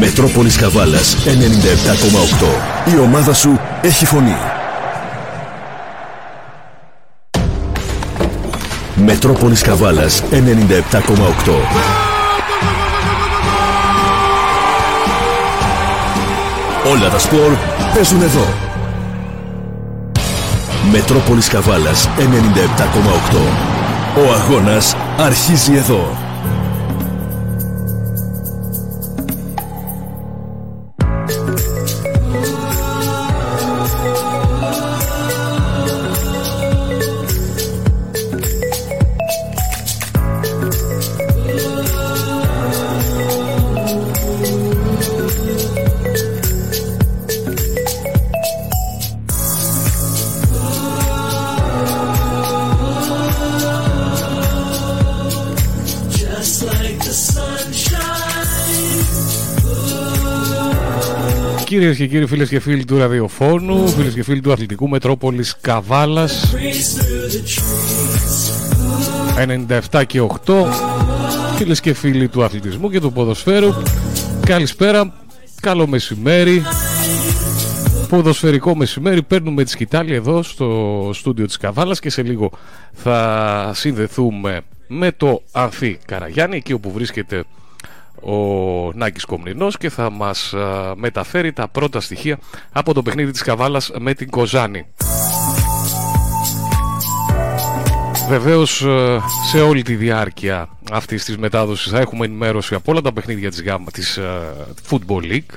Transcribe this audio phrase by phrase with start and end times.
[0.00, 2.92] Μετρόπολης Καβάλας 97,8.
[2.94, 4.36] Η ομάδα σου έχει φωνή.
[8.94, 11.52] Μετρόπολης Καβάλας 97,8.
[16.90, 17.52] Όλα τα σπορ
[17.94, 18.46] παίζουν εδώ.
[20.92, 23.38] Μετρόπολης Καβάλας 97,8.
[24.16, 26.29] Ο αγώνας αρχίζει εδώ.
[61.90, 66.54] Κυρίες και κύριοι, φίλες και φίλοι του ραδιοφώνου, φίλες και φίλοι του αθλητικού Μετρόπολης Καβάλας
[69.90, 70.52] 97 και 8,
[71.56, 73.74] φίλες και φίλοι του αθλητισμού και του ποδοσφαίρου,
[74.46, 75.12] καλησπέρα,
[75.60, 76.62] καλό μεσημέρι.
[78.08, 82.50] Ποδοσφαιρικό μεσημέρι, παίρνουμε τη σκητάλη εδώ στο στούντιο της Καβάλας και σε λίγο
[82.92, 87.44] θα συνδεθούμε με το Ανθή Καραγιάννη, εκεί όπου βρίσκεται
[88.20, 88.36] ο
[88.94, 90.54] Νάκης Κομνηνός και θα μας
[90.94, 92.38] μεταφέρει τα πρώτα στοιχεία
[92.72, 94.86] από το παιχνίδι της Καβάλας με την Κοζάνη.
[98.28, 98.86] Βεβαίως
[99.50, 103.62] σε όλη τη διάρκεια αυτής της μετάδοσης θα έχουμε ενημέρωση από όλα τα παιχνίδια της,
[103.62, 104.18] γάμα, της
[104.90, 105.54] Football League.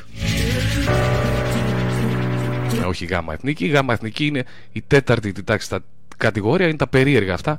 [2.81, 5.80] Ε, όχι γάμα εθνική, η γάμα εθνική είναι η τέταρτη τη τάξη στα
[6.17, 7.58] κατηγορία, είναι τα περίεργα αυτά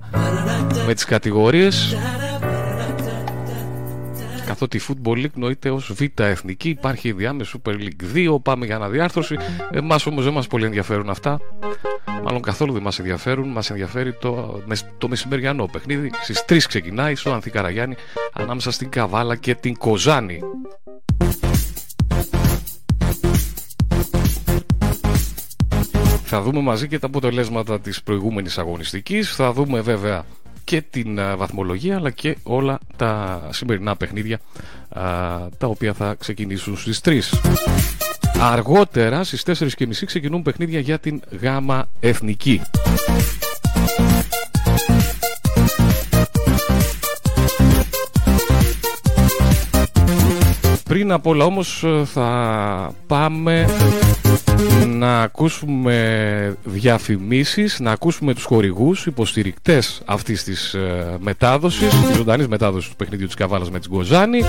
[0.86, 1.96] με τις κατηγορίες
[4.54, 8.66] καθότι η Football League νοείται ως Β' Εθνική, υπάρχει η διάμεση Super League 2, πάμε
[8.66, 9.36] για αναδιάρθρωση.
[9.70, 11.40] Εμάς όμως δεν μας πολύ ενδιαφέρουν αυτά.
[12.24, 14.62] Μάλλον καθόλου δεν μας ενδιαφέρουν, μας ενδιαφέρει το,
[14.98, 16.10] το μεσημεριανό παιχνίδι.
[16.22, 17.94] Στις 3 ξεκινάει στο Ανθικαραγιάννη
[18.32, 20.40] ανάμεσα στην Καβάλα και την Κοζάνη.
[26.24, 29.34] Θα δούμε μαζί και τα αποτελέσματα της προηγούμενης αγωνιστικής.
[29.34, 30.24] Θα δούμε βέβαια
[30.64, 34.40] και την βαθμολογία αλλά και όλα τα σημερινά παιχνίδια
[35.58, 37.20] τα οποία θα ξεκινήσουν στις 3.
[38.40, 42.60] Αργότερα στις 4.30 ξεκινούν παιχνίδια για την γάμα εθνική.
[50.84, 53.66] Πριν από όλα όμως θα πάμε
[54.86, 62.90] να ακούσουμε διαφημίσεις, να ακούσουμε τους χορηγούς, υποστηρικτές αυτής της ε, μετάδοσης, της ζωντανής μετάδοσης
[62.90, 64.42] του παιχνιδιού της Καβάλας με την Κοζάνη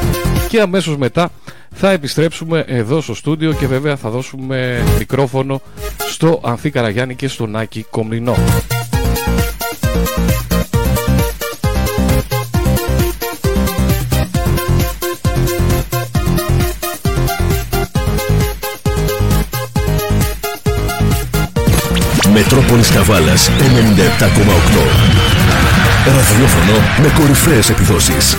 [0.50, 1.30] και αμέσως μετά
[1.72, 5.62] θα επιστρέψουμε εδώ στο στούντιο και βέβαια θα δώσουμε μικρόφωνο
[6.10, 8.36] στο Ανθή Καραγιάννη και στον Άκη Κομνηνό.
[22.36, 23.62] Μετρόπολης Καβάλας 97,8
[26.16, 28.38] Ραδιόφωνο με κορυφαίες επιδόσεις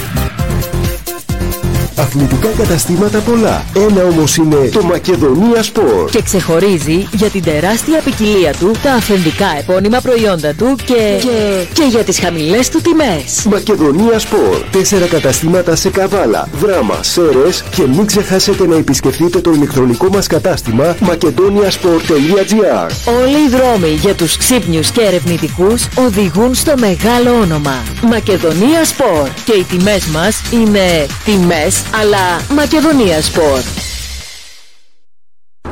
[1.98, 3.64] Αθλητικά καταστήματα πολλά.
[3.74, 6.10] Ένα όμως είναι το Μακεδονία Sport.
[6.10, 11.18] Και ξεχωρίζει για την τεράστια ποικιλία του, τα αυθεντικά επώνυμα προϊόντα του και...
[11.20, 13.44] και, και για τις χαμηλές του τιμές.
[13.50, 14.62] Μακεδονία Sport.
[14.70, 20.96] Τέσσερα καταστήματα σε Καβάλα, Δράμα, Σέρες και μην ξεχάσετε να επισκεφτείτε το ηλεκτρονικό μας κατάστημα
[21.00, 22.90] macedoniasport.gr
[23.22, 27.82] Όλοι οι δρόμοι για τους ξύπνιους και ερευνητικούς οδηγούν στο μεγάλο όνομα.
[28.08, 29.30] Μακεδονία Sport.
[29.44, 33.60] Και οι τιμές μας είναι τιμές αλλά Μακεδονία Σπορ.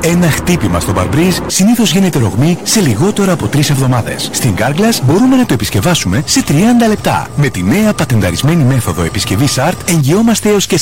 [0.03, 4.29] Ένα χτύπημα στο Barbriz συνήθως γίνεται ρογμή σε λιγότερο από 3 εβδομάδες.
[4.33, 6.51] Στην Carglass μπορούμε να το επισκευάσουμε σε 30
[6.87, 7.27] λεπτά.
[7.35, 10.79] Με τη νέα πατενταρισμένη μέθοδο επισκευής ART εγγυόμαστε έως και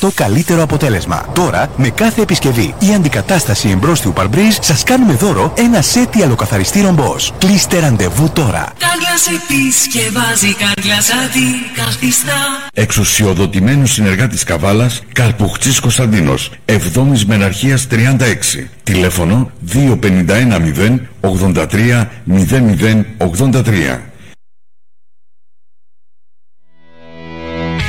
[0.00, 1.24] 40% καλύτερο αποτέλεσμα.
[1.32, 7.32] Τώρα, με κάθε επισκευή ή αντικατάσταση εμπρόστιου Barbriz σας κάνουμε δώρο ένα σετ ιαλοκαθαριστή ρομπός.
[7.38, 8.64] Κλείστε ραντεβού τώρα.
[8.78, 12.32] Carglass επισκευάζει, Carglass αντικαθιστά.
[12.74, 17.86] Εξουσιοδοτημένος συνεργάτης Καβάλας, Καλπουχτσής Κωνσταντίνος, 7ης Μεναρχίας
[18.22, 18.64] 36.
[18.82, 24.11] Τηλέφωνο 2510 83 00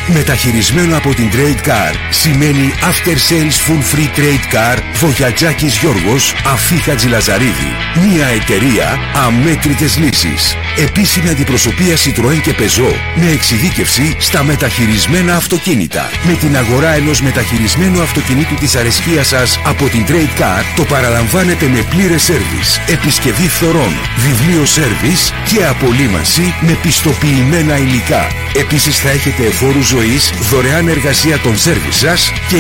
[0.08, 6.76] Μεταχειρισμένο από την Trade Car σημαίνει After Sales Full Free Trade Car Βογιατζάκης Γιώργος Αφή
[6.76, 7.76] Χατζηλαζαρίδη.
[8.10, 10.56] Μια εταιρεία αμέτρητες λύσεις.
[10.78, 16.10] Επίσημη αντιπροσωπεία Citroën και Peugeot με εξειδίκευση στα μεταχειρισμένα αυτοκίνητα.
[16.24, 21.66] Με την αγορά ενός μεταχειρισμένου αυτοκινήτου της αρεσκίας σας από την Trade Car το παραλαμβάνετε
[21.68, 28.28] με πλήρες σέρβις, επισκευή φθορών, βιβλίο σέρβις και απολύμανση με πιστοποιημένα υλικά.
[28.56, 32.58] Επίσης θα έχετε εφόρους ζωής, δωρεάν εργασία των σέρβις σας και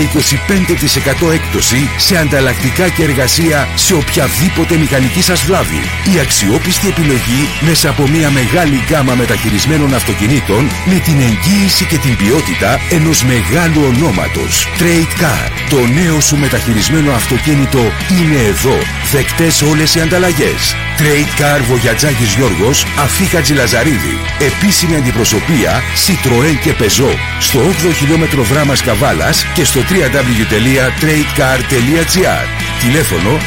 [1.26, 5.82] 25% έκπτωση σε ανταλλακτικά και εργασία σε οποιαδήποτε μηχανική σας βλάβη.
[6.16, 12.16] Η αξιόπιστη επιλογή μέσα από μια μεγάλη γκάμα μεταχειρισμένων αυτοκινήτων με την εγγύηση και την
[12.16, 14.68] ποιότητα ενός μεγάλου ονόματος.
[14.80, 15.46] Trade Car.
[15.70, 17.82] Το νέο σου μεταχειρισμένο αυτοκίνητο
[18.18, 18.78] είναι εδώ.
[19.12, 20.62] Δεκτές όλες οι ανταλλαγές.
[21.00, 24.18] Trade Car Βογιατζάκης Γιώργος, Αφή Χατζηλαζαρίδη.
[24.40, 27.23] Επίσημη αντιπροσωπεία Citroën και Peugeot.
[27.40, 32.48] Στο 8ο χιλιόμετρο δράμας Καβάλας και στο www.tradecar.gr.
[32.80, 33.38] Τηλέφωνο 25210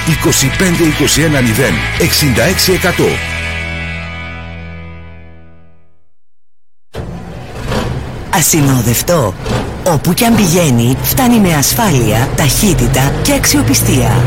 [3.01, 3.03] 6600.
[8.31, 9.35] Ασυνόδευτο.
[9.85, 14.25] Όπου και αν πηγαίνει, φτάνει με ασφάλεια, ταχύτητα και αξιοπιστία.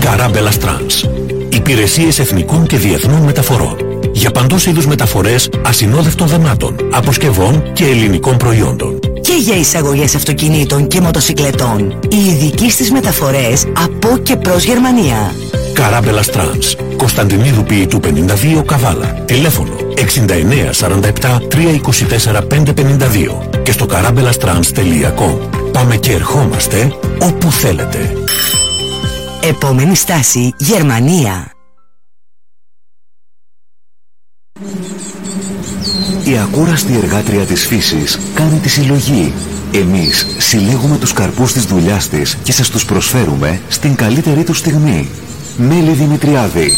[0.00, 1.08] Καράμπελας Trans.
[1.48, 3.85] Υπηρεσίες εθνικών και διεθνών μεταφορών.
[4.16, 8.98] Για παντός είδους μεταφορές ασυνόδευτων δεμάτων, αποσκευών και ελληνικών προϊόντων.
[9.20, 11.98] Και για εισαγωγές αυτοκινήτων και μοτοσυκλετών.
[12.08, 15.34] Οι ειδικοί στις μεταφορές από και προς Γερμανία.
[15.72, 16.84] Καράμπελα Trans.
[16.96, 19.06] Κωνσταντινίδου Ποιητού 52 Καβάλα.
[19.06, 21.00] Τηλέφωνο 69 47
[21.48, 25.38] 324 552 και στο καράμπελαστρans.com.
[25.72, 28.12] Πάμε και ερχόμαστε όπου θέλετε.
[29.42, 31.55] Επόμενη στάση Γερμανία.
[36.26, 39.32] Η ακούραστη εργάτρια της φύσης κάνει τη συλλογή.
[39.72, 45.08] Εμείς συλλέγουμε τους καρπούς της δουλειάς της και σας τους προσφέρουμε στην καλύτερη τους στιγμή.
[45.56, 46.72] Μέλη Δημητριάδη.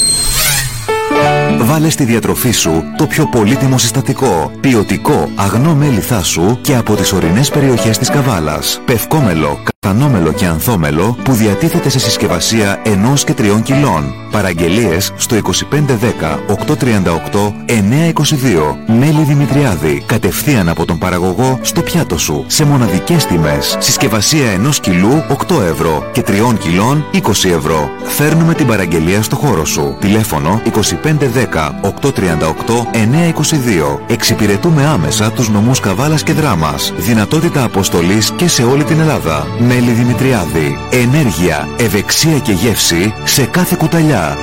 [1.60, 7.12] Βάλε στη διατροφή σου το πιο πολύτιμο συστατικό, ποιοτικό αγνό μέλι θάσου και από τις
[7.12, 8.80] ορεινές περιοχές της Καβάλας.
[8.84, 9.58] Πευκόμελο,
[9.98, 14.14] κατανόμελο και ανθόμελο που διατίθεται σε συσκευασία ενός και τριών κιλών.
[14.30, 18.76] Παραγγελίες στο 2510 838 922.
[18.86, 20.02] Μέλι Δημητριάδη.
[20.06, 22.44] Κατευθείαν από τον παραγωγό στο πιάτο σου.
[22.46, 23.76] Σε μοναδικές τιμές.
[23.78, 27.90] Συσκευασία ενός κιλού 8 ευρώ και τριών κιλών 20 ευρώ.
[28.04, 29.96] Φέρνουμε την παραγγελία στο χώρο σου.
[30.00, 34.00] Τηλέφωνο 2510 838 922.
[34.06, 36.92] Εξυπηρετούμε άμεσα τους νομούς Καβάλας και Δράμας.
[36.96, 39.46] Δυνατότητα αποστολής και σε όλη την Ελλάδα.
[39.68, 40.78] Μέλι Δημητριάδη.
[40.90, 44.36] Ενέργεια, ευεξία και γεύση σε κάθε κουταλιά.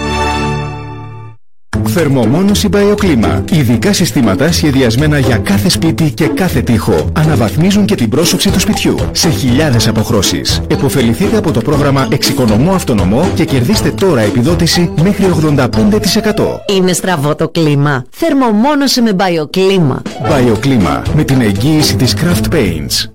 [1.86, 3.44] Θερμομόνωση Μπαϊοκλίμα.
[3.52, 7.10] Ειδικά συστήματα σχεδιασμένα για κάθε σπίτι και κάθε τοίχο.
[7.14, 10.62] Αναβαθμίζουν και την πρόσωψη του σπιτιού σε χιλιάδες αποχρώσεις.
[10.68, 16.76] Εποφεληθείτε από το πρόγραμμα Εξοικονομώ Αυτονομό και κερδίστε τώρα επιδότηση μέχρι 85%.
[16.76, 18.06] Είναι στραβό το κλίμα.
[18.10, 20.02] Θερμομόνωσε με Μπαϊοκλίμα.
[20.30, 23.15] Μπαϊοκλίμα με την εγγύηση της Craft Paints.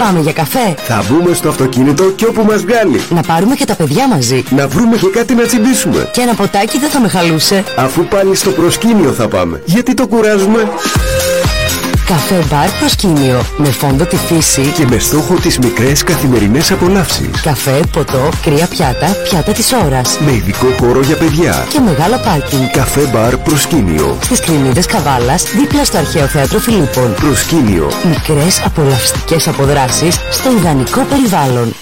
[0.00, 0.74] Πάμε για καφέ.
[0.76, 3.00] Θα μπούμε στο αυτοκίνητο και όπου μας βγάλει.
[3.10, 4.44] Να πάρουμε και τα παιδιά μαζί.
[4.50, 6.10] Να βρούμε και κάτι να τσιμπήσουμε.
[6.12, 7.64] Και ένα ποτάκι δεν θα με χαλούσε.
[7.76, 9.62] Αφού πάλι στο προσκήνιο θα πάμε.
[9.64, 10.68] Γιατί το κουράζουμε;
[12.10, 13.42] Καφέ μπαρ προσκήνιο.
[13.56, 14.72] Με φόντο τη φύση.
[14.76, 17.40] Και με στόχο τις μικρές καθημερινές απολαύσεις.
[17.42, 20.18] Καφέ, ποτό, κρύα πιάτα, πιάτα της ώρας.
[20.20, 21.66] Με ειδικό χώρο για παιδιά.
[21.68, 22.70] Και μεγάλο πάρκινγκ.
[22.72, 24.18] Καφέ μπαρ προσκήνιο.
[24.22, 27.14] Στις κλινίδες Καβάλας, δίπλα στο αρχαίο θέατρο Φιλίππων.
[27.14, 27.90] Προσκήνιο.
[28.08, 31.74] Μικρές απολαυστικές αποδράσεις στο ιδανικό περιβάλλον.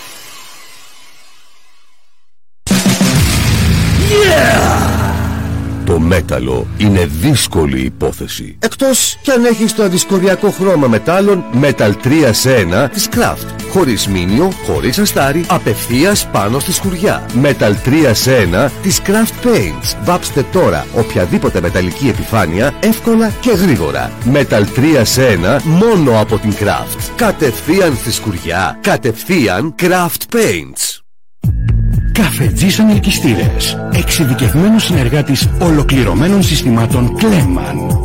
[6.08, 8.56] Μέταλλο είναι δύσκολη υπόθεση.
[8.60, 13.46] Εκτός κι αν έχεις το αντισκοριακό χρώμα μετάλλων Metal 3 σε 1 της Craft.
[13.70, 17.26] Χωρίς μήνυο, χωρίς αστάρι, απευθείας πάνω στη σκουριά.
[17.42, 19.96] Metal 3 σε 1 της Craft Paints.
[20.04, 24.12] Βάψτε τώρα οποιαδήποτε μεταλλική επιφάνεια εύκολα και γρήγορα.
[24.32, 27.10] Metal 3 σε 1 μόνο από την Craft.
[27.16, 28.78] Κατευθείαν στη σκουριά.
[28.82, 30.98] Κατευθείαν Craft Paints.
[32.22, 33.76] Καφετζής Ανελκυστήρες.
[33.92, 38.04] Εξειδικευμένος συνεργάτης ολοκληρωμένων συστημάτων Κλέμαν.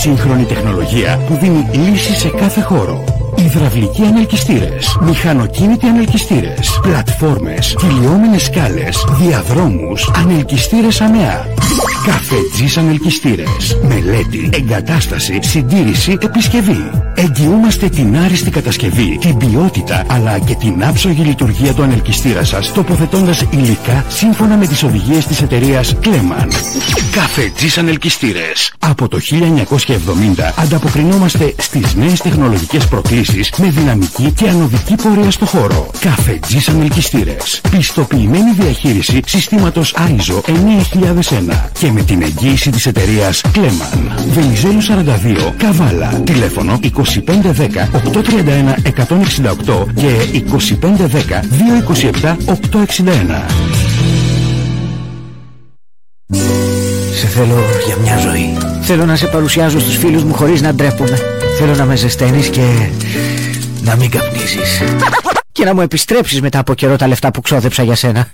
[0.00, 3.17] Σύγχρονη τεχνολογία που δίνει λύση σε κάθε χώρο.
[3.44, 11.46] Υδραυλικοί ανελκυστήρες, μηχανοκίνητοι ανελκυστήρες, πλατφόρμες, κυλιόμενες σκάλες, διαδρόμους, ανελκυστήρες αμαία.
[12.06, 13.78] Καφετζής ανελκυστήρες.
[13.82, 16.90] Μελέτη, εγκατάσταση, συντήρηση, επισκευή.
[17.14, 23.44] Εγγυούμαστε την άριστη κατασκευή, την ποιότητα αλλά και την άψογη λειτουργία του ανελκυστήρα σας τοποθετώντας
[23.50, 26.48] υλικά σύμφωνα με τις οδηγίες της εταιρείας Kleman.
[27.10, 28.72] Καφετζής ανελκυστήρες.
[28.78, 35.90] Από το 1970 ανταποκρινόμαστε στις νέες τεχνολογικές προκλήσεις με δυναμική και ανωδική πορεία στο χώρο.
[36.00, 37.60] Καφετζής ανελκυστήρες.
[37.70, 43.98] Πιστοποιημένη διαχείριση συστήματος ISO 9001 και με την εγγύηση της εταιρείας Kleman.
[44.32, 46.08] Βελιζέλου 42, Καβάλα.
[46.24, 51.42] Τηλέφωνο 2510 831 168 και 2510
[52.22, 52.36] 227
[56.26, 56.77] 861.
[57.18, 58.56] Σε θέλω για μια ζωή.
[58.80, 61.18] Θέλω να σε παρουσιάζω στους φίλους μου χωρίς να ντρέπομαι.
[61.58, 62.60] Θέλω να με ζεσταίνεις και
[63.80, 64.82] να μην καπνίζεις.
[65.52, 68.26] Και να μου επιστρέψεις μετά από καιρό τα λεφτά που ξόδεψα για σένα.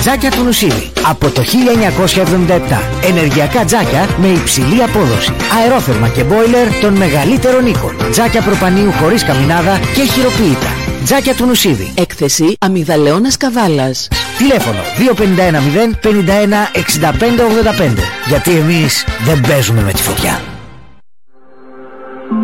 [0.00, 0.90] Τζάκια του Νουσίδη.
[1.02, 2.82] Από το 1977.
[3.02, 5.32] Ενεργειακά τζάκια με υψηλή απόδοση.
[5.62, 7.96] Αερόθερμα και μπόιλερ των μεγαλύτερων οίκων.
[8.10, 10.87] Τζάκια προπανίου χωρίς καμινάδα και χειροποίητα.
[11.04, 11.92] Τζάκια του Νουσίδη.
[11.94, 14.08] Έκθεση αμυγδαλαιώνας καβάλας.
[14.38, 18.02] Τηλέφωνο 2510 51 65 85.
[18.28, 20.40] Γιατί εμείς δεν παίζουμε με τη φωτιά.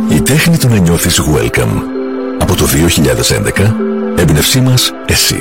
[0.09, 1.81] Η τέχνη του να νιώθεις welcome.
[2.39, 3.75] Από το 2011,
[4.17, 5.39] έμπνευσή μας εσύ.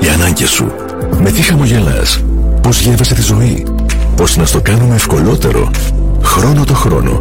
[0.00, 0.72] Οι ανάγκες σου.
[1.20, 2.24] Με τι χαμογελάς.
[2.62, 3.66] Πώς γεύεσαι τη ζωή.
[4.16, 5.70] Πώς να στο κάνουμε ευκολότερο.
[6.22, 7.20] Χρόνο το χρόνο.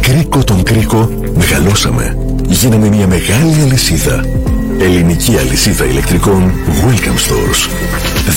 [0.00, 2.18] Κρίκο τον κρίκο μεγαλώσαμε.
[2.48, 4.24] Γίναμε μια μεγάλη αλυσίδα.
[4.78, 7.68] Ελληνική αλυσίδα ηλεκτρικών Welcome Stores.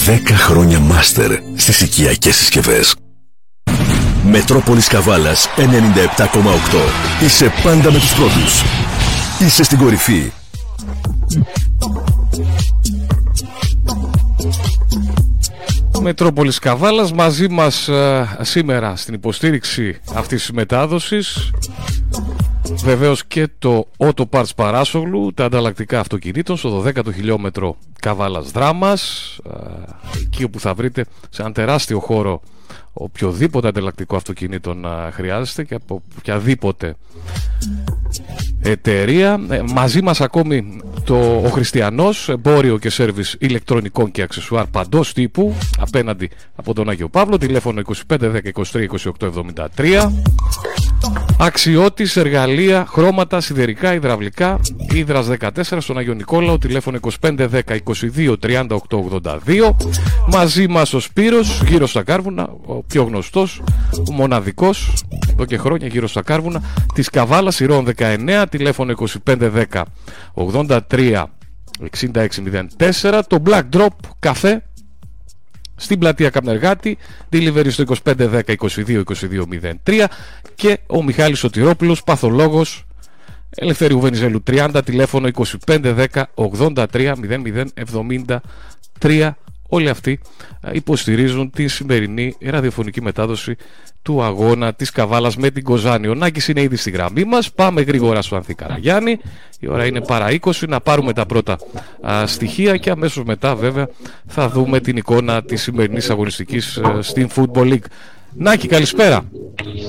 [0.05, 2.95] 10 χρόνια μάστερ στις οικιακές συσκευές.
[4.23, 7.23] Μετρόπολης Καβάλας 97,8.
[7.25, 8.63] Είσαι πάντα με τους πρώτους.
[9.39, 10.31] Είσαι στην κορυφή.
[16.01, 21.51] Μετρόπολης Καβάλας μαζί μας ε, σήμερα στην υποστήριξη αυτής της μετάδοσης
[22.75, 30.21] Βεβαίως και το Auto Parts Παράσογλου, τα ανταλλακτικά αυτοκινήτων στο 12ο χιλιόμετρο Καβάλας Δράμας ε,
[30.21, 32.41] εκεί όπου θα βρείτε σε ένα τεράστιο χώρο
[32.93, 36.95] οποιοδήποτε ανταλλακτικό αυτοκινήτων να χρειάζεστε και από οποιαδήποτε
[38.61, 39.39] εταιρεία.
[39.49, 45.53] Ε, μαζί μας ακόμη το, ο Χριστιανός, εμπόριο και σέρβις ηλεκτρονικών και αξεσουάρ παντός τύπου,
[45.77, 48.85] απέναντι από τον Άγιο Παύλο, τηλέφωνο 25 23
[49.19, 49.31] 28
[49.75, 50.11] 73.
[51.41, 54.59] Αξιώτης, εργαλεία, χρώματα, σιδερικά, υδραυλικά,
[54.93, 57.49] Ήδρας 14 στον Άγιο Νικόλαο, τηλέφωνο 25
[58.19, 59.75] 22 38 82.
[60.27, 63.61] Μαζί μας ο Σπύρος, γύρω στα Κάρβουνα, ο πιο γνωστός,
[64.09, 64.93] ο μοναδικός,
[65.31, 66.61] εδώ και χρόνια γύρω στα Κάρβουνα,
[66.93, 69.83] της Καβάλας Ηρών 19, τηλέφωνο 2510
[70.33, 71.23] 83
[72.77, 73.87] 6604, το Black Drop
[74.19, 74.63] καφέ
[75.79, 76.97] στην πλατεία Καμπνεργάτη,
[77.31, 79.03] delivery στο 2510 22
[79.83, 80.05] 2203
[80.55, 82.85] και ο Μιχάλης Σωτηρόπουλος, παθολόγος
[83.55, 85.29] Ελευθερίου Βενιζέλου 30, τηλέφωνο
[85.65, 86.05] 2510
[86.35, 87.15] 83
[88.99, 89.29] 0073
[89.69, 90.19] όλοι αυτοί
[90.61, 93.55] ε, υποστηρίζουν τη σημερινή ραδιοφωνική μετάδοση
[94.01, 96.07] του αγώνα της Καβάλας με την Κοζάνη.
[96.07, 97.51] Ο Νάκης είναι ήδη στη γραμμή μας.
[97.51, 99.19] Πάμε γρήγορα στο Ανθή Καραγιάννη.
[99.59, 101.57] Η ώρα είναι παρά 20 να πάρουμε τα πρώτα
[102.25, 103.89] στοιχεία και αμέσως μετά βέβαια
[104.27, 107.85] θα δούμε την εικόνα της σημερινής αγωνιστικής ε, στην Football League.
[108.33, 109.29] Νάκη, καλησπέρα.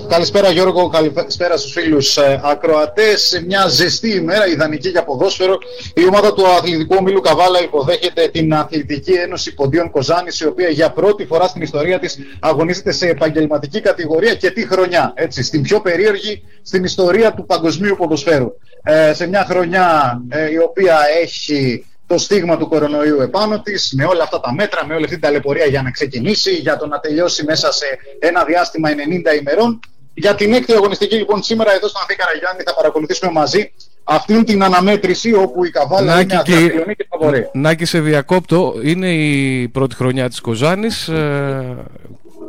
[0.08, 3.22] Καλησπέρα Γιώργο, καλησπέρα στους φίλους ε, ακροατές.
[3.22, 5.58] Σε μια ζεστή ημέρα, ιδανική για ποδόσφαιρο,
[5.94, 10.90] η ομάδα του Αθλητικού Ομίλου Καβάλα υποδέχεται την Αθλητική Ένωση Ποντίων Κοζάνης, η οποία για
[10.90, 15.80] πρώτη φορά στην ιστορία της αγωνίζεται σε επαγγελματική κατηγορία και τι χρονιά, έτσι, στην πιο
[15.80, 18.52] περίεργη στην ιστορία του παγκοσμίου ποδοσφαίρου.
[18.82, 24.04] Ε, σε μια χρονιά ε, η οποία έχει το στίγμα του κορονοϊού επάνω της, με
[24.04, 27.00] όλα αυτά τα μέτρα, με όλη αυτή την ταλαιπωρία για να ξεκινήσει, για το να
[27.00, 27.86] τελειώσει μέσα σε
[28.18, 29.80] ένα διάστημα 90 ημερών.
[30.14, 33.72] Για την έκτη αγωνιστική, λοιπόν, σήμερα εδώ στον Ανθή Καραγιάννη θα παρακολουθήσουμε μαζί
[34.04, 37.50] αυτήν την αναμέτρηση όπου η Καβάλα Νάκη είναι και, και φαβορή.
[37.52, 38.74] Νάκη, σε διακόπτω.
[38.82, 41.76] Είναι η πρώτη χρονιά της Κοζάνης, ε,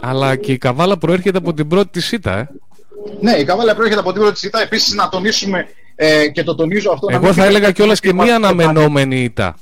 [0.02, 2.50] αλλά και η Καβάλα προέρχεται από την πρώτη της ΣΥΤΑ, ε.
[3.20, 4.62] Ναι, η Καβάλα προέρχεται από την πρώτη της ΣΥΤΑ.
[4.62, 5.68] Επίσης να τονίσουμε
[6.04, 7.08] ε, και το τονίζω αυτό.
[7.12, 9.56] Εγώ θα έλεγα κιόλας και μία αναμενόμενη ήττα.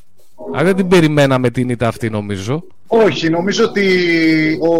[0.53, 2.63] Αν δεν την περιμέναμε την ήττα αυτή νομίζω.
[2.87, 3.87] Όχι, νομίζω ότι
[4.61, 4.73] ο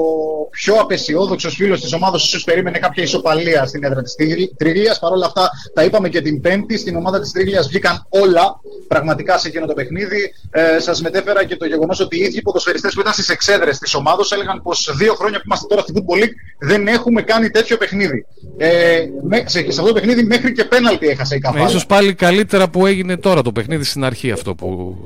[0.51, 4.15] πιο απεσιόδοξος φίλος της ομάδας ίσως περίμενε κάποια ισοπαλία στην έδρα της
[4.57, 4.97] Τρίγλια.
[4.99, 6.77] Παρ' όλα αυτά, τα είπαμε και την Πέμπτη.
[6.77, 10.33] Στην ομάδα της Τρίγλια βγήκαν όλα πραγματικά σε εκείνο το παιχνίδι.
[10.51, 13.93] Ε, Σας μετέφερα και το γεγονός ότι οι ίδιοι ποδοσφαιριστές που ήταν στις εξέδρες της
[13.93, 17.77] ομάδας έλεγαν πως δύο χρόνια που είμαστε τώρα στη Football League δεν έχουμε κάνει τέτοιο
[17.77, 18.25] παιχνίδι.
[18.57, 19.05] Ε,
[19.45, 21.67] σε, αυτό το παιχνίδι μέχρι και πέναλτι έχασε η Καβάλα.
[21.67, 24.97] ίσως πάλι καλύτερα που έγινε τώρα το παιχνίδι στην αρχή αυτό που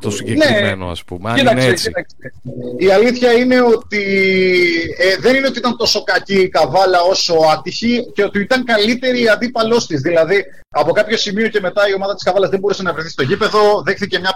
[0.00, 1.30] το συγκεκριμένο ναι, ας πούμε.
[1.30, 1.90] Αν κοίταξε, είναι έτσι.
[2.78, 4.02] Η αλήθεια είναι ότι
[4.98, 9.22] ε, δεν είναι ότι ήταν τόσο κακή η Καβάλα όσο άτυχη και ότι ήταν καλύτερη
[9.22, 10.00] η αντίπαλός της.
[10.00, 13.22] Δηλαδή από κάποιο σημείο και μετά η ομάδα της Καβάλας δεν μπορούσε να βρεθεί στο
[13.22, 14.34] γήπεδο, δέχθηκε μια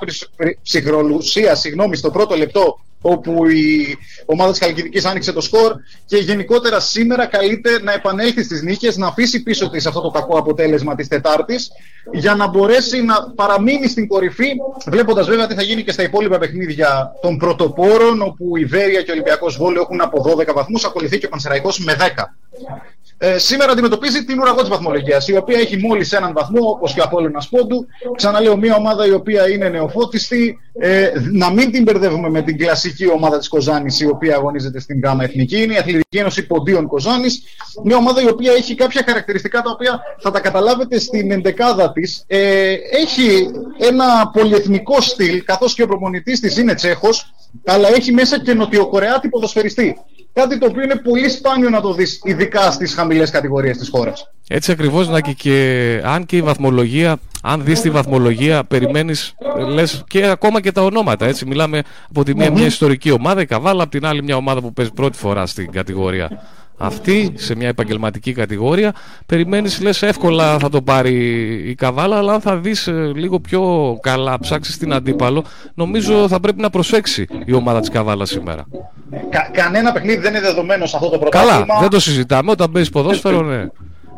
[0.62, 5.72] ψυχρολουσία συγγνώμη, στο πρώτο λεπτό όπου η ομάδα της Χαλκιδικής άνοιξε το σκορ
[6.06, 10.38] και γενικότερα σήμερα καλείται να επανέλθει στις νίκες, να αφήσει πίσω της αυτό το κακό
[10.38, 11.70] αποτέλεσμα της Τετάρτης
[12.12, 14.50] για να μπορέσει να παραμείνει στην κορυφή
[14.86, 19.10] βλέποντας βέβαια τι θα γίνει και στα υπόλοιπα παιχνίδια των πρωτοπόρων όπου η Βέρεια και
[19.10, 22.02] ο Ολυμπιακός Βόλιο έχουν από 12 βαθμούς, ακολουθεί και ο Πανσεραϊκός με 10.
[23.26, 27.00] Ε, σήμερα αντιμετωπίζει την ουραγό τη βαθμολογίας, η οποία έχει μόλις έναν βαθμό, όπως και
[27.00, 27.86] ο Απόλλωνας Πόντου.
[28.16, 30.58] Ξαναλέω, μια ομάδα η οποία είναι νεοφώτιστη.
[30.78, 35.00] Ε, να μην την μπερδεύουμε με την κλασική ομάδα της Κοζάνης, η οποία αγωνίζεται στην
[35.04, 35.62] ΓΑΜΑ Εθνική.
[35.62, 37.42] Είναι η Αθλητική Ένωση Ποντίων Κοζάνης.
[37.84, 42.24] Μια ομάδα η οποία έχει κάποια χαρακτηριστικά τα οποία θα τα καταλάβετε στην ενδεκάδα της.
[42.26, 48.40] Ε, έχει ένα πολυεθνικό στυλ, καθώς και ο προπονητής της είναι Τσέχος, αλλά έχει μέσα
[48.40, 49.96] και νοτιοκορεάτη ποδοσφαιριστή.
[50.32, 54.30] Κάτι το οποίο είναι πολύ σπάνιο να το δεις, ειδικά στις χαμηλές κατηγορίες της χώρας.
[54.48, 59.34] Έτσι ακριβώς, να και αν και η βαθμολογία, αν δεις τη βαθμολογία, περιμένεις,
[59.68, 61.46] λες και ακόμα και τα ονόματα, έτσι.
[61.46, 64.72] Μιλάμε από τη μία μια ιστορική ομάδα, η Καβάλα, από την άλλη μια ομάδα που
[64.72, 66.28] παίζει πρώτη φορά στην κατηγορία
[66.76, 68.92] αυτή σε μια επαγγελματική κατηγορία
[69.26, 71.14] περιμένεις λες εύκολα θα το πάρει
[71.70, 76.40] η Καβάλα αλλά αν θα δεις ε, λίγο πιο καλά ψάξεις την αντίπαλο νομίζω θα
[76.40, 78.66] πρέπει να προσέξει η ομάδα της Καβάλας σήμερα.
[79.30, 81.66] Κα, κανένα παιχνίδι δεν είναι δεδομένο σε αυτό το πρωτάθλημα.
[81.66, 82.50] Καλά δεν το συζητάμε.
[82.50, 83.66] Όταν παίζεις ποδόσφαιρο ναι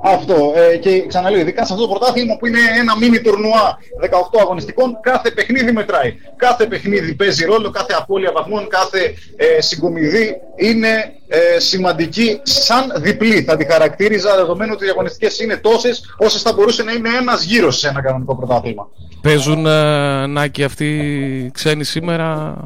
[0.03, 0.53] αυτό.
[0.57, 4.09] Ε, και ξαναλέω, ειδικά σε αυτό το πρωτάθλημα που είναι ένα μίνι τουρνουά 18
[4.41, 6.15] αγωνιστικών, κάθε παιχνίδι μετράει.
[6.37, 13.43] Κάθε παιχνίδι παίζει ρόλο, κάθε απώλεια βαθμών, κάθε ε, συγκομιδή είναι ε, σημαντική σαν διπλή.
[13.43, 17.45] Θα τη χαρακτήριζα δεδομένου ότι οι αγωνιστικές είναι τόσες, όσες θα μπορούσε να είναι ένας
[17.45, 18.89] γύρος σε ένα κανονικό πρωτάθλημα.
[19.21, 22.57] Παίζουν ε, Νάκη αυτοί οι ξένοι σήμερα;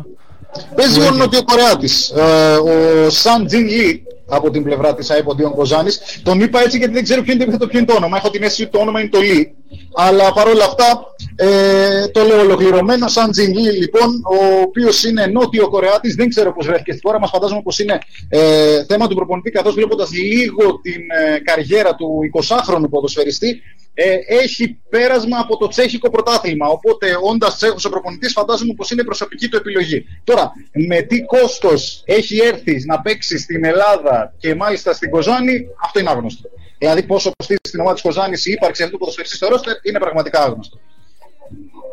[0.74, 2.10] Παίζει μόνο ο Κορεάτης.
[2.10, 6.20] Ε, ο Σαν Τζιν Λί από την πλευρά της ΑΕΠ Οντίων Κοζάνης.
[6.22, 8.16] Τον είπα έτσι γιατί δεν ξέρω ποιο είναι, ποιο είναι το όνομα.
[8.16, 9.54] Έχω την αίσθηση ότι το όνομα είναι το Λί.
[9.94, 11.00] Αλλά παρόλα αυτά
[11.36, 13.08] ε, το λέω ολοκληρωμένο.
[13.08, 17.18] Σαν Τζιν Λί, λοιπόν, ο οποίος είναι νότιο Κορεάτης, δεν ξέρω πώς βρέθηκε στη χώρα
[17.18, 17.30] μας.
[17.30, 21.00] Φαντάζομαι πως είναι ε, θέμα του προπονητή, καθώς βλέποντας λίγο την
[21.34, 23.62] ε, καριέρα του 20χρονου ποδοσφαιριστή,
[23.94, 26.66] ε, έχει πέρασμα από το τσέχικο πρωτάθλημα.
[26.66, 30.06] Οπότε, όντας τσέχος ο προπονητής, φαντάζομαι πως είναι προσωπική του επιλογή.
[30.24, 30.52] Τώρα,
[30.88, 36.10] με τι κόστος έχει έρθει να παίξει στην Ελλάδα και μάλιστα στην Κοζάνη, αυτό είναι
[36.10, 36.50] άγνωστο.
[36.78, 39.98] Δηλαδή, πόσο κοστίζει στην ομάδα της Κοζάνης η ύπαρξη αυτού του ποδοσφαιριστή στο ρόστερ είναι
[39.98, 40.78] πραγματικά άγνωστο.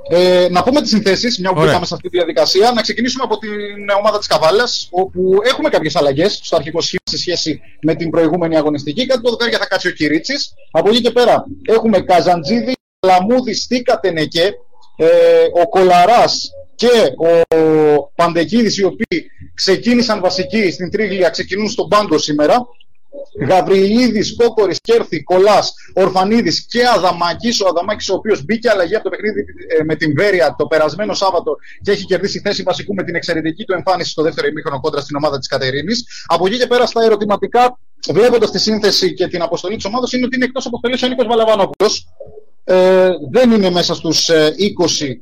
[0.10, 2.72] Ε, να πούμε τις συνθέσεις, μια που μπήκαμε σε αυτή τη διαδικασία.
[2.72, 7.18] Να ξεκινήσουμε από την ομάδα της Καβάλας, όπου έχουμε κάποιες αλλαγές στο αρχικό σχήμα σε
[7.18, 9.06] σχέση με την προηγούμενη αγωνιστική.
[9.06, 10.34] Κάτι το δοκάρια θα κάτσει ο Κυρίτσι.
[10.72, 12.74] Από εκεί και πέρα έχουμε Καζαντζίδη,
[13.06, 14.52] Λαμούδη, Στίκα, Τενεκέ,
[14.98, 15.08] ε,
[15.62, 22.56] ο Κολαράς και ο Παντεκίδης, οι οποίοι ξεκίνησαν βασικοί στην Τρίγλια, ξεκινούν στον πάγκο σήμερα.
[23.48, 27.62] Γαβριλίδης, Κόκορης, Κέρθη, Κολάς, Ορφανίδης και Αδαμάκης.
[27.62, 29.46] Ο Αδαμάκης, ο οποίος μπήκε αλλαγή από το παιχνίδι
[29.80, 33.64] ε, με την Βέρεια το περασμένο Σάββατο και έχει κερδίσει θέση βασικού με την εξαιρετική
[33.64, 36.06] του εμφάνιση στο δεύτερο ημίχρονο κόντρα στην ομάδα της Κατερίνης.
[36.28, 37.80] Από εκεί και πέρα στα ερωτηματικά,
[38.14, 41.26] βλέποντας τη σύνθεση και την αποστολή της ομάδας, είναι ότι είναι εκτός αποστολής ο Νίκος
[41.28, 41.90] Βαλαβανόπουλο.
[42.64, 45.18] Ε, δεν είναι μέσα στους 20 ε,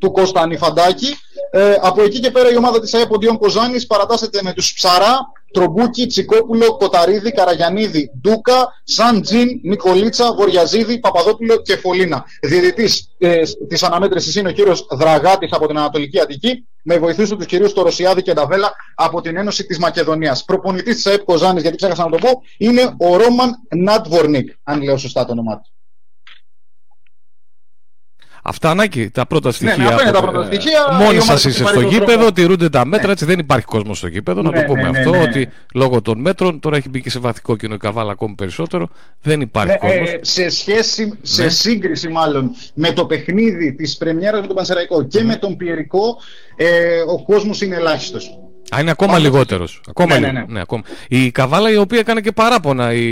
[0.00, 1.16] του Κώστα Ανιφαντάκη.
[1.50, 5.18] Ε, από εκεί και πέρα η ομάδα της ΑΕΠ Οντιών Κοζάνης παρατάσσεται με τους Ψαρά,
[5.52, 12.24] Τρομπούκι, Τσικόπουλο, Κοταρίδη, Καραγιανίδη, Ντούκα, Σαντζίν, Νικολίτσα, Βοριαζίδη, Παπαδόπουλο και Φολίνα.
[12.42, 17.46] Διαιτητής ε, της αναμέτρησης είναι ο κύριος Δραγάτης από την Ανατολική Αττική, με βοηθούς τους
[17.46, 20.44] κυρίους Τωροσιάδη και Νταβέλα από την Ένωση της Μακεδονίας.
[20.44, 24.96] Προπονητής της ΑΕΠ Κοζάνης, γιατί ξέχασα να το πω, είναι ο Ρόμαν Νατβορνίκ, αν λέω
[24.96, 25.70] σωστά το όνομά του.
[28.42, 29.76] Αυτά Νάκη, τα πρώτα στοιχεία.
[29.76, 30.80] Ναι, αυτά είναι τα πρώτα στοιχεία.
[30.92, 33.12] Μόνοι σας είστε στο γήπεδο, τηρούνται τα μέτρα, ναι.
[33.12, 34.42] έτσι δεν υπάρχει κόσμος στο γήπεδο.
[34.42, 37.18] να το ναι, πούμε ναι, αυτό, ότι λόγω των μέτρων, τώρα έχει μπει και σε
[37.18, 38.88] βαθικό κοινό η Καβάλα ακόμη περισσότερο,
[39.22, 40.02] δεν υπάρχει κόσμο.
[40.06, 45.22] Ε, σε, σχέση, σε σύγκριση μάλλον με το παιχνίδι της Πρεμιέρας με τον Πανσεραϊκό και
[45.22, 46.16] με τον Πιερικό,
[46.56, 48.38] ε, ο κόσμος είναι ελάχιστος.
[48.76, 49.80] Α, είναι ακόμα λιγότερος.
[49.88, 50.44] Ακόμα ναι, ναι, ναι.
[50.48, 50.82] ναι, ακόμα.
[51.08, 53.08] Η Καβάλα η οποία έκανε και παράπονα η...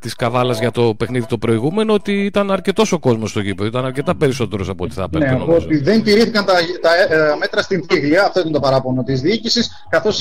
[0.00, 3.68] της Καβάλας για το παιχνίδι το προηγούμενο ότι ήταν αρκετός ο κόσμος στο γήπεδο.
[3.68, 5.30] Ήταν αρκετά περισσότερος από ό,τι θα έπρεπε.
[5.30, 8.24] Ναι, ότι δεν τηρήθηκαν τα, τα ε, μέτρα στην Τίγλια.
[8.24, 9.70] Αυτό ήταν το παράπονο της διοίκησης.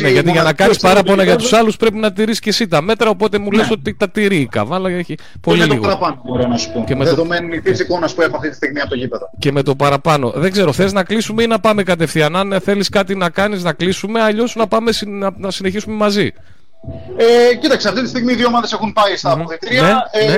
[0.02, 2.82] Ναι, γιατί για να κάνεις παράπονα για τους άλλους πρέπει να τηρείς και εσύ τα
[2.82, 3.10] μέτρα.
[3.10, 3.58] Οπότε μου ναι.
[3.58, 4.90] λες ότι τα τηρεί η Καβάλα.
[4.90, 5.74] Έχει πολύ λίγο.
[5.74, 6.84] Και με το παραπάνω μπορώ να σου πω.
[6.88, 7.70] Και με Δεδομένης το...
[7.70, 9.30] της εικόνας που έχω αυτή τη στιγμή από το γήπεδο.
[9.40, 10.32] Και με το παραπάνω.
[10.36, 12.36] Δεν ξέρω, θες να κλείσουμε ή να πάμε κατευθείαν.
[12.36, 16.32] Αν θέλεις κάτι να κάνεις, να κλείσουμε αλλιώς να, πάμε, να, να συνεχίσουμε μαζί.
[17.18, 19.82] Ε, κοίταξε, αυτή τη στιγμή οι δύο ομάδες έχουν πάει στα αποδεκτήρια.
[19.82, 20.38] Ναι, ε,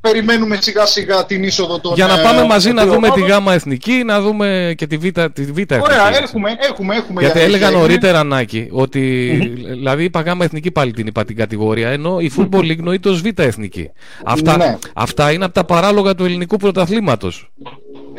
[0.00, 3.06] Περιμένουμε σιγά σιγά την είσοδο των Για να ε, πάμε μαζί των να δύο δούμε
[3.06, 3.28] τη ομάδων.
[3.36, 5.80] γάμα εθνική, να δούμε και τη β' τη β' εθνική.
[5.82, 6.22] Ωραία, έτσι.
[6.22, 7.20] έχουμε, έχουμε, έχουμε.
[7.20, 7.78] Γιατί η έλεγα αλήθεια είναι.
[7.78, 9.00] νωρίτερα, Νάκη, ότι
[9.66, 13.20] δηλαδή είπα γάμα εθνική πάλι την είπα την κατηγορία, ενώ η Football League νοείται ως
[13.20, 13.90] β' εθνική.
[14.24, 14.78] Αυτά, Ναι.
[14.94, 17.50] αυτά είναι από τα παράλογα του ελληνικού πρωταθλήματος.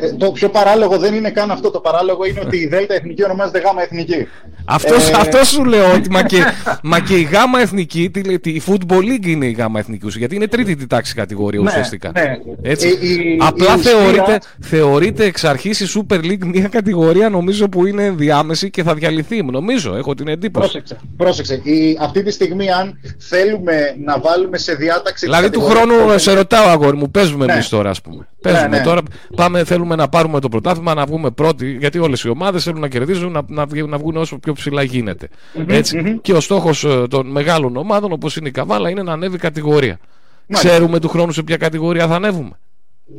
[0.02, 1.70] Ε, το πιο παράλογο δεν είναι καν αυτό.
[1.70, 4.26] Το παράλογο είναι ότι η Δέλτα Εθνική ονομάζεται Γάμα Εθνική.
[4.64, 6.44] Αυτός, Ε, αυτός σου λέω ότι μα και,
[6.82, 10.06] μα και η γάμα εθνική, τι, λέει, τι- η Football League είναι η γάμα εθνική
[10.06, 12.10] ουσία, γιατί είναι τρίτη τη τάξη κατηγορία Ναι, ουσιαστικά.
[12.14, 12.36] ναι.
[12.62, 12.88] Έτσι.
[12.88, 17.68] Η- η- Απλά η ουσία- θεωρείται, θεωρείται εξ αρχής η Super League μια κατηγορία νομίζω
[17.68, 19.42] που είναι ενδιάμεση και θα διαλυθεί.
[19.42, 20.68] Νομίζω, έχω την εντύπωση.
[20.70, 20.96] Πρόσεξε.
[21.16, 21.54] πρόσεξε.
[21.54, 25.24] Η, αυτή τη στιγμή, αν θέλουμε να βάλουμε σε διάταξη.
[25.26, 27.52] Δηλαδή τις του κατηγορίες χρόνου που- σε ρωτάω αγόρι μου, παίζουμε Ναι.
[27.52, 28.26] εμείς τώρα ας πούμε.
[28.42, 28.80] Παίζουμε ναι.
[28.82, 29.00] τώρα,
[29.36, 32.88] πάμε, θέλουμε να πάρουμε το πρωτάθλημα, να βγούμε πρώτοι, γιατί όλες οι ομάδες θέλουν να
[32.88, 35.28] κερδίζουν, να, να, βγει- να βγουν όσο πιο ψηλά γίνεται.
[35.66, 36.18] Έτσι.
[36.22, 39.98] Και ο στόχος των μεγάλων ομάδων, όπως είναι η Καβάλα, είναι να ανέβει κατηγορία.
[40.46, 40.68] Μάλιστα.
[40.70, 42.58] Ξέρουμε του χρόνου σε ποια κατηγορία θα ανέβουμε.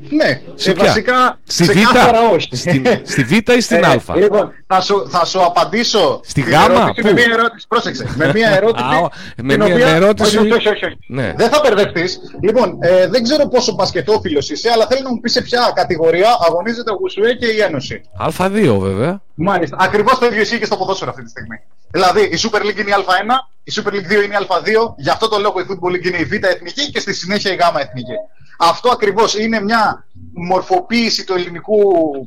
[0.09, 1.39] Ναι, Σε ε, ποια; βασικά.
[1.47, 2.47] Στη ξεκάθαρα Β, όχι.
[2.55, 6.19] στη, στη Β ή στην Ε, Α; Λοιπόν, θα σου, θα σου απαντήσω.
[6.23, 7.67] Στη την γάμα, ερώτηση πού; Με μία ερώτηση.
[7.67, 8.05] Πρόσεξε.
[8.15, 8.85] Με μία ερώτηση.
[8.85, 9.09] Α,
[9.43, 10.97] με την μία οποία- ερώτηση- Όχι, όχι, όχι, όχι.
[11.07, 11.33] Ναι.
[11.37, 12.19] Δεν θα μπερδευτείς.
[12.41, 16.29] Λοιπόν, ε, δεν ξέρω πόσο μπασκετόφιλος είσαι, αλλά θέλω να μου πεις σε ποια κατηγορία
[16.47, 18.01] αγωνίζεται ο Γουσουέ και η Ένωση.
[18.37, 19.21] Α2 βέβαια.
[19.33, 19.77] Μάλιστα.
[19.79, 21.57] Ακριβώς το ίδιο ισχύει και στο ποδόσφαιρο αυτή τη στιγμή.
[21.91, 23.31] Δηλαδή, η Super League είναι η Α1,
[23.63, 26.17] η Super League 2 είναι η Α2, γι' αυτό το λόγο η Football League είναι
[26.17, 28.13] η Β εθνική και στη συνέχεια η Γ εθνική.
[28.59, 31.77] Αυτό ακριβώς είναι μια μορφοποίηση του ελληνικού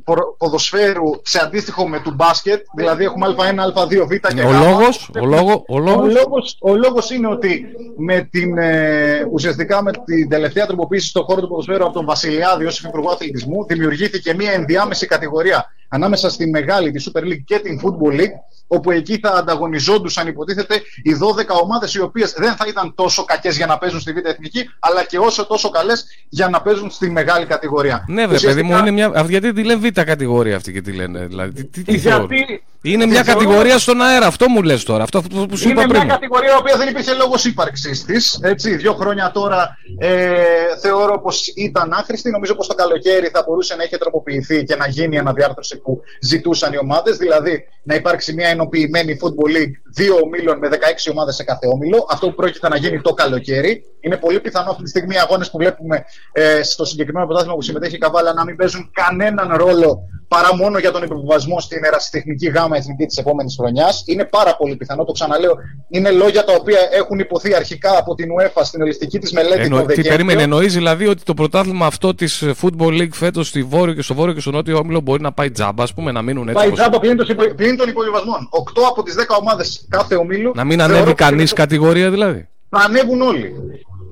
[0.03, 2.65] προ- ποδοσφαίρου σε αντίστοιχο με του μπάσκετ.
[2.75, 4.59] Δηλαδή, έχουμε Α1, Α2, Β και Ο Γ.
[4.67, 6.03] λόγος, ο λόγος, ο λόγος.
[6.03, 7.65] Ο λόγος, ο λόγος είναι ότι
[7.97, 12.65] με την, ε, ουσιαστικά με την τελευταία τροποποίηση στον χώρο του ποδοσφαίρου από τον Βασιλιάδη
[12.65, 17.79] ως Υπουργό Αθλητισμού δημιουργήθηκε μια ενδιάμεση κατηγορία ανάμεσα στη μεγάλη, τη Super League και την
[17.83, 18.35] Football League
[18.67, 21.11] όπου εκεί θα ανταγωνιζόντουσαν υποτίθεται οι
[21.57, 24.69] 12 ομάδες οι οποίες δεν θα ήταν τόσο κακές για να παίζουν στη Β' Εθνική
[24.79, 28.05] αλλά και όσο τόσο καλές για να παίζουν στη μεγάλη κατηγορία.
[28.07, 29.21] Ναι, βέβαια, παιδί μου, Ουσιαστικά- είναι μια.
[29.21, 31.25] α, Γιατί τη λένε Β κατηγορία αυτή και τη λένε.
[31.25, 32.29] Δηλαδή, τι, τι, τι Γιατί θεωρούν.
[32.81, 35.03] Είναι μια θεωρώ- κατηγορία στον αέρα, αυτό μου λες τώρα.
[35.03, 36.07] Αυτό που σου Είναι είπα μια πριν.
[36.09, 38.39] κατηγορία η οποία δεν υπήρχε λόγος ύπαρξής της.
[38.43, 40.31] Έτσι, δύο χρόνια τώρα ε,
[40.81, 42.29] θεωρώ πως ήταν άχρηστη.
[42.29, 46.01] Νομίζω πως το καλοκαίρι θα μπορούσε να είχε τροποποιηθεί και να γίνει η αναδιάρθρωση που
[46.21, 47.17] ζητούσαν οι ομάδες.
[47.17, 50.75] Δηλαδή να υπάρξει μια ενοποιημένη Football League δύο ομίλων με 16
[51.11, 52.05] ομάδες σε κάθε όμιλο.
[52.09, 53.83] Αυτό που πρόκειται να γίνει το καλοκαίρι.
[53.99, 57.61] Είναι πολύ πιθανό αυτή τη στιγμή οι αγώνες που βλέπουμε ε, στο συγκεκριμένο πρωτάθλημα που
[57.61, 62.47] συμμετέχει η Καβάλα να μην παίζουν κανέναν ρόλο παρά μόνο για τον υποβιβασμό στην ερασιτεχνική
[62.47, 64.03] γάμα εθνική της επόμενης χρονιάς.
[64.05, 65.53] Είναι πάρα πολύ πιθανό, το ξαναλέω.
[65.89, 69.69] Είναι λόγια τα οποία έχουν υποθεί αρχικά από την UEFA στην ολιστική της μελέτη Εννο...
[69.77, 70.11] τον Τι Δεκέμβριο.
[70.15, 74.13] περίμενε, εννοείς δηλαδή ότι το πρωτάθλημα αυτό της Football League φέτος στη βόρειο και στο
[74.13, 76.53] βόρειο και στο νότιο όμιλο μπορεί να πάει τζάμπα, ας πούμε, να μείνουν έτσι.
[76.59, 78.47] Πάει όπως- τζάμπα πλην των υπο- πλην των υποβιβασμών.
[78.51, 80.51] 8 από τις 10 ομάδες κάθε ομίλου.
[80.55, 82.47] Να μην θεωρώ ανέβει πως κανείς είναι το- κατηγορία δηλαδή.
[82.69, 83.53] Θα ανέβουν όλοι.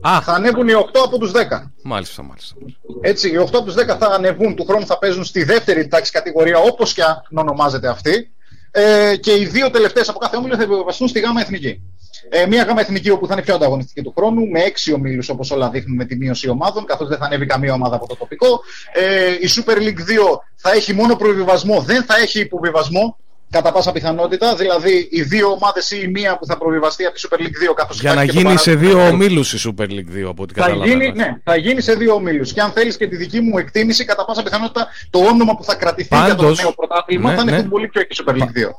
[0.07, 0.21] Α.
[0.21, 1.71] Θα ανέβουν οι 8 από τους 10.
[1.83, 2.55] Μάλιστα, μάλιστα.
[3.01, 6.11] Έτσι, οι 8 από τους 10 θα ανεβούν του χρόνου, θα παίζουν στη δεύτερη τάξη
[6.11, 8.29] κατηγορία, όπως και αν ονομάζεται αυτή.
[8.71, 11.81] Ε, και οι δύο τελευταίες από κάθε όμιλο θα υποβιβαστούν στη ΓΑΜΑ Εθνική.
[12.29, 15.51] Ε, μια ΓΑΜΑ Εθνική όπου θα είναι πιο ανταγωνιστική του χρόνου, με έξι ομίλους όπως
[15.51, 18.61] όλα δείχνουν με τη μείωση ομάδων, καθώς δεν θα ανέβει καμία ομάδα από το τοπικό.
[18.93, 23.17] Ε, η Super League 2 θα έχει μόνο προβιβασμό, δεν θα έχει υποβιβασμό.
[23.49, 27.21] Κατά πάσα πιθανότητα, δηλαδή οι δύο ομάδες ή η μία που θα προβιβαστεί από τη
[27.29, 29.69] Super League 2 καθώς Για να υπάρχει και το γίνει σε παράδειγμα- δύο ομίλους η
[29.77, 31.03] Super League 2 από ό,τι θα καταλαβαίνω.
[31.03, 32.53] γίνει, ναι, θα γίνει σε δύο ομίλους.
[32.53, 35.75] Και αν θέλεις και τη δική μου εκτίμηση, κατά πάσα πιθανότητα το όνομα που θα
[35.75, 37.61] κρατηθεί για το Πάντως, νέο πρωτάθλημα ναι, θα είναι ναι.
[37.63, 38.71] Football League και όχι Super League 2.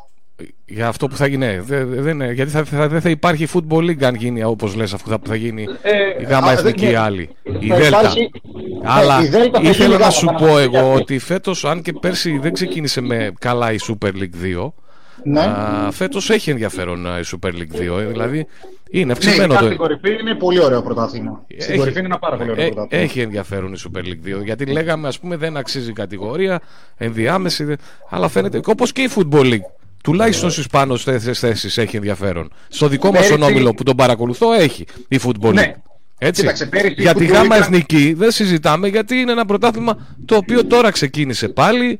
[0.66, 3.10] Για αυτό που θα γίνει, ναι, δε- δε- δεν είναι- γιατί θα, θα, δεν θα
[3.10, 6.52] υπάρχει Football League αν γίνει όπως λες αφού θα, θα γίνει Ε, η γάμα α,
[6.52, 7.28] εθνική δεν- η άλλη.
[7.60, 7.98] Η θα Δέλτα.
[7.98, 8.30] υπάρχει-
[8.84, 11.00] Αλλά ναι, η Δέλτα θα ήθελα γίνει να γάμα, σου θα πω αναφερθεί εγώ αυτή.
[11.02, 14.72] ότι φέτος αν και πέρσι δεν ξεκίνησε με καλά η Super League 2
[15.24, 15.40] Ναι.
[15.40, 18.46] α, φέτος έχει ενδιαφέρον α, η Super League 2 ε, δηλαδή
[18.90, 19.64] είναι Ναι, αυξημένο ειδικά το...
[19.64, 21.44] στην κορυφή είναι πολύ ωραίο πρωτάθλημα.
[21.58, 23.02] Στην Έχει- κορυφή είναι ένα πάρα πολύ ωραίο ε, πρωτάθλημα.
[23.04, 26.60] έχει ενδιαφέρον η Super League 2 γιατί λέγαμε ας πούμε δεν αξίζει η κατηγορία
[26.96, 27.74] ενδιάμεση δε-
[28.10, 29.68] αλλά φαίνεται όπως και η Football League
[30.06, 33.96] τουλάχιστον στις πάνω θέσεις, θέσεις έχει ενδιαφέρον στο δικό μας Πέρυσι- τον όμιλο που τον
[33.96, 35.74] παρακολουθώ έχει η Football League Ναι.
[36.18, 36.40] έτσι.
[36.40, 40.06] Κοίταξε, πέρυσι η Για τη Football γάμα League- εθνική δεν συζητάμε γιατί είναι ένα πρωτάθλημα
[40.24, 41.98] το οποίο τώρα ξεκίνησε πάλι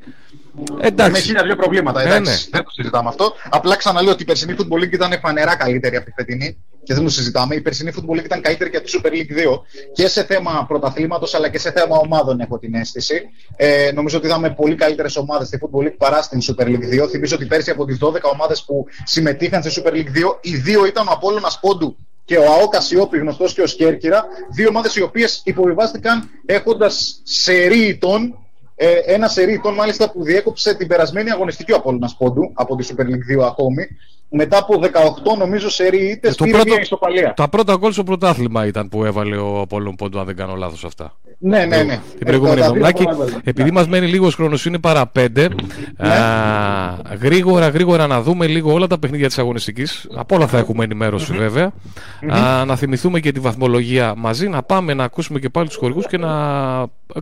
[0.57, 2.31] Με εντάξει χίλια δύο προβλήματα, Ναι, εντάξει.
[2.31, 2.49] ναι.
[2.51, 3.33] Δεν το συζητάμε αυτό.
[3.49, 7.03] Απλά ξαναλέω ότι η περσινή Football League ήταν φανερά καλύτερη από τη φετινή και δεν
[7.03, 7.55] το συζητάμε.
[7.55, 9.61] Η περσινή Football League ήταν καλύτερη και από τη Super League 2
[9.93, 13.21] και σε θέμα πρωταθλήματος αλλά και σε θέμα ομάδων, έχω την αίσθηση.
[13.55, 17.07] Ε, νομίζω ότι είδαμε πολύ καλύτερες ομάδες στη Football League παρά στην Super League 2.
[17.09, 20.85] Θυμίζω ότι πέρσι από τις 12 ομάδες που συμμετείχαν στη Super League 2, οι δύο
[20.85, 24.25] ήταν ο Απόλλωνας Πόντου και ο ΑΟ Κασιόπη, γνωστός και ο Κέρκυρα.
[24.55, 28.35] Δύο ομάδες οι οποίες υποβιβάστηκαν έχοντας σερή ητών
[28.79, 32.87] ε, ένα σερί εικόν μάλιστα που διέκοψε την περασμένη αγωνιστική ο Απόλλωνας Πόντου από τη
[32.91, 33.87] Super League 2 ακόμη
[34.29, 34.79] μετά από
[35.33, 37.33] 18 νομίζω σε ήττες το πήρε πρώτο- μια ισοπαλία.
[37.33, 40.85] Τα πρώτα γκολ στο πρωτάθλημα ήταν που έβαλε ο Απόλλων Πόντου, αν δεν κάνω λάθος
[40.85, 41.17] αυτά.
[41.39, 41.99] Ναι, ναι, ναι.
[42.17, 43.03] Την προηγούμενη Ε, τα δύο εβδομάδα.
[43.03, 43.41] πολλά έβαλε.
[43.43, 45.47] Επειδή μας μένει λίγος χρόνος, είναι παρά πέντε.
[45.97, 46.07] Ναι.
[46.07, 50.07] Α, γρήγορα, γρήγορα να δούμε λίγο όλα τα παιχνίδια της αγωνιστικής.
[50.15, 51.71] Από όλα θα έχουμε ενημέρωση βέβαια.
[52.29, 54.47] Α, να θυμηθούμε και τη βαθμολογία μαζί.
[54.47, 56.29] Να πάμε να ακούσουμε και πάλι τους χορηγούς και να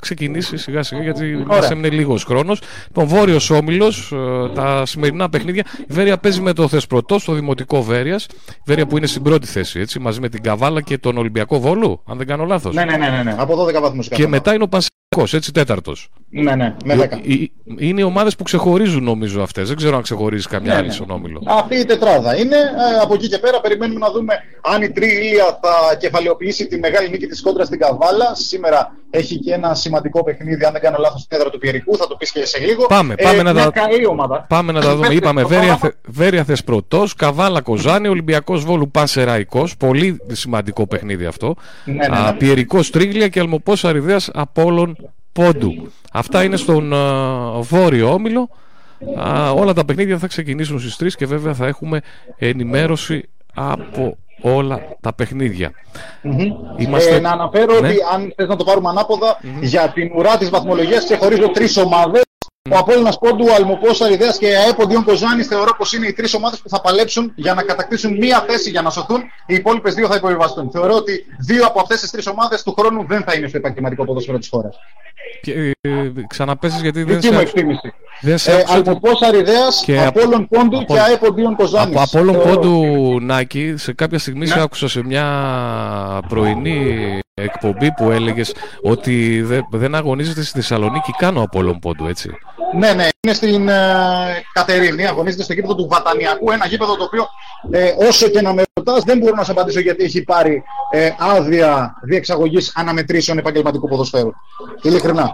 [0.02, 1.70] ξεκινήσει σιγά σιγά γιατί μας Ωραία.
[1.72, 2.62] έμεινε λίγος χρόνος.
[2.88, 4.14] Λοιπόν, Βόρειος Όμιλος,
[4.56, 5.64] τα σημερινά παιχνίδια.
[5.80, 8.26] Η Βέρεια παίζει με το Θεσπρωτό στο Δημοτικό Βέρειας.
[8.50, 11.60] Η Βέρεια που είναι στην πρώτη θέση έτσι, μαζί με την Καβάλα και τον Ολυμπιακό
[11.60, 12.76] Βόλου, αν δεν κάνω λάθος.
[12.76, 13.36] Ναι, ναι, ναι, ναι, ναι.
[13.38, 16.10] Από 12 βαθμούς Και μετά είναι ο Πανσεραϊκός, έτσι τέταρτος.
[16.44, 17.18] Ναι, ναι, με 10.
[17.78, 19.68] Είναι οι ομάδες που ξεχωρίζουν νομίζω αυτές.
[19.68, 20.94] Δεν ξέρω αν ξεχωρίζει καμιά Ναι, άλλη ναι.
[20.94, 21.42] στον όμιλο.
[21.46, 22.56] Αυτή η τετράδα είναι.
[22.56, 27.10] Ε, από εκεί και πέρα περιμένουμε να δούμε αν η Τρίλια θα κεφαλαιοποιήσει τη μεγάλη
[27.10, 28.36] νίκη της κόντρας στην Καβάλα.
[28.36, 31.98] Σήμερα έχει και ένα σημαντικό παιχνίδι, αν δεν κάνω λάθος, στην έδρα του Πιερικού.
[31.98, 32.86] Θα το πεις και σε λίγο.
[32.86, 34.46] Πάμε, Ε, πάμε να μια τα- καλή ομάδα.
[34.50, 35.00] Πάμε να τα δούμε.
[35.02, 35.94] Πέστε Είπαμε το Βέρεια, πρόγραμμα.
[36.04, 39.68] Θε- Βέρεια Θεσπρωτός, Καβάλα Κοζάνη, Ολυμπιακός Βόλου Πανσεραϊκό.
[39.80, 41.56] Πολύ σημαντικό παιχνίδι αυτό.
[41.86, 42.34] Ναι, ναι, ναι.
[42.38, 44.98] Πιερικός Τρίγλια και Αλμοπός Αριδέας Απόλων
[45.36, 45.92] Πόντου.
[46.14, 48.50] Αυτά είναι στον α, βόρειο όμιλο.
[49.28, 52.02] Α, όλα τα παιχνίδια θα ξεκινήσουν στις 3 και βέβαια θα έχουμε
[52.38, 55.72] ενημέρωση από όλα τα παιχνίδια.
[56.78, 57.88] Είμαστε- Ε, να αναφέρω Ναι.
[57.88, 62.22] ότι αν θες να το πάρουμε ανάποδα, για την ουρά της βαθμολογίας ξεχωρίζω τρεις ομάδες.
[62.72, 66.14] Ο Απόλλωνας Πόντου, ο Αλμοπός Αριδέας και η ΑΕΠ Οντίον Κοζάνης θεωρώ πως είναι οι
[66.14, 69.22] τρεις ομάδες που θα παλέψουν για να κατακτήσουν μία θέση για να σωθούν.
[69.46, 70.72] Οι υπόλοιπες δύο θα υποβιβαστούν.
[70.72, 74.06] Θεωρώ ότι δύο από αυτές τις τρεις ομάδες του χρόνου δεν θα είναι στο επαγγελματικό
[74.06, 74.76] ποδόσφαιρο της χώρας.
[75.42, 75.52] Και,
[75.82, 75.92] ε,
[76.28, 77.94] ξαναπέσεις γιατί δεν Δική σε μου άκουσα- εκτίμηση.
[78.22, 81.56] Δεν σε Ε, άκουσα ότι- Αλμοπός Αριδέας, Και απ- Απόλλων Πόντου από- και ΑΕΠ Οντίον
[81.56, 81.96] Κοζάνης.
[81.96, 82.50] Από Απόλλων Θεωρώ.
[82.60, 85.26] Πόντου Νάκη, σε κάποια στιγμή σε άκουσα σε μια
[86.28, 92.30] πρωινή εκπομπή που έλεγες ότι δε- δεν αγωνίζεται στη Θεσσαλονίκη καν ο Απόλλων Πόντου, έτσι.
[92.80, 93.74] Ναι, ναι, είναι στην ε,
[94.54, 97.26] Κατερίνη, αγωνίζεται στο γήπεδο του Βατανιακού, ένα γήπεδο το οποίο
[97.72, 101.10] ε, όσο και να με ρωτάς δεν μπορώ να σε απαντήσω γιατί έχει πάρει ε,
[101.38, 104.30] άδεια διεξαγωγής αναμετρήσεων επαγγελματικού ποδοσφαίρου.
[104.82, 105.32] Ειλικρινά.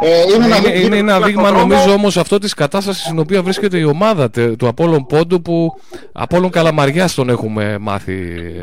[0.00, 2.54] Ε, είναι, ένα Είναι, γήπεδο είναι ένα που δείγμα στον δρόμο- νομίζω όμως αυτό της
[2.54, 5.72] κατάστασης στην οποία βρίσκεται η ομάδα τε- του Απόλλων Πόντου που
[6.12, 8.12] Απόλλων Καλαμαριάς τον έχουμε μάθει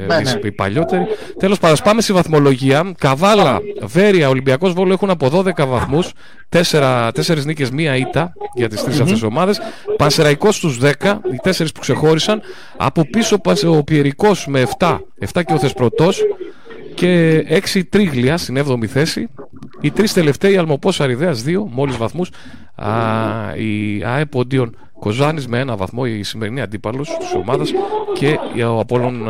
[0.08, 0.40] Ναι, εμείς ναι.
[0.44, 1.06] οι παλιότεροι.
[1.40, 2.92] Τέλος πάντων, πάμε στη βαθμολογία.
[2.98, 6.12] Καβάλα, Βέρεια, Ολυμπιακός Βόλο έχουν από 12 βαθμούς,
[6.50, 9.60] 4, 4 νίκες, μία ήττα για τις τρεις αυτές ομάδες.
[9.98, 12.42] Πανσεραϊκός στους 10, οι 4 που ξεχώρισαν.
[12.78, 16.22] Από πίσω Πανσε- ο Πιερικός με 7, 7 και ο Θεσπρωτός
[16.94, 19.28] και 6 τρίγλια στην 7η θέση.
[19.82, 22.30] Οι τρεις τελευταίοι Αλμοπός Αριδέας 2, μόλις βαθμούς.
[23.58, 27.72] Η ΑΕΠ Οντίον Κοζάνης με ένα βαθμό, η σημερινή αντίπαλος της ομάδας.
[28.14, 29.28] Και ο Απόλλων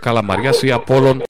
[0.00, 1.22] Καλαμαριάς ή Απόλλων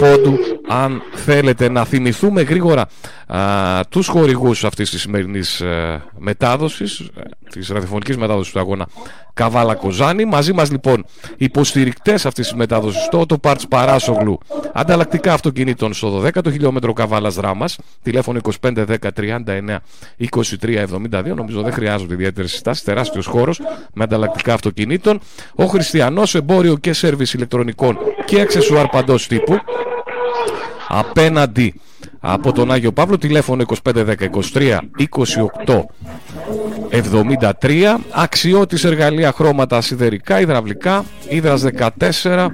[0.00, 2.88] Πόντου, αν θέλετε να θυμηθούμε γρήγορα
[3.26, 3.40] α,
[3.88, 8.86] τους χορηγούς αυτής της σημερινής ε, μετάδοσης, ε, της ραδιοφωνικής μετάδοσης του αγώνα
[9.34, 10.24] Καβάλα Κοζάνη.
[10.24, 11.04] Μαζί μας λοιπόν
[11.36, 14.38] υποστηρικτές αυτής της μετάδοσης το Auto Parts Παράσογλου,
[14.72, 19.78] ανταλλακτικά αυτοκινήτων στο 12ο χιλιόμετρο Καβάλας Δράμας, τηλέφωνο 25 10 39
[20.60, 20.86] 23
[21.20, 23.60] 72, νομίζω δεν χρειάζονται ιδιαίτερες συστάσεις, τεράστιος χώρος
[23.94, 25.20] με ανταλλακτικά αυτοκινήτων.
[25.54, 29.58] Ο Χριστιανός εμπόριο και σέρβις ηλεκτρονικών και αξεσουάρ παντός τύπου.
[30.88, 31.80] Απέναντι
[32.20, 34.14] από τον Άγιο Παύλο τηλέφωνο 2510
[34.54, 34.78] 23
[35.66, 35.84] 28
[37.60, 41.04] 73 αξιότης εργαλεία χρώματα σιδερικά, υδραυλικά.
[41.28, 41.64] Ήδρας
[42.22, 42.46] 14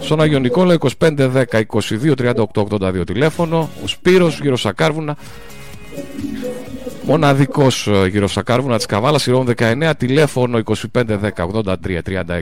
[0.00, 3.68] στον Άγιο Νικόλα 25 10 22 38 82 τηλέφωνο.
[3.84, 5.16] Ο Σπύρος γύρω στα Κάρβουνα
[7.02, 11.18] Μοναδικός ε, γύρω στα Κάρβουνα της Καβάλας Ηρών 19 τηλέφωνο 25 10
[11.64, 11.74] 83
[12.06, 12.40] 36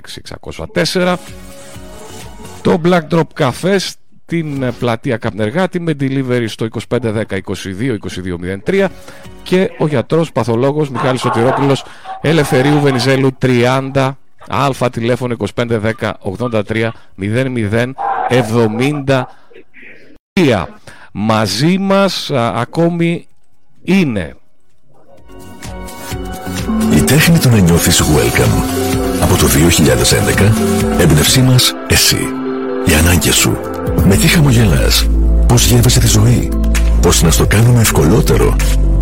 [0.85, 1.16] 604
[2.62, 7.38] το Black Drop Cafe στην ε, πλατεία Καπνεργάτη με delivery στο 25 10 22
[8.66, 8.87] 22 03
[9.42, 11.85] και ο γιατρός παθολόγος Μιχάλης Σωτηρόπουλος
[12.21, 14.12] Ελευθερίου Βενιζέλου 30
[14.49, 16.88] Α τηλέφωνο 25 10 83
[17.19, 17.90] 00
[20.35, 20.64] 73
[21.12, 23.27] μαζί μας α, ακόμη
[23.87, 24.37] είναι
[26.96, 28.62] Η τέχνη του να νιώθεις welcome.
[29.20, 30.53] Από το 2011,
[31.01, 32.18] έμπνευσή μας εσύ.
[32.87, 33.57] Οι ανάγκες σου.
[34.05, 35.07] Με τι χαμογελάς.
[35.46, 36.49] Πώς γεύεσαι τη ζωή.
[37.01, 38.57] Πώς να στο κάνουμε ευκολότερο.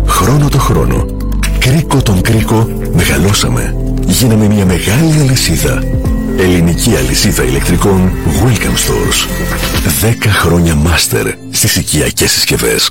[0.07, 1.05] Χρόνο το χρόνο.
[1.59, 3.75] Κρίκο τον κρίκο μεγαλώσαμε.
[4.07, 5.83] Γίναμε μια μεγάλη αλυσίδα.
[6.37, 8.11] Ελληνική αλυσίδα ηλεκτρικών
[8.43, 9.27] Welcome Stores.
[10.01, 12.89] 10 χρόνια μάστερ στις οικιακές συσκευές.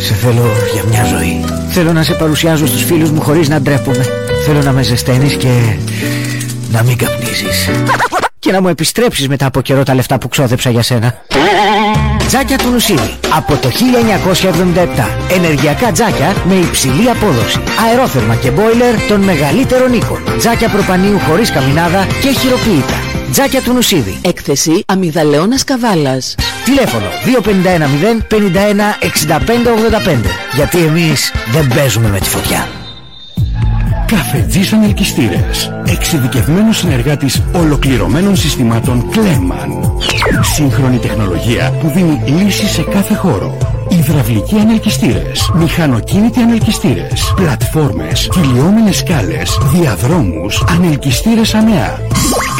[0.00, 1.44] Σε θέλω για μια ζωή.
[1.68, 4.06] Θέλω να σε παρουσιάζω στους φίλους μου χωρίς να ντρέπομαι.
[4.46, 5.76] Θέλω να με ζεσταίνεις και
[6.70, 7.68] να μην καπνίζεις.
[8.38, 11.14] Και να μου επιστρέψεις μετά από καιρό τα λεφτά που ξόδεψα για σένα.
[12.26, 13.14] Τζάκια του Νουσίδη.
[13.36, 15.08] Από το 1977.
[15.36, 17.60] Ενεργειακά τζάκια με υψηλή απόδοση.
[17.88, 20.22] Αερόθερμα και μπόιλερ των μεγαλύτερων οίκων.
[20.38, 23.11] Τζάκια προπανίου χωρίς καμινάδα και χειροποίητα.
[23.32, 24.18] Τζάκια του Νουσίδη.
[24.22, 26.34] Έκθεση αμυγδαλαιώνας καβάλας.
[26.64, 30.30] Τηλέφωνο 2510 51 65 85.
[30.54, 32.68] Γιατί εμείς δεν παίζουμε με τη φωτιά.
[34.06, 35.72] Καφετζής Ανελκυστήρες.
[35.86, 39.98] Εξειδικευμένος συνεργάτης ολοκληρωμένων συστημάτων Κλέμαν.
[40.54, 43.56] Σύγχρονη τεχνολογία που δίνει λύση σε κάθε χώρο.
[43.88, 51.98] Υδραυλικοί ανελκυστήρες, μηχανοκίνητοι ανελκυστήρες, πλατφόρμες, κυλιόμενες σκάλες, διαδρόμους, ανελκυστήρες αμαία.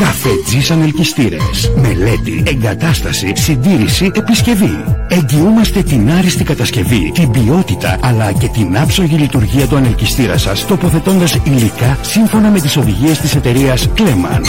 [0.03, 1.73] Καφετζής ανελκυστήρες.
[1.77, 4.85] Μελέτη, εγκατάσταση, συντήρηση, επισκευή.
[5.09, 11.39] Εγγυούμαστε την άριστη κατασκευή, την ποιότητα αλλά και την άψογη λειτουργία του ανελκυστήρα σας τοποθετώντας
[11.45, 14.45] υλικά σύμφωνα με τις οδηγίες της εταιρείας Κλέμαν.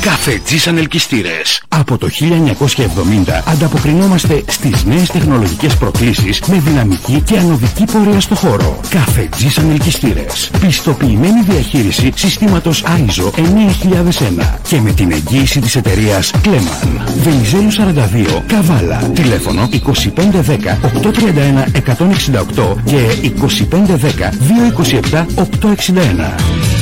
[0.00, 1.62] Καφετζής ανελκυστήρες.
[1.68, 8.80] Από το 1970 ανταποκρινόμαστε στις νέες τεχνολογικές προκλήσεις με δυναμική και ανωδική πορεία στο χώρο.
[8.88, 10.50] Καφετζής ανελκυστήρες.
[10.60, 17.04] Πιστοποιημένη διαχείριση συστήματος ISO 9001 και με την εγγύηση της εταιρείας Κλέμαν.
[17.22, 18.96] Βενιζέλου 42, Καβάλα.
[18.96, 21.66] Τηλέφωνο 2510 831
[22.56, 24.32] 168 και 2510
[25.12, 26.77] 227 861.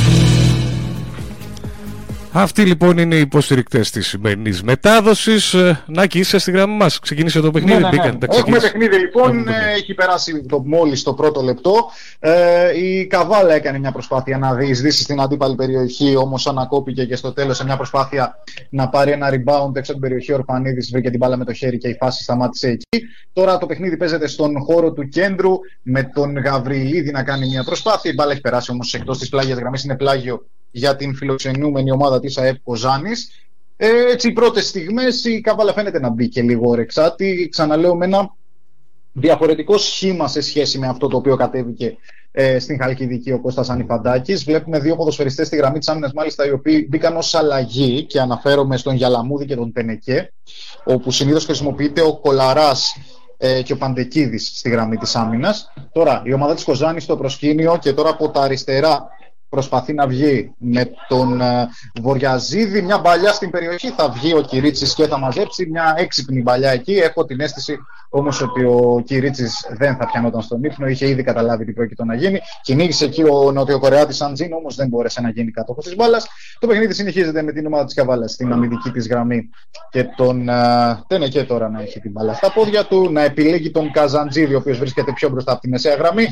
[2.38, 5.55] Αυτοί λοιπόν είναι οι υποστηρικτές της σημερινής μετάδοσης.
[5.87, 6.99] Νάκη, είσαι στη γραμμή μας.
[6.99, 7.75] Ξεκίνησε το παιχνίδι.
[7.75, 7.96] Ναι, ναι, ναι.
[7.96, 8.70] Μπήκαν, τα Έχουμε ξεκίνησε.
[8.70, 9.70] παιχνίδι λοιπόν, Έχουμε παιχνίδι.
[9.70, 11.90] ε, έχει περάσει το, μόλις το πρώτο λεπτό.
[12.18, 17.33] Ε, η Καβάλα έκανε μια προσπάθεια να διεισδύσει στην αντίπαλη περιοχή, όμως ανακόπηκε και στο
[17.33, 18.35] τέλος σε μια προσπάθεια
[18.70, 20.33] να πάρει ένα rebound έξω από την περιοχή.
[20.33, 23.07] Ο Ορφανίδης βρήκε την μπάλα με το χέρι και η φάση σταμάτησε εκεί.
[23.33, 28.11] Τώρα το παιχνίδι παίζεται στον χώρο του κέντρου με τον Γαβριλίδη να κάνει μια προσπάθεια.
[28.11, 32.20] Η μπάλα έχει περάσει όμως εκτός της πλάγιας γραμμής, είναι πλάγιο για την φιλοξενούμενη ομάδα
[32.20, 33.30] της ΑΕΠ Κοζάνης.
[33.76, 37.48] Ε, έτσι οι πρώτες στιγμές η Καβάλα φαίνεται να μπήκε λίγο ρεξάτη.
[37.50, 38.34] Ξαναλέω με ένα
[39.12, 41.96] διαφορετικό σχήμα σε σχέση με αυτό το οποίο κατέβηκε
[42.30, 44.44] ε, στην Χαλκιδική ο Κώστας Ανιφαντάκης.
[44.44, 48.76] Βλέπουμε δύο ποδοσφαιριστές στη γραμμή της άμυνας μάλιστα οι οποίοι μπήκαν ως αλλαγή και αναφέρομαι
[48.76, 50.32] στον Γιαλαμούδη και τον Τενεκέ
[50.84, 52.96] όπου συνήθως χρησιμοποιείται ο Κολαράς
[53.36, 55.72] ε, και ο Παντεκίδης στη γραμμή της άμυνας.
[55.92, 59.08] Τώρα η ομάδα της Κοζάνης στο προσκήνιο και τώρα από τα αριστερά
[59.48, 61.68] προσπαθεί να βγει με τον ε,
[62.02, 62.82] Βοριαζίδη.
[62.82, 66.92] Μια παλιά στην περιοχή θα βγει ο Κυρίτσης και θα μαζέψει μια έξυπνη παλιά εκεί.
[66.92, 67.78] Έχω την αίσθηση
[68.11, 70.87] όμως ότι ο Κυρίτσης δεν θα πιανόταν στον ύπνο.
[70.87, 72.40] Είχε ήδη καταλάβει τι πρόκειται να γίνει.
[72.62, 76.26] Κυνήγησε εκεί ο Νοτιοκορεάτης Αντζίν, όμως δεν μπόρεσε να γίνει κάτοχος της μπάλας.
[76.59, 79.50] Το παιχνίδι συνεχίζεται με την ομάδα της Καβάλας στην αμυντική της γραμμή
[79.90, 80.54] και τον ε,
[81.06, 84.78] Τένεκέ τώρα να έχει την μπάλα στα πόδια του, να επιλέγει τον Καζαντζίδη, ο οποίος
[84.78, 86.26] βρίσκεται πιο μπροστά από τη μεσαία γραμμή.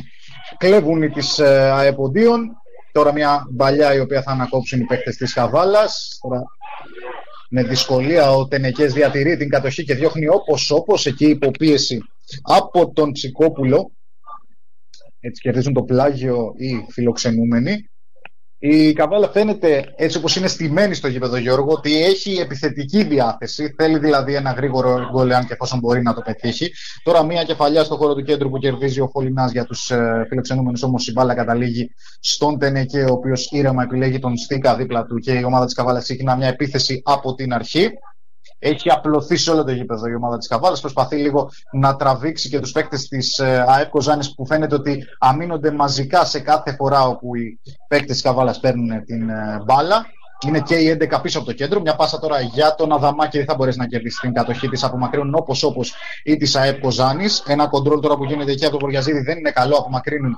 [0.59, 2.59] Κλέβουν οι της ε, αεποντίων.
[2.95, 6.19] Τώρα μια μπαλιά η οποία θα ανακόψουν οι παίκτες της Χαβάλας.
[6.21, 6.43] Τώρα
[7.49, 11.99] με δυσκολία ο Τενεκές διατηρεί την κατοχή και διώχνει όπως όπως εκεί υποπίεση
[12.43, 13.93] από τον Τσικόπουλο.
[15.21, 17.91] Έτσι κερδίζουν το πλάγιο οι φιλοξενούμενοι.
[18.67, 23.75] Η Καβάλα φαίνεται έτσι όπως είναι στημένη στο γήπεδο Γιώργο ότι έχει επιθετική διάθεση.
[23.77, 26.73] Θέλει δηλαδή ένα γρήγορο γκολ αν και εφόσον μπορεί να το πετύχει.
[27.03, 30.83] Τώρα μια κεφαλιά στο χώρο του κέντρου που κερδίζει ο Φολινάς για τους ε, φιλοξενούμενους
[30.83, 35.33] όμως η μπάλα καταλήγει στον Τενεκέ ο οποίος ήρεμα επιλέγει τον Στίκα δίπλα του και
[35.33, 37.91] η ομάδα της Καβάλας ξεκινά μια επίθεση από την αρχή.
[38.67, 40.81] Έχει απλωθεί σε όλο το γήπεδο η ομάδα της Καβάλας.
[40.81, 46.25] Προσπαθεί λίγο να τραβήξει και τους παίκτες της ΑΕΠ Κοζάνης που φαίνεται ότι αμήνονται μαζικά
[46.25, 50.07] σε κάθε φορά όπου οι παίκτες της Καβάλας παίρνουν την ε, μπάλα.
[50.47, 51.81] Είναι και η 11 πίσω από το κέντρο.
[51.81, 54.85] Μια πάσα τώρα για τον Αδαμάκη δεν θα μπορέσει να κερδίσει την κατοχή της.
[54.85, 57.45] Απομακρύνουν όπως όπως ή της ΑΕΠ Κοζάνης.
[57.47, 59.77] Ένα κοντρόλ τώρα που γίνεται εκεί από τον Βοριαζίδη δεν είναι καλό.
[59.77, 60.37] Απομακρύνουν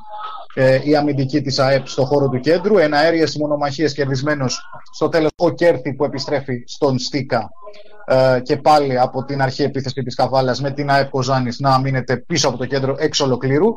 [0.55, 2.79] ε, η αμυντική της ΑΕΠ στο χώρο του κέντρου.
[2.79, 4.61] Ένα αέριες μονομαχίες κερδισμένος
[4.95, 7.51] στο τέλος ο Κέρθη που επιστρέφει στον Στίκα
[8.09, 12.16] ε, και πάλι από την αρχή επίθεση της Καβάλας με την ΑΕΠ Κοζάνης να μείνετε
[12.16, 13.75] πίσω από το κέντρο εξ ολοκλήρου.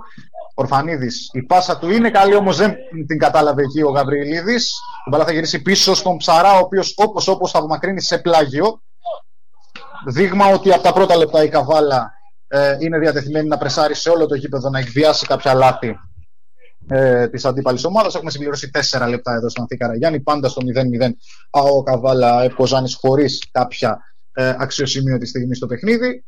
[0.54, 2.76] Ορφανίδης, η πάσα του είναι καλή όμως δεν
[3.08, 4.74] την κατάλαβε εκεί ο Γαβριλίδης.
[5.06, 8.82] Η μπαλά θα γυρίσει πίσω στον Ψαρά ο οποίος όπως όπως θα απομακρύνει σε πλάγιο.
[10.08, 12.12] Δείγμα ότι από τα πρώτα λεπτά η Καβάλα
[12.48, 16.00] ε, είναι διατεθειμένη να πρεσάρει σε όλο το γήπεδο, να εκβιάσει κάποια λάθη
[16.88, 18.16] ε, της αντίπαλης ομάδας.
[18.16, 21.10] Έχουμε συμπληρώσει 4 λεπτά εδώ στον Ανθή Καραγιάννη, πάντα στο 0-0.
[21.50, 24.00] Ο Καβάλα Ευκοζάνη χωρίς κάποια
[24.40, 26.24] ε, αξιοσημείωτη στιγμή στο παιχνίδι.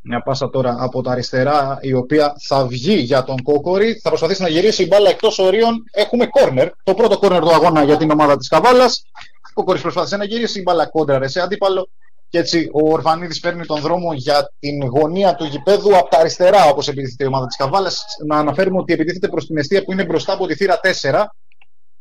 [0.00, 3.98] Μια πάσα τώρα από τα αριστερά, η οποία θα βγει για τον Κόκορη.
[4.02, 5.84] Θα προσπαθήσει να γυρίσει η μπάλα εκτός ορίων.
[5.92, 6.68] Έχουμε κόρνερ.
[6.82, 9.02] Το πρώτο κόρνερ του αγώνα για την ομάδα της Καβάλας.
[9.48, 11.88] Ο Κόκορης προσπάθησε να γυρίσει η μπάλα κόντρα σε αντίπαλο.
[12.28, 16.64] Και έτσι ο Ορφανίδης παίρνει τον δρόμο για την γωνία του γηπέδου από τα αριστερά,
[16.64, 18.04] όπως επιτίθεται η ομάδα της Καβάλας.
[18.26, 21.24] Να αναφέρουμε ότι επιτίθεται προς την αιστεία που είναι μπροστά από τη θύρα 4,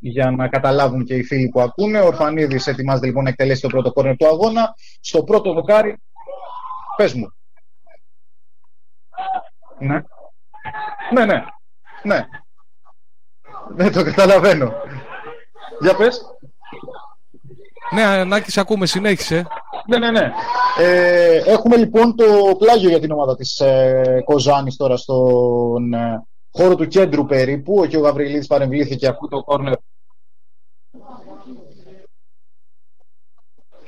[0.07, 1.99] για να καταλάβουν και οι φίλοι που ακούνε.
[1.99, 4.75] Ο Ορφανίδης ετοιμάζεται λοιπόν να εκτελέσει το πρώτο κόρνερ του αγώνα.
[5.01, 6.01] Στο πρώτο δοκάρι,
[6.97, 7.33] πες μου.
[9.79, 10.01] Ναι.
[11.13, 11.43] Ναι, ναι.
[12.03, 12.27] Ναι.
[13.75, 14.73] Ναι, το καταλαβαίνω.
[15.81, 16.21] Για πες.
[17.93, 19.47] Ναι, Ανάκης, σε ακούμε, συνέχισε.
[19.87, 20.31] Ναι, ναι, ναι.
[20.79, 26.75] Ε, έχουμε λοιπόν το πλάγιο για την ομάδα της ε, Κοζάνης τώρα στον ε, χώρο
[26.75, 27.83] του κέντρου περίπου.
[27.83, 29.73] Εκεί ο Γαβριλίδης παρεμβλήθηκε από το κόρνερ.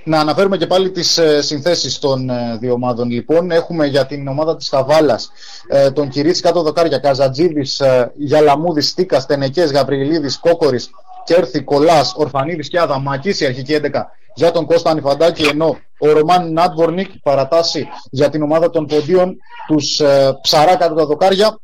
[0.08, 3.10] Να αναφέρουμε και πάλι τις ε, συνθέσεις των ε, δύο ομάδων.
[3.10, 5.32] Λοιπόν, έχουμε για την ομάδα της Καβάλας
[5.68, 10.90] ε, τον Κυρίτσι κάτω δοκάρια, Καζατζίδης, ε, Γιαλαμούδης, Στίκας, Τενεκές, Γαβριλίδης, Κόκορης,
[11.26, 16.54] Κέρθη, Κολάς, Ορφανίδης και Αδαμάκης, η αρχική 11 για τον Κώστα Ανιφαντάκη, ενώ ο Ρωμάν
[16.54, 19.38] Νάτβορνικ παρατάσσει για την ομάδα των ποντίων
[19.68, 21.60] τους ε, ψαρά κάτω τα δοκάρια,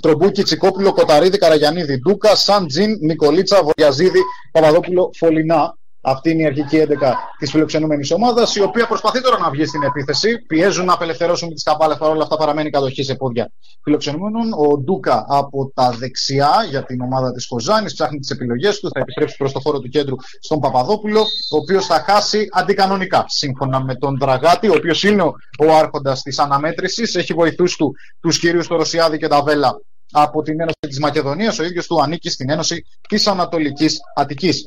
[0.00, 4.20] Τρομπούκι, Τσικόπουλο, Κοταρίδη, Καραγιανίδη, Ντούκα, Σαντζίν, Νικολίτσα, Βοριαζίδη,
[4.52, 5.76] Παπαδόπουλο, Φολινά.
[6.06, 9.82] Αυτή είναι η αρχική 11 της φιλοξενούμενης ομάδας, η οποία προσπαθεί τώρα να βγει στην
[9.82, 10.38] επίθεση.
[10.38, 13.52] Πιέζουν να απελευθερώσουν τις καμπάλες, παρόλα αυτά παραμένει κατοχή σε πόδια
[13.82, 14.52] φιλοξενούμενων.
[14.52, 18.90] Ο Ντούκα από τα δεξιά για την ομάδα της Κοζάνης ψάχνει τις επιλογές του.
[18.94, 21.20] Θα επιστρέψει προς το χώρο του κέντρου στον Παπαδόπουλο,
[21.52, 25.22] ο οποίος θα χάσει αντικανονικά σύμφωνα με τον Δραγάτη, ο οποίος είναι
[25.58, 27.14] ο άρχοντας της αναμέτρησης.
[27.14, 29.80] Έχει βοηθούς του τους κυρίους στο Ρωσιάδη και τα Βέλα
[30.12, 34.66] από την Ένωση της Μακεδονίας, ο ίδιος του ανήκει στην Ένωση της Ανατολικής Αττικής.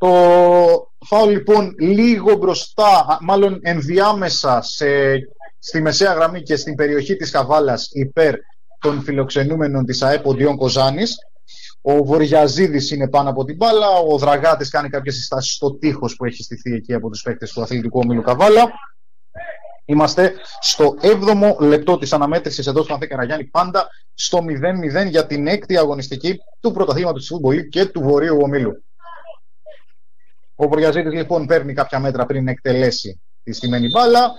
[0.00, 0.08] Το
[1.06, 4.86] φάω λοιπόν λίγο μπροστά, μάλλον ενδιάμεσα σε,
[5.58, 8.34] στη μεσαία γραμμή και στην περιοχή της Καβάλας υπέρ
[8.80, 11.16] των φιλοξενούμενων της ΑΕΠ Οντιών Κοζάνης.
[11.80, 16.24] Ο Βοριαζίδης είναι πάνω από την μπάλα, ο Δραγάτης κάνει κάποιες συστάσεις στο τείχος που
[16.24, 18.70] έχει στηθεί εκεί από τους παίκτες του αθλητικού ομίλου Καβάλα.
[19.84, 24.38] Είμαστε στο 7ο λεπτό της αναμέτρησης εδώ στο Ανθέ Καραγιάννη, πάντα στο
[25.04, 28.84] 0-0 για την έκτη αγωνιστική του πρωταθλήματος της Φούτμπολ και του Βορείου Ομίλου.
[30.62, 34.32] Ο Βοριαζίτης λοιπόν παίρνει κάποια μέτρα πριν εκτελέσει τη στημένη μπάλα.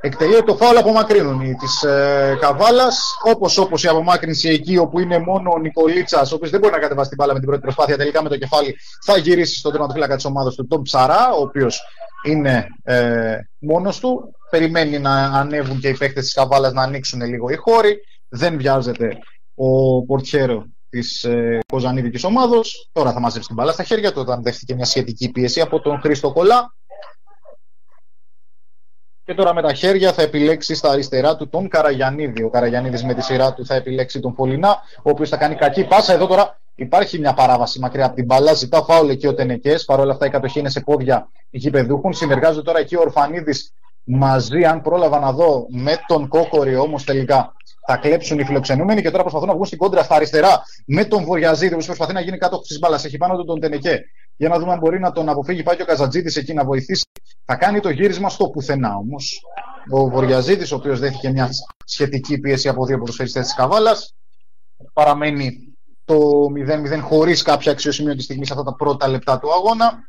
[0.00, 3.16] Εκτελεί το φάουλ απομακρύνουν της ε, Καβάλας.
[3.22, 6.78] Όπως όπως η απομάκρυνση εκεί όπου είναι μόνο ο Νικολίτσας, ο οποίος δεν μπορεί να
[6.78, 10.14] κατεβάσει την μπάλα με την πρώτη προσπάθεια, τελικά με το κεφάλι θα γυρίσει στον τερματοφύλακα
[10.14, 11.82] της ομάδας του, τον Ψαρά, ο οποίος
[12.24, 14.34] είναι ε, μόνος του.
[14.50, 18.00] Περιμένει να ανέβουν και οι παίκτες της Καβάλας να ανοίξουν λίγο οι χώροι.
[18.28, 19.18] Δεν βιάζεται
[19.54, 22.88] ο Πορτιέρο της ε, Κοζανίδικης ομάδος.
[22.92, 26.00] Τώρα θα μαζέψει την μπάλα στα χέρια του όταν δέχτηκε μια σχετική πίεση από τον
[26.00, 26.74] Χρήστο Κολά.
[29.24, 32.42] Και τώρα με τα χέρια θα επιλέξει στα αριστερά του τον Καραγιανίδη.
[32.42, 35.84] Ο Καραγιανίδης με τη σειρά του θα επιλέξει τον Φολινά, ο οποίος θα κάνει κακή
[35.84, 36.12] πάσα.
[36.12, 38.52] Εδώ τώρα υπάρχει μια παράβαση μακριά από την μπάλα.
[38.52, 39.84] Ζητά φάουλ εκεί ο Τενεκές.
[39.84, 42.12] Παρ' όλα αυτά η κατοχή είναι σε πόδια γηπεδούχων.
[42.12, 43.72] Συνεργάζονται τώρα εκεί ο Ορφανίδης
[44.04, 49.10] μαζί, αν πρόλαβα να δω, με τον Κόκορη όμως τελικά θα κλέψουν οι φιλοξενούμενοι και
[49.10, 52.38] τώρα προσπαθούν να βγουν στην κόντρα στα αριστερά με τον Βοριαζίδη που προσπαθεί να γίνει
[52.38, 53.04] κάτω τη μπάλας.
[53.04, 54.04] Έχει πάνω του τον Τενεκέ.
[54.36, 55.62] Για να δούμε αν μπορεί να τον αποφύγει.
[55.62, 57.04] Πάει και ο Καζατζίδη εκεί να βοηθήσει.
[57.44, 59.40] Θα κάνει το γύρισμα στο πουθενά όμως.
[59.90, 61.48] Ο Βοριαζίδη, ο οποίος δέχτηκε μια
[61.84, 64.14] σχετική πίεση από δύο ποδοσφαιριστές της Καβάλας,
[64.92, 65.71] παραμένει
[66.04, 66.46] το
[66.96, 70.08] 0-0 χωρίς κάποια αξιοσημείωτη στιγμή σε αυτά τα πρώτα λεπτά του αγώνα.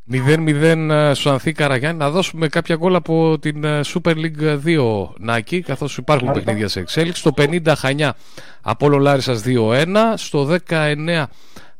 [1.10, 1.98] 0-0 στο Ανθή Καραγιάννη.
[1.98, 6.38] Να δώσουμε κάποια γκολ από την ε, Super League 2 Νάκη, καθώς υπάρχουν Άρα.
[6.38, 7.20] παιχνίδια σε εξέλιξη.
[7.20, 8.14] Στο 50 Χανιά
[8.62, 9.86] Απόλο Λάρισας 2-1.
[10.14, 11.24] Στο 19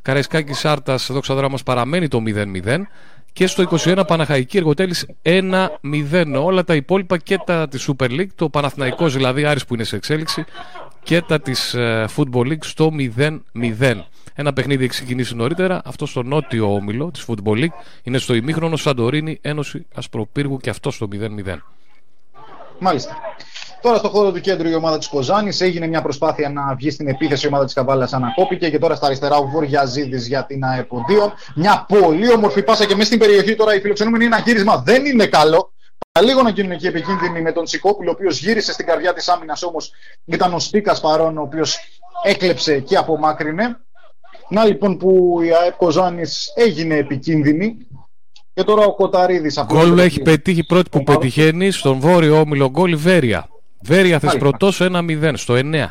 [0.03, 2.81] Καραϊσκάκης Σάρτας Δόξα Δράμα παραμένει το 0-0.
[3.33, 6.45] Και στο 21 Παναχαϊκή Εργοτέλης 1-0.
[6.45, 9.97] Όλα τα υπόλοιπα και τα της Super League, το Παναθηναϊκός δηλαδή Άρης που είναι σε
[9.97, 10.45] εξέλιξη
[11.05, 14.01] και τα της uh, Football League στο 0-0.
[14.35, 18.77] Ένα παιχνίδι έχει ξεκινήσει νωρίτερα, αυτό στο νότιο όμιλο της Football League είναι στο ημίχρονο
[18.77, 21.57] Σαντορίνη Ένωση Ασπροπύργου και αυτό στο 0-0.
[22.79, 23.17] Μάλιστα.
[23.81, 27.09] Τώρα στο χώρο του κέντρου η ομάδα της Κοζάνης έγινε μια προσπάθεια να βγει στην
[27.09, 27.45] επίθεση.
[27.45, 31.33] Η ομάδα της Καβάλας ανακόπηκε και τώρα στα αριστερά ο Βοριαζίδη για την ΑΕΠΟ2.
[31.55, 34.77] Μια πολύ όμορφη πάσα και μέσα στην περιοχή τώρα η φιλοξενούμενη είναι ένα γύρισμα.
[34.77, 35.74] Δεν είναι καλό.
[36.23, 39.62] Λίγο να γίνουν εκεί επικίνδυνοι με τον Τσικόπουλο, ο οποίος γύρισε στην καρδιά της άμυνας
[39.62, 39.91] όμως
[40.25, 41.79] ήταν ο Στίκα παρόν, ο οποίος
[42.25, 43.81] έκλεψε και απομάκρυνε.
[44.49, 47.77] Να λοιπόν που η ΑΕΠ Κοζάνης έγινε επικίνδυνη.
[48.55, 49.65] Και τώρα ο Κοταρίδης.
[49.67, 53.49] Γκολ έχει πετύχει πρώτη που πετυχαίνει στον βόρειο όμιλο γκολ Βέρεια.
[53.81, 55.87] Βέρεια Θεσπρωτός 1-0 στο 9.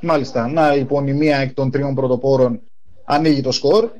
[0.00, 0.48] Μάλιστα.
[0.48, 2.60] Να λοιπόν η μία εκ των τριών πρωτοπόρων
[3.04, 3.90] ανοίγει το σκορ.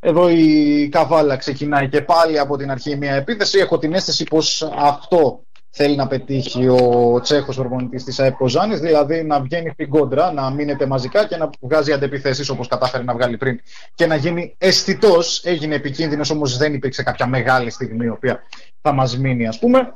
[0.00, 3.58] Εδώ η Καβάλα ξεκινάει και πάλι από την αρχή μια επίθεση.
[3.58, 9.22] Έχω την αίσθηση πως αυτό θέλει να πετύχει ο Τσέχος προπονητής της ΑΕΠ Κοζάνης, δηλαδή
[9.22, 13.36] να βγαίνει στην κόντρα, να μείνεται μαζικά και να βγάζει αντεπιθέσεις όπως κατάφερε να βγάλει
[13.36, 13.60] πριν
[13.94, 15.44] και να γίνει αισθητός.
[15.44, 18.42] Έγινε επικίνδυνος όμως δεν υπήρξε κάποια μεγάλη στιγμή η οποία
[18.82, 19.92] θα μας μείνει ας πούμε.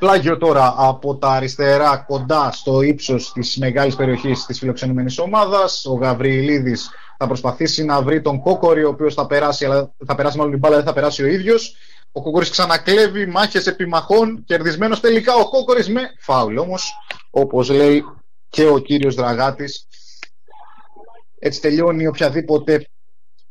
[0.00, 5.84] Πλάγιο τώρα από τα αριστερά κοντά στο ύψος της μεγάλης περιοχής της φιλοξενούμενης ομάδας.
[5.84, 10.36] Ο Γαβριηλίδης θα προσπαθήσει να βρει τον Κόκορη, ο οποίος θα περάσει, αλλά θα περάσει
[10.36, 11.76] μάλλον την μπάλα, δεν θα περάσει ο ίδιος.
[12.12, 16.56] Ο Κόκορης ξανακλέβει μάχες επιμαχών, κερδισμένος τελικά ο Κόκορης με φάουλ.
[16.56, 16.92] Όμως,
[17.30, 18.04] όπως λέει
[18.48, 19.86] και ο κύριος Δραγάτης,
[21.38, 22.86] έτσι τελειώνει οποιαδήποτε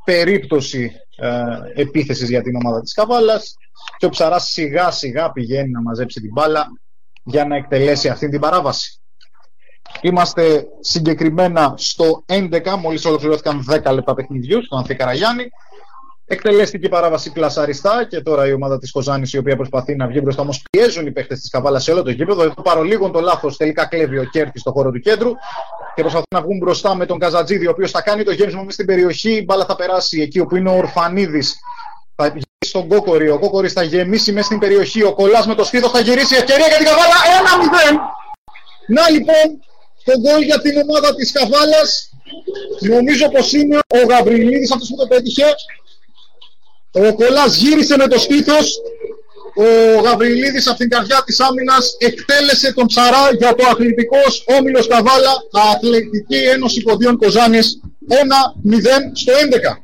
[0.04, 3.56] περίπτωση ε, επίθεσης για την ομάδα της Καβάλας
[4.00, 6.68] και ο Ψαράς σιγά σιγά πηγαίνει να μαζέψει την μπάλα
[7.24, 9.00] για να εκτελέσει αυτή την παράβαση.
[10.02, 15.50] Είμαστε συγκεκριμένα στο 11, μόλις ολοκληρώθηκαν 10 λεπτά παιχνιδιού στον Ανθή Καραγιάννη.
[16.26, 20.20] Εκτελέστηκε η παράβαση πλασαριστά και τώρα η ομάδα της Κοζάνης, η οποία προσπαθεί να βγει
[20.24, 22.44] μπροστά, όμως πιέζουν οι παίχτες της Καβάλας σε όλο το γήπεδο.
[22.44, 25.32] Εδώ παρολίγο το λάθος τελικά κλέβει ο Κέρτης στο χώρο του κέντρου
[25.96, 28.72] και προσπαθούν να βγουν μπροστά με τον Καζατζίδη, ο οποίος θα κάνει το γέμισμα μέσα
[28.72, 29.32] στην περιοχή.
[29.32, 31.56] Η μπάλα θα περάσει εκεί όπου είναι ο Ορφανίδης.
[32.16, 33.30] Θα γυρίσει στον Κόκορη.
[33.30, 35.04] Ο Κόκορης θα γεμίσει μέσα στην περιοχή.
[35.04, 36.36] Ο Κολάς με το σπίτι θα γυρίσει.
[36.36, 37.18] Ευκαιρία για την Καβάλα.
[37.94, 37.98] 1-0.
[38.88, 39.48] Να λοιπόν
[40.04, 42.10] το γκολ για την ομάδα της Καβάλας.
[42.80, 45.46] Νομίζω πως είναι ο Γαβριλίδης αυτός που το πέτυχε.
[46.92, 48.82] Ο Κολάς γύρισε με το στήθος.
[49.56, 55.34] Ο Γαβριλίδης από την καρδιά της άμυνας εκτέλεσε τον Ψαρά για το αθλητικός όμιλος Καβάλα
[55.74, 59.84] Αθλητική Ένωση Ποδίων Κοζάνης 1-0 στο 11.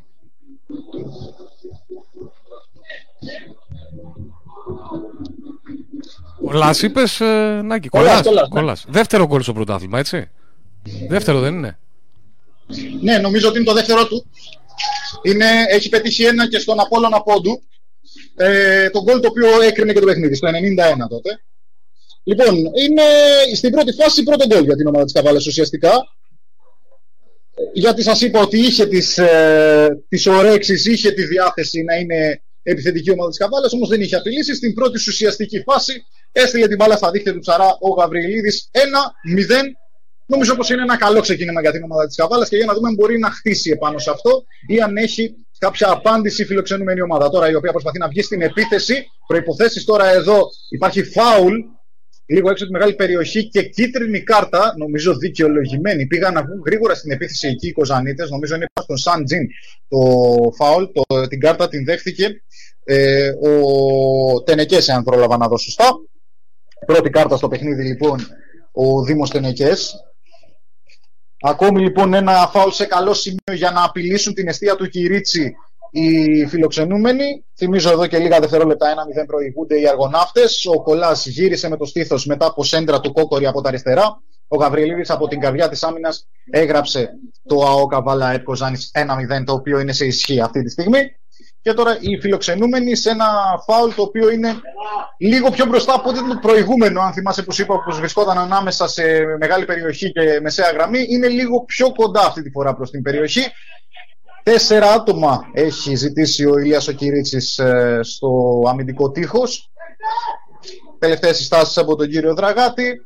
[6.46, 8.91] Κολλάς είπες, ε, Νάκη, Κολλάς, κολλάς, κολλάς, ναι.
[8.91, 10.30] Δεύτερο γκολ στο πρωτάθλημα, έτσι.
[11.10, 11.80] Δεύτερο δεν είναι.
[13.02, 14.26] Ναι, νομίζω ότι είναι το δεύτερο του.
[15.24, 17.62] Είναι, έχει πετύχει ένα και στον Απόλλωνα Πόντου.
[18.36, 20.52] Ε, το γκολ το οποίο έκρινε και το παιχνίδι, στο 91
[21.10, 21.39] τότε.
[22.24, 23.04] Λοιπόν, είναι
[23.56, 25.91] στην πρώτη φάση πρώτο γκολ για την ομάδα της Καβάλας ουσιαστικά.
[27.74, 33.12] Γιατί σας είπα ότι είχε τις, ε, τις ορέξεις, είχε τη διάθεση να είναι επιθετική
[33.12, 34.58] ομάδα της Καβάλας, όμως δεν είχε απειλήσεις.
[34.58, 36.06] Στην πρώτη ουσιαστική φάση
[36.44, 38.80] έστειλε την μπάλα στα δίχτυα του Ψαρά ο Γαβριλίδης 1-0
[40.28, 42.88] Νομίζω πως είναι ένα καλό ξεκίνημα για την ομάδα της Καβάλας και για να δούμε
[42.88, 47.30] αν μπορεί να χτίσει επάνω σε αυτό ή αν έχει κάποια απάντηση η φιλοξενούμενη ομάδα.
[47.30, 49.06] Τώρα η οποία προσπαθεί να βγει στην επίθεση.
[49.28, 51.54] Προποθέσει τώρα εδώ υπάρχει φάουλ
[52.26, 56.08] λίγο έξω από τη μεγάλη περιοχή και κίτρινη κάρτα, νομίζω δικαιολογημένη.
[56.08, 58.30] Πήγαν να βγουν γρήγορα στην επίθεση εκεί οι Κοζανίτες.
[58.30, 59.48] Νομίζω είναι στον Σαν Τζιν
[59.88, 60.00] το
[60.58, 60.84] φάουλ.
[60.94, 62.42] Το, την κάρτα την δέχτηκε
[62.84, 65.90] ε, ο Τενεκέ, αν πρόλαβα να δω σωστά.
[66.86, 68.20] Πρώτη κάρτα στο παιχνίδι λοιπόν
[68.72, 69.96] ο Δήμος Τενεκές
[71.42, 75.56] Ακόμη λοιπόν ένα φάουλ σε καλό σημείο για να απειλήσουν την αιστεία του Κυρίτσι
[75.92, 77.46] οι φιλοξενούμενοι.
[77.56, 80.66] Θυμίζω εδώ και λίγα δευτερόλεπτα 1-0 προηγούνται οι αργοναύτες.
[80.66, 84.22] Ο Κολάς γύρισε με το στήθος μετά από σέντρα του Κόκορη από τα αριστερά.
[84.48, 87.10] Ο Γαβριλίδης από την καρδιά της άμυνας έγραψε
[87.46, 91.00] το ΑΟ Καβάλα Εύκο 1-0, το οποίο είναι σε ισχύ αυτή τη στιγμή.
[91.66, 93.26] Και τώρα οι φιλοξενούμενοι σε ένα
[93.66, 94.55] φάουλ το οποίο είναι
[95.18, 97.01] λίγο πιο μπροστά από ό,τι το προηγούμενο.
[97.01, 99.03] Αν θυμάσαι που σου είπα πως βρισκόταν ανάμεσα σε
[99.39, 103.41] μεγάλη περιοχή και μεσαία γραμμή, είναι λίγο πιο κοντά αυτή τη φορά προς την περιοχή.
[104.43, 109.72] Τέσσερα άτομα έχει ζητήσει ο Ηλίας ο Κυρίτσης ε, στο αμυντικό τείχος.
[110.99, 113.05] Τελευταίες συστάσεις από τον κύριο Δραγάτη.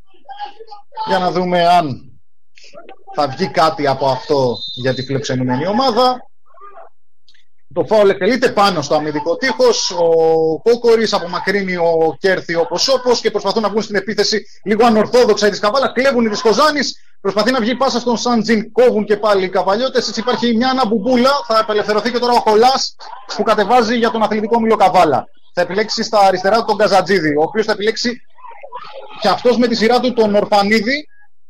[1.07, 2.11] Για να δούμε αν
[3.15, 6.28] θα βγει κάτι από αυτό για τη φιλοξενούμενη ομάδα.
[7.73, 9.91] Το φάουλ εκτελείται πάνω στο αμυντικό τείχος.
[9.91, 15.47] Ο Κόκορης απομακρύνει ο Κέρθη όπω όπω και προσπαθούν να βγουν στην επίθεση λίγο ανορθόδοξα
[15.47, 15.91] οι της Καβάλας.
[15.93, 16.95] Κλέβουν οι της Κοζάνης.
[17.21, 18.71] Προσπαθεί να βγει πάσα στον Σαντζιν.
[18.71, 20.07] Κόβουν και πάλι οι καβαλιώτες.
[20.07, 21.29] Έτσι υπάρχει μια αναμπουμπούλα.
[21.47, 22.73] Θα απελευθερωθεί και τώρα ο Κολά
[23.35, 25.27] που κατεβάζει για τον αθλητικό μήλο Καβάλα.
[25.53, 28.21] Θα επιλέξει στα αριστερά του τον Καζατζίδη, ο οποίος θα επιλέξει
[29.21, 31.07] και αυτός με τη σειρά του τον Ορφανίδη.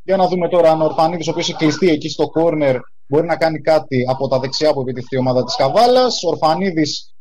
[0.10, 2.76] Για να δούμε τώρα αν ο Ορφανίδης, ο οποίος έχει κλειστεί εκεί στο κόρνερ,
[3.07, 6.24] μπορεί να κάνει κάτι από τα δεξιά που επιτευχθεί η ομάδα της Καβάλας.
[6.24, 7.14] Ο Ορφανίδης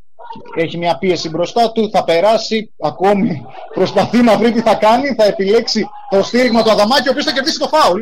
[0.56, 5.24] έχει μια πίεση μπροστά του, θα περάσει ακόμη, προσπαθεί να βρει τι θα κάνει, θα
[5.24, 8.00] επιλέξει το στήριγμα του Αδαμάκη, ο οποίος θα κερδίσει το φάουλ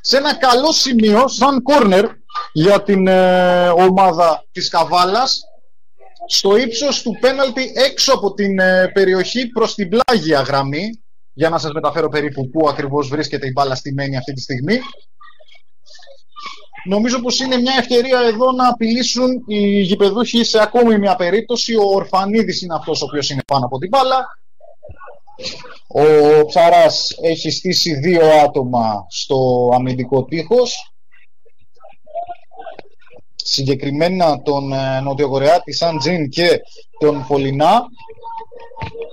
[0.00, 2.04] σε ένα καλό σημείο, σαν κόρνερ
[2.52, 5.40] για την ε, ομάδα της Καβάλας,
[6.26, 11.02] στο ύψος του πέναλτι έξω από την ε, περιοχή προς την πλάγια γραμμή,
[11.38, 14.78] για να σας μεταφέρω περίπου πού ακριβώς βρίσκεται η μπάλα στημένη αυτή τη στιγμή.
[16.84, 21.74] Νομίζω πως είναι μια ευκαιρία εδώ να απειλήσουν οι γηπεδούχοι σε ακόμη μια περίπτωση.
[21.74, 24.26] Ο Ορφανίδης είναι αυτός ο οποίος είναι πάνω από την μπάλα.
[25.88, 30.92] Ο Ψαράς έχει στήσει δύο άτομα στο αμυντικό τείχος.
[33.34, 36.60] Συγκεκριμένα τον ε, Νοτιοκορεάτη Σαν Τζιν και
[36.98, 37.82] τον Πολινά.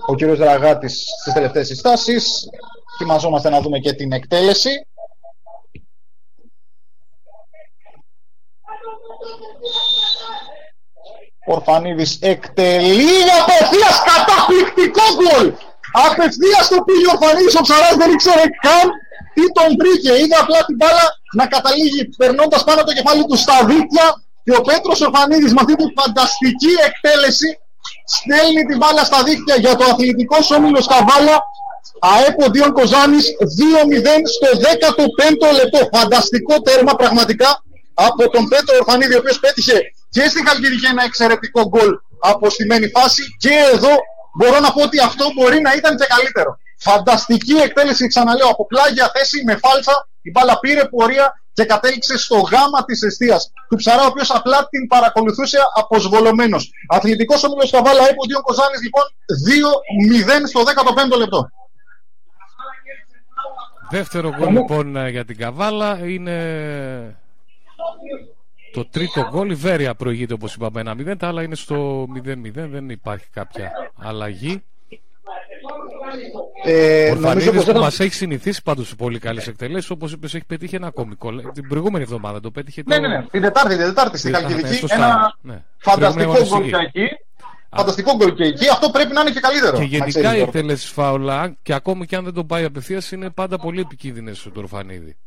[0.08, 2.50] Ο κύριος Δραγάτης στις τελευταίες συστάσεις.
[2.98, 4.88] Θυμαζόμαστε να δούμε και την εκτέλεση.
[11.48, 15.54] Ορφανίδης εκτελεί απευθείας καταπληκτικό γκολ.
[16.08, 18.88] Απευθείας το πήγε ο Ορφανίδης, ο Ψαράς δεν ήξερε καν
[19.34, 20.12] τι τον βρήκε.
[20.22, 21.06] Είδε απλά την μπάλα
[21.40, 24.08] να καταλήγει περνώντας πάνω το κεφάλι του στα δίκτυα
[24.44, 27.50] και ο Πέτρος Ορφανίδης με αυτή τη φανταστική εκτέλεση
[28.14, 31.38] στέλνει την μπάλα στα δίκτυα για το αθλητικό όμιλο Καβάλα.
[32.00, 33.26] ΑΕΠ Οντίον Κοζάνης
[33.60, 35.80] 2-0 στο 15ο λεπτό.
[35.98, 37.50] Φανταστικό τέρμα πραγματικά
[37.94, 39.78] από τον Πέτρο Ορφανίδη, ο οποίος πέτυχε
[40.10, 43.94] και στη Χαλκιδική ένα εξαιρετικό γκολ από στημένη φάση και εδώ
[44.38, 46.58] μπορώ να πω ότι αυτό μπορεί να ήταν και καλύτερο.
[46.80, 50.08] Φανταστική εκτέλεση, ξαναλέω, από πλάγια θέση με φάλτσα.
[50.22, 54.68] Η μπάλα πήρε πορεία και κατέληξε στο γάμα της αιστείας του ψαρά, ο οποίος απλά
[54.70, 56.72] την παρακολουθούσε αποσβολωμένος.
[56.88, 59.04] Αθλητικός όμιλο Καβάλα, έπω Δίον Κοζάνης, λοιπόν,
[60.42, 61.50] 2-0 στο 15ο λεπτό.
[63.90, 67.18] Δεύτερο γκολ λοιπόν ε, για την Καβάλα είναι
[68.74, 69.50] το τρίτο γκολ.
[69.50, 71.16] Η Βέρεια προηγείται όπως είπαμε ένα 0.
[71.18, 72.38] Τα άλλα είναι στο 0-0.
[72.54, 74.64] Δεν υπάρχει κάποια αλλαγή.
[76.64, 77.80] Ε, ο Φανίδης που θα...
[77.80, 81.68] μας έχει συνηθίσει πάντως σε πολύ καλές εκτελέσεις όπως είπες έχει πετύχει ένα κόμικο την
[81.68, 84.86] προηγούμενη εβδομάδα το πέτυχε ναι, ναι, ναι, την Τετάρτη, την Τετάρτη στη Χαλκιδική.
[84.90, 85.64] ένα ναι.
[85.78, 87.08] φανταστικό γκολ και εκεί.
[87.76, 89.78] Φανταστικό γκολ και εκεί, αυτό πρέπει να είναι και καλύτερο.
[89.78, 93.58] Και γενικά οι εκτελέσεις φάουλα, και ακόμη και αν δεν τον πάει απευθείας, είναι πάντα
[93.58, 95.18] πολύ επικίνδυνες στο Ορφανίδη.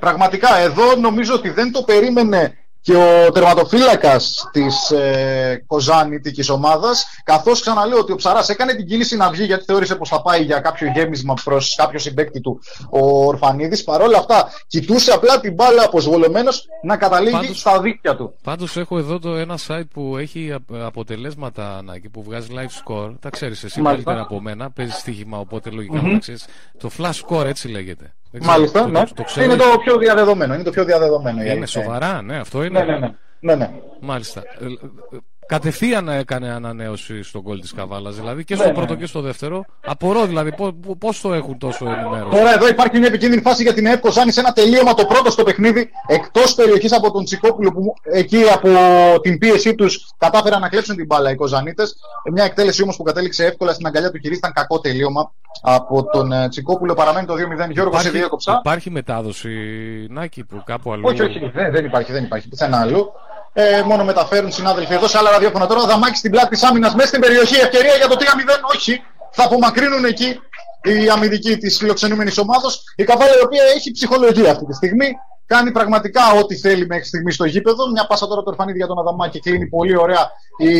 [0.00, 7.60] Πραγματικά, εδώ νομίζω ότι δεν το περίμενε και ο τερματοφύλακας της ε, Κοζάνητικης ομάδας καθώς
[7.60, 10.60] ξαναλέω ότι ο Ψαράς έκανε την κίνηση να βγει γιατί θεώρησε πως θα πάει για
[10.60, 12.60] κάποιο γέμισμα προς κάποιο συμπέκτη του
[12.90, 13.84] ο Ορφανίδης.
[13.84, 18.34] Παρόλα αυτά κοιτούσε απλά την μπάλα αποσβολεμένος να καταλήγει πάντως, στα δίκτυα του.
[18.42, 23.14] Πάντως έχω εδώ το ένα site που έχει αποτελέσματα και που βγάζει live score.
[23.20, 24.70] Τα ξέρεις εσύ καλύτερα από μένα.
[24.70, 26.18] Παίζεις στοίχημα οπότε λογικά mm-hmm.
[26.20, 26.46] ξέρεις.
[26.78, 29.04] Το flash score έτσι λέγεται Μάλιστα, ναι.
[29.04, 30.54] Το, το είναι το πιο διαδεδομένο.
[30.54, 31.42] Είναι το πιο διαδεδομένο.
[31.42, 32.84] Είναι σοβαρά, ναι, αυτό είναι.
[32.84, 33.14] Ναι, ναι, ναι.
[33.40, 33.70] ναι, ναι.
[34.00, 34.42] Μάλιστα.
[35.42, 38.14] Ε, ε, κατευθείαν έκανε ανανέωση στον γκολ της Καβάλας.
[38.14, 38.98] Δηλαδή και στο ναι, πρώτο ναι.
[38.98, 39.64] και στο δεύτερο.
[39.86, 40.54] Απορώ δηλαδή
[40.98, 42.36] πώς το έχουν τόσο ενημέρωση.
[42.36, 45.30] Τώρα εδώ υπάρχει μια επικίνδυνη φάση για την ΕΕΠ Κοζάνης σε ένα τελείωμα το πρώτο
[45.30, 48.68] στο παιχνίδι εκτός περιοχής από τον Τσικόπουλο που εκεί από
[49.20, 51.94] την πίεσή τους κατάφεραν να κλέψουν την μπάλα οι Κοζανίτες.
[52.32, 55.32] Μια εκτέλεση όμως που κατέληξε εύκολα στην αγκαλιά του κυρί ήταν κακό τελείωμα
[55.62, 56.94] από τον ε, Τσικόπουλο.
[56.94, 57.34] Παραμένει το
[57.68, 57.70] 2-0.
[57.70, 58.60] Γιώργο σε διέκοψα.
[58.64, 59.50] Υπάρχει μετάδοση
[60.10, 63.12] Νάκη που κάπου αλλού; Όχι, όχι, δεν, δεν υπάρχει, δεν υπάρχει πουθενά αλλού.
[63.54, 65.86] Ε, μόνο μεταφέρουν συνάδελφοι εδώ σε άλλα ραδιόφωνα τώρα.
[65.86, 67.54] Δαμάκι στην πλάτη της άμυνας μέσα στην περιοχή.
[67.54, 68.24] Ευκαιρία για το 3-0.
[68.74, 69.02] Όχι.
[69.30, 70.40] Θα απομακρύνουν εκεί
[70.82, 72.68] οι αμυντικοί της φιλοξενούμενης ομάδα.
[72.96, 75.08] Η Καβάλα η οποία έχει ψυχολογία αυτή τη στιγμή.
[75.46, 77.90] Κάνει πραγματικά ό,τι θέλει μέχρι στιγμής στο γήπεδο.
[77.90, 80.74] Μια πάσα τώρα το Ερφανίδη για τον Αδαμάκη κλείνει πολύ ωραία η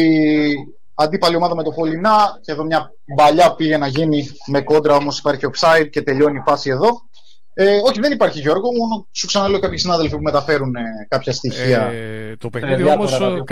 [0.95, 2.39] αντίπαλη ομάδα με το Πολυνά.
[2.41, 6.43] Και εδώ μια παλιά πήγε να γίνει με κόντρα όμως υπάρχει offside και τελειώνει η
[6.47, 6.89] φάση εδώ.
[7.55, 11.83] Ε, όχι, δεν υπάρχει Γιώργο, μόνο σου ξαναλέω κάποιοι συνάδελφοι που μεταφέρουν ε, κάποια στοιχεία.
[11.83, 13.43] Ε, το παιχνίδι όμως ε,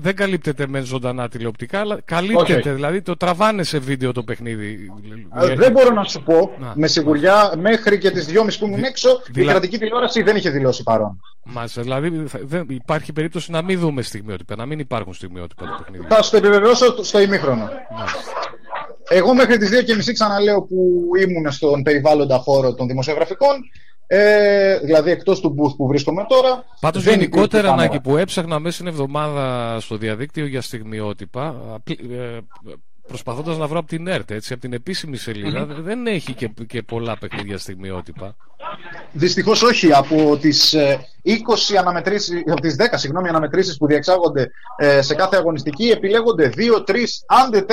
[0.00, 4.92] δεν καλύπτεται με ζωντανά τηλεοπτικά, αλλά καλύπτεται, δηλαδή το τραβάνε σε βίντεο το παιχνίδι.
[5.40, 8.84] Ε, δεν μπορώ να σου πω να, με σιγουριά μέχρι και τις 2.30 που ήμουν
[8.84, 11.20] έξω η κρατική τηλεόραση δεν είχε δηλώσει παρόν.
[11.44, 16.04] Μάλιστα, δηλαδή δεν, υπάρχει περίπτωση να μην δούμε στιγμιότυπα, να μην υπάρχουν στιγμιότυπα το παιχνίδι.
[16.08, 17.68] Θα σου το επιβεβαιώσω στο ημίχρονο.
[17.96, 18.20] Μάλιστα.
[19.08, 23.56] Εγώ μέχρι τις 2.30 ξαναλέω που ήμουν στον περιβάλλοντα χώρο των δημοσιογραφικών
[24.06, 26.64] ε, δηλαδή εκτός του booth που βρίσκομαι τώρα.
[26.80, 31.54] Πάντως γενικότερα Νάκη που έψαχνα μέσα στην εβδομάδα στο διαδίκτυο για στιγμιότυπα
[33.06, 35.18] ε, προσπαθώντας να βρω από την ΕΡΤ, έτσι, από την επίσημη
[35.80, 38.36] δεν έχει και, και πολλά παιχνίδια στιγμιότυπα.
[39.12, 39.92] Δυστυχώς όχι.
[39.92, 40.78] Από τις 20
[41.74, 46.60] ε, αναμετρήσεις, από τις 10 συγγνώμη, αναμετρήσεις που διεξάγονται ε, σε κάθε αγωνιστική επιλέγονται 2,
[46.90, 46.94] 3,
[47.26, 47.72] άντε 4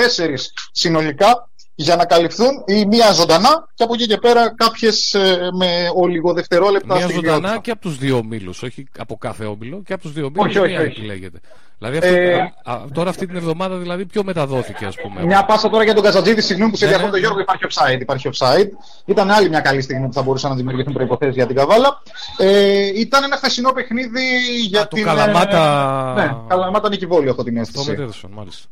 [0.72, 5.90] συνολικά για να καλυφθούν η μία ζωντανά και από εκεί και πέρα κάποιες ε, με
[5.94, 10.12] ολιγοδευτερόλεπτα Μία ζωντανά και από τους δύο ομίλους, όχι από κάθε όμιλο και από τους
[10.12, 10.56] δύο ομίλους.
[10.56, 11.00] Όχι, όχι, όχι.
[11.00, 11.40] Λέγεται.
[11.88, 12.70] Δηλαδή αυτή, ε...
[12.72, 16.02] α, τώρα αυτή την εβδομάδα δηλαδή ποιο μεταδόθηκε, ας πούμε; Μια πάσα τώρα για τον
[16.02, 18.00] Καζατζίδη, συγγνώμη που σε ναι, διακόπτω, ναι, Γιώργο, υπάρχει offside.
[18.00, 18.68] Υπάρχει offside.
[19.04, 22.02] Ήταν άλλη μια καλή στιγμή που θα μπορούσαν να δημιουργηθούν προποθέσει για την Καβάλα.
[22.38, 24.22] Ε, ήταν ένα χθεσινό παιχνίδι
[24.66, 25.04] για α, την.
[25.04, 26.12] Το Καλαμάτα.
[26.16, 27.84] Ναι, Καλαμάτα Νικηβόλιο έχω την αίσθηση.
[27.84, 28.68] Το μετέδωσαν, μάλιστα.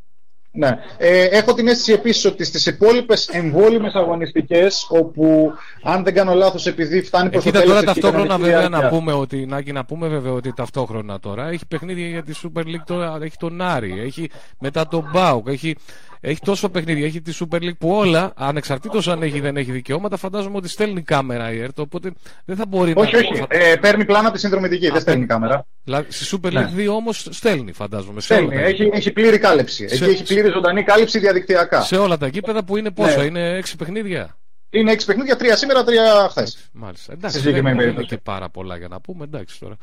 [0.55, 0.79] Ναι.
[0.99, 6.67] Ε, έχω την αίσθηση επίσης ότι στις υπόλοιπες εμβόλυμες αγωνιστικές, όπου αν δεν κάνω λάθος,
[6.67, 7.67] επειδή φτάνει προς το τέλος.
[7.69, 12.07] τώρα ταυτόχρονα βέβαια να πούμε ότι, Νάκη, να πούμε βέβαια ότι ταυτόχρονα τώρα έχει παιχνίδια
[12.07, 15.77] για τη Super League τώρα, έχει τον Άρη, έχει μετά τον Μπάουκ, έχει
[16.25, 19.73] έχει τόσο παιχνίδια, έχει τη Super League που όλα, ανεξαρτήτως αν έχει ή δεν έχει
[19.73, 21.79] δικαιώματα, φαντάζομαι ότι στέλνει κάμερα η ΕΡΤ.
[21.79, 22.13] Οπότε
[22.45, 23.19] δεν θα μπορεί όχι, να.
[23.19, 23.45] Όχι, όχι.
[23.49, 25.67] Ε, παίρνει πλάνα από τη συνδρομητική, δεν στέλνει κάμερα.
[25.85, 26.85] Δηλαδή, στη Super League ναι.
[26.85, 28.21] 2 όμως στέλνει, φαντάζομαι.
[28.21, 29.89] Στέλνει, έχει, έχει πλήρη κάλυψη.
[29.89, 29.95] Σε...
[29.95, 31.81] Εκεί έχει πλήρη ζωντανή κάλυψη διαδικτυακά.
[31.81, 33.25] Σε όλα τα γήπεδα που είναι πόσα, ναι.
[33.25, 34.37] είναι 6 παιχνίδια;
[34.75, 36.59] Είναι 6 παιχνίδια, 3 σήμερα, 3 χθες.
[36.73, 37.13] Μάλιστα.
[37.13, 39.25] Εντάξει, δεν είναι και πάρα πολλά για να πούμε.
[39.25, 39.77] Εντάξει τώρα.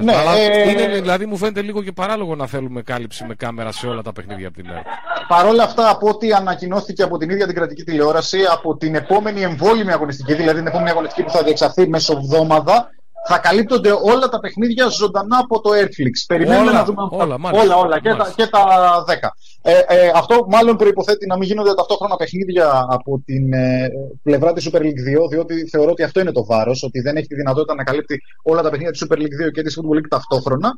[0.00, 0.70] Ναι, Αλλά ε...
[0.70, 4.12] είναι, δηλαδή μου φαίνεται λίγο και παράλογο να θέλουμε κάλυψη με κάμερα σε όλα τα
[4.12, 4.82] παιχνίδια από την μέρα.
[5.28, 9.42] Παρ' όλα αυτά, από ό,τι ανακοινώθηκε από την ίδια την κρατική τηλεόραση, από την επόμενη
[9.42, 12.90] εμβόλυμη αγωνιστική, δηλαδή την επόμενη αγωνιστική που θα διεξαχθεί μέσω εβδόμαδα,
[13.28, 16.14] θα καλύπτονται όλα τα παιχνίδια ζωντανά από το Airflix.
[16.26, 17.64] Περιμένουμε Όλα, να δούμε όλα, μάλιστα.
[17.66, 18.42] όλα, όλα και, τα, Μάλιστα.
[18.44, 19.28] και τα 10.
[19.62, 23.88] Ε, ε, αυτό μάλλον προϋποθέτει να μην γίνονται ταυτόχρονα παιχνίδια από την ε,
[24.22, 27.26] πλευρά της Super League 2, διότι θεωρώ ότι αυτό είναι το βάρος, ότι δεν έχει
[27.26, 30.08] τη δυνατότητα να καλύπτει όλα τα παιχνίδια της Super League 2 και της Football League
[30.08, 30.70] ταυτόχρονα.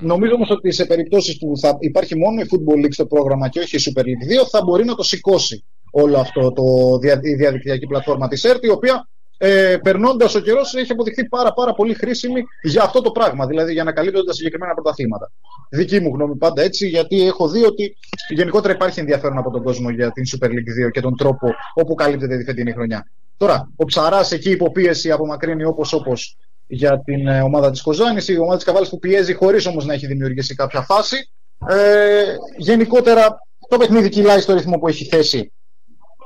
[0.00, 3.60] Νομίζω όμως ότι σε περιπτώσεις που θα υπάρχει μόνο η Football League στο πρόγραμμα και
[3.60, 6.62] όχι η Super League 2, θα μπορεί να το σηκώσει όλο αυτό το,
[7.00, 9.08] δια- η διαδικτυακή πλατφόρμα της ΕΡΤ, η οποία
[9.42, 13.72] ε, περνώντας ο καιρός έχει αποδειχθεί πάρα, πάρα πολύ χρήσιμη για αυτό το πράγμα, δηλαδή
[13.72, 15.32] για να καλύπτονται τα συγκεκριμένα πρωταθλήματα.
[15.70, 17.96] Δική μου γνώμη πάντα έτσι, γιατί έχω δει ότι
[18.28, 21.94] γενικότερα υπάρχει ενδιαφέρον από τον κόσμο για την Super League 2 και τον τρόπο όπου
[21.94, 23.06] καλύπτεται τη φετινή χρονιά.
[23.36, 26.36] Τώρα, ο Ψαράς εκεί υποπίεση απομακρύνει όπως όπως
[26.66, 29.92] για την ε, ομάδα της Κοζάνης, η ομάδα της Καβάλης που πιέζει χωρίς όμως να
[29.92, 31.30] έχει δημιουργήσει κάποια φάση.
[31.68, 32.22] Ε,
[32.56, 33.38] γενικότερα,
[33.68, 35.52] το παιχνίδι κυλάει στο ρυθμό που έχει θέσει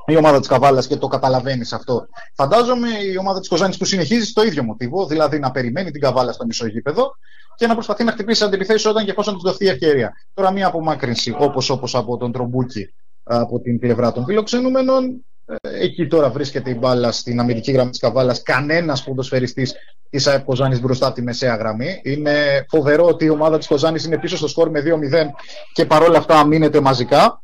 [0.05, 2.07] η ομάδα της Καβάλας και το καταλαβαίνεις αυτό.
[2.33, 6.31] Φαντάζομαι η ομάδα της Κοζάνης που συνεχίζει στο ίδιο μοτίβο, δηλαδή να περιμένει την Καβάλα
[6.31, 7.11] στο μισό γήπεδο
[7.55, 10.13] και να προσπαθεί να χτυπήσει αντιπιθέσεις όταν και εφόσον της δοθεί η ευκαιρία.
[10.33, 12.93] Τώρα, μία απομάκρυνση όπως όπως από τον Τρομπούκι
[13.23, 15.25] από την πλευρά των φιλοξενούμενων.
[15.45, 18.41] Ε, Εκεί τώρα βρίσκεται η μπάλα στην αμυντική γραμμή της Καβάλας.
[18.41, 19.73] Κανένας ποδοσφαιριστής
[20.09, 22.01] της ΑΕΠ Κοζάνης μπροστά από τη μεσαία γραμμή.
[22.03, 25.31] Είναι φοβερό ότι η ομάδα της Κοζάνης είναι πίσω στο σκορ με 2-0
[25.73, 27.43] και παρόλα αυτά αμήνεται μαζικά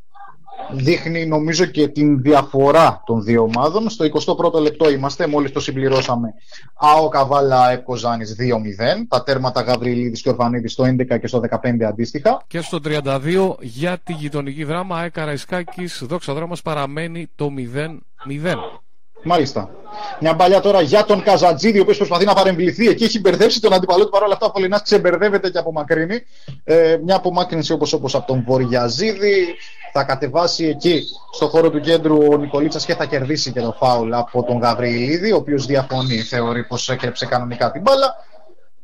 [0.72, 3.90] δείχνει νομίζω και την διαφορά των δύο ομάδων.
[3.90, 6.34] Στο 21ο λεπτό είμαστε, μόλις το συμπληρώσαμε.
[6.76, 9.06] ΑΟ Καβάλα Επκοζάνης 2-0.
[9.08, 12.44] Τα τέρματα Γαβριλίδης και Ορβανίδης στο 11 και στο 15 αντίστοιχα.
[12.48, 18.81] Και στο 32 για τη γειτονική δράμα Έκαρα Ισκάκης Δόξα Δρόμας παραμένει το 0-0.
[19.24, 19.70] Μάλιστα.
[20.20, 22.88] Μια παλιά τώρα για τον Καζατζίδη, ο οποίος προσπαθεί να παρεμβληθεί.
[22.88, 24.10] Εκεί έχει μπερδέψει τον αντιπαλό του.
[24.10, 26.24] Παρόλα αυτά, ο Πολυνάς ξεμπερδεύεται και απομακρύνει.
[26.64, 29.56] Ε, μια απομάκρυνση όπως όπως από τον Βοριαζίδη.
[29.94, 31.04] Θα κατεβάσει εκεί
[31.34, 35.32] στο χώρο του κέντρου ο Νικολίτσας και θα κερδίσει και το φάουλ από τον Γαβριλίδη,
[35.32, 36.18] ο οποίος διαφωνεί.
[36.18, 38.16] Θεωρεί πως έκρεψε κανονικά την μπάλα.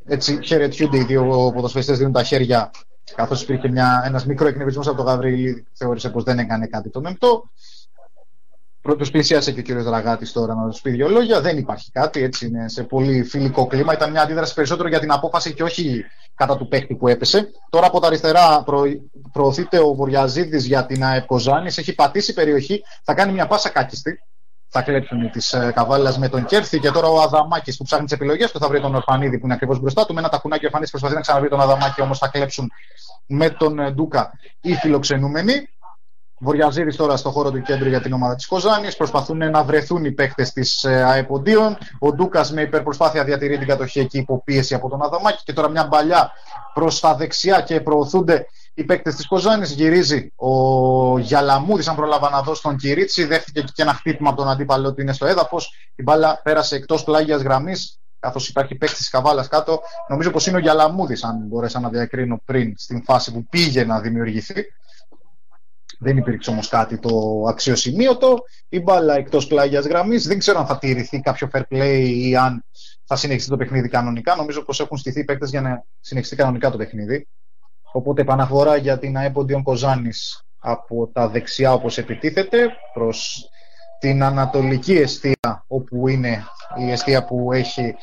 [0.08, 2.72] Έτσι χαιρετιούνται οι δύο ποδοσφαιριστές, δίνουν τα χέρια.
[3.16, 3.72] Καθώς υπήρχε
[4.06, 7.50] ένας μικρό εκνευρισμό από τον Γαβριλίδη, θεώρησε πως δεν έκανε κάτι το μεμπτό.
[8.88, 11.42] Πρώτος πλησίασε και ο κύριος Δραγάτης τώρα να τους πει δύο λόγια.
[11.42, 13.94] Δεν υπάρχει κάτι, έτσι είναι σε πολύ φιλικό κλίμα.
[13.94, 17.52] Ήταν μια αντίδραση περισσότερο για την απόφαση και όχι κατά του παίχτη που έπεσε.
[17.70, 18.84] Τώρα από τα αριστερά προ...
[19.32, 21.78] προωθείται ο Βοριαζίδης για την ΑΕΠ Κοζάνης.
[21.78, 24.20] Έχει πατήσει περιοχή, θα κάνει μια πάσα κάκιστη.
[24.70, 28.14] Θα κλέψουν τη ε, καβάλα με τον Κέρθη και τώρα ο Αδαμάκης που ψάχνει τις
[28.14, 30.14] επιλογές του θα βρει τον Ορφανίδη που είναι ακριβώς μπροστά του.
[30.14, 32.72] Με ένα τακουνάκι ο Ορφανίδης προσπαθεί να ξαναβρει τον Αδαμάκη, όμως θα κλέψουν
[33.28, 34.32] με τον ε, Ντούκα
[34.62, 35.70] οι φιλοξενούμενοι.
[36.40, 38.96] Βοριαζίδη τώρα στο χώρο του κέντρου για την ομάδα της Κοζάνης.
[38.96, 41.78] Προσπαθούν να βρεθούν οι παίκτες της ΑΕΠΟΝΤΙΟΝ.
[42.00, 45.44] Ο Ντούκας με υπερπροσπάθεια διατηρεί την κατοχή εκεί υπό πίεση από τον Αδαμάκη.
[45.44, 46.32] Και τώρα μια μπαλιά
[46.74, 49.72] προς τα δεξιά και προωθούνται οι παίκτες της Κοζάνης.
[49.72, 53.26] Γυρίζει ο Γιαλαμούδης, αν πρόλαβα να δω στον Κυρίτσι.
[53.26, 55.74] Δέχτηκε και ένα χτύπημα από τον αντίπαλο ότι είναι στο έδαφος.
[55.96, 58.00] Η μπάλα πέρασε εκτός πλάγιας γραμμής.
[58.20, 62.42] Καθώς υπάρχει παίκτης της Καβάλας κάτω, νομίζω πως είναι ο Γιαλαμούδης, αν μπορέσα να διακρίνω
[62.46, 64.66] πριν στην φάση που πήγε να δημιουργηθεί.
[66.00, 68.38] Δεν υπήρξε όμως κάτι το αξιοσημείωτο.
[68.70, 70.28] Η μπάλα εκτός πλάγιας γραμμής.
[70.28, 72.66] Δεν ξέρω αν θα τηρηθεί κάποιο fair play ή αν
[73.06, 74.36] θα συνεχιστεί το παιχνίδι κανονικά.
[74.36, 77.28] Νομίζω πως έχουν στηθεί οι παίκτες για να συνεχιστεί κανονικά το παιχνίδι.
[77.92, 83.50] Οπότε επαναφορά για την ΑΕΠΟΝΤΙΟΝ Κοζάνης από τα δεξιά όπως επιτίθεται προς
[84.00, 86.46] την ανατολική αιστεία όπου είναι
[86.78, 87.96] η αιστεία που έχει ε,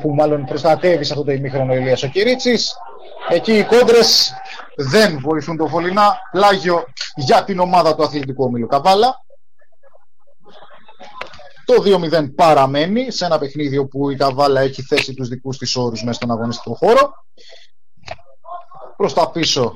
[0.00, 2.74] που μάλλον προστατεύεις σε αυτό το ημίχρονο Ηλίας ο Κυρίτσης.
[3.28, 4.32] Εκεί οι κόντρες
[4.76, 6.18] δεν βοηθούν το Φωλινά.
[6.30, 6.84] Πλάγιο
[7.14, 9.24] για την ομάδα του αθλητικού ομίλου Καβάλα.
[11.64, 16.02] Το 2-0 παραμένει σε ένα παιχνίδι όπου η Καβάλα έχει θέσει τους δικούς της όρους
[16.02, 17.10] μέσα στον αγωνιστικό χώρο.
[18.96, 19.72] Προς τα πίσω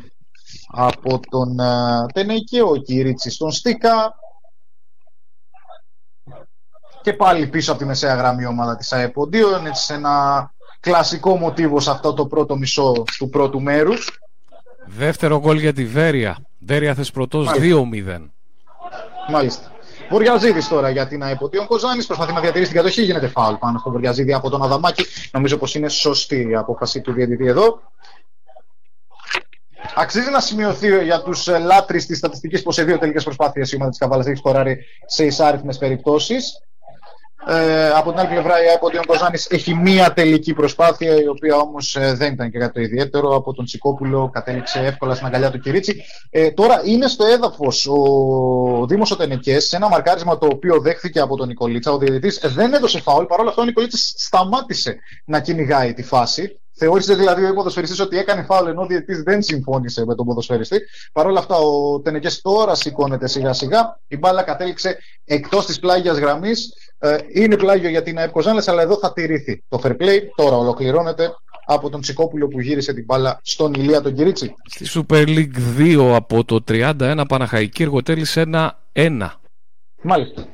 [0.72, 4.14] από τον uh, Τενέκη, ο Κυρίτσης στον Στίκα.
[7.02, 9.48] Και πάλι πίσω από τη μεσαία γραμμή ομάδα της ΑΕΠΟΝΤΙΟ.
[9.66, 14.20] Έτσι σε ένα κλασικό μοτίβο σε αυτό το πρώτο μισό του πρώτου μέρους.
[14.86, 16.36] Δεύτερο γκολ για τη Βέρεια.
[16.58, 18.30] Βέρεια Θεσπρωτός 2-0.
[19.30, 19.72] Μάλιστα.
[20.10, 22.06] Βοριαζίδης τώρα για την ΑΕΠΟΤΙΟΝ Κοζάνης.
[22.06, 23.02] Προσπαθεί να διατηρήσει την κατοχή.
[23.02, 25.04] Γίνεται φάουλ πάνω στο Βοριαζίδη από τον Αδαμάκη.
[25.32, 27.80] Νομίζω πως είναι σωστή η απόφαση του διαιτητή εδώ.
[29.96, 33.90] Αξίζει να σημειωθεί για τους λάτρε της στατιστικής πως σε δύο τελικές προσπάθειες η ομάδα
[33.90, 36.62] της Καβάλας έχει σκοράρει σε εισάριθμε περιπτώσεις.
[37.46, 41.96] Ε, από την άλλη πλευρά η ΑΕΠΟΝΤΙΟΝ Κοζάνης έχει μία τελική προσπάθεια η οποία όμως
[41.96, 43.34] ε, δεν ήταν και κάτι το ιδιαίτερο.
[43.34, 46.04] Από τον Τσικόπουλο κατέληξε εύκολα στην αγκαλιά του Κυρίτσι.
[46.30, 51.36] Ε, τώρα είναι στο έδαφος ο Δήμος Οτενεκές σε ένα μαρκάρισμα το οποίο δέχθηκε από
[51.36, 51.92] τον Νικολίτσα.
[51.92, 56.60] Ο διαιτητής δεν έδωσε φάουλ, παρόλα αυτά ο Νικολίτσα σταμάτησε να κυνηγάει τη φάση.
[56.82, 60.80] Θεώρησε δηλαδή ο ποδοσφαιριστής ότι έκανε φάουλ ενώ ο διαιτητής δεν συμφώνησε με τον ποδοσφαιριστή.
[61.12, 64.00] Παρ' όλα αυτά ο Τενεκές τώρα σηκώνεται σιγά σιγά.
[64.08, 68.82] Η μπάλα κατέληξε εκτός της πλάγιας γραμμής Ε, είναι πλάγιο για την ΑΕΠ Κοζάνης, αλλά
[68.82, 69.64] εδώ θα τηρηθεί.
[69.68, 71.30] Το fair play τώρα ολοκληρώνεται
[71.66, 74.54] από τον Τσικόπουλο που γύρισε την μπάλα στον Ηλία τον Κυρίτσι.
[74.64, 79.30] Στη Super League 2 από το 31 Παναχαϊκή εργοτέλησε ένα 1.
[80.02, 80.46] Μάλιστα.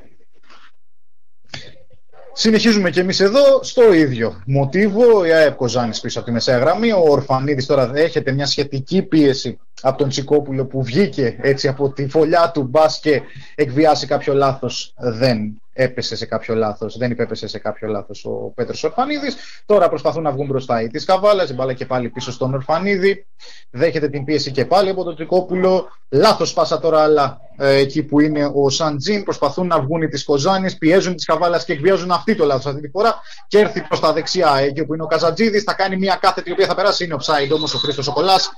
[2.38, 5.24] Συνεχίζουμε και εμείς εδώ στο ίδιο μοτίβο.
[5.24, 6.92] Η ΑΕΠ Κοζάνης πίσω από τη μεσαία γραμμή.
[6.92, 12.08] Ο Ορφανίδης τώρα δέχεται μια σχετική πίεση από τον Τσικόπουλο που βγήκε έτσι από τη
[12.08, 13.22] φωλιά του μπας και
[13.54, 14.94] εκβιάσει κάποιο λάθος.
[14.96, 19.36] Δεν έπεσε σε κάποιο λάθος, δεν υπέπεσε σε κάποιο λάθος ο Πέτρος Ορφανίδης.
[19.66, 23.26] Τώρα προσπαθούν να βγουν μπροστά οι της Καβάλας, η μπάλα και πάλι πίσω στον Ορφανίδη.
[23.70, 25.88] Δέχεται την πίεση και πάλι από τον Τσικόπουλο.
[26.08, 30.24] Λάθος πάσα τώρα, αλλά ε, εκεί που είναι ο Σαντζίν προσπαθούν να βγουν οι της
[30.24, 33.14] Κοζάνης, πιέζουν τις Καβάλας και εκβιάζουν αυτή το λάθος αυτή τη φορά
[33.48, 36.52] και έρθει προς τα δεξιά εκεί που είναι ο Καζατζίδης, θα κάνει μια κάθετη η
[36.52, 38.50] οποία θα περάσει, είναι offside όμως ο Χρήστος Σοκολάς.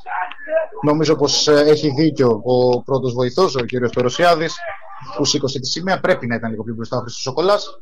[0.82, 4.54] Νομίζω πως ε, έχει δίκιο ο πρώτος βοηθός, ο κύριος Περοσιάδης
[5.16, 6.00] που σήκωσε τη σημαία.
[6.00, 7.80] Πρέπει να ήταν λίγο πιο μπροστά ο Χρήστος Σοκολάς.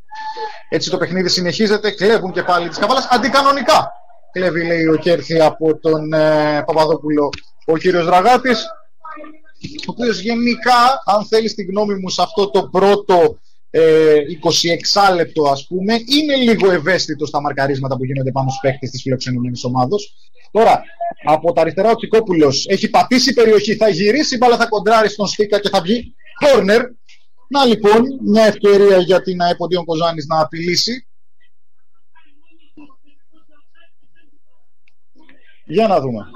[0.69, 3.93] Έτσι το παιχνίδι συνεχίζεται, κλέβουν και πάλι τις Καβάλας αντικανονικά.
[4.33, 7.29] Κλέβει λέει ο Κέρθη από τον ε, Παπαδόπουλο
[7.67, 8.65] ο κύριος Δραγάτης
[9.89, 13.39] ο οποίος γενικά, αν θέλεις τη γνώμη μου σε αυτό το πρώτο
[13.71, 14.15] ε,
[15.11, 19.03] 26 λεπτό ας πούμε, είναι λίγο ευαίσθητο στα μαρκαρίσματα που γίνονται πάνω στους παίκτες της
[19.03, 20.15] φιλοξενούμενης ομάδος.
[20.57, 20.83] Τώρα,
[21.25, 25.61] από τα αριστερά ο Τσικόπουλος έχει πατήσει περιοχή, θα γυρίσει, μπάλα θα κοντράρει στον Στίκα
[25.61, 26.81] και θα βγει corner.
[27.49, 31.07] Να λοιπόν, μια ευκαιρία για την ΑΕΠΟΝΤΙΟΝ Κοζάνης να απειλήσει.
[35.67, 36.27] Για να δούμε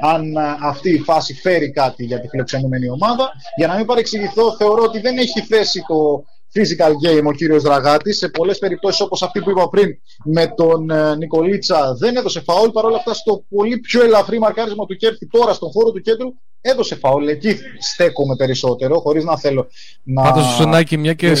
[0.00, 3.32] αν ε, αυτή η φάση φέρει κάτι για τη φιλοξενούμενη ομάδα.
[3.56, 6.24] Για να μην παρεξηγηθώ, θεωρώ ότι δεν έχει θέσει το
[6.54, 8.18] physical game ο κύριος Δραγάτης.
[8.18, 9.88] Σε πολλές περιπτώσεις όπως αυτή που είπα πριν
[10.24, 12.68] με τον ε, Νικολίτσα δεν έδωσε φαούλ.
[12.70, 16.28] Παρ' όλα αυτά στο πολύ πιο ελαφρύ μαρκάρισμα του Κέρθη τώρα στον χώρο του κέντρου
[16.60, 17.28] έδωσε φαούλ.
[17.28, 19.68] Εκεί στέκομαι περισσότερο χωρίς να θέλω
[20.02, 20.22] να...
[20.22, 21.32] Πάντως Σονάκη μια και,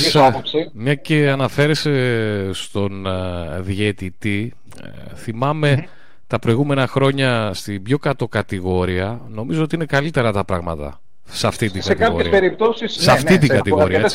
[0.72, 4.52] μια και αναφέρεσαι στον uh, διαιτητή
[5.14, 5.88] θυμάμαι
[6.26, 11.00] τα προηγούμενα χρόνια στην πιο κάτω κατηγορία νομίζω ότι είναι καλύτερα τα πράγματα
[11.30, 12.24] σε αυτή την σε κατηγορία.
[12.24, 12.92] Σε κάποιε περιπτώσεις.
[12.92, 14.10] Σε αυτή ναι, την κατηγορία.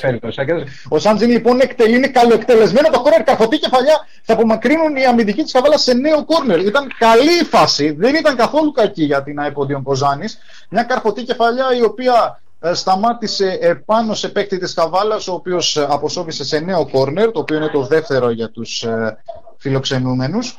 [0.87, 4.07] Ο Σάντζιν λοιπόν είναι καλοεκτελεσμένο το κόρνερ, καρφωτή κεφαλιά.
[4.23, 6.59] Θα απομακρύνουν οι αμυντικοί της Καβάλα σε νέο κόρνερ.
[6.59, 10.37] Ήταν καλή η φάση, δεν ήταν καθόλου κακή για την ΑΕΠΟΝΤΙΟΝ Κοζάνης.
[10.69, 15.87] Μια καρφωτή κεφαλιά η οποία ε, σταμάτησε επάνω σε παίκτη της Καβάλας ο οποίος ε,
[15.89, 19.17] αποσόβησε σε νέο κόρνερ το οποίο είναι το δεύτερο για τους ε,
[19.57, 20.55] φιλοξενούμενους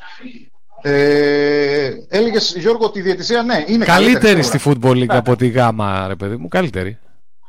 [0.87, 4.13] ε, Έλεγες Γιώργο ότι η διαιτησία ναι, είναι καλύτερη.
[4.13, 6.47] Καλύτερη στη Football League από τη Γάμα, ρε παιδί μου.
[6.47, 6.99] Καλύτερη.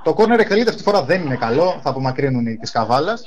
[0.04, 1.80] Το κόρνερ εκτελείται αυτή τη φορά δεν είναι καλό.
[1.82, 3.22] Θα απομακρύνουν οι της Καβάλας.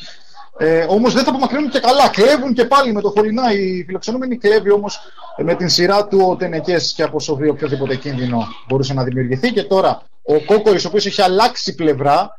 [0.58, 2.10] Ε, όμως δεν θα απομακρύνουν και καλά.
[2.10, 3.54] Κλέβουν και πάλι με το Φωλινά.
[3.54, 5.00] Οι φιλοξενούμενοι κλέβει όμως
[5.38, 9.52] με την σειρά του ο Τενεκές και αποσοβεί οποιοδήποτε κίνδυνο μπορούσε να δημιουργηθεί.
[9.52, 12.30] Και τώρα ο Κόκορης, ο οποίος έχει αλλάξει πλευρά,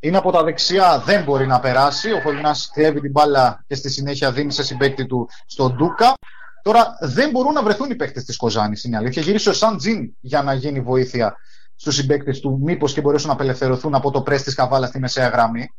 [0.00, 2.12] είναι από τα δεξιά, δεν μπορεί να περάσει.
[2.12, 6.14] Ο Φωλινά κλέβει την μπάλα και στη συνέχεια δίνει σε συμπέκτη του στον Ντούκα.
[6.62, 8.84] Τώρα δεν μπορούν να βρεθούν οι παίκτες της Κοζάνης.
[8.84, 9.22] Είναι αλήθεια.
[9.22, 11.36] Γύρισε ο Σαν Τζιν για να γίνει βοήθεια
[11.76, 15.28] στους συμπαίκτες του, μήπως και μπορέσουν να απελευθερωθούν από το πρέ της Καβάλα στη μεσαία
[15.28, 15.70] γραμμή.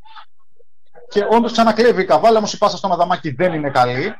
[1.09, 4.13] Και όντως ξανακλέβει η Καβάλα, όμως η πάσα στο Μαδαμάκι δεν είναι καλή.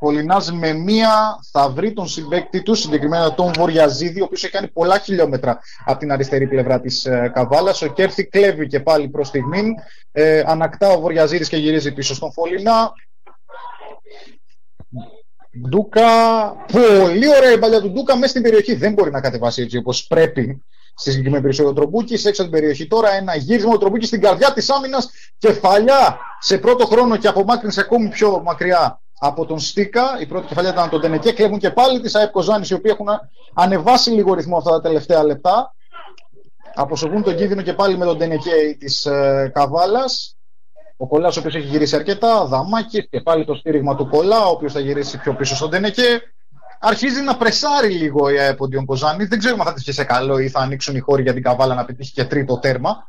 [0.00, 4.68] Πολυνάζ με μία θα βρει τον συμπέκτη του, συγκεκριμένα τον Βοριαζίδη, ο οποίος έχει κάνει
[4.68, 7.82] πολλά χιλιόμετρα από την αριστερή πλευρά της ε, Καβάλας.
[7.82, 9.74] Ο Κέρθη κλέβει και πάλι προς στιγμή.
[10.12, 12.92] Ε, ανακτά ο Βοριαζίδης και γυρίζει πίσω στον Φολινά.
[15.68, 16.06] Ντούκα,
[16.72, 18.74] πολύ ωραία η παλιά του Ντούκα μέσα στην περιοχή.
[18.74, 20.62] Δεν μπορεί να κατεβάσει έτσι όπως πρέπει
[20.94, 21.64] στη συγκεκριμένη περιοχή.
[21.68, 23.72] Ο Τρομπούκης έξω από την περιοχή τώρα ένα γύρισμα.
[23.74, 25.10] Ο Τρομπούκης στην καρδιά της άμυνας.
[25.38, 30.20] Κεφαλιά σε πρώτο χρόνο και απομάκρυνση ακόμη πιο μακριά από τον Στίκα.
[30.20, 31.32] Η πρώτη κεφαλιά ήταν τον Τενεκέ.
[31.32, 33.08] Κλέβουν και πάλι της ΑΕΠ Κοζάνης, οι οποίοι έχουν
[33.54, 35.74] ανεβάσει λίγο ρυθμό αυτά τα τελευταία λεπτά.
[36.74, 40.36] Αποσοβούν τον κίνδυνο και πάλι με τον Τενεκέ της ε, Καβάλας.
[41.02, 44.50] Ο Κολλά, ο οποίος έχει γυρίσει αρκετά, Δαμάκης και πάλι το στήριγμα του Κολλά, ο
[44.50, 46.22] οποίος θα γυρίσει πιο πίσω στον Τενεκέ.
[46.80, 49.24] Αρχίζει να πρεσάρει λίγο η ΑΕΠΟΝΤΙΟΝ Κοζάνη.
[49.24, 51.74] Δεν ξέρουμε αν θα τη σε καλό ή θα ανοίξουν οι χώροι για την Καβάλα
[51.74, 53.08] να πετύχει και τρίτο τέρμα.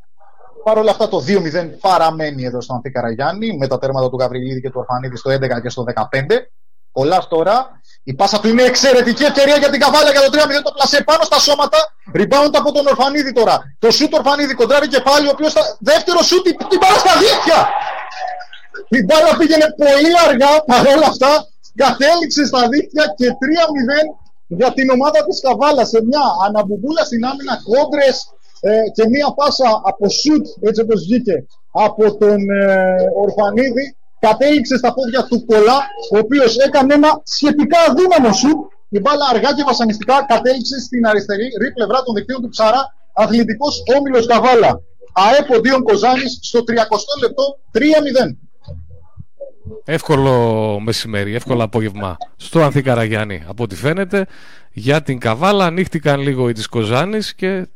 [0.64, 4.62] Παρ' όλα αυτά το 2-0 παραμένει εδώ στον Ανθή Καραγιάννη με τα τέρματα του Γαβριλίδη
[4.62, 5.96] και του Ορφανίδη στο 11 και στο 15.
[6.92, 7.81] Κολλά τώρα.
[8.04, 11.24] Η πάσα του είναι εξαιρετική ευκαιρία για την Καβάλα για το 3-0 το πλασέ πάνω
[11.24, 11.80] στα σώματα.
[12.20, 13.56] Rebound από τον Ορφανίδη τώρα.
[13.80, 17.60] Το σουτ Ορφανίδη κοντράρει και πάλι ο οποίος δεύτερο σουτ την μπάλα στα δίχτυα.
[18.98, 21.32] Η μπάλα πήγαινε πολύ αργά παρόλα αυτά.
[21.76, 27.56] Κατέληξε στα δίχτυα και 3-0 για την ομάδα της Καβάλας σε μια αναμπουμπούλα στην άμυνα
[27.70, 28.16] κόντρες
[28.62, 31.36] ε, και μια πάσα από σουτ έτσι όπως βγήκε
[31.72, 32.96] από τον ε,
[33.26, 33.86] Ορφανίδη
[34.26, 35.80] κατέληξε στα πόδια του Κολά
[36.14, 38.60] ο οποίος έκανε ένα σχετικά αδύναμο σουτ.
[38.98, 41.48] Η μπάλα αργά και βασανιστικά κατέληξε στην αριστερή
[41.78, 42.82] πλευρά των δικτύων του Ψαρά
[43.24, 44.72] αθλητικός όμιλος Καβάλα.
[45.26, 46.72] ΑΕΠ Οντίον Κοζάνης στο 30
[47.24, 47.80] λεπτό 3-0
[49.86, 53.44] εύκολο μεσημέρι, εύκολο απόγευμα στο Ανθή Καραγιάννη.
[53.48, 54.26] Από ό,τι φαίνεται,
[54.72, 57.68] για την Καβάλα ανοίχτηκαν λίγο οι της Κοζάνης και,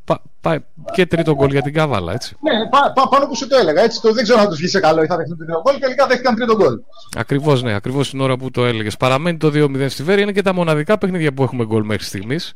[0.45, 2.35] πα, πα, και τρίτο γκολ για την Καβάλα, έτσι.
[2.41, 3.81] Ναι, πά, πά, πάνω που σου το έλεγα.
[3.81, 5.73] Έτσι, το, δεν ξέρω αν του βγει καλό ή θα δεχτούν τρίτο γκολ.
[5.73, 6.79] Και τελικά δέχτηκαν τρίτο γκολ.
[7.17, 8.97] Ακριβώς, ναι, ακριβώς την ώρα που το έλεγες.
[8.97, 10.23] Παραμένει το 2-0 στη Βέρεια.
[10.23, 12.53] Είναι και τα μοναδικά παιχνίδια που έχουμε γκολ μέχρι στιγμής.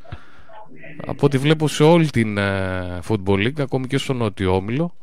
[1.08, 2.42] Από ό,τι βλέπω σε όλη την uh,
[3.10, 4.94] Football League, ακόμη και στο Νότιο Όμιλο.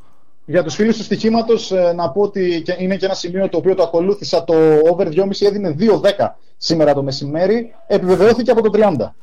[0.45, 3.75] Για τους φίλους του στοιχήματος, ε, να πω ότι είναι και ένα σημείο το οποίο
[3.75, 4.45] το ακολούθησα.
[4.45, 4.55] Το
[4.93, 7.75] over 2,5 έδινε 2-10 σήμερα το μεσημέρι.
[7.87, 9.15] Επιβεβαιώθηκε από το 30.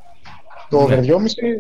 [0.70, 1.18] Το over 2,5.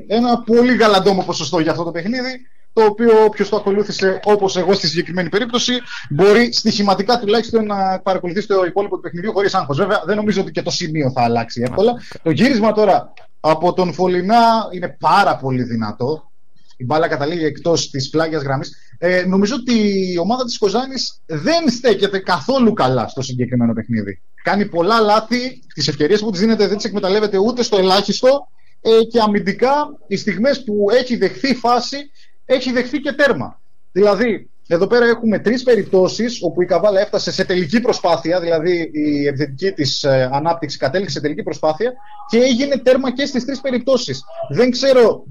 [0.07, 2.41] Ένα πολύ γαλαντόμο ποσοστό για αυτό το παιχνίδι.
[2.73, 5.73] Το οποίο όποιος το ακολούθησε όπως εγώ στη συγκεκριμένη περίπτωση
[6.09, 9.77] μπορεί στοιχηματικά τουλάχιστον να παρακολουθήσει το υπόλοιπο του παιχνιδιού χωρίς άγχος.
[9.77, 11.93] Βέβαια δεν νομίζω ότι και το σημείο θα αλλάξει εύκολα.
[12.23, 16.31] Το γύρισμα τώρα από τον Φολινά είναι πάρα πολύ δυνατό.
[16.77, 18.71] Η μπάλα καταλήγει εκτός της πλάγια γραμμής.
[18.97, 19.73] Ε, νομίζω ότι
[20.13, 24.21] η ομάδα της Κοζάνης δεν στέκεται καθόλου καλά στο συγκεκριμένο παιχνίδι.
[24.43, 25.61] Κάνει πολλά λάθη.
[25.73, 28.47] Τις ευκαιρίες που της δίνεται δεν τις εκμεταλλεύεται ούτε στο ελάχιστο.
[28.85, 31.97] Ε, και αμυντικά, οι στιγμές που έχει δεχθεί φάση,
[32.45, 33.61] έχει δεχθεί και τέρμα.
[33.91, 39.27] Δηλαδή, εδώ πέρα έχουμε τρεις περιπτώσεις όπου η Καβάλα έφτασε σε τελική προσπάθεια, δηλαδή η
[39.27, 41.93] επιθετική της ε, ανάπτυξη κατέληξε σε τελική προσπάθεια
[42.29, 44.23] και έγινε τέρμα και στις τρεις περιπτώσεις.
[44.49, 45.25] Δεν ξέρω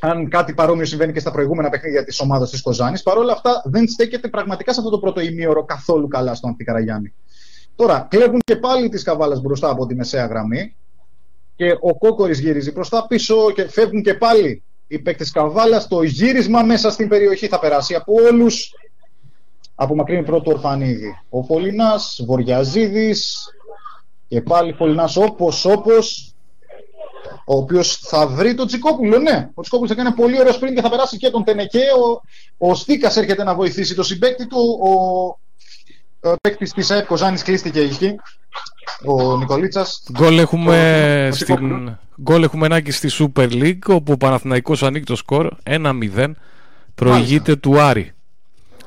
[0.00, 3.02] αν κάτι παρόμοιο συμβαίνει και στα προηγούμενα παιχνίδια της ομάδας της Κοζάνης.
[3.02, 7.14] Παρ' όλα αυτά, δεν στέκεται πραγματικά σε αυτό το πρώτο ημίωρο καθόλου καλά στον Αντικαραγιάννη.
[7.76, 10.76] Τώρα, κλέβουν και πάλι τη Καβάλας μπροστά από τη μεσαία γραμμή
[11.60, 15.86] και ο Κόκορης γυρίζει προς τα πίσω και φεύγουν και πάλι οι παίκτες Καβάλα.
[15.86, 18.74] Το γύρισμα μέσα στην περιοχή θα περάσει από όλους.
[19.74, 21.18] Απομακρύνει πρώτο Ορφανίδη.
[21.28, 23.48] Ο Πολυνά, Βοριαζίδης
[24.28, 26.34] και πάλι Πολυνά όπως όπως
[27.44, 29.18] ο οποίος θα βρει τον Τσικόπουλο.
[29.18, 31.84] Ναι, ο Τσικόπουλος θα κάνει πολύ ωραίο sprint και θα περάσει και τον Τενεκέ.
[32.58, 34.78] Ο, ο Στίκας έρχεται να βοηθήσει το συμπέκτη του.
[34.82, 34.90] Ο,
[36.30, 38.16] ο παίκτης της ΑΕΠ Κοζάνη κλείστηκε εκεί.
[39.04, 40.02] Ο Νικολίτσας.
[40.12, 41.96] Γκολ έχουμε, στην...
[42.22, 46.32] Γκολ έχουμε ανάγκη στη Super League όπου ο Παναθηναϊκός ανοίγει το σκορ 1-0.
[46.94, 48.12] Προηγείται του Άρη.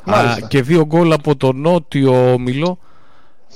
[0.04, 2.80] Α, και δύο γκολ από το νότιο όμιλο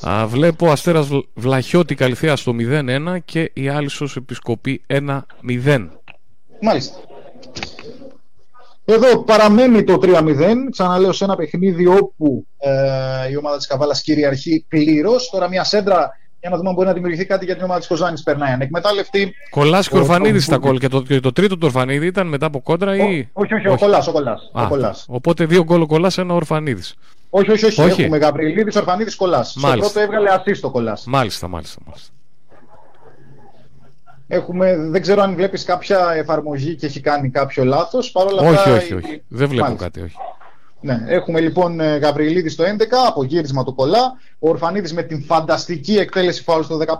[0.01, 5.87] Α, βλέπω Αστέρας Βλαχιώτη Καλυθέα στο 0-1 και η Άλυσος Επισκοπή 1-0.
[6.61, 6.97] Μάλιστα.
[8.85, 10.55] Εδώ παραμένει το 3-0.
[10.71, 15.29] Ξαναλέω σε ένα παιχνίδι όπου ε, η ομάδα της Καβάλας κυριαρχεί πλήρως.
[15.29, 16.09] Τώρα μια σέντρα
[16.47, 18.23] για να δούμε αν μπορεί να δημιουργηθεί κάτι για την ομάδα τη Κοζάνης.
[18.23, 19.33] Περνάει ανεκμετάλλευτη.
[19.49, 20.77] Κολλάς και Ορφανίδης στα κόλ.
[20.77, 22.99] Και το, το τρίτο του Ορφανίδη ήταν μετά από κόντρα ή.
[23.33, 24.07] όχι, όχι, όχι, ο Κολλάς.
[24.07, 26.95] Ο κολλάς, Οπότε δύο γκολ ο Κολλάς, ένα Ορφανίδης.
[27.29, 27.81] Όχι, όχι, όχι.
[27.81, 28.01] όχι.
[28.01, 29.49] Έχουμε Γαβριλίδης, Ορφανίδης, Κολλάς.
[29.49, 31.03] Στο πρώτο έβγαλε ασίστο Κολλάς.
[31.07, 31.79] Μάλιστα, μάλιστα.
[31.85, 32.11] μάλιστα.
[34.27, 38.11] Έχουμε, δεν ξέρω αν βλέπεις κάποια εφαρμογή και έχει κάνει κάποιο λάθος.
[38.15, 39.21] Όχι, όχι, όχι.
[39.27, 39.83] Δεν βλέπω Μάλιστα.
[39.85, 40.15] κάτι, όχι.
[40.81, 42.67] Ναι, έχουμε λοιπόν ε, Γαβριλίδης στο 11,
[43.07, 44.17] απογύρισμα του Κολά.
[44.39, 46.93] Ο Ορφανίδης με την φανταστική εκτέλεση φάουλ στο 15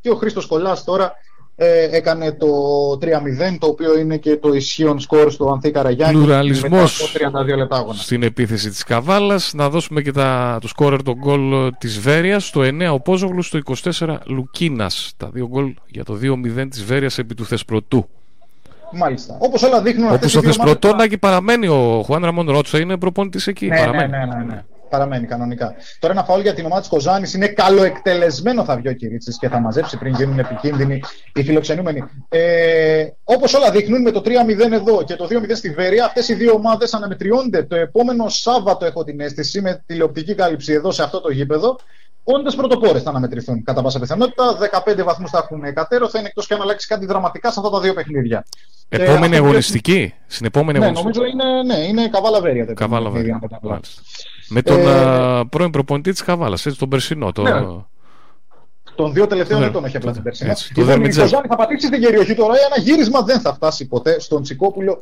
[0.00, 1.12] και ο Χρήστος Κολάς τώρα
[1.58, 2.46] ε, έκανε το
[3.02, 6.16] 3-0, το οποίο είναι και το ισχύον σκορ στο Ανθή Καραγιάννη.
[6.16, 7.14] Πλουραλισμός
[7.92, 9.52] στην επίθεση της Καβάλας.
[9.54, 12.46] Να δώσουμε και τα, το σκόρερ τον γκολ της Βέρειας.
[12.46, 13.58] Στο 9 ο Πόζογλου, στο
[13.98, 15.12] 24 Λουκίνας.
[15.16, 18.08] Τα δύο γκολ για το 2-0 της Βέρειας επί του Θεσπρωτού.
[18.92, 19.36] Μάλιστα.
[19.38, 23.66] Όπως όλα δείχνουν Όπως ο Θεσπρωτόνακη παραμένει ο Χουάν Ραμόν Ρότσα, είναι προπονητής εκεί.
[23.66, 24.10] Ναι, παραμένει.
[24.10, 24.64] ναι, ναι, ναι, ναι.
[24.90, 25.74] Παραμένει κανονικά.
[25.98, 29.48] Τώρα ένα φάουλ για την ομάδα της Κοζάνης είναι καλοεκτελεσμένο, θα βγει ο Κυρίτσι και
[29.48, 31.00] θα μαζέψει πριν γίνουν επικίνδυνοι
[31.34, 32.04] οι φιλοξενούμενοι.
[32.28, 34.28] Ε, Όπως όλα δείχνουν με το 3-0
[34.72, 39.04] εδώ και το 2-0 στη Βέρεια, αυτές οι δύο ομάδες αναμετριώνται το επόμενο Σάββατο, έχω
[39.04, 41.78] την αίσθηση, με τηλεοπτική κάλυψη εδώ σε αυτό το γήπεδο.
[42.28, 44.58] Όντε πρωτοπόρε θα αναμετρηθούν κατά πάσα πιθανότητα.
[44.86, 46.08] 15 βαθμούς θα έχουν κατέρο.
[46.08, 48.44] Θα είναι εκτός και αν αλλάξει κάτι δραματικά σε αυτά τα δύο παιχνίδια.
[48.88, 50.14] Επόμενη και αγωνιστική.
[50.26, 51.18] Στην επόμενη ναι, αγωνιστική.
[51.18, 52.64] Νομίζω είναι, ναι, είναι Καβάλα Βέρεια.
[52.64, 53.40] Καβάλα Βέρεια.
[54.48, 55.44] Με τον ε...
[55.50, 57.32] πρώην προπονητή της Καβάλας, έτσι, τον Περσινό.
[57.32, 57.42] Το...
[57.42, 57.52] Ναι.
[58.94, 59.66] Τον δύο τελευταίων ναι.
[59.66, 60.52] ετών έχει απλά την Περσινό.
[60.76, 62.54] Λοιπόν, η Κοζάνη θα πατήσει την κυριοχή τώρα.
[62.54, 64.98] Ένα γύρισμα δεν θα φτάσει ποτέ στον Τσικόπουλο.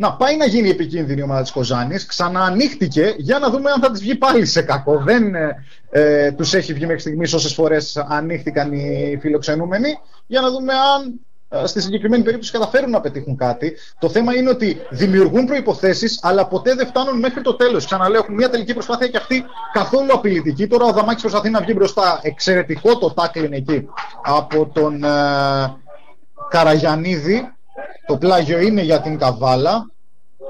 [0.00, 2.06] Να πάει να γίνει επικίνδυνη η ομάδα της Κοζάνης.
[2.06, 5.02] Ξαναανοίχτηκε για να δούμε αν θα της βγει πάλι σε κακό.
[5.04, 5.56] Δεν ε,
[5.90, 9.98] ε τους έχει βγει μέχρι στιγμής όσες φορές ανοίχτηκαν οι φιλοξενούμενοι.
[10.26, 13.76] Για να δούμε αν ε, στη συγκεκριμένη περίπτωση καταφέρουν να πετύχουν κάτι.
[13.98, 17.84] Το θέμα είναι ότι δημιουργούν προποθέσει, αλλά ποτέ δεν φτάνουν μέχρι το τέλος.
[17.84, 20.66] Ξαναλέω, έχουν μια τελική προσπάθεια και αυτή καθόλου απειλητική.
[20.66, 22.20] Τώρα ο Δαμάκης προσπαθεί να βγει μπροστά.
[22.22, 23.88] Εξαιρετικό το τάκλιν εκεί
[24.22, 25.08] από τον ε,
[26.50, 27.54] Καραγιανίδη.
[28.06, 29.90] Το πλάγιο είναι για την Καβάλα.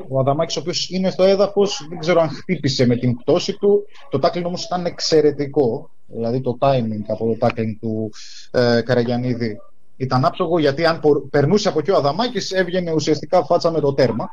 [0.09, 3.87] Ο Αδαμάκης ο οποίος είναι στο έδαφος, δεν ξέρω αν χτύπησε με την πτώση του.
[4.11, 5.91] Το τάκλινγκ όμως ήταν εξαιρετικό.
[6.07, 8.11] Δηλαδή το timing από το τάκλινγκ του
[8.51, 9.61] ε, Καραγιανίδη
[9.97, 11.01] ήταν άψογο γιατί αν
[11.31, 14.29] περνούσε από εκεί ο Αδαμάκης έβγαινε ουσιαστικά φάτσα με το τέρμα.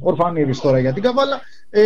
[0.00, 1.40] Ορφανίδης τώρα για την Καβάλα.
[1.70, 1.82] Ε,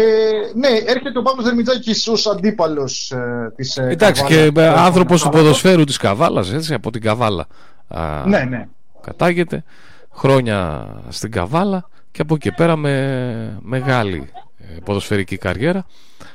[0.54, 4.50] ναι, έρχεται ο Παύλος Δερμιτζάκης ως αντίπαλος ε, της ε, Εντάξει, Καβάλα.
[4.50, 7.46] και άνθρωπος του ποδοσφαίρου της Καβάλας, έτσι, από την Καβάλα.
[7.88, 8.68] Α, Ναι, ναι.
[9.06, 9.64] Κατάγεται
[10.12, 15.86] χρόνια στην Καβάλα και από εκεί και πέρα με μεγάλη ε, ποδοσφαιρική καριέρα.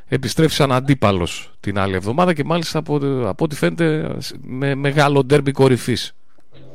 [0.07, 2.95] Επιστρέφει σαν αντίπαλος την άλλη εβδομάδα και μάλιστα από,
[3.25, 6.13] από ό,τι φαίνεται με μεγάλο ντέρμπι κορυφής.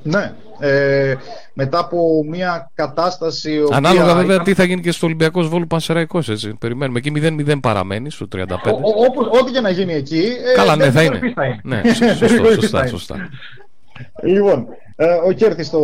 [0.02, 0.32] Ναι.
[0.60, 1.14] Ε,
[1.52, 3.52] μετά από μια κατάσταση.
[3.52, 6.28] η οποία Ανάλογα βέβαια ήταν- τι θα γίνει και στο Ολυμπιακός Βόλου Πανσεραϊκός.
[6.28, 6.54] Έτσι.
[6.54, 6.98] Περιμένουμε.
[6.98, 8.70] Εκεί 0-0 παραμένει στο 35.
[8.72, 10.22] Ο- ο- όπως- ό,τι και να γίνει εκεί.
[10.52, 11.08] ε, Καλά, ναι, δεν θα είναι.
[11.18, 11.60] κορυφής θα είναι.
[11.62, 12.88] Ναι, Δεν σωστό, κορυφής σωστά, θα είναι.
[12.88, 13.16] σωστά.
[14.22, 14.66] Λοιπόν,
[14.96, 15.78] ε, ο Κέρθης στο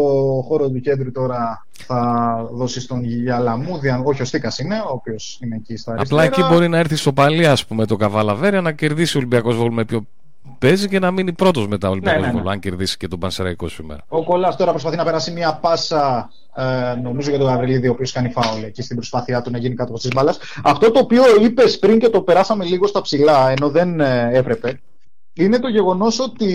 [0.47, 5.39] χώρο του κέντρου τώρα θα δώσει στον Γιαλαμούδη, αν- όχι ο Στίκας είναι, ο οποίος
[5.43, 6.47] είναι εκεί στα Απλά αριστερά.
[6.47, 9.73] εκεί μπορεί να έρθει στο παλί, ας πούμε, το Καβαλαβέρια να κερδίσει ο Ολυμπιακός Βόλου
[9.73, 10.07] με ποιο
[10.59, 12.33] παίζει και να μείνει πρώτος μετά ο Ολυμπιακός ναι, ναι.
[12.33, 14.01] Βόλου, αν κερδίσει και τον Πανσεραϊκό σήμερα.
[14.09, 18.13] Ο Κολλά τώρα προσπαθεί να περάσει μια πάσα, ε, νομίζω για τον Γαβριλίδη, ο οποίος
[18.13, 20.35] κάνει φάουλ εκεί στην προσπάθειά του να γίνει κάτω τη μπάλα.
[20.65, 24.81] Αυτό το οποίο είπες πριν και το περάσαμε λίγο στα ψηλά, ενώ δεν ε, έπρεπε,
[25.33, 26.51] είναι το γεγονός ότι.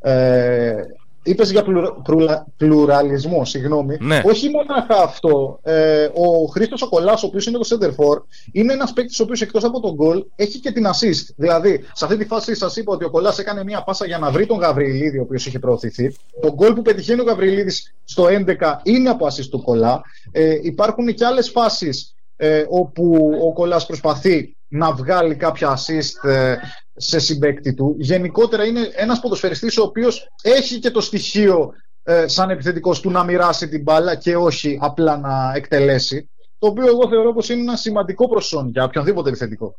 [0.00, 0.74] Ε,
[1.22, 3.96] Είπες για πλουρα, πλουρα- πλουραλισμό, συγγνώμη.
[4.00, 4.22] Ναι.
[4.24, 4.66] Όχι μόνο
[5.02, 5.58] αυτό.
[5.62, 9.40] Ε, ο Χρήστος Οκολά, ο οποίος είναι το center for, είναι ένας παίκτης ο οποίος
[9.40, 11.32] εκτός από τον γκολ έχει και την assist.
[11.36, 14.30] Δηλαδή, σε αυτή τη φάση σας είπα ότι ο Κολάς έκανε μια πάσα για να
[14.30, 16.14] βρει τον Γαβριλίδη, ο οποίος είχε προωθηθεί.
[16.40, 20.00] Το γκολ που πετυχαίνει ο Γαβριλίδης στο 11 είναι από assist του Κολά.
[20.32, 26.54] Ε, υπάρχουν και άλλες φάσεις ε, όπου ο Κολάς προσπαθεί να βγάλει κάποια assist ε,
[26.98, 27.96] σε συμπέκτη του.
[27.98, 31.72] Γενικότερα είναι ένας ποδοσφαιριστής ο οποίος έχει και το στοιχείο
[32.02, 36.30] ε, σαν επιθετικός του να μοιράσει την μπάλα και όχι απλά να εκτελέσει.
[36.58, 39.76] Το οποίο εγώ θεωρώ πως είναι ένα σημαντικό προσόν για οποιονδήποτε επιθετικό.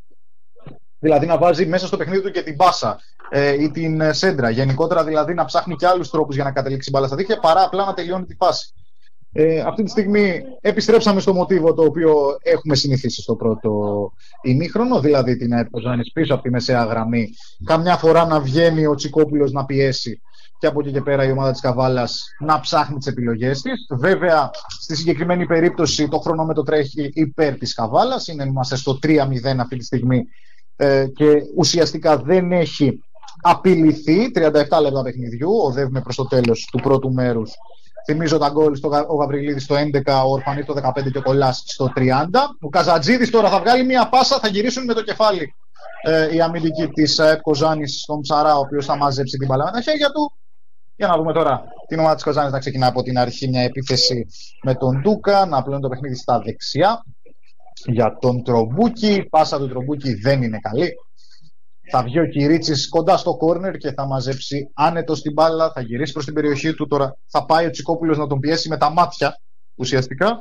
[0.99, 2.99] Δηλαδή να βάζει μέσα στο παιχνίδι του και την μπάσα
[3.29, 4.49] ε, ή την ε, σέντρα.
[4.49, 7.85] Γενικότερα δηλαδή να ψάχνει και άλλους τρόπους για να καταλήξει μπάλα στα δίχτυα παρά απλά
[7.85, 8.73] να τελειώνει τη φάση.
[9.31, 13.71] Ε, αυτή τη στιγμή επιστρέψαμε στο μοτίβο το οποίο έχουμε συνηθίσει στο πρώτο
[14.41, 17.29] ημίχρονο, δηλαδή την ΑΕΠ Κοζάνης πίσω από τη μεσαία γραμμή.
[17.63, 20.21] Καμιά φορά να βγαίνει ο Τσικόπουλος να πιέσει
[20.59, 23.87] και από εκεί και πέρα η ομάδα της Καβάλας να ψάχνει τις επιλογές της.
[23.89, 24.49] Βέβαια,
[24.79, 28.27] στη συγκεκριμένη περίπτωση το χρονόμετρο τρέχει υπέρ της Καβάλας.
[28.27, 29.17] Είναι, είμαστε στο 3-0
[29.59, 30.25] αυτή τη στιγμή
[30.75, 33.03] ε, και ουσιαστικά δεν έχει
[33.41, 34.51] απειληθεί 37
[34.81, 35.51] λεπτά παιχνιδιού.
[35.65, 37.51] Οδεύουμε προς το τέλος του πρώτου μέρους
[38.11, 41.21] Θυμίζω τα γκολ στο, Γα- ο Γαβριλίδης στο 11, ο Ορφανής στο 15 και ο
[41.21, 42.55] Κολλάς στο 30.
[42.61, 45.53] Ο Καζατζίδης τώρα θα βγάλει μια πάσα, θα γυρίσουν με το κεφάλι
[46.03, 49.71] ε, η αμυντική της ΑΕΠ Κοζάνης στον Ψαρά, ο οποίος θα μαζέψει την μπαλά με
[49.71, 50.31] τα χέρια του.
[50.95, 54.25] Για να δούμε τώρα την ομάδα της Κοζάνης να ξεκινά από την αρχή μια επίθεση
[54.63, 57.03] με τον Ντούκα, να πλέον το παιχνίδι στα δεξιά
[57.85, 59.13] για τον Τρομπούκι.
[59.13, 60.93] Η πάσα του Τρομπούκι δεν είναι καλή.
[61.91, 66.13] Θα βγει ο Κυρίτσι κοντά στο κόρνερ και θα μαζέψει άνετος την μπάλα, θα γυρίσει
[66.13, 66.87] προς την περιοχή του.
[66.87, 69.39] Τώρα θα πάει ο Τσικόπουλος να τον πιέσει με τα μάτια
[69.75, 70.39] ουσιαστικά.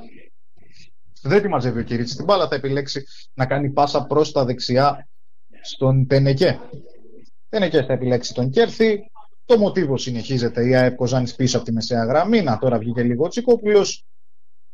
[1.23, 5.09] Δεν τη μαζεύει ο Κυρίτσι την μπάλα, θα επιλέξει να κάνει πάσα προς τα δεξιά
[5.63, 6.61] στον Τενεκέ.
[7.49, 9.11] Τενεκέ θα επιλέξει τον Κέρθη.
[9.45, 10.69] Το μοτίβο συνεχίζεται.
[10.69, 12.43] Η ΑΕΠ Κοζάνης πίσω από τη μεσαία γραμμή.
[12.43, 14.05] Να τώρα βγήκε λίγο ο Τσικόπουλος.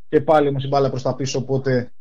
[0.09, 1.93] Και πάλι όμως η μπάλα προς τα πίσω, οπότε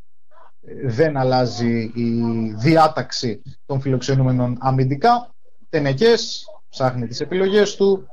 [0.85, 2.21] δεν αλλάζει η
[2.55, 5.33] διάταξη των φιλοξενούμενων αμυντικά.
[5.69, 8.07] Τενεκές ψάχνει τις επιλογές του.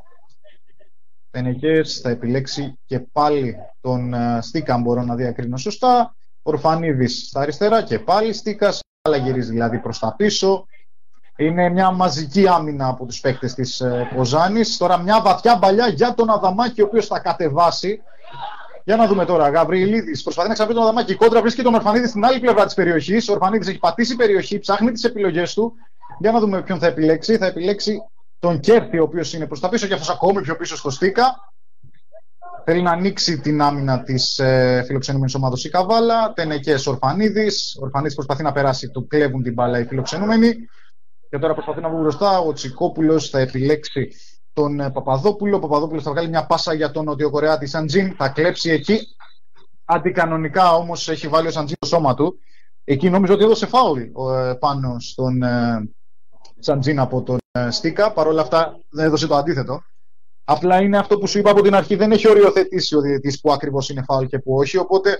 [1.31, 6.15] Τενεκές θα επιλέξει και πάλι τον ε, Στίκα, αν μπορώ να διακρίνω σωστά.
[6.43, 10.67] Ορφανίδης στα αριστερά και πάλι Στίκας, αλλά γυρίζει δηλαδή προς τα πίσω.
[11.37, 14.77] Είναι μια μαζική άμυνα από τους παίκτες της ε, Ποζάνης.
[14.77, 18.03] Τώρα μια βαθιά παλιά για τον Αδαμάκη, ο οποίος θα κατεβάσει.
[18.85, 19.49] Για να δούμε τώρα.
[19.49, 21.13] Γαβριλίδης προσπαθεί να ξαπεί τον Αδαμάκη.
[21.13, 23.29] Η κόντρα βρίσκει τον Ορφανίδη στην άλλη πλευρά της περιοχής.
[23.29, 25.73] Ο Ορφανίδης έχει πατήσει περιοχή, ψάχνει τις επιλογές του.
[26.19, 27.37] Για να δούμε ποιον θα επιλέξει.
[27.37, 27.99] Θα επιλέξει
[28.39, 31.53] τον Κέρθη, ο οποίος είναι προς τα πίσω και αυτός ακόμη πιο πίσω στο Στίκα.
[32.65, 36.33] Θέλει να ανοίξει την άμυνα της ε, φιλοξενούμενης ομάδα η Καβάλα.
[36.33, 37.77] Τενεκές Ορφανίδης.
[37.81, 40.55] Ο Ορφανίδης προσπαθεί να περάσει, του κλέβουν την μπάλα οι φιλοξενούμενοι.
[41.31, 42.39] Και τώρα προσπαθεί να βγει μπροστά.
[42.39, 44.09] Ο Τσικόπουλος θα επιλέξει
[44.53, 45.57] τον ε, Παπαδόπουλο.
[45.57, 48.15] Ο Παπαδόπουλος θα βγάλει μια πάσα για τον Νοτιοκορεάτη Σαντζίν.
[48.17, 48.99] Θα κλέψει εκεί.
[49.85, 52.39] Αντικανονικά όμως έχει βάλει ο Σαντζίν το σώμα του.
[52.85, 55.91] Εκεί νόμιζε ότι έδωσε φάουλ ε, πάνω στον ε,
[56.59, 58.13] Σαντζίν από τον ε, Στίκα.
[58.13, 59.83] Παρ' όλα αυτά δεν έδωσε το αντίθετο.
[60.45, 61.95] Απλά είναι αυτό που σου είπα από την αρχή.
[61.95, 64.77] Δεν έχει οριοθετήσει ο διαιτητής που ακριβώς είναι φάουλ και που όχι.
[64.77, 65.17] Οπότε ε,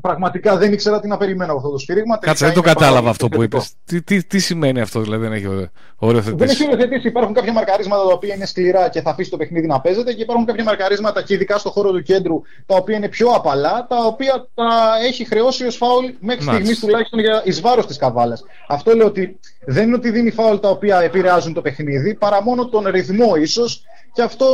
[0.00, 2.18] πραγματικά δεν ήξερα τι να περιμένω από αυτό το σφύριγμα.
[2.18, 3.56] Κάτσε, Τελικά δεν το είναι φάουλ κατάλαβα αυτό που θετικό.
[3.56, 3.72] είπες.
[3.84, 6.50] Τι, τι, τι σημαίνει αυτό, δηλαδή δεν έχει ορι- Δεν οριοθετήσει.
[6.62, 7.08] έχει οριοθετήσει.
[7.08, 10.22] Υπάρχουν κάποια μαρκαρίσματα τα οποία είναι σκληρά και θα αφήσει το παιχνίδι να παίζεται και
[10.22, 14.04] υπάρχουν κάποια μαρκαρίσματα και ειδικά στο χώρο του κέντρου τα οποία είναι πιο απαλά, τα
[14.04, 14.66] οποία τα
[15.06, 16.52] έχει χρεώσει ως φάουλ μέχρι Μάλιστα.
[16.52, 18.44] στιγμής τουλάχιστον για εις βάρος της καβάλας.
[18.68, 22.68] Αυτό λέω ότι δεν είναι ότι δίνει φάουλ τα οποία επηρεάζουν το παιχνίδι, παρά μόνο
[22.68, 23.82] τον ρυθμό ίσως
[24.12, 24.46] και αυτό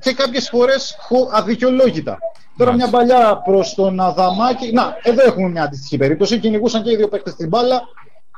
[0.00, 0.96] και κάποιες φορές
[1.32, 2.18] αδικαιολόγητα.
[2.56, 4.72] Τώρα μια παλιά προς τον Αδαμάκη.
[4.72, 6.38] Να, εδώ έχουμε μια αντίστοιχη περίπτωση.
[6.38, 7.82] Κυνηγούσαν και οι δύο παίκτες την μπάλα.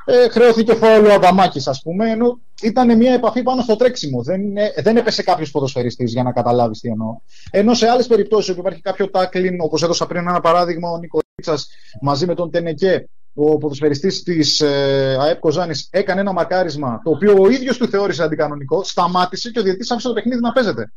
[0.04, 2.10] Ε, χρεώθηκε φάουλο ο Αδαμάκης, ας πούμε.
[2.10, 4.22] Ενώ ήταν μια επαφή πάνω στο τρέξιμο.
[4.22, 7.16] Δεν, ε, δεν έπεσε κάποιος ποδοσφαιριστής για να καταλάβεις τι εννοώ.
[7.50, 11.68] Ενώ σε άλλες περιπτώσεις όπου υπάρχει κάποιο τάκλιν, όπως έδωσα πριν ένα παράδειγμα, ο Νικολίτσας
[12.00, 17.36] μαζί με τον Τενεκέ, ο ποδοσφαιριστής της ε, ΑΕΠ Κοζάνης έκανε ένα μακάρισμα το οποίο
[17.38, 20.92] ο ίδιος του θεώρησε αντικανονικό, σταμάτησε και ο διαιτητής άφησε το παιχνίδι να παίζεται.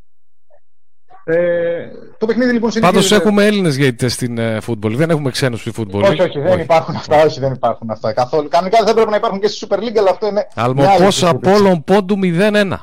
[1.23, 1.87] Ε,
[2.17, 3.07] το παιχνίδι λοιπόν συνεχίζεται.
[3.07, 6.03] Πάντως έχουμε Έλληνες διαιτητές στην ε, φούτμπολ, δεν έχουμε ξένους στη φούτμπολ.
[6.03, 8.47] Όχι, όχι, δεν υπάρχουν αυτά, όχι, δεν υπάρχουν αυτά καθόλου.
[8.47, 10.47] Κανονικά δεν πρέπει να υπάρχουν και στη Super League, αλλά αυτό είναι...
[10.55, 12.73] Αλμοπός Απόλλων πόντου 0-1.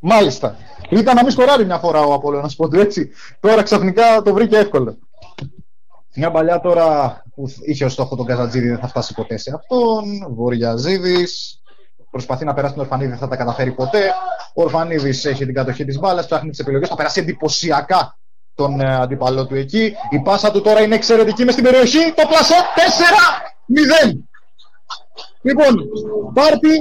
[0.00, 0.56] Μάλιστα.
[0.88, 3.10] Ήταν να μην σκοράρει μια φορά ο Απόλλωνας πόντου, έτσι.
[3.40, 4.98] Τώρα ξαφνικά το βρήκε εύκολο.
[6.14, 10.04] Μια παλιά τώρα που είχε ως στόχο τον Καζατζίδη δεν θα φτάσει ποτέ σε αυτόν.
[10.34, 11.61] Βοριαζίδης.
[12.12, 14.12] Προσπαθεί να περάσει τον Ορφανίδη, δεν θα τα καταφέρει ποτέ.
[14.54, 16.88] Ο Ορφανίδης έχει την κατοχή της μπάλας, ψάχνει τις επιλογές.
[16.88, 18.18] Θα περάσει εντυπωσιακά
[18.54, 19.94] τον ε, αντίπαλό του εκεί.
[20.10, 22.12] Η πάσα του τώρα είναι εξαιρετική μες στην περιοχή.
[22.16, 22.54] Το πλασό
[24.04, 24.18] 4-0.
[25.42, 25.72] Λοιπόν,
[26.34, 26.74] πάρτι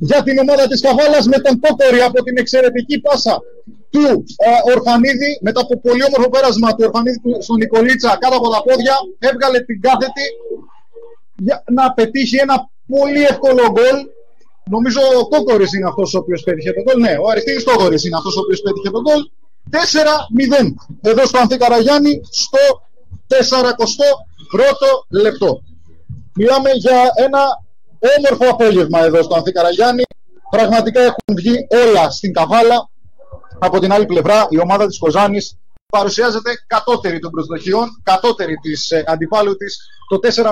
[0.00, 3.38] για την ομάδα της Καβάλας με τον Πόκορη από την εξαιρετική πάσα
[3.90, 8.48] του ε, Ορφανίδη μετά από πολύ όμορφο πέρασμα του Ορφανίδη του, στον Νικολίτσα κάτω από
[8.54, 10.26] τα πόδια έβγαλε την κάθετη
[11.34, 13.98] για να πετύχει ένα πολύ εύκολο γκολ
[14.70, 17.00] νομίζω ο Κόκορης είναι αυτός ο οποίος πέτυχε τον γκολ.
[17.00, 19.20] Ναι ο Αριστίδης Κόκορης είναι αυτός ο οποίος πέτυχε τον γκολ.
[19.70, 22.58] 4-0 εδώ στο Ανθή Καραγιάννη στο
[23.28, 25.62] 41ο λεπτό.
[26.34, 27.42] Μιλάμε για ένα
[28.16, 30.02] όμορφο απόγευμα εδώ στο Ανθή Καραγιάννη.
[30.50, 32.88] Πραγματικά έχουν βγει όλα στην καβάλα.
[33.58, 35.58] Από την άλλη πλευρά, η ομάδα της Κοζάνης
[35.92, 39.78] παρουσιάζεται κατώτερη των προσδοκιών, κατώτερη της ε, αντιπάλου της.
[40.08, 40.50] Το 4-0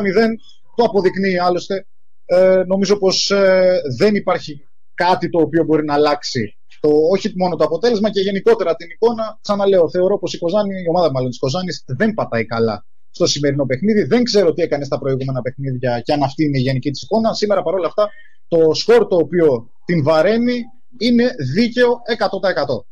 [0.75, 1.87] το αποδεικνύει άλλωστε.
[2.27, 7.57] Ε, νομίζω πως ε, δεν υπάρχει κάτι το οποίο μπορεί να αλλάξει το, όχι μόνο
[7.57, 9.39] το αποτέλεσμα και γενικότερα την εικόνα.
[9.43, 13.66] Ξαναλέω, θεωρώ πως η, Κοζάνη, η ομάδα μάλλον της Κοζάνης δεν πατάει καλά στο σημερινό
[13.66, 14.03] παιχνίδι.
[14.03, 17.35] Δεν ξέρω τι έκανε στα προηγούμενα παιχνίδια και αν αυτή είναι η γενική της εικόνα.
[17.35, 18.09] Σήμερα παρόλα αυτά
[18.48, 20.65] το σκορ το οποίο την βαραίνει
[20.98, 22.85] είναι δίκαιο 100%.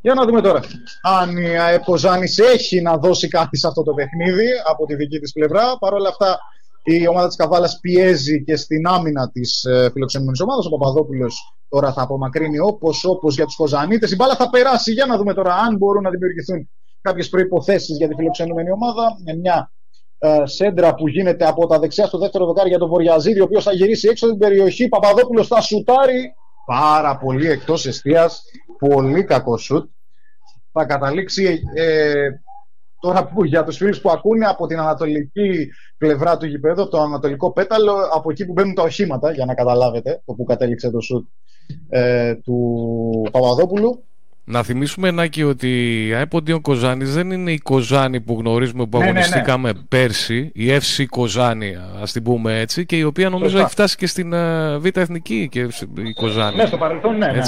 [0.00, 0.60] Για να δούμε τώρα
[1.02, 1.82] αν η ΑΕΠ
[2.54, 5.78] έχει να δώσει κάτι σε αυτό το παιχνίδι από τη δική της πλευρά.
[5.78, 6.38] Παρ' όλα αυτά
[6.96, 10.66] η ομάδα της Καβάλας πιέζει και στην άμυνα της ε, φιλοξενούμενης ομάδας.
[10.66, 14.10] Ο Παπαδόπουλος τώρα θα απομακρύνει όπως, όπως για τους Κοζανίτες.
[14.10, 14.92] Η μπάλα θα περάσει.
[14.92, 16.68] Για να δούμε τώρα αν μπορούν να δημιουργηθούν
[17.00, 19.16] κάποιες προϋποθέσεις για τη φιλοξενούμενη ομάδα.
[19.24, 19.72] Με μια
[20.18, 23.64] ε, σέντρα που γίνεται από τα δεξιά στο δεύτερο δοκάρι για τον Βοριαζίδη, ο οποίος
[23.64, 24.88] θα γυρίσει έξω την περιοχή.
[24.88, 26.34] Παπαδόπουλος θα σουτάρει.
[26.66, 28.42] Πάρα πολύ εκτός εστίας
[28.78, 29.90] πολύ κακό σουτ.
[30.72, 32.28] Θα καταλήξει ε,
[33.00, 35.68] τώρα που για τους φίλους που ακούνε από την ανατολική
[35.98, 40.22] πλευρά του γηπέδου, το ανατολικό πέταλο, από εκεί που μπαίνουν τα οχήματα, για να καταλάβετε
[40.24, 41.26] το που κατέληξε το σουτ
[41.88, 44.02] ε, του Παπαδόπουλου.
[44.50, 49.04] Να θυμίσουμε Νάκη ότι η ΑΕΠΟΝΤΙΟ Κοζάνης δεν είναι η Κοζάνη που γνωρίζουμε που ναι,
[49.04, 49.80] ναι, αγωνιστήκαμε ναι.
[49.88, 54.06] πέρσι, η FC Κοζάνη, ας την πούμε έτσι, και η οποία νομίζω έχει φτάσει και
[54.06, 55.60] στην uh, Β' Εθνική και
[56.04, 56.56] η Κοζάνη.
[56.56, 57.26] Ναι, στο παρελθόν, ναι.
[57.26, 57.42] ναι.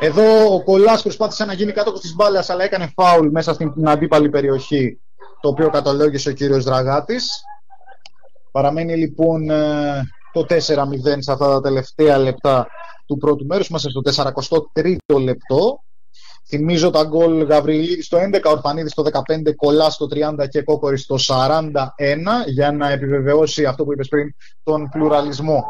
[0.00, 4.28] Εδώ ο Κολλάς προσπάθησε να γίνει κάτω της μπάλας αλλά έκανε φάουλ μέσα στην αντίπαλη
[4.28, 5.00] περιοχή
[5.40, 7.30] το οποίο κατολόγησε ο κύριος Δραγάτης.
[8.52, 10.02] Παραμένει λοιπόν ε,
[10.32, 10.56] το 4-0
[11.18, 12.66] σε αυτά τα τελευταία λεπτά
[13.06, 13.68] του πρώτου μέρους.
[13.68, 15.80] Είμαστε στο 43ο λεπτό.
[16.48, 20.06] Θυμίζω τα γκολ Γαβριλίδη στο 11, Ορφανίδη στο 15, Κολλά στο
[20.38, 21.72] 30 και Κόκορη στο 41
[22.46, 25.64] για να επιβεβαιώσει αυτό που είπες πριν, τον πλουραλισμό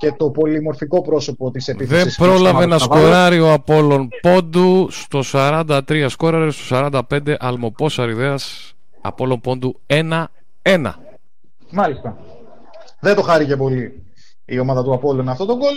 [0.00, 2.16] και το πολυμορφικό πρόσωπο της επίθεσης.
[2.16, 9.40] Δεν πρόλαβε να σκοράρει ο Απόλλων Πόντου στο 43 σκόραρε στο 45 Αλμοπός Αριδέας Απόλλων
[9.40, 10.22] Πόντου 1-1.
[11.70, 12.16] Μάλιστα.
[13.00, 14.02] Δεν το χάρηκε πολύ
[14.44, 15.74] η ομάδα του Απόλλων αυτό το γκολ.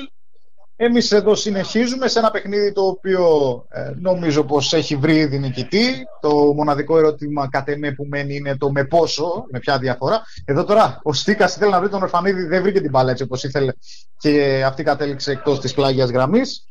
[0.76, 3.26] Εμείς εδώ συνεχίζουμε σε ένα παιχνίδι το οποίο
[3.70, 6.04] ε, νομίζω πως έχει βρει ήδη νικητή.
[6.22, 10.22] Το μοναδικό ερώτημα κατ' εμέ που μένει είναι το με πόσο, με ποια διαφορά.
[10.46, 13.44] Εδώ τώρα ο Στίκας θέλει να βρει τον Ορφανίδη, δεν βρήκε την μπάλα έτσι όπως
[13.44, 13.74] ήθελε
[14.18, 16.68] και αυτή κατέληξε εκτός της πλάγιας γραμμής.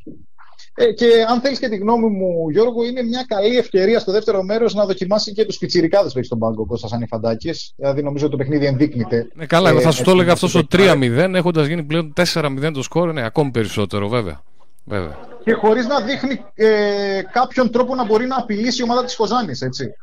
[0.74, 4.42] Ε, και αν θέλεις και τη γνώμη μου, Γιώργο, είναι μια καλή ευκαιρία στο δεύτερο
[4.42, 7.72] μέρος να δοκιμάσει και τους πιτσιρικάδες που έχεις στον πάγκο Κώστας Ανιφαντάκης.
[7.76, 9.28] Δηλαδή, νομίζω ότι το παιχνίδι ενδείκνυται.
[9.34, 12.82] Ναι, καλά, ε, θα σου το έλεγα αυτός στο 3-0, έχοντας γίνει πλέον 4-0 το
[12.82, 14.42] σκόρ, είναι ακόμη περισσότερο, βέβαια.
[14.84, 15.18] βέβαια.
[15.44, 19.52] Και χωρίς να δείχνει ε, κάποιον τρόπο να μπορεί να απειλήσει η ομάδα της Κοζάνη,
[19.62, 19.94] έτσι.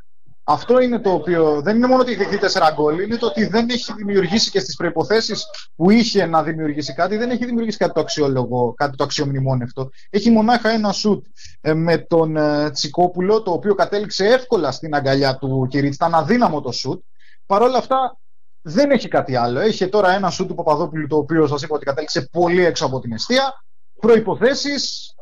[0.52, 3.46] Αυτό είναι το οποίο δεν είναι μόνο ότι έχει δεχτεί 4 γκολ, είναι το ότι
[3.46, 5.34] δεν έχει δημιουργήσει και στις προποθέσει
[5.76, 9.90] που είχε να δημιουργήσει κάτι, δεν έχει δημιουργήσει κάτι το αξιόλογο, κάτι το αξιομνημόνευτο.
[10.10, 11.26] Έχει μονάχα ένα σουτ
[11.62, 15.94] ε, με τον ε, Τσικόπουλο, το οποίο κατέληξε εύκολα στην αγκαλιά του Κυρίτ.
[15.94, 17.04] Ήταν αδύναμο το σουτ.
[17.46, 18.18] Παρ' όλα αυτά
[18.62, 19.60] δεν έχει κάτι άλλο.
[19.60, 23.00] Έχει τώρα ένα σουτ του Παπαδόπουλου, το οποίο σας είπα ότι κατέληξε πολύ έξω από
[23.00, 23.64] την αιστεία.
[24.00, 24.74] Προποθέσει.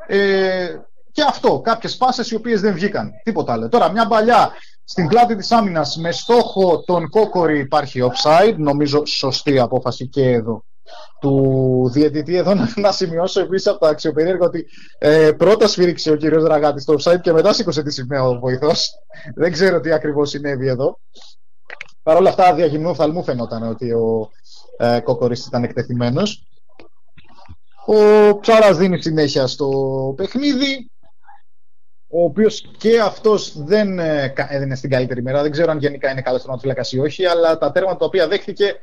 [0.07, 0.75] Ε,
[1.11, 3.11] Και αυτό, κάποιες πάσες οι οποίες δεν βγήκαν.
[3.23, 3.69] Τίποτα άλλο.
[3.69, 4.51] Τώρα, μια παλιά
[4.89, 8.55] στην πλάτη της άμυνας με στόχο τον Κόκορη υπάρχει offside.
[8.57, 10.63] Νομίζω σωστή απόφαση και εδώ
[11.19, 12.35] του διαιτητή.
[12.35, 14.65] Εδώ να, να σημειώσω επίσης από τα αξιοπερίεργα ότι
[14.97, 18.89] ε, πρώτα σφύριξε ο κύριος Ραγάτη στο offside και μετά σήκωσε τη σημαία ο βοηθός.
[19.35, 20.99] Δεν ξέρω τι ακριβώς συνέβη εδώ.
[22.03, 24.29] Παρ' όλα αυτά, διαγυμνού φθαλμού φαινόταν ότι ο
[24.77, 26.47] ε, Κόκορης ήταν εκτεθειμένος.
[27.85, 29.69] Ο Ψάρα δίνει συνέχεια στο
[30.17, 30.91] παιχνίδι
[32.09, 35.41] ο οποίος και αυτός δεν ε, έδινε στην καλύτερη μέρα.
[35.41, 38.75] Δεν ξέρω αν γενικά είναι καλός τερματοφύλακα ή όχι, αλλά τα τέρματα τα οποία δέχτηκε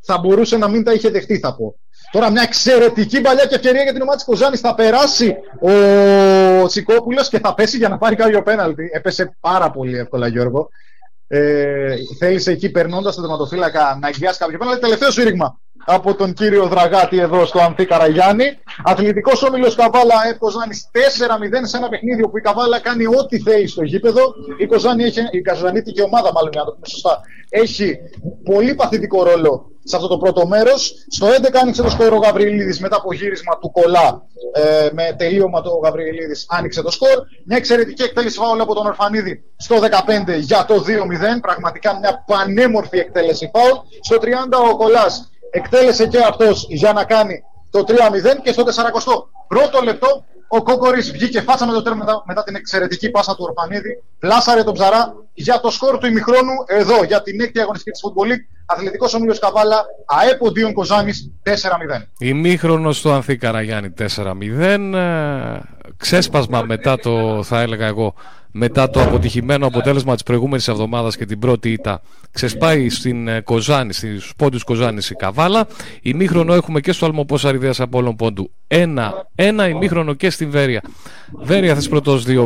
[0.00, 1.74] θα μπορούσε να μην τα είχε δεχτεί, θα πω.
[2.12, 4.60] Τώρα μια εξαιρετική παλιά και ευκαιρία για την ομάδα της Κοζάνης.
[4.60, 8.90] Θα περάσει ο Τσικόπουλος και θα πέσει για να πάρει κάποιο πέναλτι.
[8.92, 10.68] Έπεσε πάρα πολύ εύκολα, Γιώργο.
[11.26, 14.80] Ε, θέλησε εκεί περνώντας τον τερματοφύλακα να εγγυάσει κάποιο πέναλτι.
[14.80, 18.44] Τελευταίο σύρριγμα από τον κύριο Δραγάτη εδώ στο Ανθή Καραγιάννη.
[18.84, 20.98] Αθλητικός όμιλος Καβάλα Εφ Κοζάνης 4-0
[21.62, 24.34] σε ένα παιχνίδι όπου η Καβάλα κάνει ό,τι θέλει στο γήπεδο.
[24.58, 27.96] Η, Κοζάνη έχει, η Καζανίτικη ομάδα, μάλλον για να το πούμε σωστά, έχει
[28.44, 30.94] πολύ παθητικό ρόλο σε αυτό το πρώτο μέρος.
[31.08, 31.32] Στο 11
[31.62, 36.46] άνοιξε το σκορ ο Γαβριλίδης μετά από γύρισμα του Κολά ε, με τελείωμα του Γαβριλίδης
[36.48, 37.22] άνοιξε το σκορ.
[37.44, 40.80] Μια εξαιρετική εκτέλεση φάουλ από τον Ορφανίδη στο 15 για το 2-0.
[41.40, 43.78] Πραγματικά μια πανέμορφη εκτέλεση φάουλ.
[44.00, 44.26] Στο 30
[44.70, 47.92] ο Κολάς εκτέλεσε και αυτός για να κάνει το 3-0
[48.42, 48.68] και στο 40
[49.48, 54.02] πρώτο λεπτό ο Κόκορης βγήκε φάτσα με το τέρμα μετά, την εξαιρετική πάσα του Ορφανίδη,
[54.18, 58.32] πλάσαρε τον Ψαρά για το σκορ του ημιχρόνου εδώ για την έκτη αγωνιστική της Football
[58.32, 58.44] League.
[58.66, 61.50] Αθλητικός Ομίλιος Καβάλα, ΑΕΠ Οντίον Κοζάνης 4-0.
[62.18, 64.94] Ημίχρονος στο Ανθή Καραγιάννη 4-0.
[64.94, 65.60] Ε,
[65.96, 68.14] ξέσπασμα μετά το, θα έλεγα εγώ,
[68.52, 72.02] μετά το αποτυχημένο αποτέλεσμα της προηγούμενης εβδομάδας και την πρώτη ήττα.
[72.32, 75.66] Ξεσπάει στην ε, Κοζάνη, στους πόντους Κοζάνης η Καβάλα.
[76.02, 78.50] Ημίχρονο έχουμε και στο Αλμοπός Αριδέας από όλων πόντου.
[78.66, 80.80] Ένα, ένα ημίχρονο και στην Βέρεια.
[81.42, 82.38] Βέρεια θες πρώτος 2-0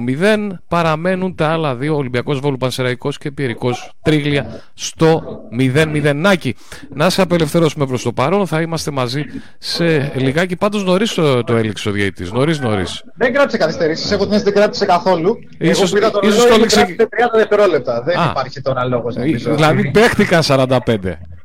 [0.69, 1.97] παραμένουν τα άλλα δύο.
[1.97, 5.23] Ολυμπιακός Βόλου Πανσεραϊκός και Πιερικός Τρίγλια στο
[5.59, 6.55] 0-0 Νάκη,
[6.95, 8.47] να σε απελευθερώσουμε προς το παρόν.
[8.47, 9.25] Θα είμαστε μαζί
[9.59, 10.57] σε λιγάκι.
[10.57, 12.33] Πάντως νωρίς το, το έληξε ο διαιτητής.
[12.33, 13.05] Νωρίς νωρίς.
[13.15, 15.39] Δεν κράτησε καθυστερήσεις, έχω την δεν κράτησε καθόλου.
[15.59, 17.05] Ίσως, Εγώ το ίσως το έληξε 30
[17.35, 20.79] δευτερόλεπτα, δεν Α, υπάρχει τώρα λόγος Δηλαδή παίχτηκαν 45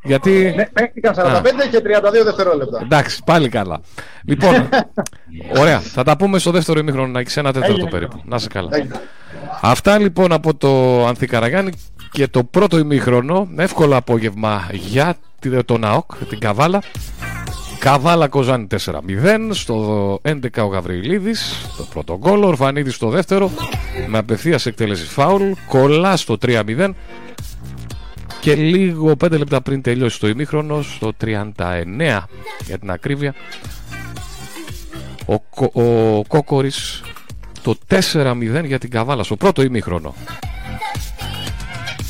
[0.03, 0.53] γιατί...
[0.55, 1.41] Ναι, παίχτηκαν 45 Α.
[1.71, 1.81] και
[2.21, 2.79] 32 δευτερόλεπτα.
[2.81, 3.81] Εντάξει, πάλι καλά.
[4.25, 4.69] Λοιπόν,
[5.61, 5.79] ωραία.
[5.79, 8.21] Θα τα πούμε στο δεύτερο ημίχρονο να έχει ένα τέταρτο περίπου.
[8.25, 8.69] Να σε καλά.
[9.61, 11.71] Αυτά λοιπόν από το Ανθικαραγιάννη
[12.11, 13.47] και το πρώτο ημίχρονο.
[13.57, 15.15] Εύκολο απόγευμα για
[15.65, 16.81] το ΝΑΟΚ, την Καβάλα.
[17.79, 19.49] Καβάλα Κοζάνη 4-0.
[19.49, 22.43] Στο 11 ο Γαβριλίδης, το πρώτο γκολ.
[22.43, 23.51] Ορφανίδης στο δεύτερο,
[24.07, 25.51] με απευθεία εκτέλεση φάουλ.
[25.67, 26.89] Κολλά στο 3-0.
[28.41, 31.51] Και λίγο 5 λεπτά πριν τελειώσει το ημίχρονο, στο 39
[32.65, 33.35] για την ακρίβεια,
[35.25, 35.33] ο,
[35.81, 37.01] ο Κόκορης
[37.61, 37.75] το
[38.13, 40.13] 4-0 για την Καβάλα στο πρώτο ημίχρονο.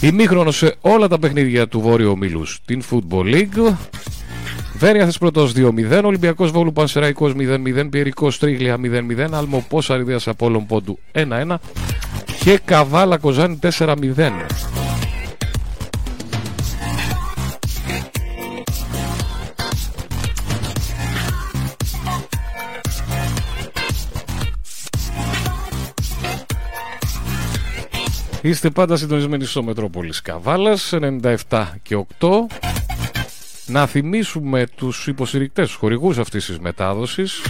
[0.01, 3.73] Ημίχρονο σε όλα τα παιχνίδια του Βόρειου Ομίλου στην Football League.
[4.79, 10.99] Βέρεια θες πρώτος 2-0, Ολυμπιακός Βόλου Πανσεραϊκός 0-0, Πιερικός Τρίγλια 0-0, Αλμοπός Αριδίας Απόλλων Πόντου
[11.11, 11.55] 1-1
[12.43, 14.45] και Καβάλα Κοζάνη 4-0.
[28.41, 30.93] Είστε πάντα συντονισμένοι στο Μετρόπολης Καβάλας
[31.49, 32.29] 97 και 8
[33.69, 37.41] Να θυμίσουμε τους υποστηρικτές, τους χορηγούς αυτής της μετάδοσης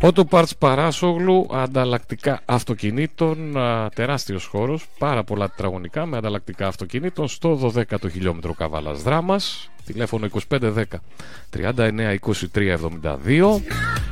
[0.00, 3.56] Auto Parts Παράσογλου, ανταλλακτικά αυτοκινήτων,
[3.94, 10.84] τεράστιος χώρος, πάρα πολλά τετραγωνικά με ανταλλακτικά αυτοκινήτων στο 12ο χιλιόμετρο Καβάλας Δράμας, τηλέφωνο 2510
[11.50, 12.18] 39
[12.54, 12.76] 23
[13.22, 13.60] 72,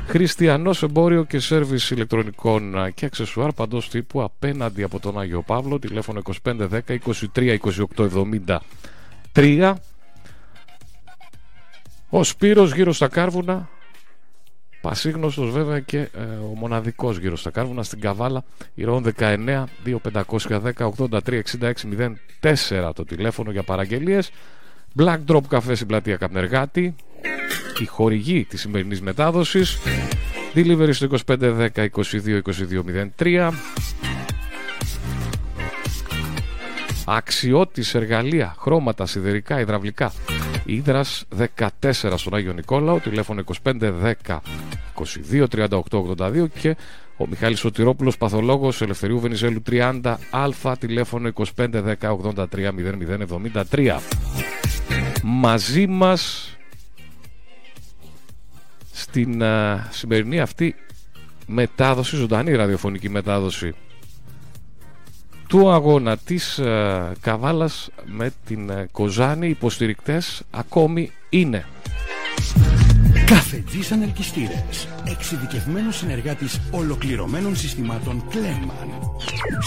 [0.07, 6.21] Χριστιανός εμπόριο και σέρβις ηλεκτρονικών και αξεσουάρ παντός τύπου απέναντι από τον Άγιο Παύλο, τηλέφωνο
[6.43, 6.79] 2510
[7.35, 7.57] 23
[7.95, 8.09] 28
[9.45, 9.73] 73,
[12.09, 13.69] ο Σπύρος γύρω στα Κάρβουνα
[14.87, 18.43] Πασίγνωστος βέβαια και ε, ο μοναδικός γύρω στα Κάρβουνα στην Καβάλα
[18.73, 21.71] Ηρώων 19 2510 83 66
[22.41, 24.31] 04 το τηλέφωνο για παραγγελίες.
[24.99, 26.95] Black Drop καφέ στην πλατεία Καπνεργάτη.
[27.81, 29.77] Η χορηγή της σημερινής μετάδοσης.
[30.55, 33.49] Delivery στο 2510 22 22 03
[37.09, 40.11] Αξιότης εργαλεία, χρώματα, σιδερικά, υδραυλικά
[40.65, 41.25] Ήδρας
[41.79, 44.41] 14 στον Άγιο Νικόλαο, τηλέφωνο 2510
[45.31, 46.75] 22 38 82 και
[47.17, 53.25] ο Μιχάλης Σωτηρόπουλος, παθολόγος Ελευθερίου Βενιζέλου 30α, τηλέφωνο 25 10 83 00
[53.71, 53.99] 73.
[55.23, 56.51] Μαζί μας
[58.91, 60.75] στην uh, σημερινή αυτή
[61.45, 63.73] μετάδοση, ζωντανή ραδιοφωνική μετάδοση
[65.47, 71.65] του αγώνα της ε, Καβάλας με την ε, Κοζάνη υποστηρικτές ακόμη είναι.
[73.25, 74.87] Καφετζής Ανελκυστήρες.
[75.05, 78.89] Εξειδικευμένος συνεργάτης ολοκληρωμένων συστημάτων Κλέμαν.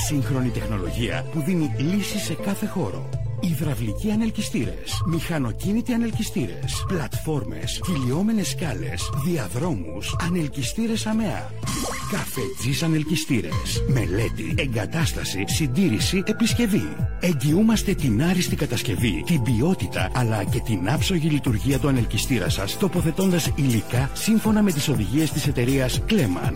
[0.06, 3.29] Σύγχρονη τεχνολογία που δίνει λύσεις σε κάθε χώρο.
[3.40, 11.50] Υδραυλικοί ανελκυστήρες, μηχανοκίνητοι ανελκυστήρες, πλατφόρμες, κυλιόμενες σκάλες, διαδρόμους, ανελκυστήρες αμαία.
[12.10, 13.84] Καφετζής ανελκυστήρες.
[13.88, 16.96] Μελέτη, εγκατάσταση, συντήρηση, επισκευή.
[17.20, 23.50] Εγγυούμαστε την άριστη κατασκευή, την ποιότητα αλλά και την άψογη λειτουργία του ανελκυστήρα σας τοποθετώντας
[23.54, 26.54] υλικά σύμφωνα με τις οδηγίες της εταιρείας Κλέμαν.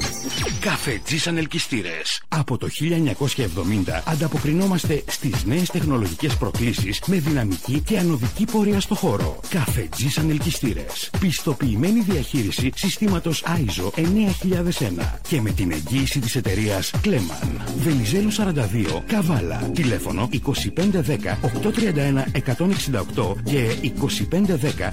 [0.61, 2.23] Καφετζής ανελκυστήρες.
[2.29, 6.37] Από το 1970 ανταποκρινόμαστε στις νέες τεχνολογικές
[6.75, 9.41] προκλήσεις με δυναμική και ανωδική πορεία στο χώρο.
[9.49, 11.11] Καφετζής ανελκυστήρες.
[11.21, 17.63] Πιστοποιημένη διαχείριση συστήματος ISO 9001 και με την εγγύηση της εταιρείας Κλέμαν.
[17.79, 19.71] Βελιζέλου 42 Καβάλα.
[19.75, 24.93] Τηλέφωνο 2510 831 168 και 2510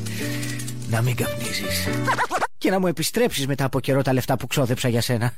[0.90, 1.88] να μην καπνίζεις.
[2.58, 5.34] Και να μου επιστρέψεις μετά από καιρό τα λεφτά που ξόδεψα για σένα.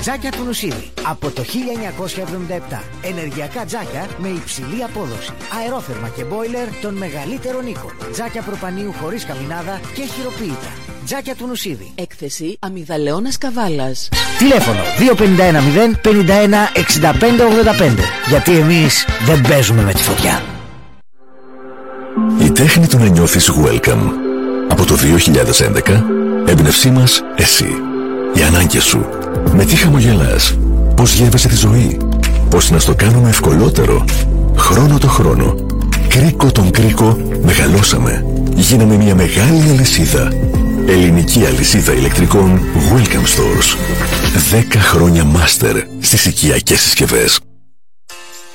[0.00, 0.90] Τζάκια του Νουσίδη.
[1.06, 2.82] Από το 1977.
[3.02, 5.32] Ενεργειακά τζάκια με υψηλή απόδοση.
[5.60, 7.92] Αερόθερμα και μπόιλερ των μεγαλύτερων οίκων.
[8.12, 10.91] Τζάκια προπανίου χωρίς καμινάδα και χειροποίητα.
[11.04, 11.92] Τζάκια του Νουσίδη.
[11.94, 14.08] Έκθεση Αμυγδαλεώνας Καβάλας.
[14.38, 15.60] Τηλέφωνο 251
[16.02, 18.04] 051 6585.
[18.28, 20.42] Γιατί εμείς δεν παίζουμε με τη φωτιά.
[22.42, 24.08] Η τέχνη του να νιώθεις welcome.
[24.68, 26.04] Από το 2011,
[26.46, 27.68] έμπνευσή μας εσύ.
[28.34, 29.06] Οι ανάγκες σου.
[29.52, 30.58] Με τι χαμογελάς;
[30.96, 31.98] Πώς γεύεσαι τη ζωή;
[32.50, 34.04] Πώς να στο κάνουμε ευκολότερο;
[34.56, 35.54] Χρόνο το χρόνο.
[36.08, 38.24] Κρίκο τον κρίκο μεγαλώσαμε.
[38.54, 40.28] Γίναμε μια μεγάλη αλυσίδα.
[40.86, 43.76] Ελληνική αλυσίδα ηλεκτρικών Welcome Stores.
[44.52, 47.40] 10 χρόνια μάστερ στις οικιακές συσκευές.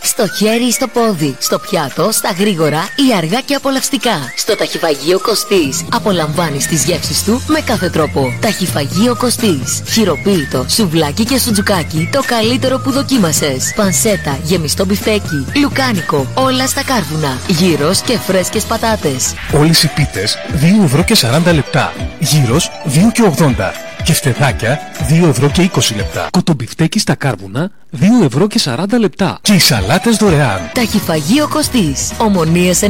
[0.07, 4.34] Στο χέρι ή στο πόδι, στο πιάτο, στα γρήγορα ή αργά και απολαυστικά.
[4.38, 5.85] Στο ταχυφαγείο Κωστής.
[5.93, 8.38] Απολαμβάνεις τις γεύσεις του με κάθε τρόπο.
[8.41, 9.81] Ταχυφαγείο Κωστής.
[9.88, 13.73] Χειροποίητο, σουβλάκι και σουτζουκάκι, το καλύτερο που δοκίμασες.
[13.75, 17.39] Πανσέτα, γεμιστό μπιφτέκι, λουκάνικο, όλα στα κάρβουνα.
[17.47, 19.34] Γύρος και φρέσκες πατάτες.
[19.53, 21.93] Όλες οι πίτες 2 ευρώ και 40 λεπτά.
[22.19, 23.86] Γύρος 2 και 80.
[24.07, 24.79] Και φτεδάκια
[25.23, 26.27] 2 ευρώ και 20 λεπτά.
[26.31, 29.39] Κοτομπιφτέκι στα κάρβουνα 2 ευρώ και 40 λεπτά.
[29.41, 30.69] Και οι σαλάτες δωρεάν.
[30.73, 32.11] Ταχυφαγείο Κωστής.
[32.17, 32.88] Ομονίας 93.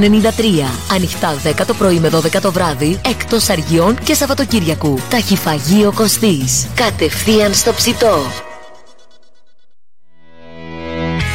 [0.94, 5.00] Ανοιχτά 10 το πρωί με 12 το βράδυ, εκτός Αργιών και Σαββατοκύριακου.
[5.10, 6.68] Ταχυφαγείο Κωστής.
[6.76, 8.18] Κατευθείαν στο ψητό.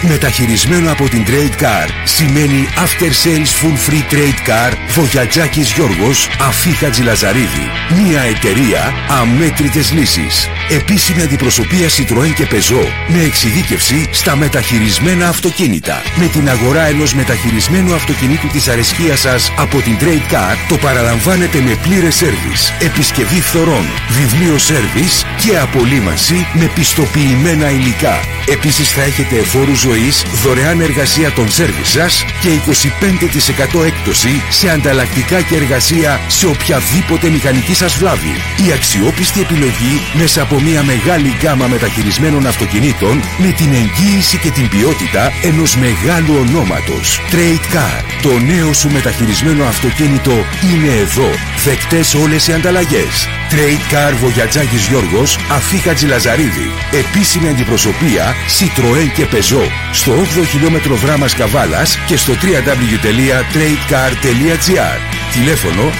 [0.08, 6.70] Μεταχειρισμένο από την Trade Car σημαίνει After Sales Full Free Trade Car Βογιατζάκης Γιώργος Αφή
[6.70, 7.70] Χατζηλαζαρίδη.
[8.04, 10.48] Μια εταιρεία αμέτρητες λύσεις.
[10.70, 16.02] Επίσημη αντιπροσωπεία Citroën και Peugeot με εξειδίκευση στα μεταχειρισμένα αυτοκίνητα.
[16.16, 21.60] Με την αγορά ενός μεταχειρισμένου αυτοκινήτου της αρεσκίας σας από την Trade Car το παραλαμβάνετε
[21.60, 28.20] με πλήρες σέρβις, επισκευή φθορών, βιβλίο σέρβις και απολύμανση με πιστοποιημένα υλικά.
[28.48, 35.40] Επίσης θα έχετε εφόρους ζωής, δωρεάν εργασία των σέρβις σας και 25% έκπτωση σε ανταλλακτικά
[35.40, 38.34] και εργασία σε οποιαδήποτε μηχανική σας βλάβη.
[38.68, 44.68] Η αξιόπιστη επιλογή μέσα από μια μεγάλη γκάμα μεταχειρισμένων αυτοκινήτων με την εγγύηση και την
[44.68, 47.20] ποιότητα ενός μεγάλου ονόματος.
[47.30, 48.02] Trade Car.
[48.22, 50.34] Το νέο σου μεταχειρισμένο αυτοκίνητο
[50.72, 51.30] είναι εδώ.
[51.64, 53.41] Δεκτές όλες οι ανταλλαγές.
[53.52, 56.70] Trade Car Βογιατζάκης Γιώργος Αφίχα Τζιλαζαρίδη.
[56.92, 59.70] Επίσημη αντιπροσωπεία Citroën και Peugeot.
[59.92, 64.98] Στο 8ο χιλιόμετρο δράμας Καβάλας και στο www.tradecar.gr.
[65.32, 65.92] Τηλέφωνο 25210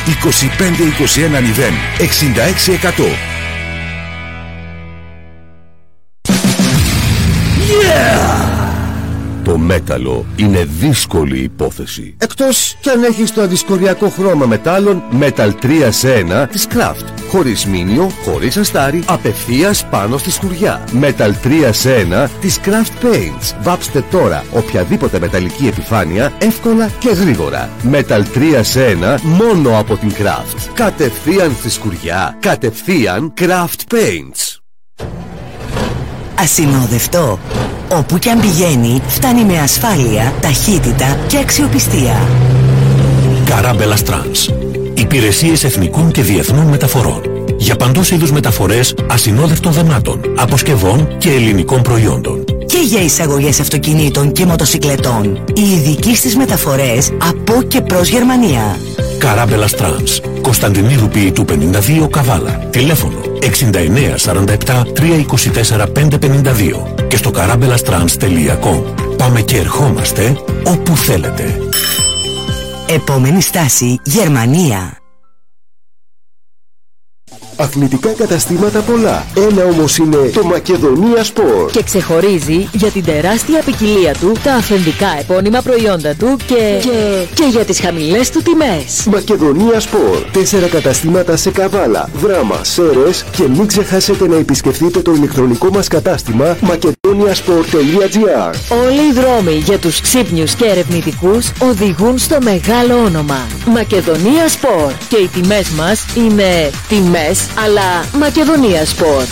[1.99, 3.32] 66%.
[9.53, 12.15] Το μέταλλο είναι δύσκολη υπόθεση.
[12.19, 17.05] Εκτός κι αν έχεις το αντισκοριακό χρώμα μετάλλων Metal 3 σε 1 της Craft.
[17.31, 20.85] Χωρίς μήνυο, χωρίς αστάρι, απευθείας πάνω στη σκουριά.
[21.01, 23.57] Metal 3 σε 1 της Craft Paints.
[23.63, 27.71] Βάψτε τώρα οποιαδήποτε μεταλλική επιφάνεια εύκολα και γρήγορα.
[27.93, 30.71] Metal 3 σε 1 μόνο από την Craft.
[30.75, 34.57] Κατευθείαν στη σκουριά, κατευθείαν Craft Paints.
[36.35, 37.39] Ασυνόδευτο.
[37.89, 42.27] Όπου και αν πηγαίνει, φτάνει με ασφάλεια, ταχύτητα και αξιοπιστία.
[43.45, 44.55] Καράμπελα Trans.
[44.95, 47.21] Υπηρεσίες εθνικών και διεθνών μεταφορών.
[47.57, 52.45] Για παντός είδους μεταφορές ασυνόδευτων δεμάτων, αποσκευών και ελληνικών προϊόντων.
[52.73, 55.45] και για εισαγωγές αυτοκινήτων και μοτοσυκλετών.
[55.55, 58.79] Οι ειδικοί στις μεταφορές από και προς Γερμανία.
[59.19, 60.21] Καράμπελα Τρανς.
[60.41, 62.69] Κωνσταντινίδου Ποιητού 52 Καβάλα.
[62.71, 64.47] Τηλέφωνο 69 47
[64.95, 68.83] 324 552 και στο καράμπελαστρans.com.
[69.17, 71.59] Πάμε και ερχόμαστε όπου θέλετε.
[72.89, 75.02] Επόμενη στάση Γερμανία.
[77.63, 79.27] Αθλητικά καταστήματα πολλά.
[79.37, 81.71] Ένα όμως είναι το Μακεδονία Sport.
[81.73, 86.79] Και ξεχωρίζει για την τεράστια ποικιλία του, τα αυθεντικά επώνυμα προϊόντα του και...
[86.83, 89.07] και, και για τις χαμηλές του τιμές.
[89.11, 90.25] Μακεδονία Sport.
[90.33, 96.57] Τέσσερα καταστήματα σε Καβάλα, Δράμα, Σέρες και μην ξεχάσετε να επισκεφτείτε το ηλεκτρονικό μας κατάστημα
[96.63, 98.55] macedoniasport.gr
[98.87, 103.47] Όλοι οι δρόμοι για τους ξύπνιους και ερευνητικούς οδηγούν στο μεγάλο όνομα.
[103.67, 104.95] Μακεδονία Sport.
[105.09, 109.23] Και οι τιμές μας είναι τιμές αλλά Μακεδονία Σπορ.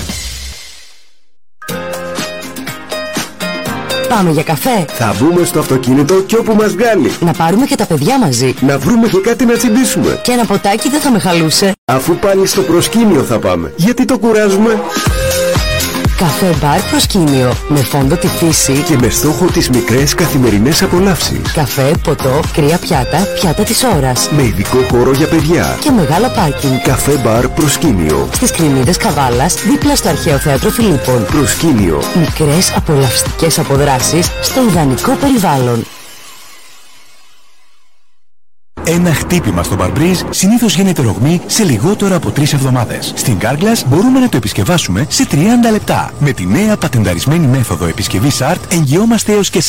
[4.09, 4.85] Πάμε για καφέ.
[4.89, 7.13] Θα μπούμε στο αυτοκίνητο και όπου μας βγάλει.
[7.21, 8.55] Να πάρουμε και τα παιδιά μαζί.
[8.61, 10.21] Να βρούμε και κάτι να τσιμπήσουμε.
[10.23, 11.73] Και ένα ποτάκι δεν θα με χαλούσε.
[11.85, 13.73] Αφού πάλι στο προσκήνιο θα πάμε.
[13.77, 14.81] Γιατί το κουράζουμε;
[16.21, 17.53] Καφέ μπαρ προσκήνιο.
[17.69, 18.73] Με φόντο τη φύση.
[18.73, 21.53] Και με στόχο τις μικρές καθημερινές απολαύσεις.
[21.53, 24.29] Καφέ, ποτό, κρύα πιάτα, πιάτα της ώρας.
[24.31, 25.79] Με ειδικό χώρο για παιδιά.
[25.81, 26.81] Και μεγάλα πάρκινγκ.
[26.83, 28.29] Καφέ μπαρ προσκήνιο.
[28.33, 31.27] Στις κρινίδες Καβάλας, δίπλα στο αρχαίο θέατρο Φιλίππων.
[31.27, 32.03] Προσκήνιο.
[32.19, 35.85] Μικρές απολαυστικές αποδράσεις στο ιδανικό περιβάλλον.
[38.85, 43.13] Ένα χτύπημα στο μπαρμπρίζ συνήθως γίνεται ρογμή σε λιγότερο από 3 εβδομάδες.
[43.17, 45.37] Στην Carglass μπορούμε να το επισκευάσουμε σε 30
[45.73, 46.13] λεπτά.
[46.19, 49.63] Με τη νέα πατενταρισμένη μέθοδο επισκευής ART εγγυόμαστε έως και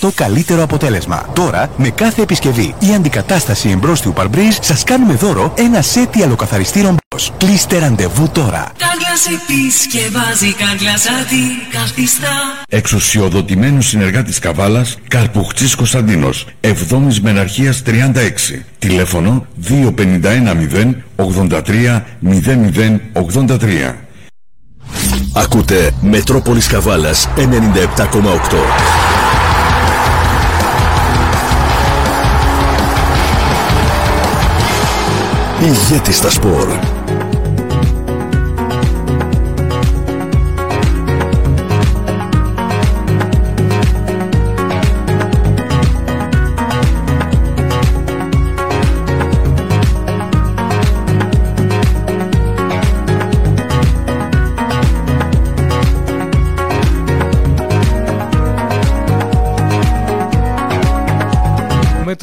[0.00, 1.26] 40% καλύτερο αποτέλεσμα.
[1.32, 7.20] Τώρα, με κάθε επισκευή ή αντικατάσταση εμπρόσθιου μπαρμπρίζ, σας κάνουμε δώρο ένα σετ υαλοκαθαριστήρων μπρο.
[7.36, 8.72] Κλείστε ραντεβού τώρα.
[8.78, 11.06] Carglass επισκευάζει Carglass
[11.72, 12.28] αντικαθιστά.
[12.68, 18.60] Εξουσιοδοτημένος συνεργάτης Καβάλας, Καρπουχτή Κωνσταντίνος, 7η Μεραρχίας 30 66.
[18.78, 22.02] Τηλέφωνο 2510 83
[23.12, 23.94] 0083.
[25.34, 27.42] Ακούτε Μετρόπολης Καβάλας 97,8.
[35.60, 36.78] Ηγέτη στα σπορ.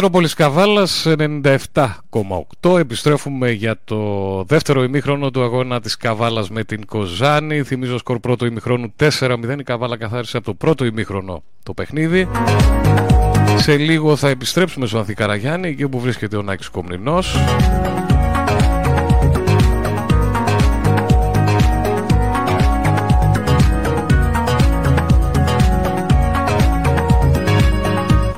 [0.01, 7.63] Μετρόπολης Καβάλας 97,8 Επιστρέφουμε για το δεύτερο ημίχρονο του αγώνα της Καβάλας με την Κοζάνη.
[7.63, 12.27] Θυμίζω σκορ πρώτο ημίχρονου 4-0 Η Καβάλα καθάρισε από το πρώτο ημίχρονο το παιχνίδι.
[13.55, 17.35] Σε λίγο θα επιστρέψουμε στον Ανθικαραγιάννη Εκεί όπου βρίσκεται ο Νάκης Κομνηνός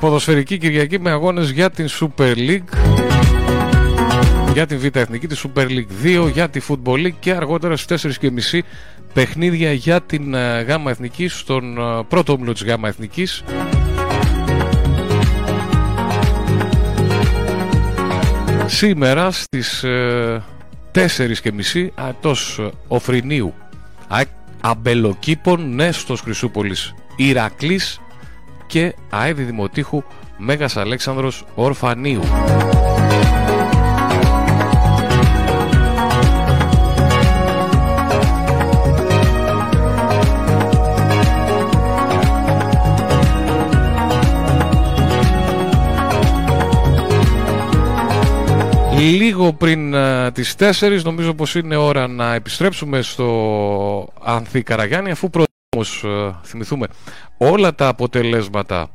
[0.04, 2.78] Ποδοσφαιρική Κυριακή με αγώνες για την Super League
[4.52, 8.18] για την Β' Εθνική, τη Super League 2, για τη Football League και αργότερα στις
[8.20, 8.58] 4.30
[9.12, 13.44] παιχνίδια για την ε, Γάμα Εθνική στον ε, πρώτο όμιλο της Γάμα Εθνικής.
[18.66, 19.84] Σήμερα στις
[20.94, 23.54] 4.30 ατός Οφρινίου
[24.60, 27.98] Αμπελοκήπων Νέστος Χρυσούπολης Ηρακλής
[28.66, 30.02] και ΑΕΔη Δημοτήχου
[30.36, 32.22] Μέγας Αλέξανδρος Ορφανίου.
[48.98, 55.30] Λίγο πριν α, τις 4 νομίζω πως είναι ώρα να επιστρέψουμε στο Ανθή Καραγιάννη αφού
[55.30, 56.04] πρώτα όμως
[56.42, 56.86] θυμηθούμε
[57.36, 58.88] όλα τα αποτελέσματα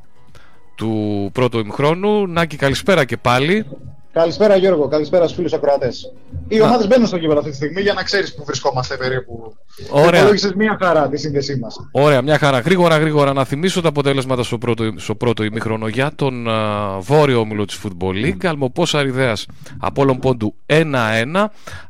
[0.75, 2.27] του πρώτου ημχρόνου.
[2.27, 3.65] Νάκη καλησπέρα και πάλι.
[4.13, 6.13] Καλησπέρα Γιώργο, καλησπέρα στους φίλους ακροατές.
[6.47, 9.55] Οι ομάδες μπαίνουν στο κύπελο αυτή τη στιγμή για να ξέρεις που βρισκόμαστε περίπου.
[9.89, 10.19] Ωραία.
[10.19, 11.75] Υπολόγισες μία χαρά τη σύνδεσή μας.
[11.91, 12.59] Ωραία, μια χαρά.
[12.59, 17.39] Γρήγορα, γρήγορα να θυμίσω τα αποτελέσματα στο πρώτο, στο πρώτο ημίχρονο για τον α, βόρειο
[17.39, 18.45] όμιλο της Football League.
[18.45, 19.45] Αλμοπός Αριδέας
[19.79, 20.85] Απόλλων Πόντου 1-1.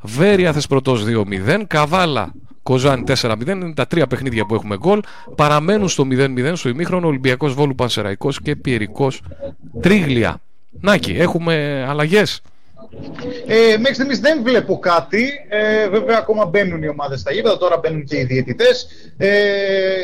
[0.02, 1.64] Βέρεια Θεσπρωτός 2-0.
[1.68, 2.34] Καβάλα
[2.70, 3.48] Κοζάνη 4-0.
[3.48, 5.00] Είναι τα τρία παιχνίδια που έχουμε γκολ.
[5.36, 9.22] Παραμένουν στο 0-0 στο ημίχρονο Ολυμπιακός Βόλου Πανσεραϊκός και Πιερικός
[9.82, 10.42] Τρίγλια.
[10.82, 12.42] Νάκη, έχουμε αλλαγές;
[13.48, 15.30] Ε, μέχρι στιγμής δεν βλέπω κάτι.
[15.50, 18.88] Ε, βέβαια, ακόμα μπαίνουν οι ομάδες στα γήπεδα, τώρα μπαίνουν και οι διαιτητές.
[19.18, 19.30] Ε,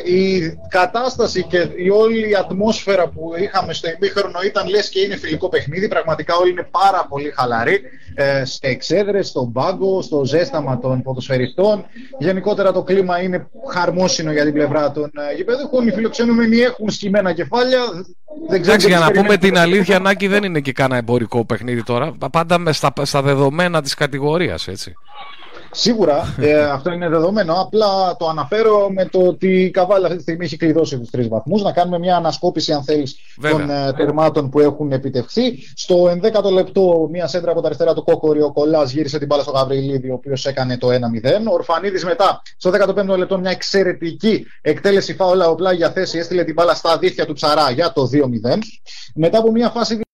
[0.06, 5.16] η κατάσταση και η όλη η ατμόσφαιρα που είχαμε στο ημίχρονο ήταν λες και είναι
[5.16, 5.88] φιλικό παιχνίδι.
[5.88, 7.82] Πραγματικά όλοι είναι πάρα πολύ χαλαροί.
[8.18, 11.86] Ε, σε εξέδρες, στον πάγκο, στο ζέσταμα των ποδοσφαιριστών.
[12.20, 15.88] Γενικότερα το κλίμα είναι χαρμόσυνο για την πλευρά των ε, γηπεδούχων.
[15.88, 17.80] Οι φιλοξενούμενοι έχουν σκημμένα κεφάλια.
[18.48, 22.14] Δεν ξέρω για να πούμε την αλήθεια, Νάκη, δεν είναι και κανένα εμπορικό παιχνίδι τώρα.
[22.32, 24.96] Πάντα με στα, στα δεδομένα της κατηγορίας, έτσι.
[25.78, 27.54] Σίγουρα, ε, αυτό είναι δεδομένο.
[27.54, 31.28] Απλά το αναφέρω με το ότι η Καβάλα αυτή τη στιγμή έχει κλειδώσει τους τρεις
[31.28, 31.64] βαθμούς.
[31.64, 35.58] Να κάνουμε μια ανασκόπηση, αν θέλεις, των ε, τερμάτων που έχουν επιτευχθεί.
[35.76, 39.42] Στο 11ο λεπτό, μια σέντρα από τα αριστερά του Κόκορη, ο Κολλά γύρισε την μπάλα
[39.42, 40.94] στο Γαβριλίδη, ο οποίος έκανε το 1-0.
[41.50, 46.54] Ο Ορφανίδης μετά, στο 15ο λεπτό, μια εξαιρετική εκτέλεση φάουλα οπλά για θέση, έστειλε την
[46.54, 48.58] μπάλα στα δίχτυα του Ψαρά για το 2-0.
[49.16, 50.05] Μετά από μια φάση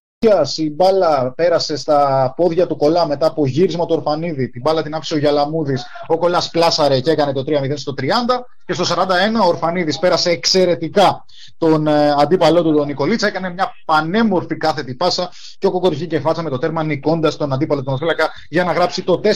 [0.56, 4.50] η μπάλα πέρασε στα πόδια του Κολά μετά από γύρισμα του Ορφανίδη.
[4.50, 5.86] Την μπάλα την άφησε ο Γιαλαμούδης.
[6.08, 8.04] Ο Κολάς πλάσαρε και έκανε το 3-0 στο 30.
[8.66, 11.26] Και στο 41 ο Ορφανίδης πέρασε εξαιρετικά
[11.62, 13.28] τον ε, αντίπαλό του τον Νικολίτσα.
[13.28, 15.30] Έκανε μια πανέμορφη κάθετη πάσα
[15.60, 18.72] και ο Κοκοριχή και φάτσα με το τέρμα νικώντας τον αντίπαλο του Φύλακα για να
[18.72, 19.30] γράψει το 4-0.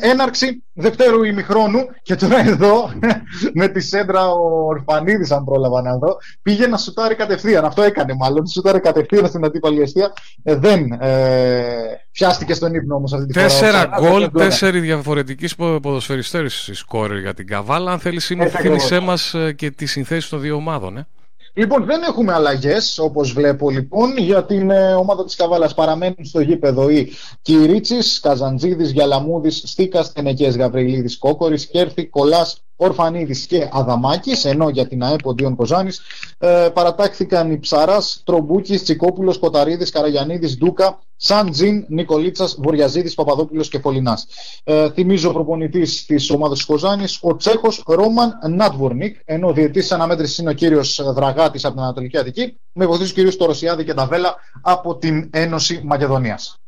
[0.00, 1.78] Έναρξη δευτέρου ημιχρόνου.
[2.02, 2.90] Και τώρα εδώ
[3.60, 7.64] με τη σέντρα ο Ορφανίδης, αν πρόλαβα να δω, πήγε να σουτάρει κατευθείαν.
[7.64, 8.46] Αυτό έκανε μάλλον.
[8.46, 10.12] Σουτάρει κατευθείαν στην αντίπαλη αιστεία
[10.42, 11.64] ε, δεν ε,
[12.12, 13.46] πιάστηκε στον ύπνο όμως αυτή τη φορά.
[13.46, 17.92] Τέσσερα γκολ, τέσσερι διαφορετικοί ποδοσφαιριστές σκόρερ για την Καβάλα.
[17.92, 18.26] Αν θέλεις,
[18.60, 20.96] θύμισέ μα ε, και τη συνθέση των δύο ομάδων.
[20.96, 21.06] Ε.
[21.54, 25.74] Λοιπόν, δεν έχουμε αλλαγές όπως βλέπω λοιπόν για την ε, ομάδα της Καβάλας.
[25.74, 27.12] Παραμένουν στο γήπεδο οι
[27.42, 35.02] Κυρίτσι, Καζαντζίδης, Γιαλαμούδης, Στίκας, Τενεκές, Γαβριλίδης, Κόκορης, Κέρθη, Κολάς, Ορφανίδης και Αδαμάκης, ενώ για την
[35.02, 36.00] ΑΕΠ Οντίον Κοζάνης
[36.38, 44.18] ε, παρατάχθηκαν οι Ψαράς, Τρομπούκη, Τσικόπουλος, Κοταρίδης, Καραγιανίδης, Ντούκα, Σαντζίν, Νικολίτσας, Βοριαζίδης, Παπαδόπουλος και Πολυνά.
[44.64, 50.38] Ε, θυμίζω προπονητής της ομάδας τη Κοζάνης, ο Τσέχος Ρόμαν Νάτβορνικ, ενώ ο διετή αναμέτρησης
[50.38, 54.06] είναι ο κύριος Δραγάτης από την Ανατολική Αττική, με βοηθού κυρίως το Ρωσιάδη και τα
[54.06, 56.61] Βέλα από την Ένωση Μακεδονίας.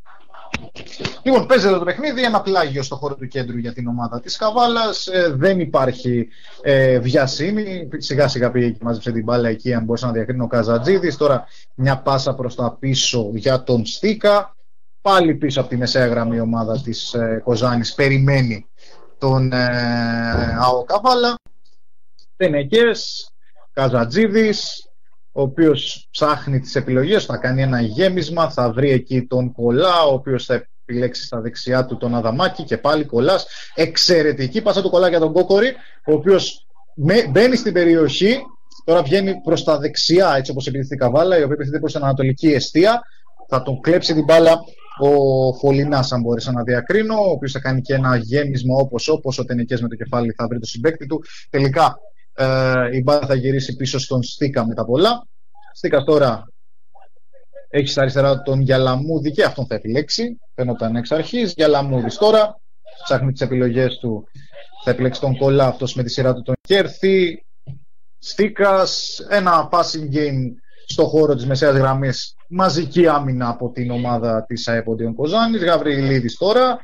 [1.23, 5.07] Λοιπόν, παίζεται το παιχνίδι, ένα πλάγιο στο χώρο του κέντρου για την ομάδα της Καβάλας.
[5.07, 6.27] Ε, δεν υπάρχει
[6.61, 7.87] ε, βιασύνη.
[7.97, 11.17] Σιγά σιγά πήγε και μάζεψε την μπάλα εκεί, αν μπορούσε να διακρίνει ο Καζατζίδης.
[11.17, 14.55] Τώρα μια πάσα προς τα πίσω για τον Στίκα.
[15.01, 18.67] Πάλι πίσω από τη μεσαία γραμμή ομάδα της ε, Κοζάνης περιμένει
[19.17, 21.35] τον ε, ΑΟ Καβάλα.
[22.37, 23.29] Τενεκές,
[23.73, 24.84] Καζατζίδης,
[25.37, 30.13] ο οποίος ψάχνει τις επιλογές, θα κάνει ένα γέμισμα, θα βρει εκεί τον Κολά, ο
[30.13, 33.47] οποίος θα επιλέξει στα δεξιά του τον Αδαμάκη και πάλι Κολάς.
[33.75, 35.73] Εξαιρετική πάσα του Κολά για τον Κόκορη,
[36.05, 36.67] ο οποίος
[37.31, 38.37] μπαίνει στην περιοχή,
[38.85, 42.03] τώρα βγαίνει προς τα δεξιά, έτσι όπως επιδείχθηκε η Καβάλα, η οποία επιδείχθηκε προς την
[42.03, 43.01] Ανατολική Εστία,
[43.47, 44.59] θα τον κλέψει την μπάλα
[44.99, 49.39] ο Φωλινάς, αν μπορούσα να διακρίνω, ο οποίος θα κάνει και ένα γέμισμα όπως όπως
[49.39, 51.23] ο Τενικέ με το κεφάλι θα βρει το συμπέκτη του.
[51.49, 51.97] Τελικά
[52.35, 55.27] ε, η μπάλα θα γυρίσει πίσω στον Στίκα με τα πολλά.
[55.73, 56.47] Στίκα τώρα
[57.69, 60.39] έχει στα αριστερά τον Γιαλαμούδη και αυτόν θα επιλέξει.
[60.55, 61.53] Φαίνονταν εξ αρχής.
[61.55, 62.59] Γιαλαμούδης τώρα
[63.03, 64.27] ψάχνει τις επιλογές του.
[64.83, 67.45] Θα επιλέξει τον Κολά αυτός με τη σειρά του τον Κέρθη.
[68.19, 69.19] Στίκας.
[69.29, 70.53] Ένα passing game
[70.85, 72.35] στο χώρο της μεσαίας γραμμής.
[72.49, 75.63] Μαζική άμυνα από την ομάδα της ΑΕΠΟΝΤΙΟΝ Κοζάνης.
[75.63, 76.79] Γαβριλίδης τώρα.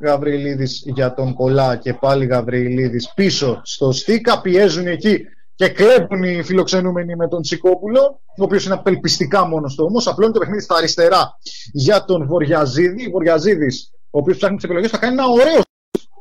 [0.00, 4.40] Γαβριλίδης για τον Κολά και πάλι Γαβριλίδης πίσω στο Στίκα.
[4.40, 5.18] Πιέζουν εκεί
[5.54, 10.06] και κλέβουν οι φιλοξενούμενοι με τον Τσικόπουλο, ο οποίος είναι απελπιστικά μόνος του όμως.
[10.06, 11.38] Απλώνει το παιχνίδι στα αριστερά
[11.72, 13.06] για τον Βοριαζίδη.
[13.06, 15.60] Ο Βοριαζίδης, ο οποίος ψάχνει τις επιλογές, θα κάνει ένα ωραίο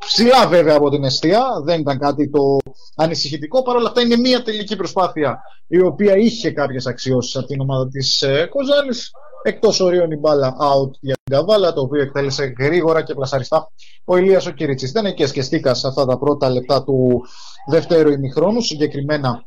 [0.06, 1.42] ψηλά βέβαια από την αιστεία.
[1.66, 2.58] Δεν ήταν κάτι το
[2.96, 3.62] ανησυχητικό.
[3.62, 7.88] Παρ' όλα αυτά είναι μια τελική προσπάθεια η οποία είχε κάποιες αξιώσεις από την ομάδα
[7.88, 8.96] της ε, Κοζάνη.
[9.44, 13.72] Εκτός ορίων η μπάλα out για την Καβάλα, το οποίο εκτέλεσε γρήγορα και πλασαριστά
[14.06, 14.92] ο Ηλίας ο Κυρίτσι.
[14.92, 17.22] Δεν είναι και σκεστήκα σε αυτά τα πρώτα λεπτά του
[17.70, 18.62] δεύτερου ημιχρόνου.
[18.62, 19.46] Συγκεκριμένα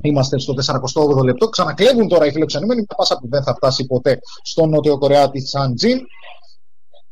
[0.00, 1.48] Είμαστε στο 48ο λεπτό.
[1.48, 2.80] Ξανακλέβουν τώρα οι φιλοξενούμενοι.
[2.80, 5.42] Μια πάσα που δεν θα φτάσει ποτέ στο Νότιο Κορεάτη
[5.74, 6.00] Τζιν.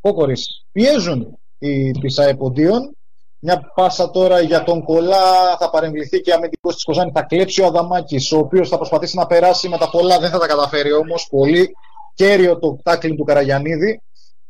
[0.01, 0.35] Κόκορη
[0.73, 2.97] πιέζουν οι Πισαεποντίων.
[3.39, 5.57] Μια πάσα τώρα για τον Κολά.
[5.59, 7.11] Θα παρεμβληθεί και αμυντικός της Κοζάνη.
[7.15, 10.19] Θα κλέψει ο Αδαμάκης, ο οποίος θα προσπαθήσει να περάσει με τα πολλά.
[10.19, 11.27] Δεν θα τα καταφέρει όμως.
[11.31, 11.74] Πολύ
[12.15, 14.01] κέριο το τάκλιν του Καραγιανίδη,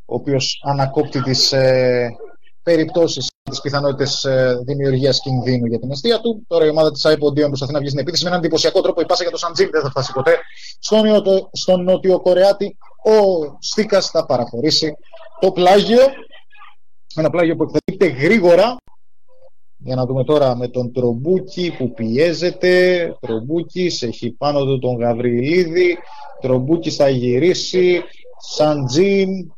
[0.05, 2.17] ο οποίος ανακόπτει τις ε,
[2.63, 6.45] περιπτώσεις, τις πιθανότητες ε, δημιουργίας κινδύνου για την αιστεία του.
[6.47, 9.01] Τώρα η ομάδα της ΑΕΠΟΝΤΙΟΝ προσπαθεί να βγει στην επίθεση με έναν εντυπωσιακό τρόπο.
[9.01, 10.39] Η πάσα για το Σαντζίν δεν θα φτάσει ποτέ.
[10.79, 13.13] Στον, νοτιο, στον Νοτιοκορεάτη ο
[13.61, 14.97] Στίκας θα παραχωρήσει
[15.41, 16.01] το πλάγιο.
[17.15, 18.77] Ένα πλάγιο που εκτελείται γρήγορα.
[19.85, 23.17] Για να δούμε τώρα με τον Τρομπούκι που πιέζεται.
[23.21, 25.99] Τρομπούκι έχει πάνω του τον Γαβριλίδη.
[26.41, 28.03] Τρομπούκι θα γυρίσει.
[28.39, 29.53] Σαντζίν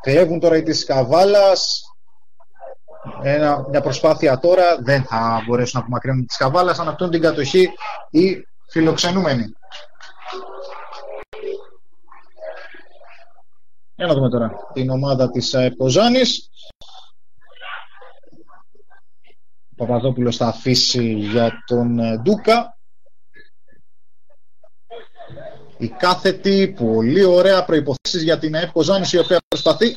[0.00, 1.82] Κλέβουν τώρα οι της Καβάλας.
[3.22, 6.78] Ένα, μια προσπάθεια τώρα δεν θα μπορέσουν να απομακρύνουν οι της Καβάλας.
[6.78, 7.68] Ανακτούν την κατοχή
[8.10, 9.44] οι φιλοξενούμενοι.
[13.94, 16.38] Για να δούμε τώρα την ομάδα της Κοζάνης.
[16.38, 16.56] Ο
[19.76, 22.78] Παπαδόπουλος θα αφήσει για τον ε, Ντούκα.
[25.78, 29.96] Η κάθετη, πολύ ωραία προϋποθέσεις για την ΑΕΠ Κοζάνης η οποία προσπαθεί.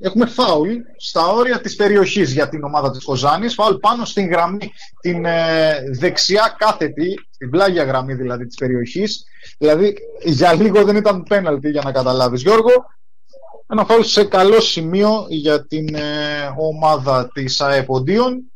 [0.00, 3.54] Έχουμε φάουλ στα όρια της περιοχής για την ομάδα της Κοζάνης.
[3.54, 9.24] Φάουλ πάνω στην γραμμή, την ε, δεξιά κάθετη, την πλάγια γραμμή δηλαδή της περιοχής.
[9.58, 12.72] Δηλαδή για λίγο δεν ήταν πέναλτι για να καταλάβεις Γιώργο.
[13.66, 16.00] Ένα φάουλ σε καλό σημείο για την ε,
[16.56, 18.50] ομάδα της ΑΕΠ Οντίων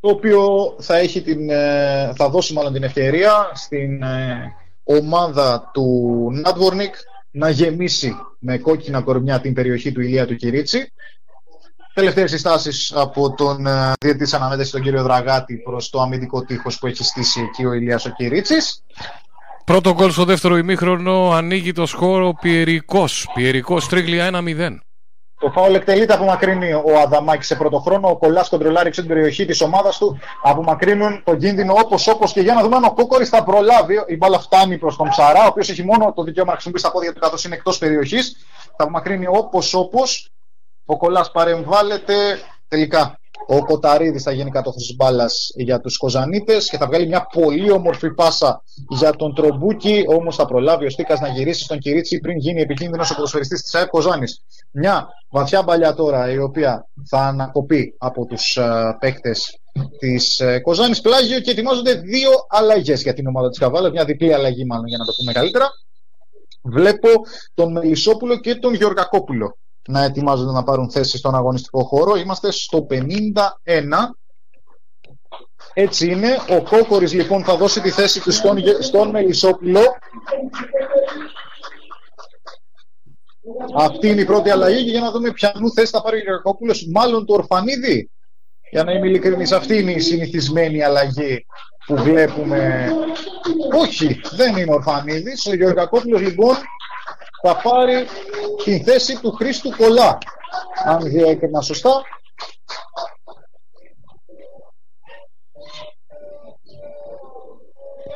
[0.00, 4.52] το οποίο θα, έχει την, ε, θα δώσει μάλλον την ευκαιρία στην ε,
[4.84, 6.94] ομάδα του Νάτβορνικ
[7.30, 10.92] να γεμίσει με κόκκινα κορμιά την περιοχή του Ηλία του Κυρίτσι.
[11.94, 16.86] Τελευταίες συστάσεις από τον ε, διετής αναμέτρησης τον κύριο Δραγάτη προς το αμυντικό τείχος που
[16.86, 18.82] έχει στήσει εκεί ο Ηλίας ο Κυρίτσης.
[19.64, 23.30] Πρώτο γκολ στο δεύτερο ημίχρονο ανοίγει το σχόρο Πιερικός.
[23.34, 24.89] Πιερικός τρίγλια 1-0.
[25.40, 28.08] Το φάουλ εκτελείται, απομακρύνει ο Αδαμάκης σε πρώτο χρόνο.
[28.08, 30.18] Ο Κολλά κοντρολάρει την περιοχή της ομάδας του.
[30.42, 34.04] Απομακρύνουν τον κίνδυνο όπως όπως και για να δούμε αν ο Κόκορης θα προλάβει.
[34.06, 36.92] Η μπάλα φτάνει προς τον Ψαρά, ο οποίος έχει μόνο το δικαίωμα να χρησιμοποιήσει τα
[36.92, 38.36] πόδια του καθώς είναι εκτός περιοχής.
[38.76, 40.30] Θα απομακρύνει όπως όπως.
[40.84, 42.14] Ο Κολλά παρεμβάλλεται.
[42.68, 47.70] Τελικά ο Κοταρίδης θα γίνει κατόχος μπάλας για τους Κοζανίτες και θα βγάλει μια πολύ
[47.70, 52.36] όμορφη πάσα για τον Τρομπούκι, όμως θα προλάβει ο Στίκας να γυρίσει στον Κυρίτσι πριν
[52.36, 54.44] γίνει επικίνδυνος ο ποδοσφαιριστής της ΑΕΠ Κοζάνης.
[54.70, 59.60] Μια βαθιά μπαλιά τώρα η οποία θα ανακοπεί από τους uh, παίκτες
[59.98, 64.32] της uh, Κοζάνης πλάγιο και ετοιμάζονται δύο αλλαγές για την ομάδα της Καβάλα, μια διπλή
[64.32, 65.68] αλλαγή μάλλον για να το πούμε καλύτερα.
[66.62, 67.08] Βλέπω
[67.54, 69.58] τον Μελισσόπουλο και τον Γεωργακόπουλο
[69.90, 72.16] να ετοιμάζονται να πάρουν θέση στον αγωνιστικό χώρο.
[72.16, 73.04] Είμαστε στο 51.
[75.74, 76.28] Έτσι είναι.
[76.48, 79.80] Ο Κόκορης λοιπόν θα δώσει τη θέση του στον, στον Μελισσόπουλο.
[83.76, 86.86] Αυτή είναι η πρώτη αλλαγή και για να δούμε ποιανού θέση θα πάρει ο Γεωργακόπουλος.
[86.90, 88.10] Μάλλον του Ορφανίδη.
[88.70, 91.46] Για να είμαι ειλικρινής, αυτή είναι η συνηθισμένη αλλαγή
[91.86, 92.90] που βλέπουμε.
[93.78, 95.46] Όχι, δεν είναι ο Ορφανίδης.
[95.46, 96.56] Ο Γεωργακόπουλος λοιπόν
[97.42, 98.06] θα πάρει
[98.64, 100.18] την θέση του Χρήστου Κολά.
[100.84, 102.02] Αν διέκρινα σωστά.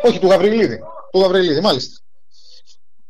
[0.02, 0.80] Όχι, του Γαβριλίδη.
[1.12, 1.98] Του Γαβριλίδη, μάλιστα.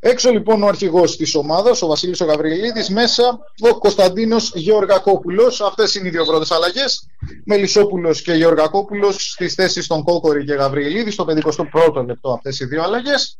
[0.07, 5.61] Έξω λοιπόν ο αρχηγός της ομάδας, ο Βασίλης ο Γαβριλίδης, μέσα ο Κωνσταντίνος Γεωργακόπουλος.
[5.61, 7.07] Αυτές είναι οι δύο πρώτες αλλαγές.
[7.45, 12.83] Μελισσόπουλος και Γεωργακόπουλος στις θέσεις των Κόκορη και Γαβριλίδη στο 51ο λεπτό αυτές οι δύο
[12.83, 13.39] αλλαγές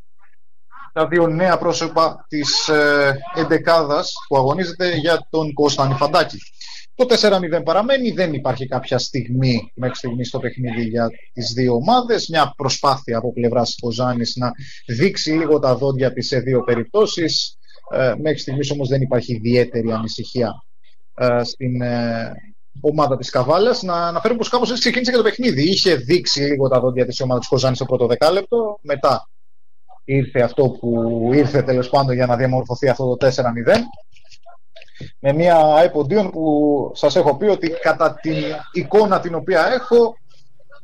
[0.95, 6.37] τα δύο νέα πρόσωπα της ε, εντεκάδας που αγωνίζεται για τον Κώστα Νιφαντάκη.
[6.95, 12.27] Το 4-0 παραμένει, δεν υπάρχει κάποια στιγμή μέχρι στιγμής στο παιχνίδι για τις δύο ομάδες.
[12.27, 14.51] Μια προσπάθεια από πλευράς Κοζάνης να
[14.87, 17.57] δείξει λίγο τα δόντια της σε δύο περιπτώσεις.
[17.93, 20.51] Ε, μέχρι στιγμής όμως δεν υπάρχει ιδιαίτερη ανησυχία
[21.15, 22.31] ε, στην ε,
[22.81, 23.81] ομάδα της Καβάλας.
[23.83, 25.69] Να αναφέρω πως κάπως έτσι ξεκίνησε και το παιχνίδι.
[25.69, 28.79] Είχε δείξει λίγο τα δόντια της ομάδας της Κοζάνης στο πρώτο δεκάλεπτο.
[28.81, 29.29] Μετά
[30.05, 33.31] ήρθε αυτό που ήρθε τέλος πάντων για να διαμορφωθεί αυτό το 4-0
[35.19, 38.35] με μια iPod που σας έχω πει ότι κατά την
[38.71, 40.15] εικόνα την οποία έχω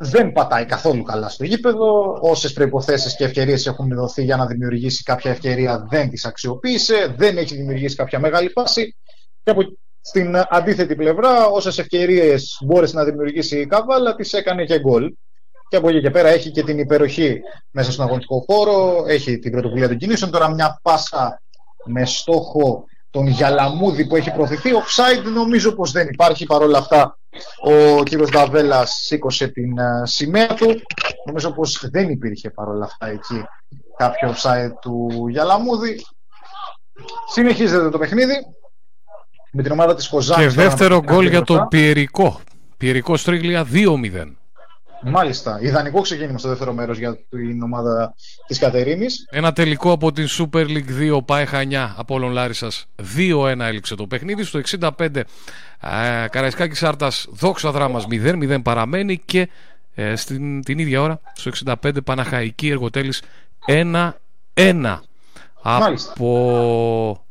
[0.03, 2.17] δεν πατάει καθόλου καλά στο γήπεδο.
[2.21, 7.37] Όσες προποθέσει και ευκαιρίες έχουν δοθεί για να δημιουργήσει κάποια ευκαιρία δεν τις αξιοποίησε, δεν
[7.37, 8.95] έχει δημιουργήσει κάποια μεγάλη πάση.
[9.43, 9.61] Και από
[10.01, 15.13] στην αντίθετη πλευρά, όσες ευκαιρίες μπόρεσε να δημιουργήσει η Καβάλα, τις έκανε και γκολ.
[15.71, 17.41] Και από εκεί και πέρα έχει και την υπεροχή
[17.71, 20.31] μέσα στον αγωνιστικό χώρο, έχει την πρωτοβουλία των κινήσεων.
[20.31, 21.41] Τώρα μια πάσα
[21.85, 24.69] με στόχο τον Γιαλαμούδη που έχει προωθηθεί.
[24.73, 26.45] Offside νομίζω πως δεν υπάρχει.
[26.45, 27.17] Παρ' όλα αυτά
[27.63, 30.81] ο κύριος Δαβέλας σήκωσε την uh, σημαία του.
[31.25, 33.43] Νομίζω πως δεν υπήρχε παρ' όλα αυτά εκεί
[33.97, 36.05] κάποιο offside του Γιαλαμούδη.
[37.31, 38.35] Συνεχίζεται το παιχνίδι
[39.51, 40.47] με την ομάδα της Κοζάνης.
[40.53, 42.39] Και δεύτερο γκολ για τον Πιερικό.
[42.77, 44.40] Πιερικό Στρίγλια 2-0.
[45.03, 45.59] Μάλιστα.
[45.61, 48.15] Ιδανικό ξεκίνημα στο δεύτερο μέρος για την ομάδα
[48.47, 49.27] της Κατερίνης.
[49.29, 52.71] Ένα τελικό από την Super League 2 πάει Χανιά από όλων Λάρισα.
[53.17, 54.43] 2-1 έληξε το παιχνίδι.
[54.43, 55.23] Στο 65 ε,
[56.29, 59.49] Καραϊσκάκης Σάρτας δόξα δράμα 0-0 παραμένει και
[59.95, 61.51] ε, στην, την ίδια ώρα στο
[61.83, 63.21] 65 Παναχαϊκή Εργοτέλης
[63.67, 64.99] 1-1.
[65.61, 67.25] Από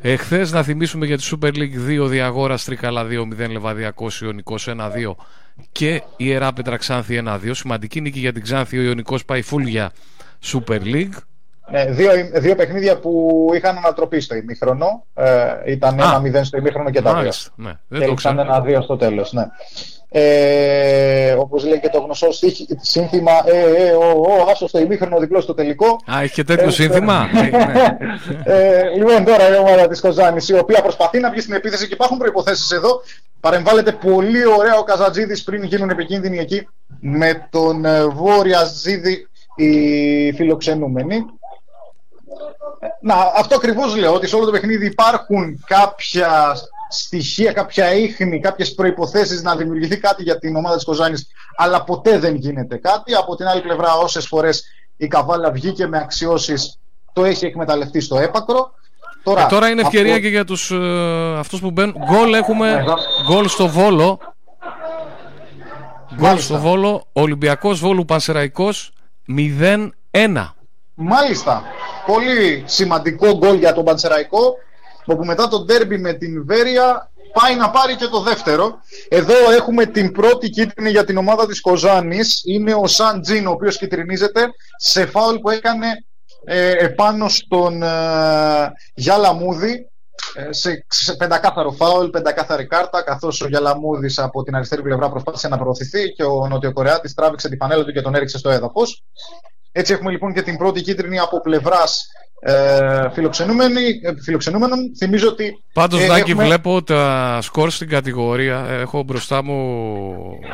[0.00, 5.14] εχθές να θυμίσουμε για τη Super League 2 Διαγόρα Τρίκαλα 2-0 Λεβαδιακός Ιωνικός 1-2
[5.72, 7.38] και η Εράπετρα Ξάνθη 1-2.
[7.50, 8.78] Σημαντική νίκη για την Ξάνθη.
[8.78, 9.92] Ο Ιωνικός πάει full για
[10.52, 11.12] Super League.
[11.70, 15.04] Ναι, δύο, δύο παιχνίδια που είχαν ανατροπή στο ημίχρονο.
[15.14, 16.20] Ε, ήταν Α.
[16.24, 17.18] ένα 0 στο ημίχρονο και τα δύο.
[17.18, 18.40] Μάλιστα, ναι, δεν και το ήταν ξέρω.
[18.40, 19.32] ένα-δύο στο τέλος.
[19.32, 19.44] Ναι.
[20.16, 25.18] Ε, όπως λέει και το γνωστό στίχη- σύνθημα ε, ε, ο, ο, άσο στο ημίχρονο
[25.18, 25.86] διπλό στο τελικό.
[26.14, 27.96] Α, έχει και τέτοιο Ε, σύνθημα; ε, Ε, ναι.
[28.44, 31.94] ε, λοιπόν, τώρα η ομάδα της Κοζάνης, η οποία προσπαθεί να βγει στην επίθεση και
[31.94, 33.00] υπάρχουν προποθέσει εδώ.
[33.44, 36.68] Παρεμβάλλεται πολύ ωραία ο Καζατζίδης πριν γίνουν επικίνδυνοι εκεί
[37.00, 41.14] με τον ε, Βόρεια Ζίδη οι φιλοξενούμενοι.
[42.80, 46.56] Ε, Να, αυτό ακριβώς λέω, ότι σε όλο το παιχνίδι υπάρχουν κάποια
[46.88, 51.26] στοιχεία, κάποια ίχνη, κάποιες προϋποθέσεις να δημιουργηθεί κάτι για την ομάδα της Κοζάνης,
[51.56, 53.14] αλλά ποτέ δεν γίνεται κάτι.
[53.14, 54.64] Από την άλλη πλευρά, όσες φορές
[54.96, 56.78] η Καβάλα βγήκε με αξιώσεις,
[57.12, 58.74] το έχει εκμεταλλευτεί στο έπακρο.
[59.24, 61.94] Τώρα, Και τώρα είναι ευκαιρία αυτό- και για τους, ε, αυτούς που μπαίνουν.
[62.10, 62.70] Γκολ έχουμε.
[62.70, 62.94] Εδώ.
[63.26, 64.18] Γκολ στο Βόλο.
[66.14, 66.54] Γκολ Μάλιστα.
[66.54, 67.06] στο Βόλο.
[67.12, 68.92] Ολυμπιακός Βόλου Πανσεραϊκός
[69.24, 70.54] 0-1.
[70.94, 71.62] Μάλιστα.
[72.06, 74.54] Πολύ σημαντικό γκολ για τον Πανσεραϊκό,
[75.04, 78.78] όπου μετά το ντέρμπι με την Βέρεια πάει να πάρει και το δεύτερο.
[79.08, 82.42] Εδώ έχουμε την πρώτη κίτρινη για την ομάδα της Κοζάνης.
[82.46, 84.46] Είναι ο Σαν Τζιν, ο οποίος κυτρινίζεται
[84.76, 85.86] σε φάουλ που έκανε
[86.44, 89.38] ε, επάνω στον ε, Γιάλα
[90.34, 95.48] ε, σε, σε πεντακάθαρο φάουλ, πεντακάθαρη κάρτα, καθώς ο Γιαλαμούδης από την αριστερή πλευρά προσπάθησε
[95.48, 99.02] να προωθηθεί και ο Νοτιοκορεάτης τράβηξε την πανέλα του και τον έριξε στο έδαφος.
[99.72, 102.06] Έτσι έχουμε λοιπόν και την πρώτη κίτρινη από πλευράς
[102.46, 104.78] ε, φιλοξενούμενη- ε, φιλοξενούμενων.
[104.98, 105.62] Θυμίζω ότι.
[105.72, 109.58] Πάντως ε, Δάκη έχουμε- βλέπω τα σκορ στην κατηγορία Έχω μπροστά μου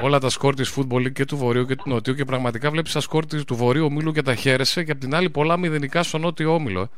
[0.03, 2.93] όλα τα σκορ της Football League και του Βορείου και του Νοτιού Και πραγματικά βλέπεις
[2.93, 6.03] τα σκορ της- του Βορείου Ομίλου και τα χαίρεσαι Και απ' την άλλη πολλά μηδενικά
[6.03, 6.89] στο Νότιο Όμιλο ε.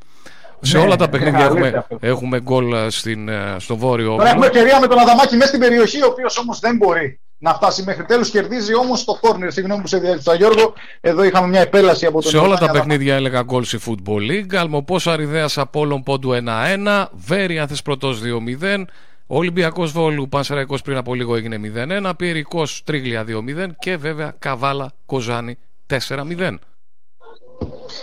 [0.67, 1.99] Σε Ναι, όλα τα ναι, παιχνίδια αλήθεια έχουμε, αυτό.
[2.01, 5.49] έχουμε γκολ ε, στην, ε, στο Βόρειο Τώρα έχουμε Όμιλο ευκαιρία με τον Αδαμάκη μέσα
[5.49, 8.31] στην περιοχή, ο οποίος όμως δεν μπορεί να φτάσει μέχρι τέλους.
[8.31, 9.53] Κερδίζει όμως το κόρνερ.
[9.53, 10.73] Συγγνώμη που σε διέλυσα, Γιώργο.
[11.01, 14.31] Εδώ είχαμε μια επέλαση από τον Σε όλα τα Ιωάννη παιχνίδια έλεγα γκολ στη Football
[14.31, 14.55] League.
[14.55, 17.05] Αλμοπός Αριδέας Απόλων Πόντου 1-1.
[17.13, 18.13] Βέρεια Θεσπρωτό
[18.61, 18.85] 2-0.
[19.27, 21.59] Ολυμπιακός Βόλου Πανσεραϊκός πριν από λίγο έγινε
[22.05, 22.13] 0-1.
[22.17, 23.69] Πιερικό Τρίγλια 2-0.
[23.79, 26.59] Και βέβαια Καβάλα Κοζάνη 4-0.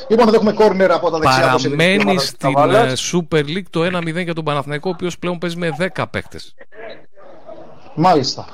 [0.08, 1.50] Λοιπόν, εδώ έχουμε κόρνερ από τα δεξιά.
[1.50, 3.14] όπως είναι η Παραμένει ομάδα της στην Καβάλας.
[3.14, 6.54] ε, Super League το 1-0 για τον Παναθηναϊκό, ο οποίος πλέον παίζει με 10 παίκτες.
[7.96, 8.48] Μάλιστα.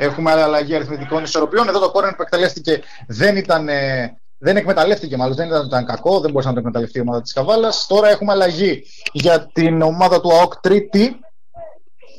[0.00, 1.68] Έχουμε αλλαγή αριθμητικών ισορροπιών.
[1.68, 3.68] Εδώ το κόρνερ που εκτελέστηκε δεν ήταν.
[3.68, 7.22] ε, δεν εκμεταλλεύτηκε μάλλον, δεν ήταν, ήταν κακό, δεν μπορούσε να το εκμεταλλευτεί η ομάδα
[7.22, 7.86] της Καβάλας.
[7.86, 8.82] Τώρα έχουμε αλλαγή
[9.12, 11.16] για την ομάδα του ΑΟΚ Τρίτη.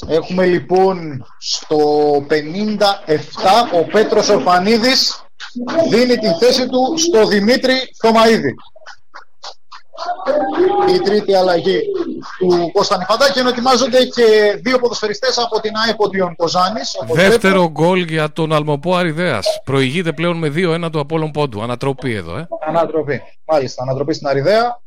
[0.08, 1.78] Έχουμε λοιπόν στο
[2.30, 2.36] 57
[3.74, 5.26] ο Πέτρος Ορφανίδης
[5.90, 8.54] δίνει την θέση του στο Δημήτρη Θωμαίδη.
[10.96, 11.82] Η τρίτη αλλαγή
[12.40, 16.96] του Κώστα Νιφαντάκη ενώ ετοιμάζονται και δύο ποδοσφαιριστές από την ΑΕΠ Οντιον Κοζάνης.
[17.10, 19.48] ο Δεύτερο γκολ για τον Αλμοπό Αριδέας.
[19.64, 21.62] Προηγείται πλέον με 2-1 του Απόλων Πόντου.
[21.62, 22.48] Ανατροπή εδώ, ε.
[22.68, 23.22] Ανατροπή.
[23.46, 24.80] Μάλιστα, ανατροπή στην Αριδαία.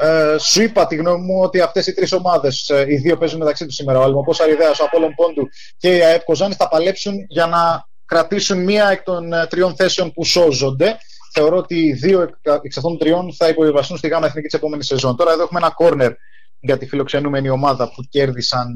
[0.00, 3.66] Ε, σου είπα τη γνώμη μου ότι αυτές οι τρεις ομάδες, οι δύο παίζουν μεταξύ
[3.66, 3.98] τους σήμερα.
[3.98, 8.64] Ο Αλμοπός Αριδαία, ο Απόλλων Πόντου και η ΑΕΠ Κοζάνης θα παλέψουν για να κρατήσουν
[8.64, 10.96] μία εκ των ε, τριών θέσεων που σώζονται.
[11.38, 14.56] Θεωρώ ότι οι δύο εκ, εξ αυτών των τριών θα υποβιβαστούν στη γάμα εθνική της
[14.56, 15.16] επόμενης σεζόν.
[15.16, 16.12] Τώρα εδώ έχουμε ένα κόρνερ
[16.60, 18.74] για τη φιλοξενούμενη ομάδα που κέρδισαν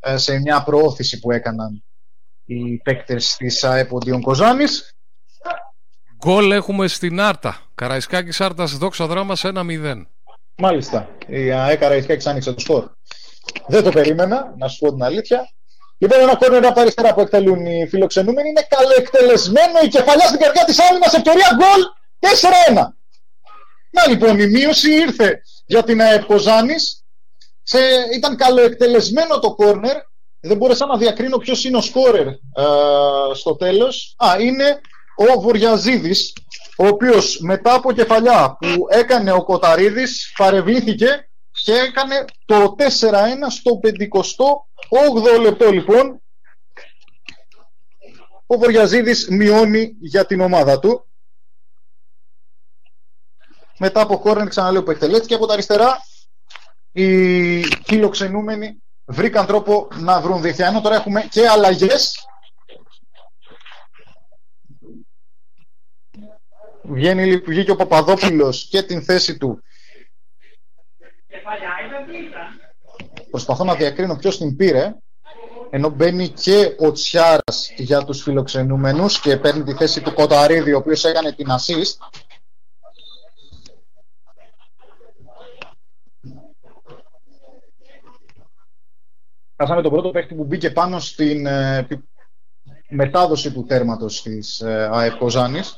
[0.00, 1.84] ε, σε μια προώθηση που έκαναν
[2.44, 4.96] οι παίκτες της ΑΕΠ Οντιον Κοζάνης.
[6.24, 7.60] Γκολ έχουμε στην Άρτα.
[7.74, 10.02] Καραϊσκάκης Άρτας δόξα δράμα 1-0.
[10.56, 11.08] Μάλιστα.
[11.26, 12.90] Η ΑΕΚ Καραϊσκάκης άνοιξε το σκορ.
[13.66, 15.52] Δεν το περίμενα, να σου πω την αλήθεια.
[15.98, 20.40] Λοιπόν, ένα κόρνερ από τα αριστερά που εκτελούν οι φιλοξενούμενοι είναι καλοεκτελεσμένο η κεφαλιά στην
[20.40, 21.06] καρδιά της άμυνα.
[21.06, 21.82] Ευκαιρία γκολ
[22.22, 22.86] 4-1.
[23.90, 27.04] Να λοιπόν, η μείωση ήρθε για την ΑΕΠ Κοζάνης.
[27.62, 27.78] Σε...
[28.14, 29.96] Ήταν καλοεκτελεσμένο το κόρνερ.
[30.40, 32.34] Δεν μπόρεσα να διακρίνω ποιος είναι ο σκόρερ ε,
[33.34, 34.14] στο τέλος.
[34.18, 34.80] Α, είναι
[35.16, 36.32] ο Βοριαζίδης,
[36.76, 41.28] ο οποίος μετά από κεφαλιά που έκανε ο Κοταρίδης παρευλήθηκε
[41.64, 42.82] και έκανε το 4-1
[43.48, 43.80] στο
[45.36, 46.22] 58 λεπτό λοιπόν.
[48.46, 51.06] Ο Βοριαζίδης μειώνει για την ομάδα του.
[53.84, 56.02] Μετά από κόρνερ ξαναλέω που εκτελέστηκε από τα αριστερά
[56.92, 60.66] οι φιλοξενούμενοι βρήκαν τρόπο να βρουν δίχτυα.
[60.66, 62.26] Ενώ τώρα έχουμε και αλλαγές
[66.82, 69.62] Βγαίνει, βγήκε ο Παπαδόπουλος και την θέση του.
[73.30, 74.94] Προσπαθώ να διακρίνω ποιος την πήρε.
[75.70, 80.78] Ενώ μπαίνει και ο Τσιάρας για τους φιλοξενούμενους και παίρνει τη θέση του Κοταρίδη, ο
[80.78, 81.96] οποίος έκανε την assist.
[89.62, 91.86] Χάσαμε τον πρώτο παίχτη που μπήκε πάνω στην ε,
[92.88, 95.76] μετάδοση του τέρματος της ε, ΑΕΠ Κοζάνης.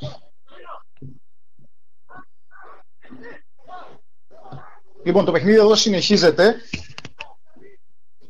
[5.05, 6.55] Λοιπόν, το παιχνίδι εδώ συνεχίζεται.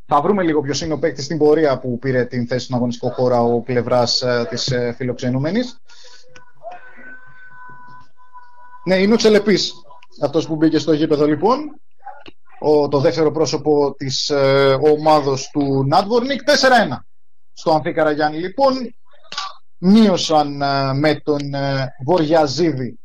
[0.07, 3.13] Θα βρούμε λίγο ποιος είναι ο παίκτης στην πορεία που πήρε την θέση στον αγωνιστικό
[3.13, 5.81] χώρο ο πλευράς της ε, φιλοξενούμενης.
[8.85, 9.73] Ναι, είναι ο Τσελεπής.
[10.23, 11.81] Αυτός που μπήκε στο γήπεδο λοιπόν.
[12.67, 16.41] Ο, το δεύτερο πρόσωπο της ε, ομάδος του Νάτβορνικ.
[16.43, 16.97] 4-1
[17.53, 18.95] στο Ανθή Καραγιάννη λοιπόν.
[19.79, 22.99] Μείωσαν ε, με τον ε, Βοριαζίδη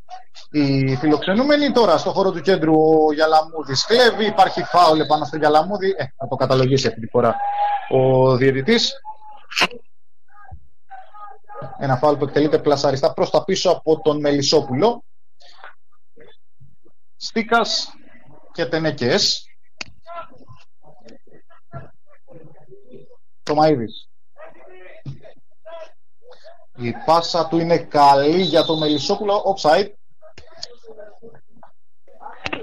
[0.52, 1.72] οι φιλοξενούμενοι.
[1.72, 4.26] Τώρα στο χώρο του κέντρου ο Γιαλαμούδης κλέβει.
[4.26, 5.95] Υπάρχει φάουλ πάνω στο Γιαλαμούδη.
[5.98, 7.36] Ε, θα το καταλογίσει αυτή τη φορά
[7.90, 8.94] ο διαιτητής.
[11.80, 15.03] Ένα φάουλ που εκτελείται πλασαριστά προς τα πίσω από τον Μελισσόπουλο.
[17.15, 17.94] Στίκας
[18.52, 19.48] και Τενεκές.
[23.49, 24.07] Το Μαΐδης.
[26.76, 29.88] Η πάσα του είναι καλή για το Μελισσόπουλο, offside.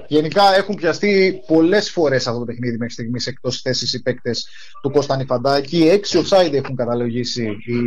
[0.07, 4.47] Γενικά έχουν πιαστεί πολλές φορές αυτό το παιχνίδι μέχρι στιγμής εκτός θέσης οι παίκτες
[4.81, 5.89] του Κώστα Νιφαντάκη.
[5.89, 7.83] Έξι offside έχουν καταλογίσει οι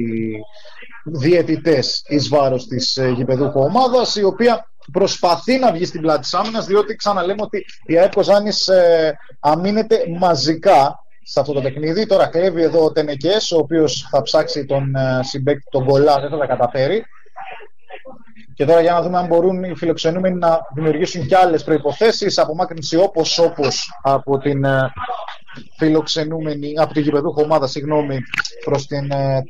[1.05, 6.35] διαιτητές εις βάρος της ε, γηπεδούχου ομάδας, η οποία προσπαθεί να βγει στην πλάτη της
[6.35, 12.07] άμυνας, διότι ξαναλέμε ότι η ΑΕΠ Κοζάνης ε, αμήνεται μαζικά σε αυτό το παιχνίδι.
[12.07, 16.31] Τώρα κλέβει εδώ ο Τενεκές, ο οποίος θα ψάξει τον ε, συμπέκτη, τον Γκολά, δεν
[16.31, 17.05] θα τα καταφέρει.
[18.55, 22.97] Και τώρα για να δούμε αν μπορούν οι φιλοξενούμενοι να δημιουργήσουν και άλλες προϋποθέσεις, απομάκρυνση
[22.97, 24.93] όπως όπως από την ε,
[25.77, 28.19] φιλοξενούμενη, από την γηπεδούχο ομάδα, συγγνώμη,
[28.65, 29.43] προς την ε,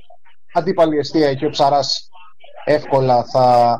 [0.54, 2.10] αντίπαλη αιστεία και ο Ψαράς
[2.64, 3.78] εύκολα θα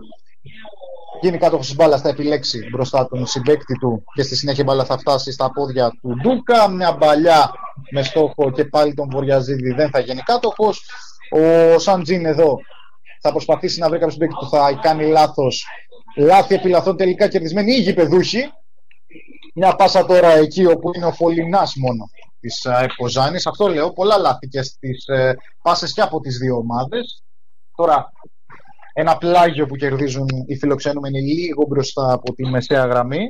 [1.21, 4.85] γίνει κάτω τη μπάλα, θα επιλέξει μπροστά τον συμπέκτη του και στη συνέχεια η μπάλα
[4.85, 6.69] θα φτάσει στα πόδια του Ντούκα.
[6.69, 7.53] Μια μπαλιά
[7.91, 10.83] με στόχο και πάλι τον Βοριαζίδη δεν θα γίνει κάτοχος.
[11.31, 12.59] Ο Σαντζίν εδώ
[13.21, 15.67] θα προσπαθήσει να βρει κάποιο παίκτη που θα κάνει λάθος.
[16.17, 18.53] Λάθη επιλαθών τελικά κερδισμένοι ή γηπεδούχοι.
[19.55, 22.05] Μια πάσα τώρα εκεί όπου είναι ο Φολινά μόνο
[22.41, 23.47] της Εποζάνης.
[23.47, 23.93] Αυτό λέω.
[23.93, 27.23] Πολλά λάθη και στις ε, πάσες και από τις δύο ομάδες.
[27.77, 28.13] Τώρα
[28.93, 33.27] ένα πλάγιο που κερδίζουν οι φιλοξενούμενοι λίγο μπροστά από τη μεσαία γραμμή.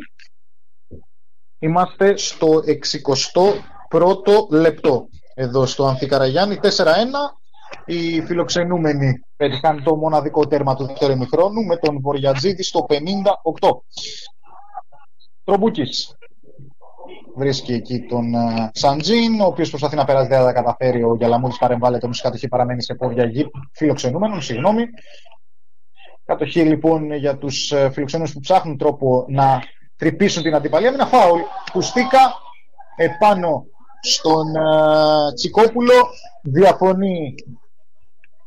[1.58, 6.66] Είμαστε στο 61ο λεπτό εδώ στο Ανθικαραγιάννη 4-1
[7.84, 12.96] οι φιλοξενούμενοι πέτυχαν το μοναδικό τέρμα του δεύτερου ημιχρόνου με τον Βοριατζίδη στο 58.
[15.44, 16.14] Τρομπούκης
[17.34, 21.02] βρίσκει εκεί τον uh, Σαντζίν, ο οποίος προσπαθεί να περάσει, δεν θα καταφέρει.
[21.02, 24.42] Ο Γιαλαμούδη παρεμβάλλεται, όμως η κατοχή παραμένει σε πόδια γη φιλοξενούμενων.
[24.42, 24.84] Συγγνώμη.
[26.30, 29.62] Κατοχή λοιπόν για τους uh, φιλοξενούμενους που ψάχνουν τρόπο να
[29.96, 30.90] τρυπήσουν την αντιπαλία.
[30.90, 31.40] Με ένα φάουλ
[31.72, 32.18] που στήκα
[32.96, 33.66] επάνω
[34.00, 35.92] στον uh, Τσικόπουλο.
[36.42, 37.34] Διαφωνεί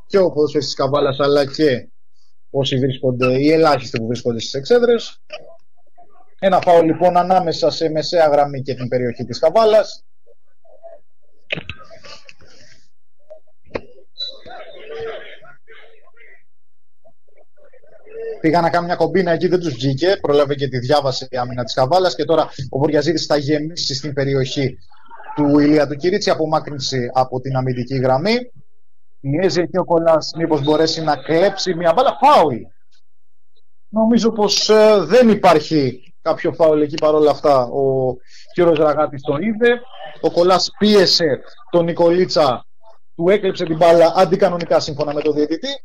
[0.07, 1.89] και ο ποδοσφαιριστής Καβάλας αλλά και
[2.49, 5.21] όσοι βρίσκονται, οι ελάχιστοι που βρίσκονται στις εξέδρες.
[6.39, 10.05] Ένα φάο λοιπόν ανάμεσα σε μεσαία γραμμή και την περιοχή της Καβάλας.
[18.43, 20.17] Πήγα να κάνω μια κομπίνα εκεί, δεν τους βγήκε.
[20.21, 22.15] Πρόλαβε και τη διάβαση η άμυνα της Καβάλας.
[22.15, 24.77] Και τώρα ο Βοριαζίδης θα γεμίσει στην περιοχή
[25.35, 28.51] του Ηλία του Κυρίτσι, απομάκρυνση από την αμυντική γραμμή.
[29.21, 32.55] Πιέζει εκεί ο Κολλάς μήπως μπορέσει να κλέψει μια μπάλα φάουλ.
[33.89, 37.63] Νομίζω πως ε, δεν υπάρχει κάποιο φάουλ εκεί παρόλα αυτά.
[37.63, 38.15] Ο
[38.53, 39.81] κύριος Ραγάτης το είδε.
[40.21, 41.41] Ο Κολλάς πίεσε
[41.71, 42.65] τον Νικολίτσα,
[43.15, 45.83] του έκλεψε την μπάλα αντικανονικά σύμφωνα με το διαιτητή.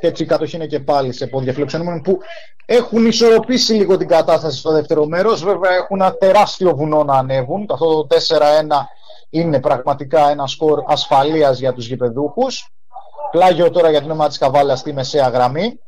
[0.00, 2.18] Και έτσι η κατοχή είναι και πάλι σε πόδια φιλοξενούμενων που
[2.66, 5.44] έχουν ισορροπήσει λίγο την κατάσταση στο δεύτερο μέρος.
[5.44, 7.66] Βέβαια έχουν ένα τεράστιο βουνό να ανέβουν.
[7.70, 8.36] Αυτό το 4-1
[9.30, 12.72] είναι πραγματικά ένα σκορ ασφαλείας για τους γηπεδούχους.
[13.30, 15.80] Πλάγιο τώρα για την ομάδα της Καβάλας στη μεσαία γραμμή.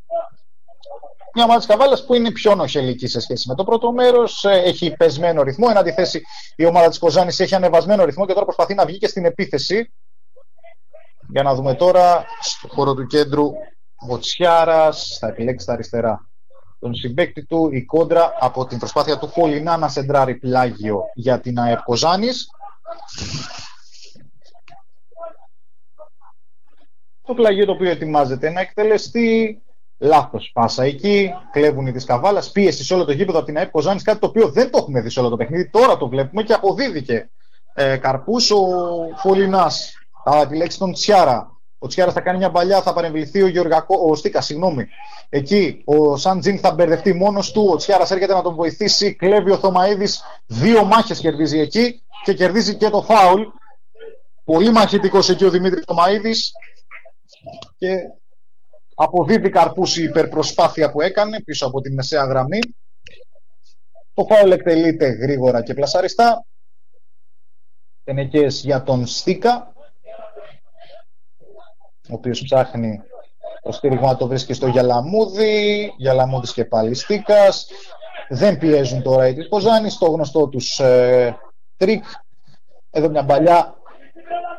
[1.34, 4.44] Μια ομάδα της Καβάλας που είναι πιο νοχελική σε σχέση με το πρώτο μέρος.
[4.44, 5.66] Ε, έχει πεσμένο ρυθμό.
[5.70, 6.22] Εν αντιθέσει,
[6.56, 9.92] η ομάδα της Κοζάνης έχει ανεβασμένο ρυθμό και τώρα προσπαθεί να βγει και στην επίθεση.
[11.28, 13.52] Για να δούμε τώρα στο χώρο του κέντρου
[14.08, 16.28] ο Τσιάρα θα επιλέξει τα αριστερά
[16.78, 21.58] τον συμπέκτη του η κόντρα από την προσπάθεια του Χολινά να σεντράρει πλάγιο για την
[21.58, 22.48] ΑΕΠ Κοζάνης
[27.30, 29.62] το πλαγίο το οποίο ετοιμάζεται να εκτελεστεί.
[29.98, 31.34] Λάθος πάσα εκεί.
[31.52, 32.42] Κλέβουν οι τη Καβάλα.
[32.52, 34.02] Πίεση σε όλο το γήπεδο από την ΑΕΠ Κοζάνης.
[34.02, 35.70] Κάτι το οποίο δεν το έχουμε δει σε όλο το παιχνίδι.
[35.70, 37.30] Τώρα το βλέπουμε και αποδίδηκε.
[37.74, 38.66] Ε, Καρπούς ο
[39.16, 39.70] Φολινά.
[40.24, 41.59] Θα επιλέξει τον Τσιάρα.
[41.82, 44.86] Ο Τσιάρας θα κάνει μια παλιά, θα παρεμβληθεί ο, Γεωργακό, ο Στίκα, συγγνώμη.
[45.28, 47.68] Εκεί ο Σαντζίν θα μπερδευτεί μόνος του.
[47.72, 49.14] Ο Τσιάρας έρχεται να τον βοηθήσει.
[49.14, 50.22] Κλέβει ο Θωμαίδης.
[50.46, 53.42] Δύο μάχες κερδίζει εκεί και κερδίζει και το φάουλ.
[54.44, 56.52] Πολύ μαχητικός εκεί ο Δημήτρης Θωμαίδης
[57.76, 57.96] και
[58.94, 62.58] αποδίδει καρπούς η υπερπροσπάθεια που έκανε πίσω από τη μεσαία γραμμή.
[64.14, 66.44] Το φάουλ εκτελείται γρήγορα και πλασαριστά.
[68.04, 69.72] Τενεκές για τον Στίκα,
[72.10, 73.02] ο οποίος ψάχνει
[73.62, 77.66] το στήριγμα το βρίσκει στο Γιαλαμούδη, Γιαλαμούδης και πάλι Στίκας.
[78.28, 81.36] Δεν πιέζουν τώρα οι της το γνωστό τους ε,
[81.76, 82.04] τρίκ.
[82.90, 83.74] Εδώ μια παλιά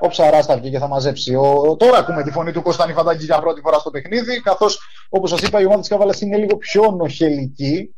[0.03, 1.36] ο Ψαράς θα βγει και θα μαζέψει.
[1.36, 4.41] Ο, τώρα ακούμε τη φωνή του Κωνσταντινή Φαντάκη για πρώτη φορά στο παιχνίδι.
[4.41, 4.80] Καθώς,
[5.10, 7.95] όπως σας είπα, η ομάδα της Καβάλας είναι λίγο πιο νοχελική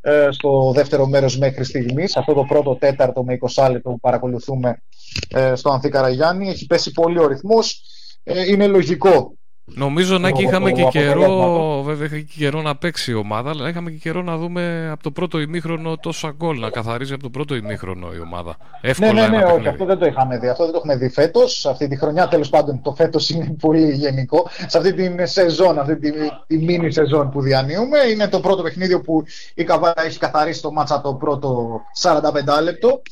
[0.00, 2.16] ε, στο δεύτερο μέρος μέχρι στιγμής.
[2.16, 4.82] Αυτό το πρώτο τέταρτο με 20 λεπτό που παρακολουθούμε
[5.28, 6.48] ε, στο Ανθή Καραγιάννη.
[6.48, 7.82] Έχει πέσει πολύ ο ρυθμός.
[8.24, 13.10] Ε, είναι λογικό Νομίζω να και είχαμε και καιρό, βέβαια είχε και καιρό να παίξει
[13.10, 16.70] η ομάδα, αλλά είχαμε και καιρό να δούμε από το πρώτο ημίχρονο τόσα γκολ, να
[16.70, 18.56] καθαρίζει από το πρώτο ημίχρονο η ομάδα.
[18.80, 20.48] Εύκολα ναι, ναι, ναι, όχι, αυτό δεν το είχαμε δει.
[20.48, 21.66] Αυτό δεν το έχουμε δει φέτος.
[21.66, 24.48] Αυτή τη χρονιά, τέλος πάντων, το φέτος είναι πολύ γενικό.
[24.66, 26.10] Σε αυτή την σεζόν, αυτή τη,
[26.46, 29.24] τη μίνι σεζόν που διανύουμε, είναι το πρώτο παιχνίδι που
[29.54, 33.02] η Καβάρα έχει καθαρίσει το μάτσα το πρώτο 45 λεπτό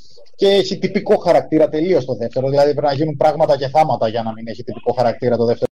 [0.41, 2.49] και έχει τυπικό χαρακτήρα τελείως το δεύτερο.
[2.49, 5.71] Δηλαδή πρέπει να γίνουν πράγματα και θάματα για να μην έχει τυπικό χαρακτήρα το δεύτερο.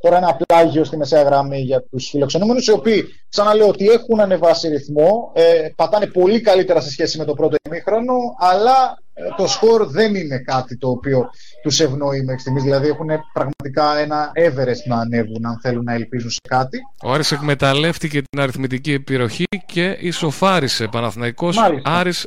[0.00, 4.68] Τώρα ένα πλάγιο στη μεσαία γραμμή για τους φιλοξενούμενους, οι οποίοι ξαναλέω ότι έχουν ανεβάσει
[4.68, 9.86] ρυθμό, ε, πατάνε πολύ καλύτερα σε σχέση με το πρώτο ημίχρονο, αλλά ε, το σκορ
[9.86, 11.30] δεν είναι κάτι το οποίο
[11.62, 12.62] τους ευνοεί μέχρι στιγμής.
[12.62, 16.78] Δηλαδή έχουν πραγματικά ένα Everest να ανέβουν, αν θέλουν να ελπίζουν σε κάτι.
[17.02, 22.26] Ο Άρης εκμεταλλεύτηκε την αριθμητική επιρροχή και ισοφάρισε Παναθηναϊκός Άρης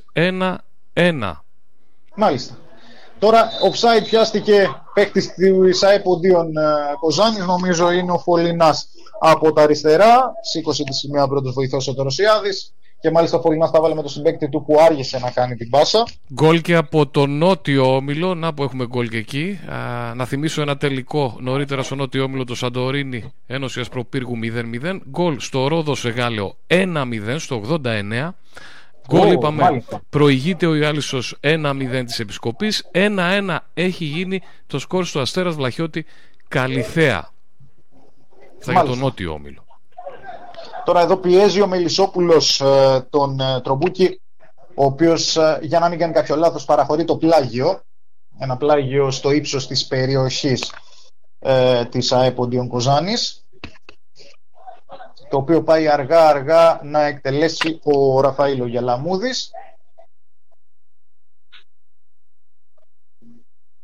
[0.93, 1.42] 1-1.
[2.15, 2.57] Μάλιστα.
[3.19, 6.61] Τώρα, offside πιάστηκε παίκτης του Ισάη Ποντίων ε,
[6.99, 7.39] Κοζάνη.
[7.39, 8.75] Νομίζω είναι ο Φολινά
[9.19, 10.33] από τα αριστερά.
[10.41, 12.49] Σήκωσε τη σημεία πρώτος βοηθός ο Τωροσιάδη.
[12.99, 15.69] Και μάλιστα ο Φολινά τα βάλε με το συμπέκτη του που άργησε να κάνει την
[15.69, 16.07] πάσα.
[16.33, 18.35] Γκολ και από το νότιο όμιλο.
[18.35, 19.59] Να που έχουμε γκολ και εκεί.
[19.69, 24.33] Α, να θυμίσω ένα τελικό νωρίτερα στο νότιο όμιλο το Σαντορίνη Ένωση Ασπροπύργου
[24.83, 24.99] 0-0.
[25.09, 28.29] Γκολ στο Ρόδο Σεγάλεο 1-0 στο 89.
[29.07, 29.83] Γκολ είπαμε.
[30.09, 32.89] Προηγείται ο Ιάλισσος 1-0 της Επισκοπής.
[32.91, 36.05] 1-1 έχει γίνει το σκορ στο Αστέρας Βλαχιώτη
[36.47, 37.31] Καλυθέα.
[38.59, 39.65] Θα για τον νότιο όμιλο.
[40.85, 44.21] Τώρα εδώ πιέζει ο Μελισσόπουλος ε, τον ε, Τρομπούκι
[44.75, 47.81] ο οποίος ε, για να μην κάνει κάποιο λάθος παραχωρεί το πλάγιο
[48.39, 50.73] ένα πλάγιο στο ύψος της περιοχής
[51.39, 53.42] ε, της ΑΕΠΟΝΤΙΟΝ Κοζάνης
[55.33, 59.51] το οποίο πάει αργά αργά να εκτελέσει ο Ραφαήλο Γιαλαμούδης.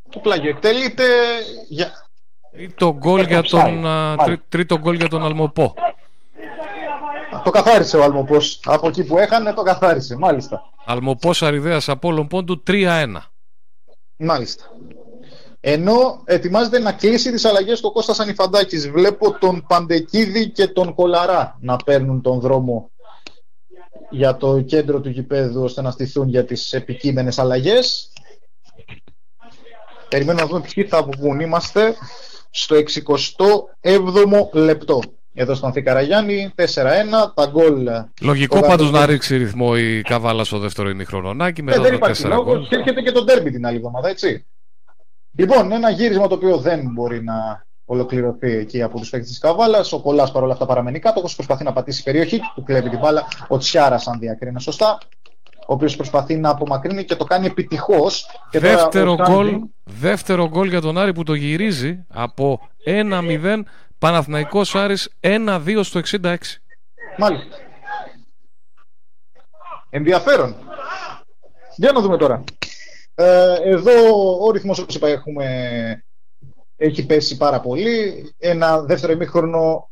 [0.10, 1.06] Το πλάγιο εκτελείται
[1.68, 1.92] για...
[2.76, 3.86] Το γκολ για τον,
[4.50, 5.74] τρίτο γκολ για τον Αλμοπό.
[7.44, 8.62] Το καθάρισε ο Αλμοπός.
[8.66, 10.62] Από εκεί που έχανε το καθάρισε, μάλιστα.
[10.86, 13.08] Αλμοπός Αριδέας Απόλλων Πόντου 3-1.
[14.18, 14.66] Μάλιστα.
[15.62, 18.90] Ενώ ετοιμάζεται να κλείσει τις αλλαγές το Κώστας Ανιφαντάκης.
[18.90, 22.92] Βλέπω τον Παντεκίδη και τον Κολαρά να παίρνουν τον δρόμο
[24.10, 28.12] για το κέντρο του γηπέδου ώστε να στηθούν για τις επικείμενες αλλαγές.
[30.10, 31.40] Περιμένω να δούμε ποιοι θα βγουν.
[31.40, 31.96] Είμαστε
[32.50, 35.02] στο 67ο λεπτό.
[35.34, 36.64] Εδώ στον Θηκαραγιάννη, 4-1,
[37.34, 37.88] τα γκολ.
[38.22, 42.68] Λογικό πάντως να ρίξει ρυθμό η Καβάλα στο δεύτερο ημιχρονονάκι με ε, δεν υπάρχει λόγος.
[42.68, 44.46] Και έρχεται και το τέρμι την άλλη εβδομάδα, έτσι.
[45.40, 49.94] Λοιπόν, ένα γύρισμα το οποίο δεν μπορεί να ολοκληρωθεί εκεί από τους παίκτες της Καβάλας.
[49.94, 51.22] Ο Κολλά παρόλα αυτά παραμένει κάτω.
[51.22, 53.28] Προσπαθεί να πατήσει περιοχή, του κλέβει την μπάλα.
[53.48, 54.98] Ο Τσιάρας, αν διακρίνει σωστά.
[55.68, 58.26] Ο οποίος προσπαθεί να απομακρύνει και το κάνει επιτυχώς.
[58.52, 63.66] Δεύτερο, γκολ, δεύτερο γκολ για τον Άρη που το γυρίζει από 1-0
[64.00, 66.36] Παναθηναϊκός Άρης 1-2 στο 66.
[67.18, 67.56] Μάλιστα.
[69.90, 70.56] Ενδιαφέρον.
[71.76, 72.44] Για να δούμε τώρα.
[73.22, 73.92] Ε, εδώ
[74.46, 75.46] ο ρυθμός όπως είπα έχουμε,
[76.76, 78.30] έχει πέσει πάρα πολύ.
[78.38, 79.90] Ένα δεύτερο ημίχρονο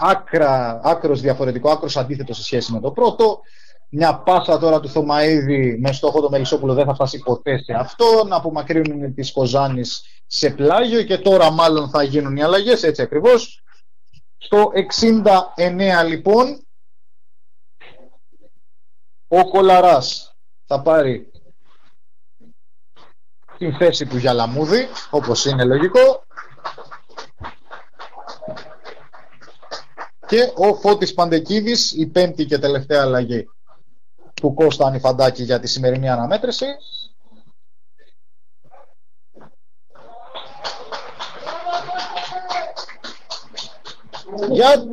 [0.00, 3.40] άκρα, άκρος διαφορετικό, άκρος αντίθετο σε σχέση με το πρώτο.
[3.88, 8.24] Μια πάσα τώρα του Θωμαίδη με στόχο το Μελισσόπουλο δεν θα φτάσει ποτέ σε αυτό.
[8.26, 13.62] Να απομακρύνουν τις Κοζάνης σε πλάγιο και τώρα μάλλον θα γίνουν οι αλλαγές, έτσι ακριβώς.
[14.36, 14.70] Στο
[16.04, 16.66] 69 λοιπόν
[19.28, 21.31] ο Κολαράς θα πάρει
[23.62, 26.24] την θέση του Γιαλαμούδη, όπως είναι λογικό.
[30.26, 33.48] Και ο Φώτης Παντεκίδης, η πέμπτη και τελευταία αλλαγή
[34.34, 36.66] του Κώστα Ανιφαντάκη για τη σημερινή αναμέτρηση.
[44.50, 44.84] για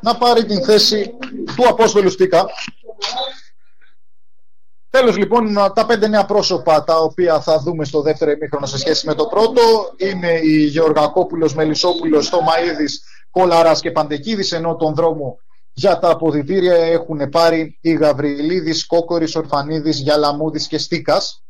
[0.00, 1.14] να πάρει την θέση
[1.56, 2.46] του Απόστολου Στίκα
[4.96, 9.06] Τέλος λοιπόν, τα πέντε νέα πρόσωπα τα οποία θα δούμε στο δεύτερο ημίχρονο σε σχέση
[9.06, 9.60] με το πρώτο
[9.96, 15.38] είναι η Γεωργακόπουλος, Μελισσόπουλος, Θωμαίδης, Κολαράς και Παντεκίδης ενώ τον δρόμο
[15.72, 21.44] Για τα αποδητήρια έχουν πάρει η Γαβριλίδης, Κόκορης, Ορφανίδης, Γιαλαμούδης και Στίκας.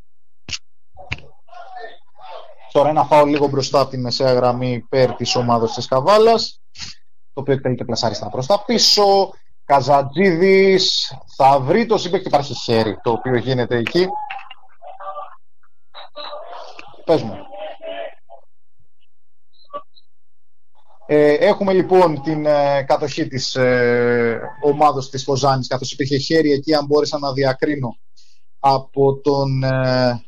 [2.71, 6.61] Τώρα ένα φάω λίγο μπροστά από τη μεσαία γραμμή υπέρ της ομάδος της Καβάλας,
[7.33, 9.33] το οποίο εκτελείται πλασάριστα προς τα πίσω.
[9.67, 14.07] Καζατζίδης, θα βρει το και υπάρχει χέρι το οποίο γίνεται εκεί.
[17.05, 17.35] Πες μου.
[21.05, 26.73] Ε, έχουμε λοιπόν την ε, κατοχή της ε, ομάδος της Κοζάνης καθώς υπήρχε χέρι εκεί
[26.73, 27.97] αν μπόρεσα να διακρίνω
[28.59, 30.25] από τον ε,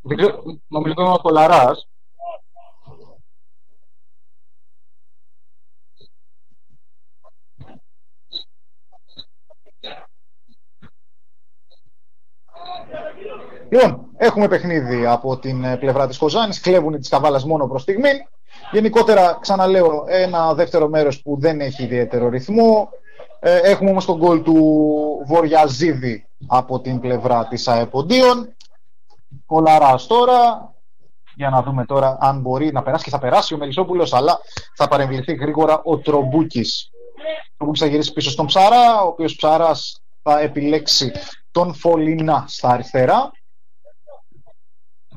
[0.00, 1.91] δεν ξέρω, νομίζω ότι ο Κολαράς
[13.72, 18.10] Λοιπόν, έχουμε παιχνίδι από την ε, πλευρά της Κοζάνης, κλέβουν τις καβάλας μόνο προς στιγμή.
[18.72, 22.88] Γενικότερα, ξαναλέω, ένα δεύτερο μέρος που δεν έχει ιδιαίτερο ρυθμό.
[23.40, 24.56] Ε, έχουμε όμως τον γκολ του
[25.26, 28.54] Βοριαζίδη από την πλευρά της ΑΕΠΟΝΤΙΟΝ.
[29.46, 30.72] Κολαράς τώρα,
[31.34, 34.40] για να δούμε τώρα αν μπορεί να περάσει και θα περάσει ο Μελισσόπουλος, αλλά
[34.76, 36.90] θα παρεμβληθεί γρήγορα ο Τρομπούκης.
[37.52, 41.12] Ο Τρομπούκης θα γυρίσει πίσω στον Ψαρά, ο οποίος Ψαράς θα επιλέξει
[41.50, 43.30] τον Φολινά στα αριστερά.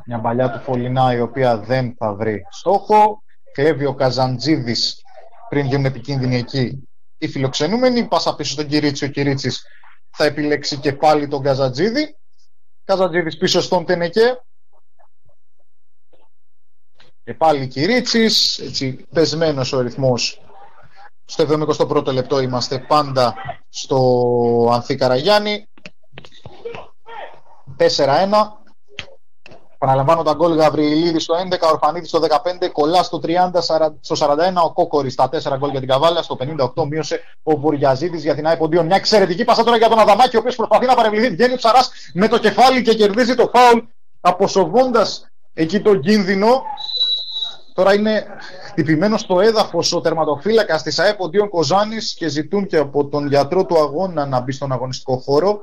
[0.06, 3.24] Μια παλιά του Φολινά η οποία δεν θα βρει στόχο.
[3.52, 5.02] Κλέβει ο Καζαντζίδης
[5.50, 6.88] πριν γίνουν επικίνδυνοι εκεί
[7.18, 8.08] οι φιλοξενούμενοι.
[8.08, 9.64] Πάσα πίσω στον Κυρίτσι, ο Κυρίτσης
[10.10, 12.18] θα επιλέξει και πάλι τον Καζαντζίδη.
[12.84, 14.42] Καζαντζίδης πίσω στον Τενεκέ.
[17.24, 20.42] Και πάλι Κυρίτσης, έτσι πεσμένος ο ρυθμός.
[21.26, 23.36] Στο 71ο λεπτό είμαστε πάντα
[23.70, 25.68] στο Ανθή Καραγιάννη.
[27.78, 28.65] 4-1.
[29.78, 33.62] Παναλαμβάνω τα γκολ Γαβριλίδη στο 11, Ορφανίδη στο 15, Κολλά στο 30,
[34.00, 36.38] στο 41, ο Κόκορης στα 4 γκολ για την Καβάλα, στο
[36.76, 38.84] 58 μείωσε ο Βουριαζίδης για την ΑΕΠΟΝΤΙΟ.
[38.84, 41.30] Μια εξαιρετική πάσα τώρα για τον Αδαμάκη, ο οποίος προσπαθεί να παρεμβληθεί.
[41.30, 41.80] Βγαίνει ο Ψαρά
[42.14, 43.80] με το κεφάλι και κερδίζει το φάουλ,
[44.22, 46.64] αποσοβώντας εκεί τον κίνδυνο.
[47.74, 48.26] Τώρα είναι
[48.68, 53.78] χτυπημένο στο έδαφος ο τερματοφύλακας της ΑΕΠΟΝΤΙΟ Κοζάνης και ζητούν και από τον γιατρό του
[53.78, 55.62] αγώνα να μπει στον αγωνιστικό χώρο.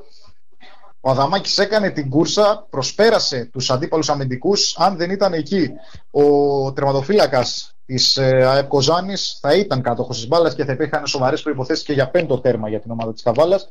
[1.04, 4.78] Ο Αδαμάκης έκανε την κούρσα, προσπέρασε τους αντίπαλους αμυντικούς.
[4.78, 5.70] Αν δεν ήταν εκεί
[6.10, 11.42] ο τερματοφύλακας της ε, ΑΕΠ Κοζάνης θα ήταν κάτοχος της μπάλας και θα υπήρχαν σοβαρές
[11.42, 13.68] προϋποθέσεις και για πέμπτο τέρμα για την ομάδα της Καβάλας.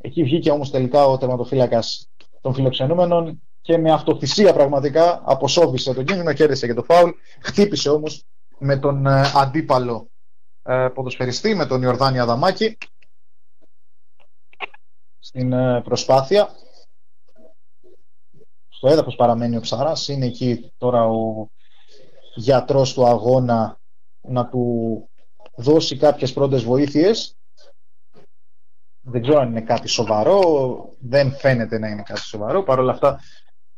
[0.00, 2.08] Εκεί βγήκε όμως τελικά ο τερματοφύλακας
[2.40, 7.10] των φιλοξενούμενων και με αυτοθυσία πραγματικά αποσόβησε τον κίνδυνο, κέρδισε και το φάουλ.
[7.40, 8.24] Χτύπησε όμως
[8.58, 10.08] με τον ε, αντίπαλο
[10.62, 12.78] ε, ποδοσφαιριστή, με τον Ιορδάνη Αδαμάκη
[15.28, 16.48] στην ε, προσπάθεια.
[18.68, 21.48] Στο έδαφος παραμένει ο Ψαράς, είναι εκεί τώρα ο
[22.34, 23.78] γιατρός του αγώνα
[24.20, 25.08] να του
[25.56, 27.36] δώσει κάποιες πρώτες βοήθειες.
[29.00, 30.40] Δεν ξέρω αν είναι κάτι σοβαρό,
[30.98, 32.62] δεν φαίνεται να είναι κάτι σοβαρό.
[32.62, 33.20] Παρ' όλα αυτά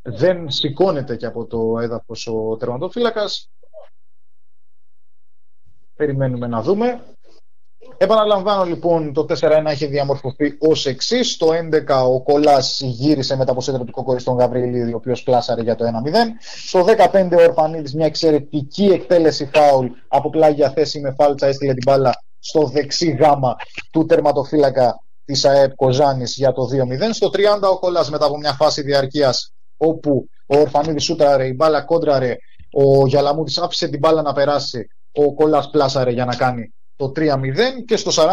[0.01, 3.49] δεν σηκώνεται και από το έδαφος ο τερματοφύλακας.
[5.95, 7.03] Περιμένουμε να δούμε.
[7.97, 11.37] Επαναλαμβάνω λοιπόν το 4-1 έχει διαμορφωθεί ως εξής.
[11.37, 11.47] Το
[11.89, 15.75] 11 ο Κολλά γύρισε μετά από σέντρα του Κοκορή στον Γαβριλίδη, ο οποίος πλάσαρε για
[15.75, 15.89] το 1-0.
[16.65, 21.83] Στο 15 ο Ορφανίδης μια εξαιρετική εκτέλεση φάουλ από πλάγια θέση με φάλτσα έστειλε την
[21.85, 23.55] μπάλα στο δεξί γάμα
[23.91, 27.09] του τερματοφύλακα της ΑΕΠ Κοζάνης για το 2-0.
[27.11, 31.81] Στο 30 ο Κολλά μετά από μια φάση διαρκείας όπου ο Ορφανίδης σούτραρε, η μπάλα
[31.81, 32.35] κόντραρε,
[32.71, 37.21] ο Γιαλαμούδη άφησε την μπάλα να περάσει, ο Κολλά πλάσαρε για να κάνει το 3-0
[37.85, 38.23] και στο 41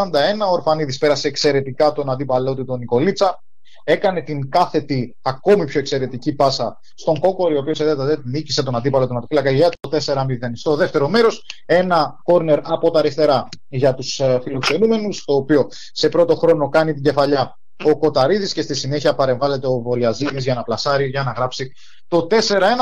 [0.49, 3.43] ο Ορφανίδης πέρασε εξαιρετικά τον αντίπαλό του τον Νικολίτσα.
[3.85, 9.07] Έκανε την κάθετη ακόμη πιο εξαιρετική πάσα στον Κόκορη ο οποίος δεν νίκησε τον αντίπαλο
[9.07, 14.21] του Ματοφύλακα για το 4-0 στο δεύτερο μέρος ένα κόρνερ από τα αριστερά για τους
[14.21, 19.15] ε, φιλοξενούμενους το οποίο σε πρώτο χρόνο κάνει την κεφαλιά ο Κοταρίδης και στη συνέχεια
[19.15, 21.73] παρεμβάλλεται ο Βολιαζίδης για να πλασάρει, για να γράψει
[22.09, 22.39] το 4-1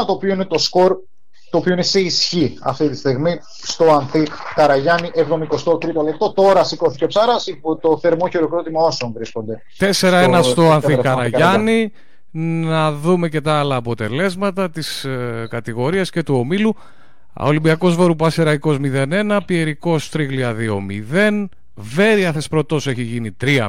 [0.06, 0.96] το οποίο είναι το σκορ
[1.50, 4.22] το οποίο είναι σε ισχύ αυτή τη στιγμή στο Ανθή
[4.54, 6.32] Καραγιάννη 73ο λεπτό.
[6.32, 9.62] Τώρα σηκώθηκε ο Ψάρας υπό το θερμό χειροκρότημα όσων βρίσκονται.
[9.78, 11.92] 4-1 στο, στο Ανθή Καραγιάννη.
[12.38, 16.74] Να δούμε και τα άλλα αποτελέσματα της ε, κατηγορίας και του ομίλου.
[17.32, 20.54] Ολυμπιακός Βορου Πασεραϊκός 0-1, Πιερικός Τρίγλια
[21.10, 21.44] 2-0,
[21.74, 23.68] Βέρεια Θεσπρωτός έχει γίνει 3-0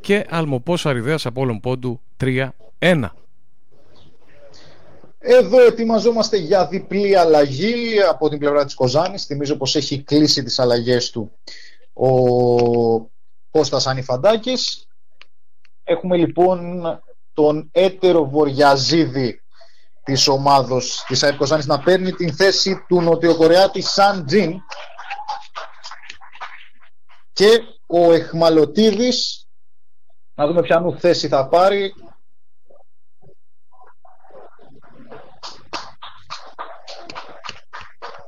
[0.00, 2.48] και Αλμοπός Αριδέας όλον Πόντου 3-1.
[5.26, 9.24] Εδώ ετοιμαζόμαστε για διπλή αλλαγή από την πλευρά της Κοζάνης.
[9.24, 11.38] Θυμίζω πως έχει κλείσει τις αλλαγές του
[11.92, 12.08] ο
[13.50, 14.88] Κώστας Ανιφαντάκης.
[15.84, 16.82] Έχουμε λοιπόν
[17.32, 19.42] τον έτερο Βοριαζίδη
[20.02, 24.60] της ομάδος της ΑΕΠ Κοζάνης να παίρνει την θέση του Νοτιοκορεάτη Σαν Τζιν
[27.32, 29.48] και ο Εχμαλωτίδης
[30.34, 31.94] να δούμε ποιανού θέση θα πάρει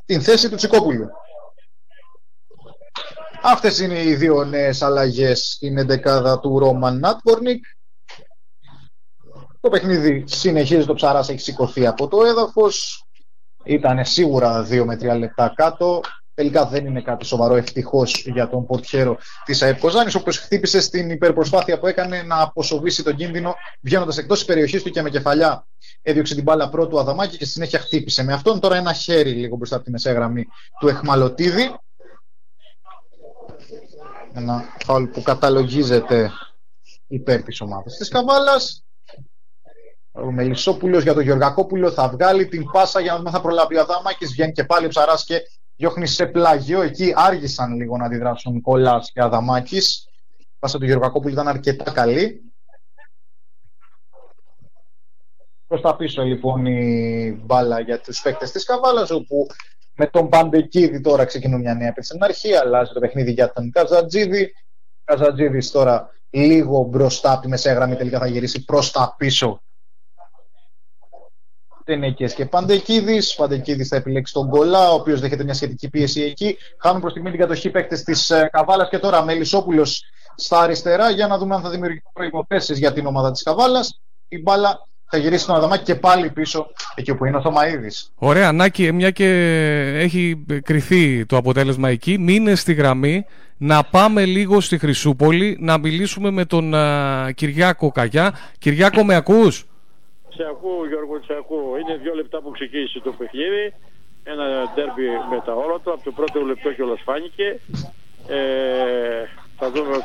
[0.07, 1.09] την θέση του Τσικόπουλου.
[3.43, 7.65] Αυτές είναι οι δύο νέες αλλαγές στην εντεκάδα του Ρόμαν Νάτπορνικ.
[9.61, 13.07] Το παιχνίδι συνεχίζει, το ψαράς έχει σηκωθεί από το έδαφος.
[13.65, 16.01] Ήταν σίγουρα 2 με 3 λεπτά κάτω.
[16.35, 20.81] Τελικά δεν είναι κάτι σοβαρό ευτυχώς για τον πορτιέρο της ΑΕΠ Κοζάνης, ο οποίος χτύπησε
[20.81, 25.11] στην υπερπροσπάθεια που έκανε να αποσοβήσει τον κίνδυνο, βγαίνοντας εκτός της περιοχής του και με
[25.11, 25.67] κεφαλιά
[26.09, 28.23] έδιωξε την μπάλα πρώτου Αδαμάκης και συνέχεια χτύπησε.
[28.23, 30.47] Με αυτόν τώρα ένα χέρι λίγο μπροστά από τη μεσαία γραμμή
[30.81, 31.75] του Εχμαλωτίδη.
[34.33, 36.31] Ένα φάουλ που καταλογίζεται
[37.07, 38.85] υπέρ της ομάδας της Καβάλας.
[40.13, 43.81] Ο Μελισσόπουλος για τον Γεωργακόπουλο θα βγάλει την πάσα για να δούμε θα προλάβει ο
[43.81, 44.27] Αδαμάκη.
[44.27, 45.43] Βγαίνει και πάλι ο Ψαράς και
[45.77, 46.83] διώχνει σε πλάγιο.
[46.83, 50.09] Εκεί άργησαν λίγο να αντιδράσουν Κολλά και Αδαμάκης.
[50.37, 52.53] Η πάσα του Γεωργακόπουλου ήταν αρκετά καλή.
[55.67, 59.47] Προς τα πίσω λοιπόν η μπάλα για τους παίκτες της Καβάλας όπου
[59.97, 63.71] με τον Παντεκίδη τώρα ξεκινούν μια νέα επίθεση στην αρχή αλλάζει το παιχνίδι για τον
[63.71, 64.53] Καζατζίδη.
[65.05, 69.61] Καζατζίδης τώρα λίγο μπροστά από τη μεσαία γραμμή τελικά θα γυρίσει προς τα πίσω.
[71.85, 73.35] Τενεκές και Παντεκίδης.
[73.35, 76.57] Παντεκίδης θα επιλέξει τον Γκολά ο οποίος δέχεται μια σχετική πίεση εκεί.
[76.81, 80.03] Χάνουν προς στιγμή την κατοχή παίκτες της ε, Καβάλας και τώρα Μελισσόπουλος
[80.37, 84.01] στα αριστερά για να δούμε αν θα δημιουργηθούν προϋποθέσεις για την ομάδα της Καβάλας.
[84.29, 88.13] Η μπάλα θα γυρίσει τον Αδαμάκη και πάλι πίσω εκεί που είναι ο Θωμαίδης.
[88.15, 89.29] Ωραία, Νάκη, μια και
[89.97, 93.25] έχει κρυθεί το αποτέλεσμα εκεί, μείνε στη γραμμή
[93.59, 98.35] να πάμε λίγο στη Χρυσούπολη να μιλήσουμε με τον α, Κυριάκο Καγιά.
[98.59, 99.65] Κυριάκο, με ακούς;
[100.29, 101.79] Σε ακούω Γιώργο, σε ακούω.
[101.79, 103.75] Είναι δύο λεπτά που ξεκίνησε το παιχνίδι.
[104.25, 105.93] Ένα ντέρμπι με τα όλα του.
[105.93, 107.61] Από το πρώτο λεπτό κιόλας φάνηκε.
[108.29, 108.39] Ε,
[109.59, 109.97] θα δούμε,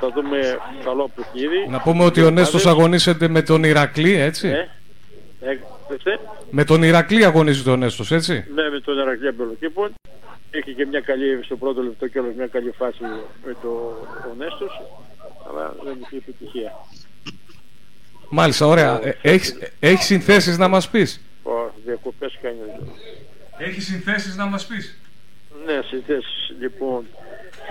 [0.00, 1.68] θα δούμε καλό παιχνίδι.
[1.68, 4.48] Να πούμε ότι ο Νέστος αγωνίζεται με τον Ηρακλή, έτσι.
[4.48, 5.58] Ε, ε,
[6.50, 8.32] με τον Ηρακλή αγωνίζεται ο Νέστος, έτσι.
[8.54, 9.94] Ναι, με τον Ηρακλή Αμπελοκήπων.
[10.50, 13.00] Έχει και μια καλή, στο πρώτο λεπτό και μια καλή φάση
[13.46, 13.72] με τον
[14.30, 14.80] ο Νέστος,
[15.48, 16.72] αλλά δεν είχε επιτυχία.
[18.28, 19.00] Μάλιστα, ωραία.
[19.02, 21.50] Ε, έχεις, έχεις συνθέσεις να μας πεις; Ο,
[21.84, 22.56] διακοπές κάνει.
[23.58, 24.98] Έχεις συνθέσεις να μας πεις;
[25.66, 26.54] Ναι, συνθέσεις.
[26.60, 27.06] Λοιπόν,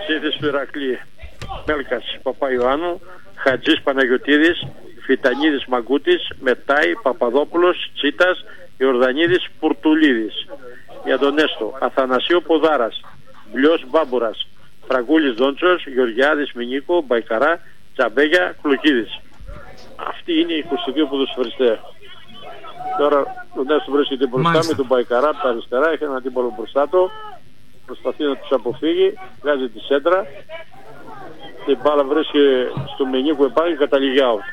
[0.08, 1.00] σύνθεση του Ηρακλή.
[1.66, 3.02] Μέλκας Παπαϊωάννου,
[3.36, 4.68] Χατζής Παναγιωτίδης,
[5.06, 8.46] Φιτανίδης Μαγκούτης, Μετάη, Παπαδόπουλος, Τσίτας,
[8.78, 10.48] Ιορδανίδης Πουρτουλίδης.
[11.06, 13.02] Για τον Έστω, Αθανασίου Ποδάρας,
[13.52, 14.48] Μπλιός Μπάμπουρας,
[14.88, 17.60] Φραγκούλης Δόντσος, Γεωργιάδης Μινίκο, Μπαϊκαρά,
[17.96, 19.20] Τζαμπέγια, Κλουκίδης.
[19.96, 21.80] Αυτοί είναι οι 22 ποδοσφαιριστές.
[22.98, 23.20] Τώρα
[23.60, 24.72] ο Νέστο βρίσκεται μπροστά Μάλιστα.
[24.72, 27.12] με τον Μπαϊκαρά από τα αριστερά, έχει έναν αντίπολο μπροστά του,
[27.86, 30.26] προσπαθεί να τους αποφύγει, βγάζει τη σέντρα,
[31.72, 34.46] η μπάλα βρίσκεται στο μενί που υπάρχει και καταλήγει out.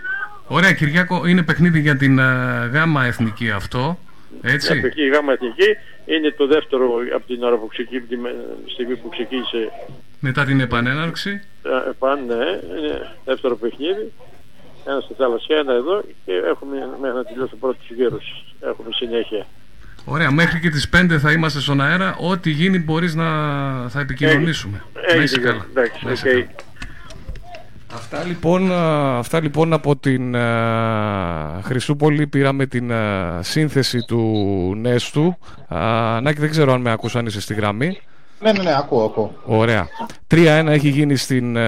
[0.47, 2.23] Ωραία Κυριάκο, είναι παιχνίδι για την uh,
[2.73, 3.99] γάμα εθνική αυτό,
[4.43, 5.69] έτσι; Για την γάμα εθνική
[6.05, 8.09] είναι το δεύτερο από την ώρα που ξεκίνησε,
[8.67, 9.71] στιγμή που ξεκίνησε.
[10.21, 11.43] Μετά την επανέναρξη.
[11.91, 12.45] Επάν, ναι,
[12.79, 14.13] είναι δεύτερο παιχνίδι.
[14.87, 18.45] Ένα στη θάλασσα, ένα εδώ και έχουμε μέχρι να τελειώσει ο πρώτος γύρος.
[18.61, 19.47] Έχουμε συνέχεια.
[20.05, 22.17] Ωραία, μέχρι και τις 5 θα είμαστε στον αέρα.
[22.21, 23.29] Ό,τι γίνει μπορείς να
[23.89, 24.85] θα επικοινωνήσουμε.
[25.09, 25.67] Έχει, καλά.
[25.71, 26.63] Εντάξει, okay.
[27.95, 28.73] Αυτά λοιπόν,
[29.19, 34.21] αυτά λοιπόν από την uh, Χρυσούπολη πήραμε την uh, σύνθεση του
[34.77, 35.37] Νέστου.
[35.69, 37.99] Uh, Νάκη δεν ξέρω αν με ακούς αν είσαι στη γραμμή.
[38.41, 39.33] Ναι, ναι, ναι, ακούω, ακούω.
[39.45, 39.89] Ωραία.
[40.31, 40.37] 3-1
[40.69, 41.61] έχει γίνει στην uh,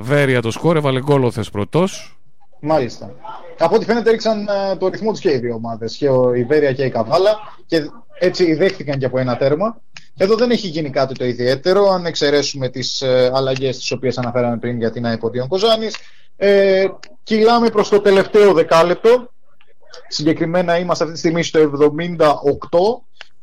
[0.00, 2.18] Βέρεια το σκόρ, έβαλε γκολ ο Θεσπρωτός.
[2.60, 3.10] Μάλιστα.
[3.58, 6.84] Από ό,τι φαίνεται έριξαν το ρυθμό του και οι δύο ομάδες, και η Βέρεια και
[6.84, 7.36] η Καβάλα
[7.66, 9.80] και έτσι δέχτηκαν και από ένα τέρμα.
[10.16, 14.56] Εδώ δεν έχει γίνει κάτι το ιδιαίτερο, αν εξαιρέσουμε τις ε, αλλαγές τις οποίες αναφέραμε
[14.58, 15.96] πριν για την ΑΕΠΟΤΙΟΝ Κοζάνης.
[16.36, 16.86] Ε,
[17.22, 19.32] κυλάμε προς το τελευταίο δεκάλεπτο.
[20.08, 21.60] Συγκεκριμένα είμαστε αυτή τη στιγμή στο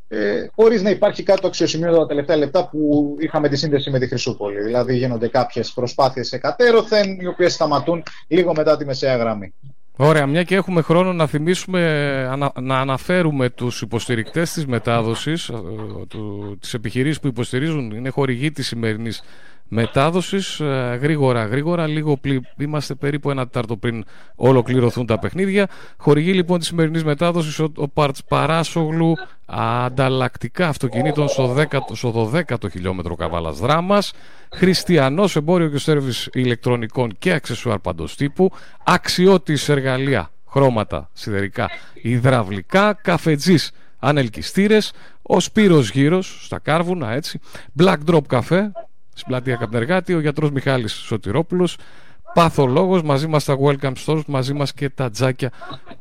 [0.08, 3.90] 78, ε, χωρίς να υπάρχει κάτι το αξιοσημείωτο τα τελευταία λεπτά που είχαμε τη σύνδεση
[3.90, 4.62] με τη Χρυσούπολη.
[4.62, 9.54] Δηλαδή γίνονται κάποιες προσπάθειες εκατέρωθεν, οι οποίες σταματούν λίγο μετά τη μεσαία γραμμή.
[10.04, 15.54] Ωραία, μια και έχουμε χρόνο να θυμίσουμε, να αναφέρουμε τους υποστηρικτές της μετάδοσης, ε,
[16.60, 19.24] τις επιχειρήσεις που υποστηρίζουν, είναι χορηγοί της σημερινής
[19.74, 24.04] μετάδοσης, ε, γρήγορα, γρήγορα, λίγο πλη, είμαστε περίπου ένα τετάρτο πριν
[24.36, 25.68] ολοκληρωθούν τα παιχνίδια.
[25.98, 29.14] Χορηγεί λοιπόν της σημερινής μετάδοσης ο, ο Πάρτς Παράσογλου
[29.46, 34.14] ανταλλακτικά αυτοκινήτων στο, 10, στο 12ο χιλιόμετρο Καβάλας Δράμας,
[34.54, 38.52] Χριστιανός εμπόριο και σέρβις ηλεκτρονικών και αξεσουάρ παντός τύπου,
[38.84, 44.92] αξιότης εργαλεία, χρώματα, σιδερικά, υδραυλικά, καφετζής, ανελκυστήρες,
[45.22, 47.40] ο Σπύρος Γύρος, στα Κάρβουνα έτσι,
[47.80, 48.72] Black Drop Café,
[49.14, 51.78] στην πλατεία Καπνεργάτη, ο γιατρός Μιχάλης Σωτηρόπουλος,
[52.34, 55.52] παθολόγος, μαζί μας τα Welcome Stores, μαζί μας και τα τζάκια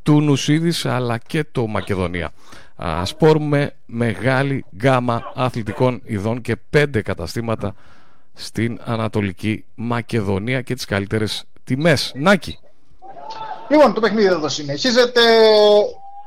[0.02, 2.32] του Νουσίδης αλλά και το Μακεδονία.
[3.04, 7.74] Σπορ με μεγάλη γκάμα αθλητικών ειδών και πέντε καταστήματα
[8.34, 12.12] στην Ανατολική Μακεδονία και τις καλύτερες τιμές.
[12.14, 12.58] Νάκη.
[13.68, 15.20] Λοιπόν, το παιχνίδι εδώ συνεχίζεται.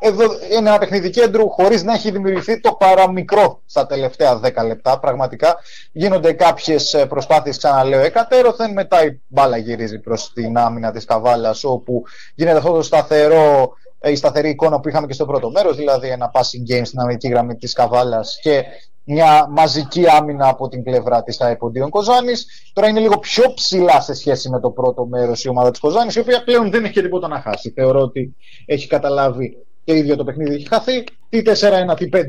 [0.06, 5.00] Εδώ είναι ένα παιχνίδι κέντρου χωρίς να έχει δημιουργηθεί το παραμικρό στα τελευταία 10 λεπτά.
[5.00, 5.56] Πραγματικά
[5.92, 8.72] γίνονται κάποιες προσπάθειες, ξαναλέω, εκατέρωθεν.
[8.72, 12.04] Μετά η μπάλα γυρίζει προς την άμυνα της Καβάλας όπου
[12.36, 13.74] γίνεται αυτό το σταθερό
[14.06, 17.28] η σταθερή εικόνα που είχαμε και στο πρώτο μέρος, δηλαδή ένα passing game στην αμυντική
[17.28, 18.64] γραμμή της Καβάλας και
[19.04, 22.48] μια μαζική άμυνα από την πλευρά της Αεποντίων Κοζάνης.
[22.74, 26.16] Τώρα είναι λίγο πιο ψηλά σε σχέση με το πρώτο μέρος η ομάδα της Κοζάνης,
[26.16, 27.72] η οποία πλέον δεν έχει και τίποτα να χάσει.
[27.76, 28.36] Θεωρώ ότι
[28.66, 31.03] έχει καταλάβει και ίδιο το παιχνίδι έχει χαθεί.
[31.30, 31.51] Τι 4-1,
[31.95, 32.19] τι 5-1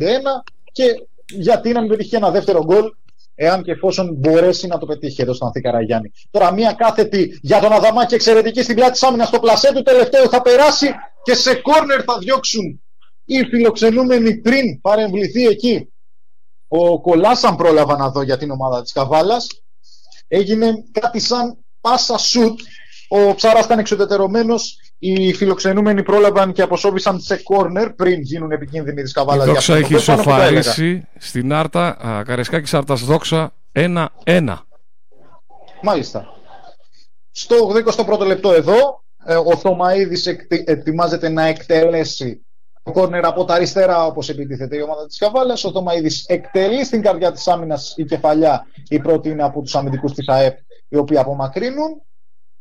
[0.73, 0.85] και
[1.29, 2.85] γιατί να μην πετύχει ένα δεύτερο γκολ
[3.35, 6.13] εάν και εφόσον μπορέσει να το πετύχει εδώ στον Ανθή Καραγιάννη.
[6.31, 10.29] Τώρα, μία κάθετη για τον Αδαμάκη εξαιρετική στην πλάτη της άμυνας στο πλασέ του τελευταίο
[10.29, 10.91] θα περάσει
[11.23, 12.83] και σε κόρνερ θα διώξουν
[13.25, 15.89] οι φιλοξενούμενοι πριν παρεμβληθεί εκεί.
[16.69, 19.47] Ο Κολάσαν πρόλαβα να δω για την ομάδα της Καβάλας.
[20.29, 22.61] Έγινε κάτι σαν πάσα σουτ.
[23.17, 24.79] Ο Ψάρας ήταν εξοδετερωμένος.
[24.99, 29.47] Οι φιλοξενούμενοι πρόλαβαν και αποσόβησαν σε κόρνερ πριν γίνουν επικίνδυνοι της Καβάλας.
[29.47, 31.97] Η Δόξα έχει σοφαρίσει στην Άρτα.
[32.27, 34.57] Καρεσκάκης Άρτας Δόξα 1-1.
[35.83, 36.27] Μάλιστα.
[37.31, 37.57] Στο
[37.97, 42.47] 21ο λεπτό εδώ ε, ο Θωμαίδης ετοιμάζεται να εκτελέσει
[42.83, 45.65] το κόρνερ από τα αριστερά όπως επιτίθεται η ομάδα της Καβάλας.
[45.65, 48.67] Ο Θωμαίδης εκτελεί στην καρδιά της άμυνας η κεφαλιά.
[48.89, 50.59] Η πρώτη είναι από τους αμυντικούς της ΑΕΠ
[50.89, 52.03] οι οποίοι απομακρύνουν.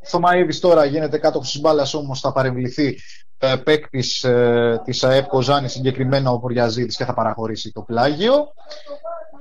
[0.03, 2.99] Ο Θωμαίδης τώρα γίνεται κάτω της μπάλας όμως θα παρεμβληθεί
[3.37, 8.33] ε, παίκτης ε, της ΑΕΠ Κοζάνη συγκεκριμένα ο Βοριαζίδης και θα παραχωρήσει το πλάγιο.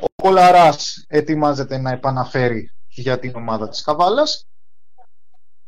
[0.01, 4.47] Ο Κολαράς ετοιμάζεται να επαναφέρει για την ομάδα της Καβάλας.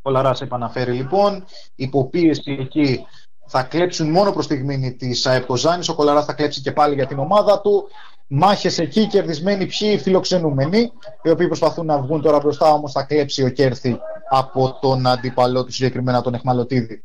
[0.01, 1.45] Ο Λαράς επαναφέρει λοιπόν.
[1.75, 3.05] Υποπίεση εκεί
[3.45, 5.89] θα κλέψουν μόνο προς τη στιγμή της ΑΕΠ Κοζάνης.
[5.89, 7.87] Ο Κολαράς θα κλέψει και πάλι για την ομάδα του.
[8.27, 10.91] Μάχε εκεί, κερδισμένοι ποιοι φιλοξενούμενοι,
[11.23, 13.97] οι οποίοι προσπαθούν να βγουν τώρα μπροστά, όμως θα κλέψει ο Κέρθη
[14.29, 17.03] από τον αντίπαλό του, συγκεκριμένα τον Εχμαλωτίδη.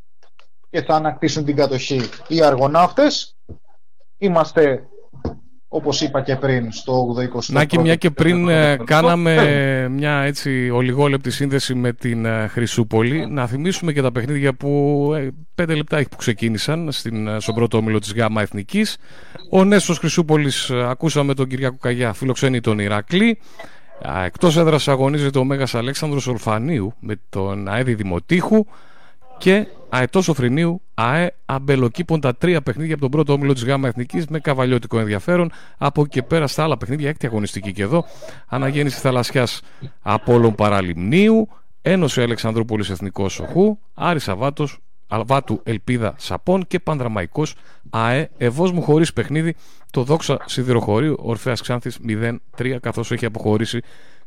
[0.71, 3.37] Και θα ανακτήσουν την κατοχή οι αργοναύτες.
[4.19, 4.89] Είμαστε
[5.73, 11.31] όπως είπα και πριν στο 80 Νάκη, μια και πριν ε, κάναμε μια έτσι ολιγόλεπτη
[11.31, 13.27] σύνδεση με την ε, Χρυσούπολη.
[13.27, 17.77] Να θυμίσουμε και τα παιχνίδια που ε, πέντε λεπτά έχει που ξεκίνησαν στην, στον πρώτο
[17.77, 18.97] όμιλο της ΓΑΜΑ Εθνικής.
[19.51, 23.39] Ο Νέσος Χρυσούπολης ακούσαμε τον Κυριακό Καγιά φιλοξενεί τον Ηρακλή.
[24.25, 28.65] Εκτός έδρας αγωνίζεται ο Μέγας Αλέξανδρος Ορφανίου με τον Αέδη Δημοτήχου
[29.39, 34.27] και Αετός Σοφρινίου, ΑΕ Αμπελοκήπων τα τρία παιχνίδια από τον πρώτο όμιλο της ΓΑΜΑ Εθνικής
[34.27, 35.51] με καβαλιώτικο ενδιαφέρον.
[35.79, 38.05] Από εκεί και πέρα στα άλλα παιχνίδια, έκτη αγωνιστική και εδώ.
[38.47, 39.61] Αναγέννηση Θαλασσιάς
[40.01, 41.49] Απόλων Παραλιμνίου,
[41.83, 47.55] Ένωση Αλεξανδρούπολης Εθνικός Σοχού, Άρης Αβάτος, Αλβάτου Ελπίδα Σαπών και Πανδραμαϊκός
[47.91, 49.55] ΑΕ Ευόσμου χωρίς παιχνίδι.
[49.91, 51.99] Το δόξα σιδηροχωρίου Ορφαία Ξάνθης
[52.57, 53.81] 0-3 καθώς έχει αποχωρήσει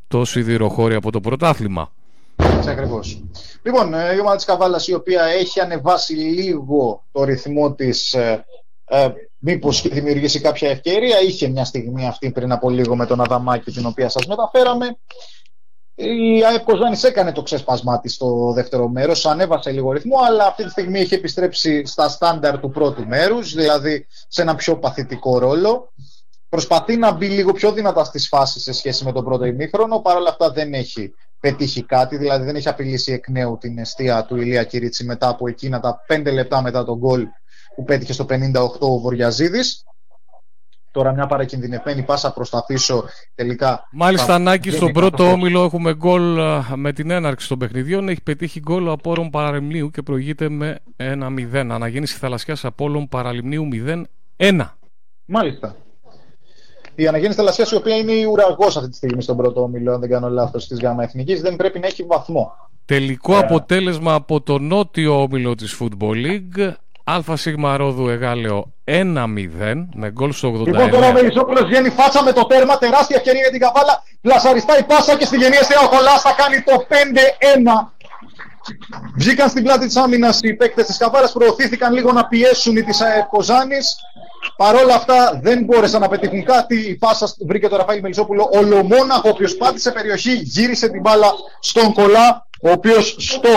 [0.07, 1.91] το σιδηροχώριο από το πρωτάθλημα.
[2.57, 3.23] Έτσι ακριβώς.
[3.63, 8.45] Λοιπόν, ε, η ομάδα της Καβάλας η οποία έχει ανεβάσει λίγο το ρυθμό της, ε,
[8.85, 11.21] ε, μήπως δημιουργήσει κάποια ευκαιρία.
[11.21, 14.97] Είχε μια στιγμή αυτή πριν από λίγο με τον Αδαμάκη, την οποία σας μεταφέραμε.
[15.95, 20.63] Η ΑΕΠ Κοζάνης έκανε το ξέσπασμά της στο δεύτερο μέρος, ανέβασε λίγο ρυθμό, αλλά αυτή
[20.63, 25.93] τη στιγμή έχει επιστρέψει στα στάνταρ του πρώτου μέρους, δηλαδή σε ένα πιο παθητικό ρόλο.
[26.49, 30.29] Προσπαθεί να μπει λίγο πιο δυνατά στις φάσεις σε σχέση με τον πρώτο ημίχρονο, παρόλα
[30.29, 31.13] αυτά δεν έχει
[31.43, 35.47] πετύχει κάτι, δηλαδή δεν έχει απειλήσει εκ νέου την αιστεία του Ηλία Κυρίτσι μετά από
[35.47, 37.27] εκείνα τα 5 λεπτά μετά τον γκολ
[37.75, 39.83] που πέτυχε στο 58 ο Βοριαζίδης.
[40.91, 43.05] Τώρα μια παρακινδυνευμένη πάσα προς τα πίσω
[43.35, 43.87] τελικά...
[43.91, 46.39] Μάλιστα Νάκη στον πρώτο όμιλο έχουμε γκολ
[46.75, 48.09] με την έναρξη των παιχνιδιών.
[48.09, 51.55] Έχει πετύχει γκολ ο Απόρων Παραλιμνίου και προηγείται με 1-0.
[51.55, 53.67] Αναγέννηση Θαλασσιάς Απόλων Παραλιμνίου
[54.37, 54.69] 0-1.
[55.25, 55.82] Μάλιστα
[56.95, 59.99] η αναγέννηση Θαλασσίας, η οποία είναι η ουραγός αυτή τη στιγμή στον πρώτο όμιλο, αν
[59.99, 62.51] δεν κάνω λάθος, της ΓΑΜΑ Εθνικής, δεν πρέπει να έχει βαθμό.
[62.85, 63.37] Τελικό ε.
[63.37, 66.73] αποτέλεσμα από το νότιο όμιλο της Football League.
[67.05, 68.95] Αλφα Σίγμα Ρόδου Εγάλεο 1-0
[69.93, 70.65] με γκολ στο 89.
[70.65, 74.03] Λοιπόν, τώρα ο Μελισσόπουλος βγαίνει φάτσα με το τέρμα, τεράστια ευκαιρία για την καβάλα.
[74.21, 76.93] Πλασαριστά η πάσα και στη γενία ο Κολά θα κάνει το 5-1.
[79.15, 83.01] Βγήκαν στην πλάτη της άμυνας οι παίκτες της Καβάλα, προωθήθηκαν λίγο να πιέσουν οι της
[83.29, 83.95] Κοζάνης.
[84.57, 86.75] Παρ' όλα αυτά δεν μπόρεσαν να πετύχουν κάτι.
[86.75, 88.49] Η πάσα βρήκε το Ραφαήλ Μελισσόπουλο.
[88.53, 93.49] Ο Λομόναχο, ο οποίος πάτησε περιοχή, γύρισε την μπάλα στον Κολά, ο οποίος στο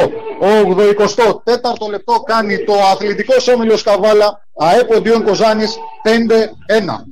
[0.64, 7.04] 84ο λεπτό κάνει το αθλητικό όμιλο Καβάλα, ΑΕΠ Ντιόν Κοζάνης 5-1.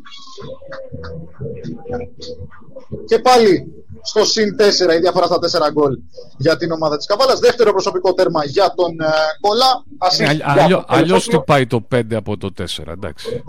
[3.06, 4.56] Και πάλι στο συν
[4.90, 5.92] 4 η διαφορά στα 4 γκολ
[6.36, 7.38] για την ομάδα της Καβάλας.
[7.38, 9.06] Δεύτερο προσωπικό τέρμα για τον ε,
[9.40, 9.84] Κολά.
[10.18, 12.62] Ναι, αλλιώ αλλιώς τι πάει το 5 από το 4,
[12.92, 13.42] εντάξει.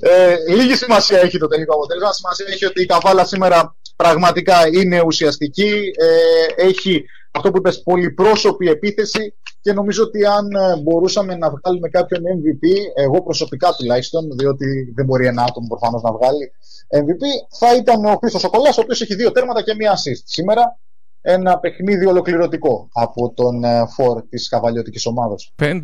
[0.00, 2.12] ε, λίγη σημασία έχει το τελικό αποτέλεσμα.
[2.12, 5.80] Σημασία έχει ότι η Καβάλα σήμερα πραγματικά είναι ουσιαστική.
[5.98, 7.04] Ε, έχει
[7.36, 12.64] αυτό που είπες πολυπρόσωπη επίθεση και νομίζω ότι αν ε, μπορούσαμε να βγάλουμε κάποιον MVP,
[12.94, 16.52] εγώ προσωπικά τουλάχιστον, διότι δεν μπορεί ένα άτομο προφανώς να βγάλει
[16.90, 17.22] MVP,
[17.58, 20.22] θα ήταν ο Χρήστος Σοκολάς, ο οποίος έχει δύο τέρματα και μία assist.
[20.24, 20.78] Σήμερα
[21.20, 25.52] ένα παιχνίδι ολοκληρωτικό από τον ε, φορ της καβαλιώτικης ομάδας.
[25.62, 25.74] 5-1.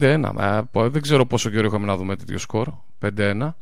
[0.73, 2.69] Ε, δεν ξέρω πόσο καιρό είχαμε να δούμε τέτοιο σκορ.
[3.07, 3.55] 5-1.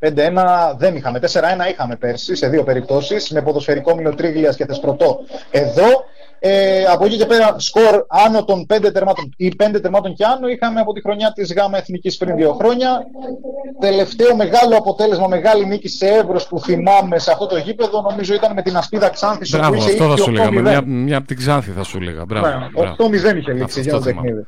[0.00, 1.20] 5-1 δεν είχαμε.
[1.22, 1.22] 4-1
[1.70, 5.18] είχαμε πέρσι σε δύο περιπτώσεις με ποδοσφαιρικό Μιλοτρίγλιας και Θεσπρωτό
[5.50, 6.04] εδώ
[6.38, 10.48] ε, από εκεί και πέρα, σκορ άνω των 5 τερμάτων ή 5 τερμάτων και άνω
[10.48, 13.06] είχαμε από τη χρονιά της ΓΑΜΑ Εθνικής πριν δύο χρόνια.
[13.80, 18.52] Τελευταίο μεγάλο αποτέλεσμα, μεγάλη νίκη σε εύρος που θυμάμαι σε αυτό το γήπεδο, νομίζω ήταν
[18.52, 19.50] με την Ασπίδα Ξάνθης.
[19.50, 20.50] Μπράβο, αυτό θα σου λέγα.
[20.50, 22.24] Μια, μια από την Ξάνθη θα σου λέγα.
[22.24, 24.46] Μπράβο, 8-0 είχε λήξει για το παιχνίδι.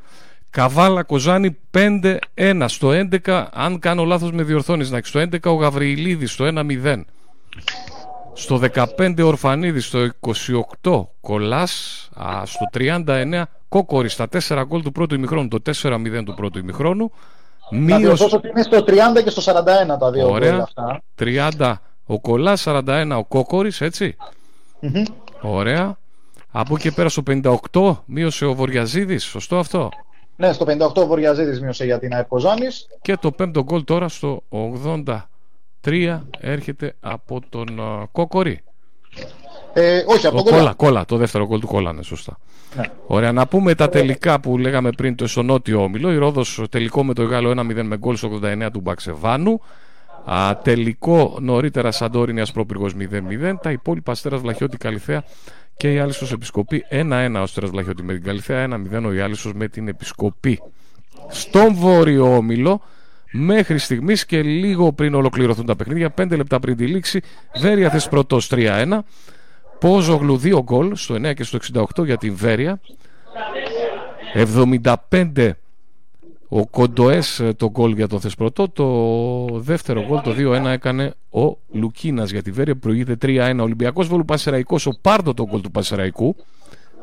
[0.50, 1.56] Καβάλα Κοζάνη
[2.34, 2.90] 5-1 στο
[3.26, 3.44] 11.
[3.52, 7.04] Αν κάνω λάθος, με διορθώνεις να Στο 11 ο Γαβριηλίδη στο 1-0.
[8.38, 8.60] Στο
[8.96, 10.08] 15 Ορφανίδη, στο
[10.82, 16.34] 28 Κολάς, α, στο 39 Κόκορη στα 4 γκολ του πρώτου ημιχρόνου, το 4-0 του
[16.34, 17.12] πρώτου ημιχρόνου.
[17.70, 18.28] Μείωση...
[18.34, 20.50] ότι είναι στο 30 και στο 41 τα δύο Ωραία.
[20.50, 21.02] γκολ αυτά.
[21.18, 21.74] 30
[22.06, 23.82] ο Κολάς, 41 ο Κόκορης,
[25.40, 25.98] Ωραία.
[26.50, 27.22] Από εκεί πέρα στο
[27.72, 29.88] 58 μείωσε ο Βοριαζίδης, σωστό αυτό;
[30.36, 32.28] Ναι, στο 58 ο Βοριαζίδης μείωσε για την ΑΕΠ
[33.02, 34.42] Και το πέμπτο γκολ τώρα στο
[35.06, 35.22] 80
[35.84, 38.60] 3 έρχεται από τον uh, Κόκορη.
[39.72, 40.72] Ε, όχι, από τον Κόλλα.
[40.72, 42.38] Κόλλα, το δεύτερο γκολ του Κόλλα, ναι, σωστά.
[42.76, 42.84] Ναι.
[43.06, 46.12] Ωραία, να πούμε τα τελικά που λέγαμε πριν το Εσονότιο Όμιλο.
[46.12, 49.60] Η Ρόδος τελικό με το Γάλλο 1-0 με γκολ στο 89 του Μπαξεβάνου.
[50.24, 53.54] Α, τελικό νωρίτερα Σαντόρινη Ασπρόπυργος 0-0.
[53.62, 55.24] Τα υπόλοιπα Αστέρας Βλαχιώτη Καλυθέα
[55.76, 59.68] και η Άλυσος Επισκοπή 1-1 ο Αστέρας Βλαχιώτη με την Καλυθέα, 1-0 ο Ιάλισος με
[59.68, 60.60] την Επισκοπή.
[61.28, 62.80] Στον Βόρειο Όμιλο
[63.32, 67.20] μέχρι στιγμής και λίγο πριν ολοκληρωθούν τα παιχνίδια, 5 λεπτά πριν τη λήξη,
[67.60, 68.98] Βέρεια πρώτος 3-1.
[69.78, 71.58] Πόζογλου 2 γκολ στο 9 και στο
[71.96, 72.80] 68 για την Βέρεια.
[74.34, 75.50] 75
[76.48, 78.68] ο Κοντοές το γκολ για τον Θεσπρωτό.
[78.68, 82.76] Το δεύτερο γκολ, το 2-1, έκανε ο Λουκίνας για τη Βέρεια.
[82.76, 84.76] Προηγείται 3-1 Ολυμπιακός Βόλου Πασεραϊκό.
[84.84, 86.36] Ο Πάρντο το γκολ του Πασεραϊκού.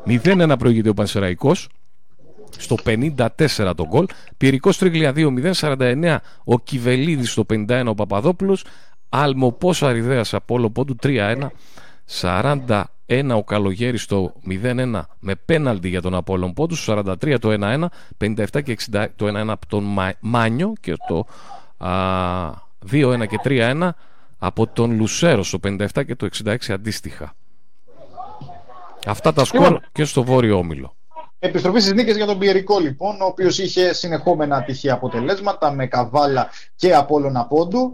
[0.06, 1.52] 0-1 προηγείται ο Πασεραϊκό
[2.56, 4.06] στο 54 το γκολ.
[4.36, 8.64] Πυρικός Τρίγλια 2-0, 49 ο Κιβελίδης στο 51 ο Παπαδόπουλος.
[9.08, 11.50] Αλμοπός Αριδέας από όλο πόντου 3-1.
[12.20, 12.84] 41
[13.36, 18.76] ο Καλογέρης στο 0-1 με πέναλτι για τον Απόλλων Πόντους, 43 το 1-1, 57 και
[18.92, 19.84] 60 το 1-1 από τον
[20.20, 21.26] Μάνιο και το
[22.90, 23.88] 2-1 και 3-1
[24.38, 27.34] από τον Λουσέρο στο 57 και το 66 αντίστοιχα.
[29.06, 30.95] Αυτά τα σκορ και στο Βόρειο Όμιλο.
[31.38, 36.50] Επιστροφή στις νίκες για τον Πιερικό λοιπόν, ο οποίος είχε συνεχόμενα τυχαία αποτελέσματα με καβάλα
[36.76, 37.92] και απόλων πόντου.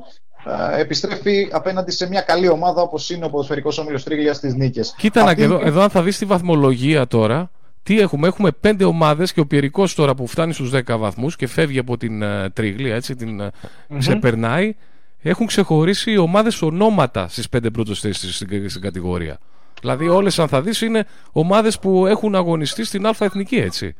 [0.74, 4.94] Ε, επιστρέφει απέναντι σε μια καλή ομάδα όπως είναι ο ποδοσφαιρικός όμιλος Τρίγλιας στις νίκες.
[4.96, 5.42] Κοίτα Αυτή...
[5.42, 7.50] εδώ, εδώ, αν θα δεις τη βαθμολογία τώρα,
[7.82, 11.46] τι έχουμε, έχουμε πέντε ομάδες και ο Πιερικός τώρα που φτάνει στους 10 βαθμούς και
[11.46, 13.48] φεύγει από την uh, Τρίγλια, έτσι την uh,
[13.98, 14.76] ξεπερνάει.
[15.22, 19.38] Έχουν ξεχωρίσει οι ομάδες ονόματα στις πέντε πρώτες θέσεις στην, στην κατηγορία.
[19.82, 23.94] Δηλαδή όλες αν θα δεις είναι ομάδες που έχουν αγωνιστεί στην Α Εθνική έτσι.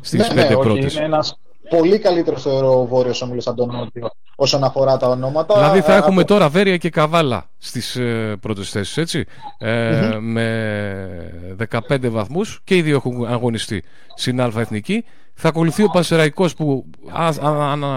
[0.00, 0.94] Στις ναι, πέντε ναι, πρώτες.
[0.94, 1.38] Είναι ένας
[1.68, 5.54] πολύ καλύτερος θεωρώ ο Βόρειος Όμιλο από τον Νότιο όσον αφορά τα ονόματα.
[5.54, 9.24] Δηλαδή θα έχουμε τώρα Βέρεια και Καβάλα στις ε, πρώτες θέσεις, έτσι.
[9.58, 11.56] Ε, Με
[11.88, 13.82] 15 βαθμούς και οι δύο έχουν αγωνιστεί
[14.14, 15.04] στην Α Εθνική.
[15.34, 17.88] Θα ακολουθεί ο Πασεραϊκό που αν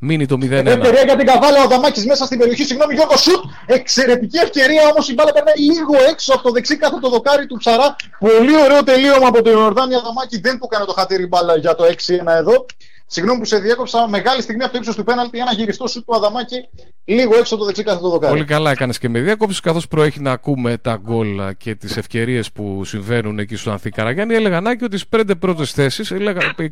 [0.00, 0.50] μείνει το 0-1.
[0.50, 2.64] Ευκαιρία για την καβάλα ο Δαμάκης μέσα στην περιοχή.
[2.64, 3.44] Συγγνώμη Γιώργο Σουτ.
[3.66, 7.96] Εξαιρετική ευκαιρία όμως η μπάλα περνάει λίγο έξω από το δεξί κάθετο δοκάρι του Ψαρά.
[8.18, 10.40] Πολύ ωραίο τελείωμα από τον Ιορδάνια Δαμάκη.
[10.40, 12.66] Δεν του έκανε το χατήρι μπάλα για το 6-1 εδώ.
[13.12, 14.08] Συγγνώμη που σε διέκοψα.
[14.08, 15.38] Μεγάλη στιγμή από το ύψος του πέναλτι.
[15.38, 16.68] Ένα γυριστό σου του Αδαμάκη
[17.04, 18.32] λίγο έξω από το δεξί κάθετο δοκάρι.
[18.32, 22.52] Πολύ καλά έκανες και με διέκοψη καθώς προέχει να ακούμε τα γκολ και τις ευκαιρίες
[22.52, 24.34] που συμβαίνουν εκεί στο Ανθή Καραγιάννη.
[24.34, 26.10] Έλεγα να και ότι στι πέντε πρώτες θέσεις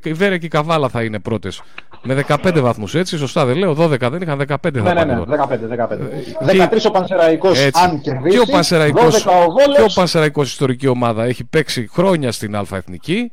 [0.03, 1.63] η Βέρεια και η Καβάλα θα είναι πρώτες.
[2.03, 3.77] Με 15 βαθμούς, έτσι, σωστά δεν λέω.
[3.79, 5.59] 12 δεν είχαν 15 ναι, ναι, ναι, 15,
[6.49, 6.69] 15.
[6.69, 8.37] 13 ο Πανσεραϊκός, αν κερδίσει.
[8.37, 13.31] Και ο Πανσεραϊκό ιστορική ομάδα έχει παίξει χρόνια στην Α Εθνική.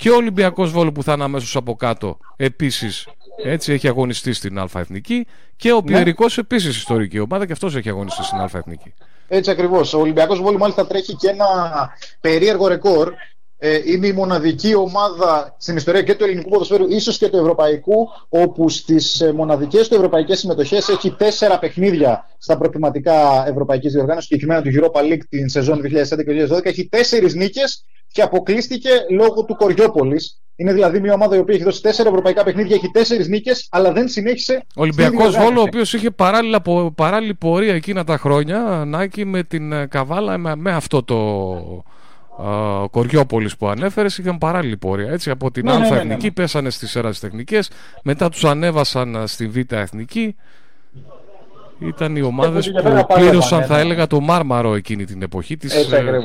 [0.00, 3.08] Και ο Ολυμπιακός Βόλου που θα είναι αμέσως από κάτω επίσης
[3.44, 5.26] έτσι έχει αγωνιστεί στην Α Εθνική.
[5.56, 5.82] Και ο ναι.
[5.82, 8.94] Πιερικός επίσης ιστορική ομάδα και αυτός έχει αγωνιστεί στην Α Εθνική.
[9.28, 9.94] Έτσι ακριβώς.
[9.94, 11.46] Ο Ολυμπιακός Βόλου μάλιστα τρέχει και ένα
[12.20, 13.14] περίεργο ρεκόρ ε,
[13.84, 18.68] είναι η μοναδική ομάδα στην ιστορία και του ελληνικού ποδοσφαίρου, ίσως και του ευρωπαϊκού, όπου
[18.68, 24.70] στις ε, μοναδικές του ευρωπαϊκές συμμετοχές έχει τέσσερα παιχνίδια στα προκριματικά ευρωπαϊκής διοργάνωσης, συγκεκριμένα του
[24.74, 30.42] Europa League την σεζόν 2011-2012, έχει τέσσερις νίκες και αποκλείστηκε λόγω του Κοριόπολης.
[30.56, 33.92] Είναι δηλαδή μια ομάδα η οποία έχει δώσει τέσσερα ευρωπαϊκά παιχνίδια, έχει τέσσερις νίκες, αλλά
[33.92, 34.66] δεν συνέχισε.
[34.74, 36.62] Ολυμπιακός Βόλο, ο οποίος είχε παράλληλα,
[36.94, 41.16] παράλληλη πορεία εκείνα τα χρόνια, Νάκη, με την ε, Καβάλα, με, με αυτό το
[42.44, 46.00] uh, Κοριόπολης που ανέφερες είχαν παράλληλη πορεία έτσι από την ναι, Α ναι, ναι, ναι,
[46.00, 47.70] Εθνική πέσανε στις τεχνικές
[48.02, 50.36] μετά τους ανέβασαν ε, στη Β Εθνική.
[51.78, 56.22] Ήταν οι ομάδες που πλήρωσαν θα έλεγα το μάρμαρο εκείνη την εποχή της, ε,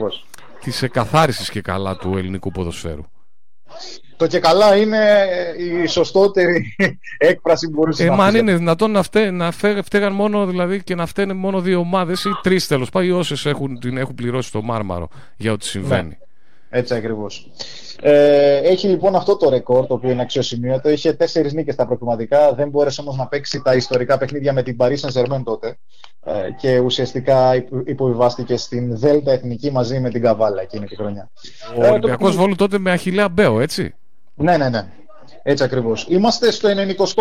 [0.59, 3.05] της εκαθάρισης και καλά του ελληνικού ποδοσφαίρου
[4.17, 5.25] το και καλά είναι
[5.83, 6.75] η σωστότερη
[7.17, 8.21] έκφραση που μπορούσε ε, να πει.
[8.21, 9.51] αν είναι δυνατόν να, φταί, να
[9.83, 13.79] φταίγαν μόνο δηλαδή και να φταίνε μόνο δύο ομάδες ή τρεις τέλος πάντων, όσες έχουν,
[13.97, 16.07] έχουν πληρώσει το μάρμαρο για ό,τι συμβαίνει.
[16.07, 16.17] Ναι.
[16.69, 17.51] Έτσι ακριβώς.
[18.01, 20.89] Ε, έχει λοιπόν αυτό το ρεκόρ, το οποίο είναι αξιοσημείωτο.
[20.89, 22.53] Είχε τέσσερις νίκες στα προκριματικά.
[22.53, 25.77] Δεν μπόρεσε όμως να παίξει τα ιστορικά παιχνίδια με την Paris Saint-Germain τότε.
[26.23, 27.55] Ε, και ουσιαστικά
[27.85, 31.29] υποβιβάστηκε στην Δέλτα Εθνική μαζί με την Καβάλα εκείνη τη χρονιά.
[31.77, 32.41] Ο ε, Ολυμπιακός το...
[32.41, 33.93] Βόλου τότε με Αχηλέα Μπέο, έτσι.
[34.35, 34.85] Ναι, ναι, ναι.
[35.43, 36.05] Έτσι ακριβώς.
[36.09, 36.69] Είμαστε στο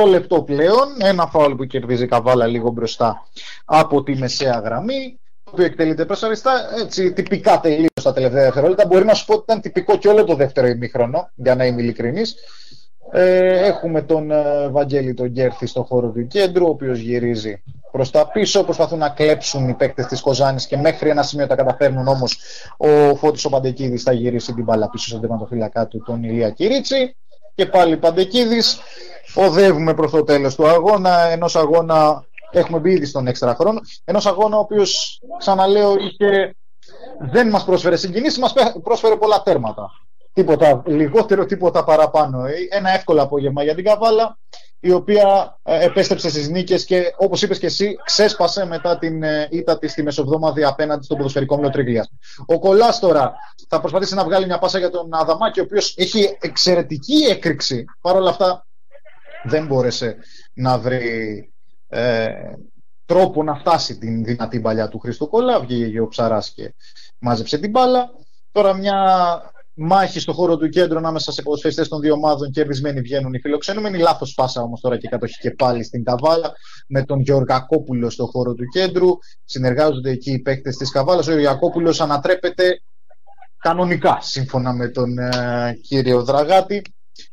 [0.05, 0.89] 90 λεπτό πλέον.
[0.99, 3.27] Ένα φάουλ που κερδίζει η Καβάλα λίγο μπροστά
[3.65, 5.19] από τη μεσαία γραμμή
[5.55, 8.87] που εκτελείται προς αριστερά, έτσι τυπικά τελείως στα τελευταία δευτερόλεπτα.
[8.87, 11.83] Μπορεί να σου πω ότι ήταν τυπικό και όλο το δεύτερο ημίχρονο, για να είμαι
[11.83, 12.35] ειλικρινής.
[13.13, 17.63] Ε, έχουμε τον ε, Βαγγέλη τον Γκέρθη στο χώρο του κέντρου, ο οποίος γυρίζει
[17.95, 18.65] προς τα πίσω.
[18.65, 22.39] Προσπαθούν να κλέψουν οι παίκτες της Κοζάνης και μέχρι ένα σημείο τα καταφέρνουν όμως.
[22.77, 27.17] Ο Φώτης ο Παντεκίδης θα γυρίσει την μπάλα πίσω στον τερματοφύλακά του, τον Ηλία Κυρίτσι.
[27.55, 28.79] Και πάλι Παντεκίδης.
[29.35, 33.81] Οδεύουμε προς το τέλος του αγώνα, ενός αγώνα έχουμε μπει ήδη στον έξτρα χρόνο.
[34.05, 36.55] Ενός αγώνα ο οποίος, ξαναλέω, είχε,
[37.19, 39.91] δεν μας πρόσφερε συγκινήσεις, μας πρόσφερε πολλά τέρματα.
[40.33, 42.45] Τίποτα λιγότερο, τίποτα παραπάνω.
[42.71, 44.39] Ένα εύκολο απόγευμα για την Καβάλα,
[44.85, 49.49] η οποία ε, επέστρεψε στις νίκες και όπως είπες και εσύ, ξέσπασε μετά την ε,
[49.51, 52.09] ήττα της στη Μεσοβδόμαδη απέναντι στον ποδοσφαιρικό Μλωτρίγλια.
[52.47, 53.35] Ο Κολάς τώρα
[53.69, 57.85] θα προσπαθήσει να βγάλει μια πάσα για τον Αδαμάκη, ο οποίος έχει εξαιρετική έκρηξη.
[58.01, 58.67] Παρ' όλα αυτά
[59.45, 60.17] δεν μπόρεσε
[60.55, 61.53] να βρει
[61.89, 62.29] ε,
[63.07, 65.61] τρόπο να φτάσει την δυνατή παλιά του Χρήστο Κολλά.
[65.61, 66.75] Βγήκε ο Ψαράς και
[67.19, 68.11] μάζεψε την μπάλα.
[68.53, 68.99] Τώρα μια
[69.75, 73.99] μάχη στο χώρο του κέντρου ανάμεσα σε ποδοσφαιριστές των δύο ομάδων κερδισμένοι βγαίνουν οι φιλοξενούμενοι.
[73.99, 76.53] Λάθος πάσα όμως τώρα και κατοχή και πάλι στην Καβάλα
[76.89, 79.09] με τον Γεωργακόπουλο στο χώρο του κέντρου.
[79.45, 81.27] Συνεργάζονται εκεί οι παίκτες της Καβάλας.
[81.27, 82.81] Ο Γεωργακόπουλος ανατρέπεται
[83.59, 86.83] κανονικά σύμφωνα με τον ε, κύριο Δραγάτη.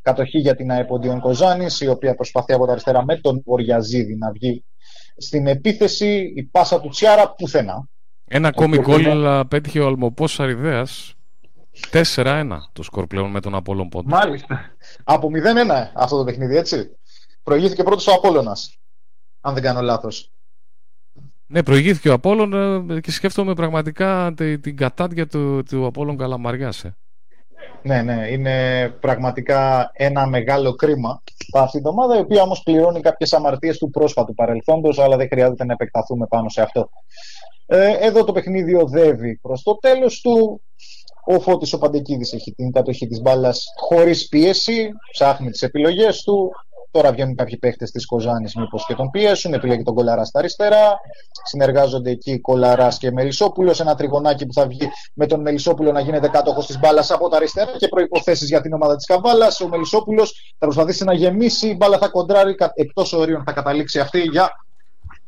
[0.01, 4.31] Κατοχή για την ΑΕΠΟΝΤΙΟΝ Κοζάνης, η οποία προσπαθεί από τα αριστερά με τον Βοριαζίδη να
[4.31, 4.63] βγει
[5.17, 6.33] στην επίθεση.
[6.35, 7.87] Η πάσα του Τσιάρα πουθενά.
[8.25, 9.05] Ένα ακόμη γκολ
[9.47, 11.15] πέτυχε ο Αλμοπός Αριδέας.
[11.91, 14.09] 4-1 το σκορ πλέον με τον Απόλλων Πόντο.
[14.09, 14.75] Μάλιστα.
[15.03, 16.97] Από 0-1 αυτό το παιχνίδι, έτσι.
[17.43, 18.77] Προηγήθηκε πρώτος ο Απόλλωνας.
[19.41, 20.31] Αν δεν κάνω λάθος.
[21.47, 26.83] Ναι, προηγήθηκε ο Απόλλων ε, και σκέφτομαι πραγματικά την κατάδια του, του Απόλλων Καλαμαριάς.
[26.83, 26.95] Ε.
[27.83, 31.23] Ναι, ναι, είναι πραγματικά ένα μεγάλο κρίμα
[31.53, 35.65] αυτή την ομάδα, η οποία όμως πληρώνει κάποιες αμαρτίες του πρόσφατου παρελθόντος, αλλά δεν χρειάζεται
[35.65, 36.89] να επεκταθούμε πάνω σε αυτό.
[37.65, 40.61] Ε, εδώ το παιχνίδι οδεύει προς το τέλος του.
[41.25, 46.51] Ο Φώτης ο Παντεκίδης έχει την κατοχή της μπάλας χωρίς πίεση, ψάχνει τις επιλογές του,
[46.91, 49.53] Τώρα βγαίνουν κάποιοι παίχτε της Κοζάνης, μήπως και τον πιέσουν.
[49.53, 50.99] Επιλέγει τον Κολαρά στα αριστερά.
[51.43, 53.79] Συνεργάζονται εκεί Κολαράς και Μελισσόπουλος.
[53.79, 57.37] Ένα τριγωνάκι που θα βγει με τον Μελισσόπουλο να γίνεται κάτοχος της μπάλας από τα
[57.37, 59.61] αριστερά και προποθέσει για την ομάδα της Καβάλας.
[59.61, 61.67] Ο Μελισσόπουλος θα προσπαθήσει να γεμίσει.
[61.67, 63.43] Η μπάλα θα κοντράρει εκτός ορίων.
[63.45, 64.51] Θα καταλήξει αυτή για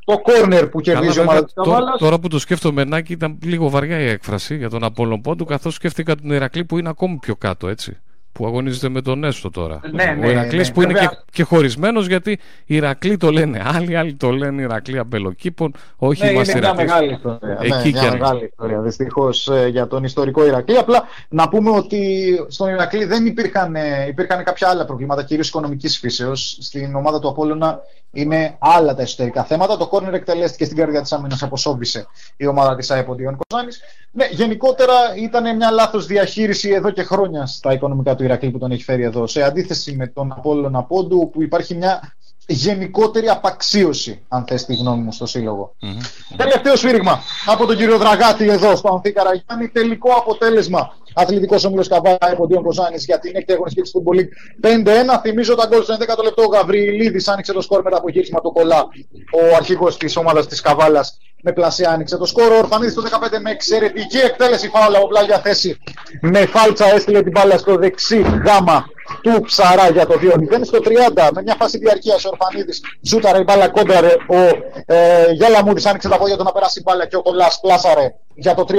[0.05, 1.91] το κόρνερ που κερδίζει η ομάδα τη Καβάλα.
[1.97, 5.73] Τώρα που το σκέφτομαι, Νάκη, ήταν λίγο βαριά η έκφραση για τον Απόλλων Πόντου, καθώς
[5.73, 7.97] σκέφτηκα τον Ηρακλή που είναι ακόμη πιο κάτω, έτσι
[8.33, 9.79] που αγωνίζεται με τον Έστω τώρα.
[9.91, 13.61] Ναι, ναι, ο Ηρακλής ναι, ναι, που είναι και, και χωρισμένος γιατί Ηρακλή το λένε
[13.65, 15.73] άλλοι, άλλοι το λένε Ηρακλή Αμπελοκήπων.
[15.95, 17.57] Όχι, ναι, είμαστε είναι μια μεγάλη ιστορία.
[17.61, 20.77] Εκεί ναι, μια μεγάλη ιστορία δυστυχώς ε, για τον ιστορικό Ηρακλή.
[20.77, 21.99] Απλά να πούμε ότι
[22.47, 26.57] στον Ηρακλή δεν υπήρχαν, ε, υπήρχαν κάποια άλλα προβλήματα, κυρίως οικονομικής φύσεως.
[26.61, 27.79] Στην ομάδα του Απόλλωνα
[28.13, 29.77] είναι άλλα τα εσωτερικά θέματα.
[29.77, 33.71] Το κόρνερ εκτελέστηκε στην καρδιά της άμυνας, αποσόβησε η ομάδα της ΑΕΠ Κοζάνη.
[34.11, 38.71] Ναι, γενικότερα ήταν μια λάθος διαχείριση εδώ και χρόνια στα οικονομικά του Ηρακλή που τον
[38.71, 39.27] έχει φέρει εδώ.
[39.27, 42.13] Σε αντίθεση με τον Απόλλωνα Πόντου, που υπάρχει μια
[42.47, 45.75] γενικότερη απαξίωση, αν θες τη γνώμη μου, στο σύλλογο.
[45.81, 46.33] Mm-hmm.
[46.37, 49.67] Τελευταίο σφύριγμα από τον κύριο Δραγάτη εδώ στο Ανθή Καραγιάννη.
[49.67, 50.95] Τελικό αποτέλεσμα.
[51.15, 55.19] Αθλητικός όμιλος Καβάη Ποντίων Κοζάνης για την έκτη αγωνιστική της Football League 5-1.
[55.21, 56.43] Θυμίζω τα γκολ στο 11ο λεπτό.
[56.43, 58.87] Ο Γαβριλίδης άνοιξε το σκορ μετά από γύρισμα του Κολά.
[59.31, 62.51] Ο αρχηγός της ομάδας της Καβάλας με πλασία άνοιξε το σκορ.
[62.51, 65.77] Ο Ορφανίδης το 15 με εξαιρετική εκτέλεση φάουλα από πλάγια θέση
[66.21, 68.85] Με φάλτσα έστειλε την μπάλα στο δεξί γάμα
[69.21, 70.61] του Ψαρά για το 2-0.
[70.61, 70.79] Στο
[71.15, 74.15] 30 με μια φάση διαρκείας ο Ορφανίδης σούταρε η μπάλα κόνταρε.
[74.27, 74.37] Ο
[74.85, 78.53] ε, Γιάλαμουδης άνοιξε τα πόδια του να περάσει η μπάλα και ο Κολλάς πλάσαρε για
[78.53, 78.75] το 3-0.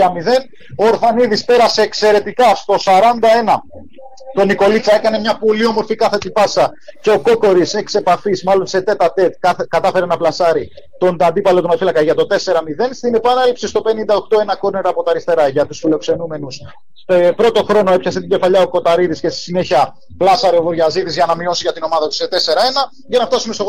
[0.76, 2.81] Ο Ορφανίδης πέρασε εξαιρετικά στο 41
[4.34, 8.81] το Νικολίτσα έκανε μια πολύ όμορφη κάθετη πάσα και ο Κόκορης εξ επαφής, μάλλον σε
[8.81, 9.34] τέτα τέτ,
[9.68, 12.36] κατάφερε να πλασάρει τον αντίπαλο του Μαφύλακα για το 4-0.
[12.92, 16.60] Στην επανάληψη στο 58 ένα κόρνερ από τα αριστερά για τους φιλοξενούμενους.
[16.94, 21.26] Στο πρώτο χρόνο έπιασε την κεφαλιά ο Κοταρίδης και στη συνέχεια πλάσαρε ο Βουριαζίδη για
[21.26, 22.34] να μειώσει για την ομάδα του σε 4-1.
[23.08, 23.65] Για να φτάσουμε στο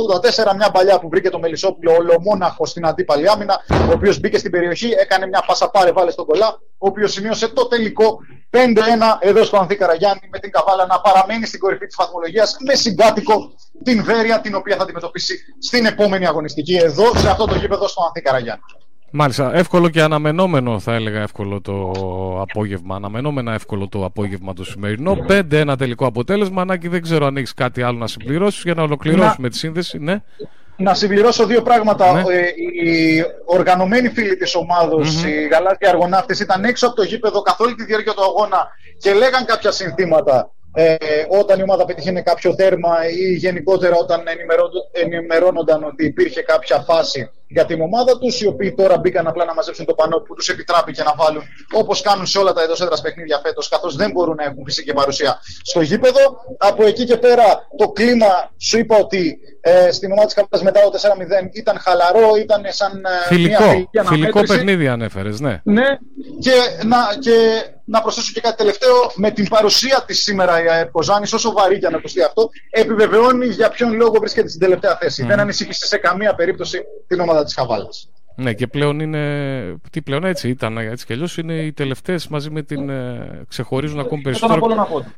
[0.46, 4.52] 84, μια παλιά που βρήκε το Μελισσόπουλο ολομόναχο στην αντίπαλη άμυνα, ο οποίος μπήκε στην
[4.52, 6.48] περιοχή, έκανε μια πάσα πάρε βάλε στον κολά,
[6.84, 8.20] ο οποίος σημείωσε το τελικό
[8.52, 8.58] 5-1
[9.20, 13.36] εδώ στο Ανθή Καραγιάννη με την Καβάλα να παραμένει στην κορυφή της βαθμολογίας με συγκάτοικο
[13.84, 18.02] την Βέρεια την οποία θα αντιμετωπίσει στην επόμενη αγωνιστική εδώ σε αυτό το γήπεδο στο
[18.08, 18.64] Ανθή Καραγιάννη.
[19.18, 21.92] Μάλιστα, εύκολο και αναμενόμενο θα έλεγα εύκολο το
[22.42, 22.96] απόγευμα.
[22.96, 25.18] Αναμενόμενα εύκολο το απόγευμα το σημερινό.
[25.30, 26.62] 5-1 τελικό αποτέλεσμα.
[26.62, 29.50] Ανάγκη δεν ξέρω αν έχεις κάτι άλλο να συμπληρώσεις για να ολοκληρώσουμε να...
[29.50, 29.98] τη σύνδεση.
[29.98, 30.22] Ναι.
[30.78, 32.14] Να συμπληρώσω δύο πράγματα.
[32.14, 32.34] Ναι.
[32.34, 32.48] Ε,
[32.84, 35.28] οι οργανωμένοι φίλοι της ομαδα mm-hmm.
[35.28, 39.14] οι Γαλάτια Αργοναύτες, ήταν έξω από το γήπεδο καθ' όλη τη διάρκεια του αγώνα και
[39.14, 40.96] λέγαν κάποια συνθήματα ε,
[41.28, 44.24] όταν η ομάδα πετύχαινε κάποιο τέρμα ή γενικότερα όταν
[44.92, 49.54] ενημερώνονταν ότι υπήρχε κάποια φάση για την ομάδα τους, οι οποίοι τώρα μπήκαν απλά να
[49.54, 53.02] μαζέψουν το πανό που τους επιτράπηκε να βάλουν όπως κάνουν σε όλα τα εντός έδρας
[53.02, 56.20] παιχνίδια φέτος, καθώς δεν μπορούν να έχουν φυσική παρουσία στο γήπεδο.
[56.58, 60.80] Από εκεί και πέρα το κλίμα, σου είπα ότι ε, στην ομάδα της Καπιτά μετά
[60.82, 61.00] το
[61.44, 63.06] 4-0 ήταν χαλαρό, ήταν σαν.
[63.06, 65.62] Ε, φιλικό, μια φιλικό παιχνίδι ανέφερες, ναι.
[65.64, 65.88] Ναι,
[66.40, 66.52] και
[66.86, 69.12] να, και να προσθέσω και κάτι τελευταίο.
[69.16, 73.46] Με την παρουσία της σήμερα η ΑΕΠ Κοζάνης, όσο βαρύ και να ακουστεί αυτό, επιβεβαιώνει
[73.46, 75.24] για ποιον λόγο βρίσκεται στην τελευταία θέση.
[75.26, 75.28] Mm.
[75.28, 78.10] Δεν ανησύχησε σε καμία περίπτωση την ομάδα της Χαβάλας.
[78.36, 79.20] Ναι, και πλέον είναι.
[79.92, 82.90] Τι πλέον έτσι ήταν, έτσι κι αλλιώς είναι οι τελευταίες μαζί με την.
[82.90, 84.68] Ε, ξεχωρίζουν ακόμη περισσότερο.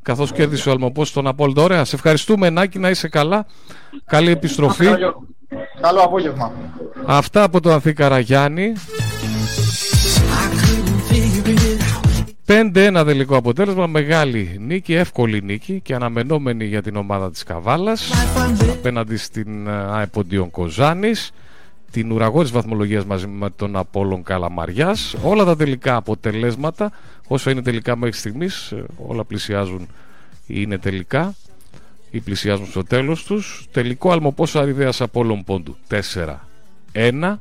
[0.01, 1.63] Καθώς κέρδισε ο Αλμοπός στον Απόλυτο.
[1.63, 3.45] Ωραία, σε ευχαριστούμε, Νάκη, να είσαι καλά.
[4.05, 4.87] Καλή επιστροφή.
[5.81, 6.51] Καλό απόγευμα.
[7.05, 8.73] Αυτά από τον Ανθή Καραγιάννη.
[12.49, 18.11] 5-1 τελικό αποτέλεσμα, μεγάλη νίκη, εύκολη νίκη και αναμενόμενη για την ομάδα της Καβάλας
[18.71, 21.31] απέναντι στην ε, ΑΕΠΟΝΤΙΟΝ Κοζάνης.
[21.91, 25.15] Την ουραγό της βαθμολογίας μαζί με τον Απόλλων Καλαμαριάς.
[25.23, 26.91] Όλα τα τελικά αποτελέσματα
[27.27, 29.87] όσο είναι τελικά μέχρι στιγμής ε, όλα πλησιάζουν
[30.47, 31.35] είναι τελικά
[32.11, 33.67] ή πλησιάζουν στο τέλος τους.
[33.71, 35.77] Τελικό αλμοπός Αριδέας Απόλλων Πόντου;
[36.93, 37.37] 4-1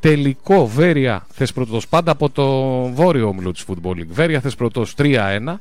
[0.00, 2.46] τελικό Βέρεια Θεσπρωτός πάντα από το
[2.92, 4.10] βόρειο όμιλο της Football League.
[4.10, 5.54] Βέρεια Θεσπρωτός 3-1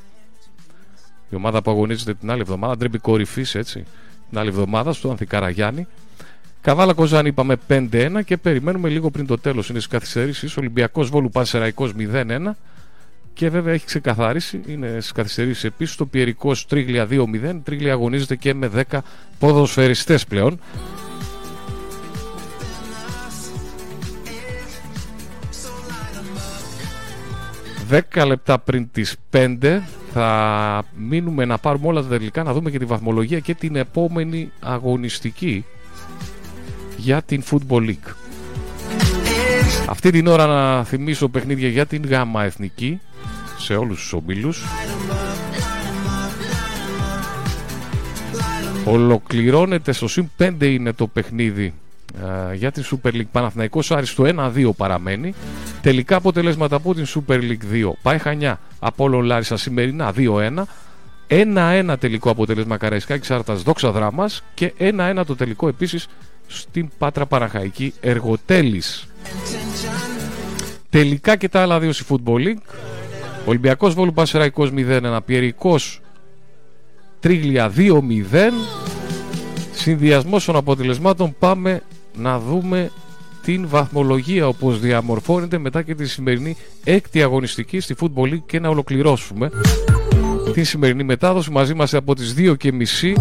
[1.30, 3.86] η ομάδα που αγωνίζεται την άλλη εβδομάδα ντρέμπει κορυφής έτσι.
[4.30, 5.88] Την άλλη εβδομάδα στο Ανθικαραγιάννη
[6.68, 10.58] Καβάλα Κοζάνη είπαμε 5-1 και περιμένουμε λίγο πριν το τέλος είναι στις καθυστερήσεις.
[10.58, 12.52] Ολυμπιακός Βόλου Πασεραϊκός 0-1
[13.34, 18.54] και βέβαια έχει ξεκαθαρίσει, είναι στις καθυστερήσεις επίσης το Πιερικός Τρίγλια 2-0 Τρίγλια αγωνίζεται και
[18.54, 19.00] με 10
[19.40, 20.60] ποδοσφαιριστές πλέον
[27.90, 29.80] 10 λεπτά πριν τις 5
[30.14, 34.52] θα μείνουμε να πάρουμε όλα τα τελικά να δούμε και τη βαθμολογία και την επόμενη
[34.60, 35.66] αγωνιστική
[36.98, 38.14] για την Football League.
[39.90, 43.00] Αυτή την ώρα να θυμίσω παιχνίδια για την ΓΑΜΑ Εθνική
[43.58, 44.64] σε όλους τους ομίλους.
[48.86, 51.87] Ολοκληρώνεται στο ΣΥΜ 5 είναι το παιχνίδι ε,
[52.54, 55.34] για την Super League Παναθηναϊκός Άρης το 1-2 παραμένει.
[55.82, 60.64] Τελικά αποτελέσματα από την Super League 2 πάει Χανιά Απόλλων Λάρισα σημερινά 2-1
[61.28, 66.08] 1-1 τελικό αποτέλεσμα Καραϊσκάκης Σάρτας Δόξα Δράμας και 1-1 το τελικό επίσης
[66.48, 69.08] στην Πάτρα Παραχαϊκή Εργοτέλης.
[70.90, 72.62] Τελικά και τα άλλα δύο στη Football League.
[73.46, 76.02] Ολυμπιακός Βόλου Πασεραϊκός 0-1 Πιερικός
[77.20, 77.92] Τρίγλια 2-0
[79.74, 81.82] Συνδυασμός των αποτελεσμάτων πάμε
[82.18, 82.92] να δούμε
[83.42, 88.70] την βαθμολογία όπως διαμορφώνεται μετά και τη σημερινή έκτη αγωνιστική στη Football League και να
[88.70, 89.50] ολοκληρώσουμε
[90.54, 93.14] την σημερινή μετάδοση μαζί μας από τις 2.30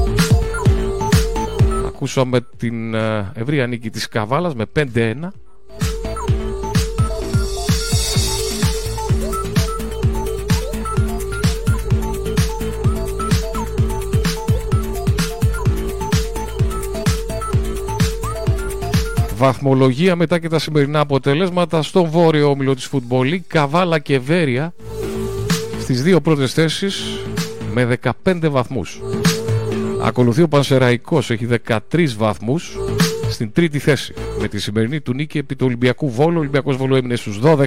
[1.86, 5.14] ακούσαμε την ε, ευρία νίκη της Καβάλας με 5-1
[19.36, 24.74] Βαθμολογία μετά και τα σημερινά αποτελέσματα στον βόρειο όμιλο της Φουτμπολή Καβάλα και Βέρεια
[25.80, 27.18] στις δύο πρώτες θέσεις
[27.72, 29.00] με 15 βαθμούς.
[30.02, 32.78] Ακολουθεί ο Πανσεραϊκός, έχει 13 βαθμούς
[33.30, 36.36] στην τρίτη θέση με τη σημερινή του νίκη επί του Ολυμπιακού Βόλου.
[36.36, 37.66] Ο Ολυμπιακός Βόλου έμεινε στους 12,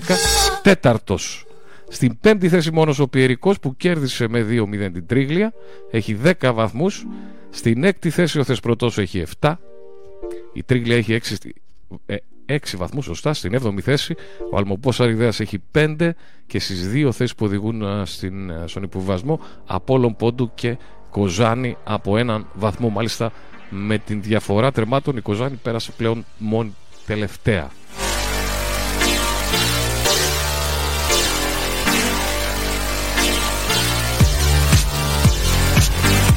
[0.64, 1.46] τέταρτος
[1.88, 5.54] Στην πέμπτη θέση μόνος ο Πιερικός που κέρδισε με 2-0 την Τρίγλια.
[5.92, 7.06] Έχει 10 βαθμούς.
[7.50, 9.54] Στην έκτη θέση ο Θεσπρωτός έχει 7.
[10.54, 11.36] Η Τρίγλια έχει 6,
[12.06, 13.34] ε, 6 βαθμούς σωστά.
[13.34, 14.16] Στην 7η θέση
[14.52, 16.16] ο Αλμοπός Αριδέας έχει 5
[16.48, 20.78] και στις δύο θέσεις που οδηγούν στην, στον υποβασμό Απόλλων Πόντου και
[21.10, 22.90] Κοζάνη από έναν βαθμό.
[22.90, 23.32] Μάλιστα
[23.70, 26.76] με την διαφορά τερμάτων η Κοζάνη πέρασε πλέον μόνη
[27.06, 27.70] τελευταία.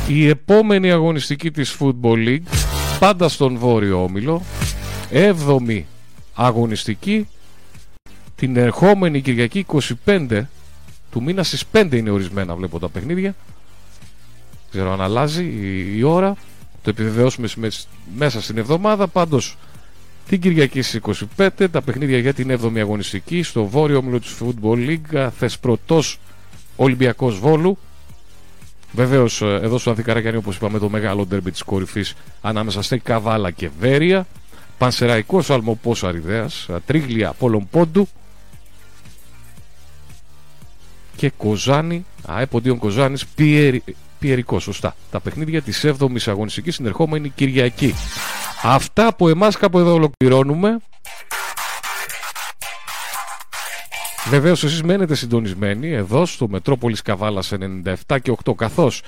[0.08, 2.71] Η επόμενη αγωνιστική της Football League
[3.02, 4.42] πάντα στον Βόρειο Όμιλο
[5.10, 5.82] 7η
[6.34, 7.28] αγωνιστική
[8.34, 9.66] την ερχόμενη Κυριακή
[10.06, 10.42] 25
[11.10, 13.34] του μήνα στις 5 είναι ορισμένα βλέπω τα παιχνίδια.
[14.70, 15.44] Ξέρω αν αλλάζει
[15.96, 16.36] η, ώρα.
[16.82, 17.48] Το επιβεβαιώσουμε
[18.16, 19.06] μέσα στην εβδομάδα.
[19.06, 19.56] Πάντως
[20.28, 21.00] την Κυριακή στις
[21.36, 26.18] 25 τα παιχνίδια για την 7η αγωνιστική στο βόρειο όμιλο της Football League θεσπρωτός
[26.76, 27.78] Ολυμπιακός Βόλου
[28.92, 33.50] Βεβαίως, ε, εδώ στο Ανθικαρακιάνι, όπως είπαμε, το μεγάλο ντέρμπι της κορυφής ανάμεσα στη Καβάλα
[33.50, 34.26] και Βέρεια.
[34.78, 36.68] Πανσεραϊκός Αλμοπός Αριδέας.
[36.86, 38.08] Τρίγλια Πόλων Πόντου.
[41.16, 43.82] Και Κοζάνη, αέποντιον Κοζάνης, πιερι,
[44.18, 44.58] πιερικό.
[44.60, 44.96] Σωστά.
[45.10, 47.94] Τα παιχνίδια της 7η αγωνιστικής συνερχόμενη Κυριακή.
[48.62, 50.76] Αυτά από εμάς κάπου εδώ ολοκληρώνουμε.
[54.28, 59.02] Βεβαίως, εσείς μένετε συντονισμένοι εδώ στο Μετρόπολης Καβάλας 97 και 8, καθώς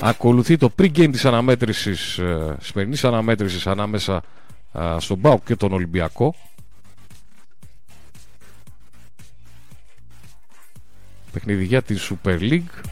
[0.00, 4.22] ακολουθεί το pre-game της αναμέτρησης, ε, σημερινής αναμέτρησης ανάμεσα
[4.98, 6.34] στον Μπάουκ και τον Ολυμπιακό.
[11.32, 12.82] Παιχνίδι για τη Super League.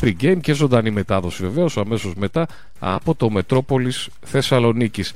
[0.00, 2.46] Pre-game και ζωντανή μετάδοση βεβαίως αμέσως μετά
[2.78, 5.12] από το Μετρόπολης Θεσσαλονίκης.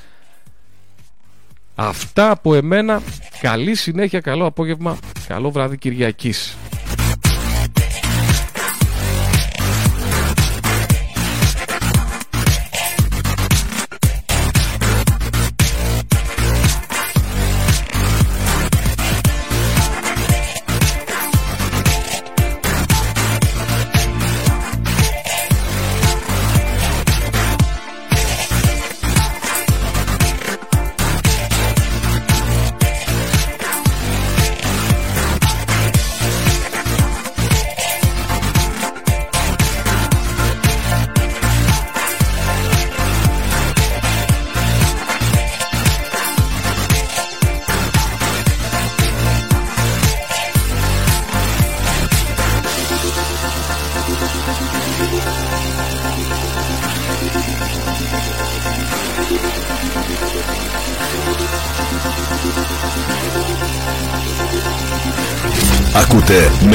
[1.79, 3.03] Αυτά από εμένα.
[3.41, 4.99] Καλή συνέχεια, καλό απόγευμα,
[5.29, 6.57] καλό βράδυ Κυριακής.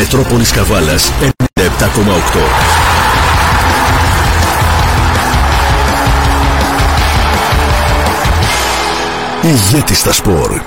[0.02, 1.30] Μετρόπολης Καβάλας 97,8
[9.42, 10.62] Ηγέτη στα σπορ.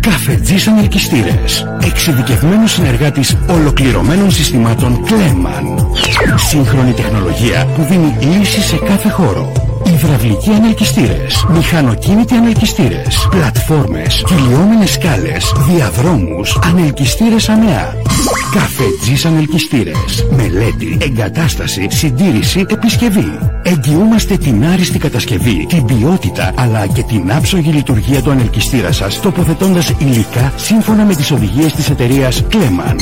[0.00, 5.92] Καφετζής Ανελκυστήρες Εξειδικευμένος συνεργάτης ολοκληρωμένων συστημάτων Κλέμαν
[6.36, 9.52] Σύγχρονη τεχνολογία που δίνει λύση σε κάθε χώρο
[9.96, 17.94] Υδραυλικοί ανελκυστήρες, μηχανοκίνητοι ανελκυστήρες, πλατφόρμες, κυλιόμενες σκάλες, διαδρόμους, ανελκυστήρες αμαία.
[18.52, 20.26] Καφετζής ανελκυστήρες.
[20.30, 23.38] Μελέτη, εγκατάσταση, συντήρηση, επισκευή.
[23.68, 29.92] Εγγυούμαστε την άριστη κατασκευή, την ποιότητα αλλά και την άψογη λειτουργία του ανελκυστήρα σας τοποθετώντας
[29.98, 32.96] υλικά σύμφωνα με τις οδηγίες της εταιρείας Κλέμαν.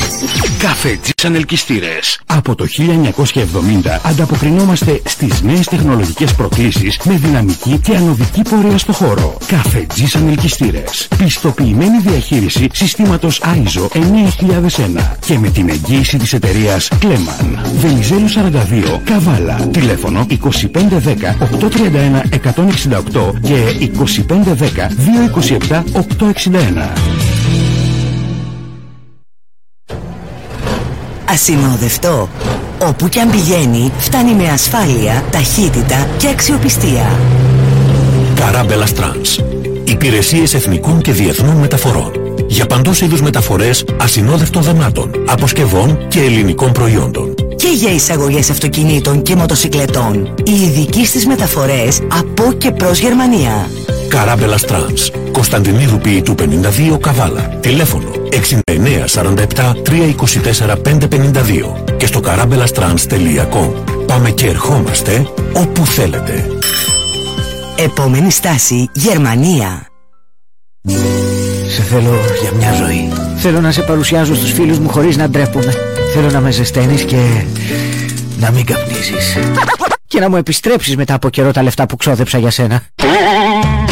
[0.57, 2.19] Καφετζής ανελκυστήρες.
[2.25, 9.37] Από το 1970 ανταποκρινόμαστε στις νέες τεχνολογικές προκλήσεις με δυναμική και ανωδική πορεία στο χώρο.
[9.47, 11.07] Καφετζής ανελκυστήρες.
[11.17, 17.59] Πιστοποιημένη διαχείριση συστήματος ISO 9001 και με την εγγύηση της εταιρείας Κλέμαν.
[17.77, 19.55] Βενιζέλου 42, Καβάλα.
[19.71, 22.23] Τηλέφωνο 2510 831
[23.13, 24.89] 168 και 2510
[25.69, 27.15] 227 861.
[31.29, 32.29] Ασυνόδευτο.
[32.87, 37.19] Όπου κι αν πηγαίνει, φτάνει με ασφάλεια, ταχύτητα και αξιοπιστία.
[38.35, 39.39] Καράμπελα Τρανς.
[39.83, 42.11] Υπηρεσίες εθνικών και διεθνών μεταφορών.
[42.47, 47.44] Για παντός είδους μεταφορές ασυνόδευτων δεμάτων, αποσκευών και ελληνικών προϊόντων.
[47.65, 50.33] Και για εισαγωγές αυτοκινήτων και μοτοσυκλετών.
[50.43, 53.69] Οι ειδικοί στις μεταφορές από και προς Γερμανία.
[54.07, 55.11] Καράμπελα Τρανς.
[55.31, 56.35] Κωνσταντινίδου Ποιητού
[56.93, 57.57] 52 Καβάλα.
[57.59, 58.11] Τηλέφωνο
[58.71, 59.45] 69 47
[59.83, 63.71] 324 552 και στο καράμπελαστρans.com.
[64.07, 66.47] Πάμε και ερχόμαστε όπου θέλετε.
[67.77, 69.87] Επόμενη στάση Γερμανία.
[71.67, 73.11] Σε θέλω για μια ζωή.
[73.37, 75.73] Θέλω να σε παρουσιάζω στους φίλους μου χωρίς να ντρέπομαι.
[76.15, 77.43] Θέλω να με ζεσταίνεις και
[78.39, 79.37] να μην καπνίζεις.
[80.07, 82.81] Και να μου επιστρέψεις μετά από καιρό τα λεφτά που ξόδεψα για σένα.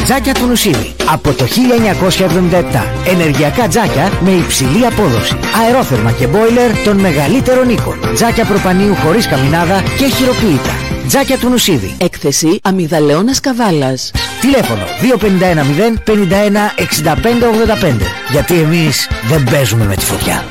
[0.03, 0.93] Τζάκια του Νουσίδη.
[1.11, 2.85] Από το 1977.
[3.07, 5.37] Ενεργειακά τζάκια με υψηλή απόδοση.
[5.65, 7.99] Αερόθερμα και μπόιλερ των μεγαλύτερων οίκων.
[8.13, 10.73] Τζάκια προπανίου χωρίς καμινάδα και χειροποίητα.
[11.07, 11.95] Τζάκια του Νουσίδη.
[11.97, 14.11] Έκθεση αμυγδαλαιώνας καβάλας.
[14.41, 18.05] Τηλέφωνο 2510 51 65 85.
[18.31, 20.43] Γιατί εμείς δεν παίζουμε με τη φωτιά.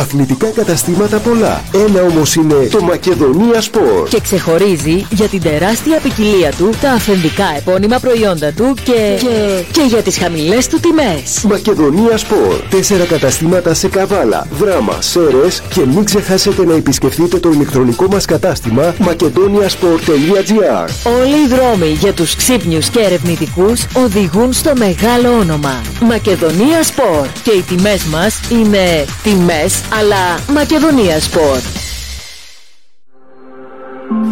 [0.00, 1.62] Αθλητικά καταστήματα πολλά.
[1.72, 4.08] Ένα όμως είναι το Μακεδονία Sport.
[4.08, 9.16] Και ξεχωρίζει για την τεράστια ποικιλία του, τα αυθεντικά επώνυμα προϊόντα του και...
[9.20, 11.44] και, και για τις χαμηλές του τιμές.
[11.48, 12.62] Μακεδονία Sport.
[12.70, 18.94] Τέσσερα καταστήματα σε Καβάλα, Δράμα, Σέρες και μην ξεχάσετε να επισκεφτείτε το ηλεκτρονικό μας κατάστημα
[19.00, 20.88] macedoniasport.gr
[21.20, 25.82] Όλοι οι δρόμοι για τους ξύπνιους και ερευνητικούς οδηγούν στο μεγάλο όνομα.
[26.00, 27.28] Μακεδονία Sport.
[27.42, 31.58] Και οι τιμές μας είναι τιμές αλλά Μακεδονία Σπορ.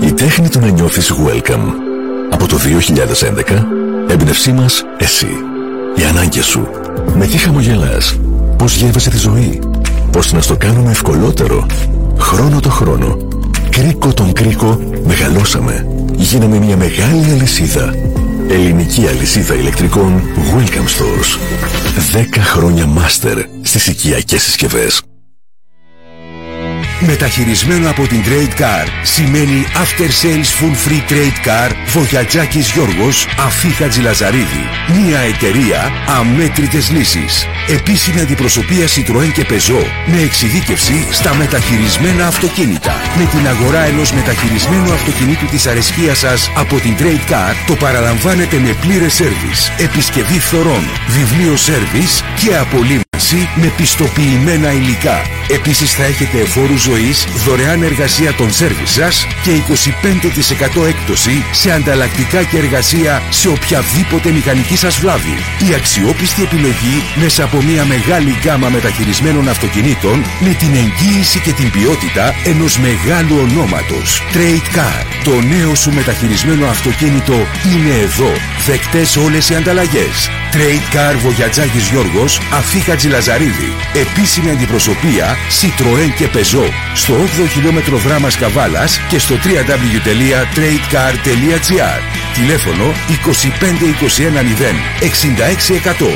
[0.01, 1.73] Η τέχνη του να νιώθεις welcome.
[2.31, 3.67] Από το 2011,
[4.09, 5.29] έμπνευσή μας εσύ.
[5.97, 6.69] Οι ανάγκες σου.
[7.15, 8.19] Με τι χαμογελάς.
[8.57, 9.61] Πώς γεύεσαι τη ζωή.
[10.13, 11.67] Πώς να στο κάνουμε ευκολότερο.
[12.19, 13.17] Χρόνο το χρόνο.
[13.71, 15.87] Κρίκο τον κρίκο μεγαλώσαμε.
[16.17, 17.95] Γίναμε μια μεγάλη αλυσίδα.
[18.49, 21.39] Ελληνική αλυσίδα ηλεκτρικών Welcome Stores.
[22.13, 25.08] 10 χρόνια μάστερ στις οικιακές συσκευές.
[27.01, 33.69] Μεταχειρισμένο από την Trade Car σημαίνει After Sales Full Free Trade Car Βογιατζάκης Γιώργος Αφή
[33.69, 34.65] Χατζηλαζαρίδη.
[34.89, 37.47] Μια εταιρεία αμέτρητες λύσεις.
[37.69, 42.95] Επίσημη αντιπροσωπεία Citroën και Peugeot με εξειδίκευση στα μεταχειρισμένα αυτοκίνητα.
[43.19, 48.57] Με την αγορά ενός μεταχειρισμένου αυτοκινήτου της αρεσκίας σας από την Trade Car το παραλαμβάνετε
[48.59, 53.07] με πλήρες σέρβις, επισκευή φθορών, βιβλίο σέρβις και απολύμματα
[53.55, 55.23] με πιστοποιημένα υλικά.
[55.49, 62.43] Επίσης θα έχετε εφόρους ζωής, δωρεάν εργασία των σέρβις σας και 25% έκπτωση σε ανταλλακτικά
[62.43, 65.37] και εργασία σε οποιαδήποτε μηχανική σας βλάβη.
[65.71, 71.71] Η αξιόπιστη επιλογή μέσα από μια μεγάλη γκάμα μεταχειρισμένων αυτοκινήτων με την εγγύηση και την
[71.71, 74.23] ποιότητα ενός μεγάλου ονόματος.
[74.35, 75.03] Trade Car.
[75.25, 77.37] Το νέο σου μεταχειρισμένο αυτοκίνητο
[77.73, 78.33] είναι εδώ.
[78.67, 80.31] Δεκτές όλες οι ανταλλαγές.
[80.53, 83.73] Trade Car Βογιατζάκης Γιώργος, Αφή Χατζηλαζαρίδη.
[83.95, 92.01] Επίσημη αντιπροσωπεία Citroën και Peugeot στο 8ο χιλιόμετρο δράμας Καβάλας και στο www.tradecar.gr
[92.35, 92.89] Τηλέφωνο 25210
[96.05, 96.07] 66%.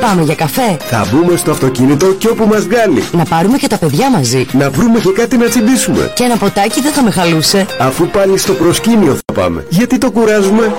[0.00, 0.76] Πάμε για καφέ.
[0.80, 3.04] Θα μπούμε στο αυτοκίνητο και όπου μας βγάλει.
[3.12, 4.46] Να πάρουμε και τα παιδιά μαζί.
[4.52, 6.12] Να βρούμε και κάτι να τσιμπήσουμε.
[6.14, 7.66] Και ένα ποτάκι δεν θα με χαλούσε.
[7.78, 9.66] Αφού πάλι στο προσκήνιο θα πάμε.
[9.68, 10.72] Γιατί το κουράζουμε;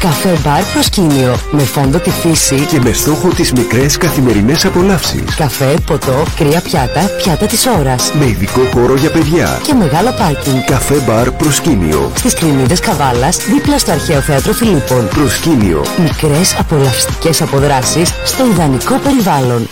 [0.00, 1.36] Καφέ μπαρ προσκήνιο.
[1.50, 2.66] Με φόντο τη φύση.
[2.70, 5.34] Και με στόχο τις μικρές καθημερινές απολαύσεις.
[5.36, 8.12] Καφέ, ποτό, κρύα πιάτα, πιάτα της ώρας.
[8.12, 9.60] Με ειδικό χώρο για παιδιά.
[9.62, 10.64] Και μεγάλο πάρκινγκ.
[10.66, 12.12] Καφέ μπαρ προσκήνιο.
[12.14, 15.08] Στις κλινίδες Καβάλας, δίπλα στο αρχαίο θέατρο Φιλίππων.
[15.08, 15.84] Προσκήνιο.
[15.98, 19.68] Μικρές απολαυστικές αποδράσεις στο ιδανικό περιβάλλον.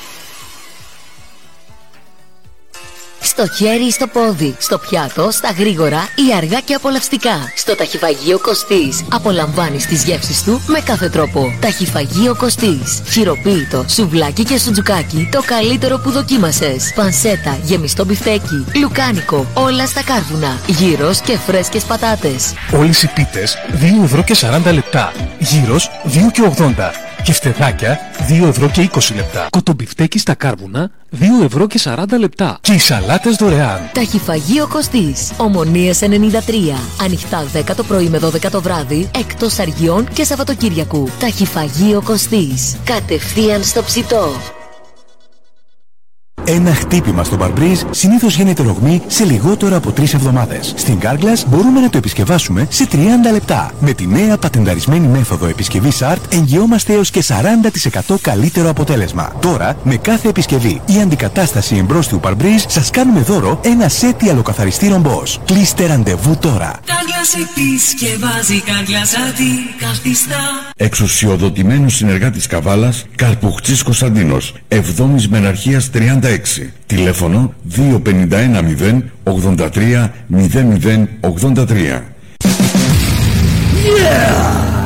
[3.26, 7.52] Στο χέρι ή στο πόδι, στο πιάτο, στα γρήγορα ή αργά και απολαυστικά.
[7.56, 9.04] Στο ταχυφαγείο Κωστής.
[9.12, 11.58] Απολαμβάνεις τις γεύσεις του με κάθε τρόπο.
[11.60, 13.02] Ταχυφαγείο Κωστής.
[13.10, 16.92] Χειροποίητο, σουβλάκι και σουτζουκάκι, το καλύτερο που δοκίμασες.
[16.94, 20.60] Πανσέτα, γεμιστό μπιφτέκι, λουκάνικο, όλα στα κάρβουνα.
[20.66, 22.54] Γύρος και φρέσκες πατάτες.
[22.72, 25.12] Όλες οι πίτες 2 ευρώ και 40 λεπτά.
[25.38, 26.90] Γύρος 2 και 80.
[27.22, 27.98] Και φτεδάκια
[28.28, 29.46] 2 ευρώ και 20 λεπτά.
[29.50, 32.58] Κοτομπιφτέκι στα κάρβουνα 2 ευρώ και 40 λεπτά.
[32.60, 33.90] Και οι σαλάτες δωρεάν.
[33.92, 35.32] Ταχυφαγείο Κωστής.
[35.36, 36.74] Ομονίας 93.
[37.02, 41.08] Ανοιχτά 10 το πρωί με 12 το βράδυ, εκτός Αργιών και Σαββατοκύριακου.
[41.18, 42.76] Ταχυφαγείο Κωστής.
[42.84, 44.55] Κατευθείαν στο ψητό.
[46.48, 50.74] Ένα χτύπημα στο μπαρμπρίζ συνήθως γίνεται ρογμή σε λιγότερο από 3 εβδομάδες.
[50.76, 52.96] Στην Carglass μπορούμε να το επισκευάσουμε σε 30
[53.32, 53.70] λεπτά.
[53.80, 57.22] Με τη νέα πατενταρισμένη μέθοδο επισκευής ART εγγυόμαστε έως και
[58.08, 59.32] 40% καλύτερο αποτέλεσμα.
[59.40, 65.36] Τώρα, με κάθε επισκευή ή αντικατάσταση εμπρόστιου μπαρμπρίζ, σας κάνουμε δώρο ένα σέτι αλοκαθαριστήρων Bosch.
[65.44, 66.72] Κλείστε ραντεβού τώρα.
[66.86, 70.36] Carglass επισκευάζει, Carglass αντικαθιστά.
[70.76, 74.36] Εξουσιοδοτημένος συνεργάτης Καβάλας, Καρπουχτή Κωνσταντίνο,
[74.68, 76.68] 7η Μεναρχίας 30 66.
[76.86, 82.02] Τηλέφωνο 2510 83 0083.
[83.98, 84.85] Yeah!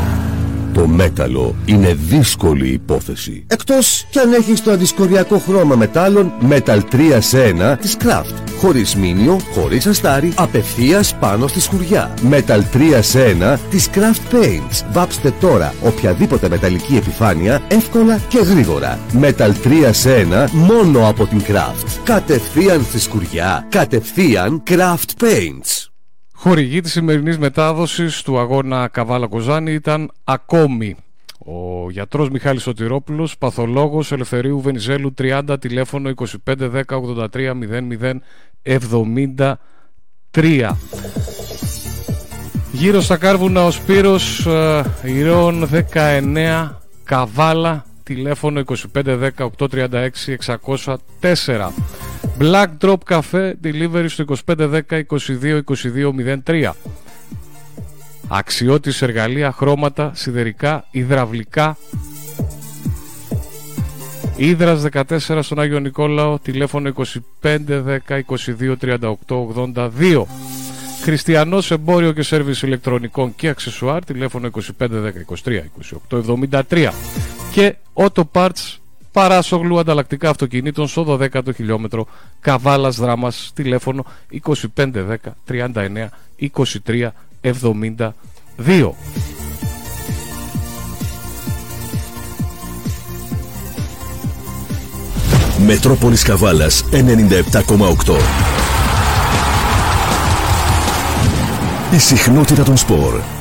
[0.72, 3.44] Το μέταλλο είναι δύσκολη υπόθεση.
[3.46, 8.34] Εκτός κι αν έχεις το αντισκοριακό χρώμα μετάλλων Metal 3 σε 1 της Craft.
[8.60, 12.14] Χωρίς μήνυο, χωρίς αστάρι, απευθείας πάνω στη σκουριά.
[12.30, 14.84] Metal 3 σε 1 της Craft Paints.
[14.92, 18.98] Βάψτε τώρα οποιαδήποτε μεταλλική επιφάνεια εύκολα και γρήγορα.
[19.20, 21.86] Metal 3 σε 1 μόνο από την Craft.
[22.04, 25.89] Κατευθείαν στη σκουριά, κατευθείαν Craft Paints.
[26.42, 30.96] Χορηγή της σημερινής μετάδοσης του αγώνα Καβάλα Κοζάνη ήταν ακόμη
[31.38, 37.52] ο γιατρός Μιχάλης Σωτηρόπουλος, παθολόγος Ελευθερίου Βενιζέλου 30, τηλέφωνο 25 10 83
[37.92, 38.20] 00
[40.42, 40.70] 73.
[42.72, 46.70] Γύρω στα κάρβουνα ο Σπύρος ε, Ηρών 19
[47.04, 48.62] Καβάλα τηλέφωνο
[48.94, 50.10] 25 10 836
[51.20, 51.70] 604
[52.42, 56.70] Black Drop Cafe delivery στο 25 10 22 22 03
[58.28, 61.76] Αξιότης εργαλεία, χρώματα, σιδερικά, υδραυλικά.
[64.36, 67.02] Ήδρας 14 στον Άγιο Νικόλαο, τηλέφωνο 25
[67.42, 69.10] 10 22 38
[69.54, 70.22] 82
[71.02, 74.88] Χριστιανός εμπόριο και σέρβις ηλεκτρονικών και αξεσουάρ, τηλέφωνο 25 10
[75.44, 75.60] 23
[76.10, 76.22] 28
[76.70, 76.88] 73
[77.52, 78.80] και Auto Parts
[79.12, 82.06] παράσογλου ανταλλακτικά αυτοκινήτων στο 12ο χιλιόμετρο.
[82.40, 84.04] Καβάλας Δράμας τηλέφωνο
[84.76, 85.16] 25 10
[85.48, 86.08] 39
[86.86, 87.08] 23
[87.40, 88.90] 72
[95.66, 96.96] Μετρόπολης Καβάλας 97,8
[101.92, 103.39] Η συχνότητα των σπορ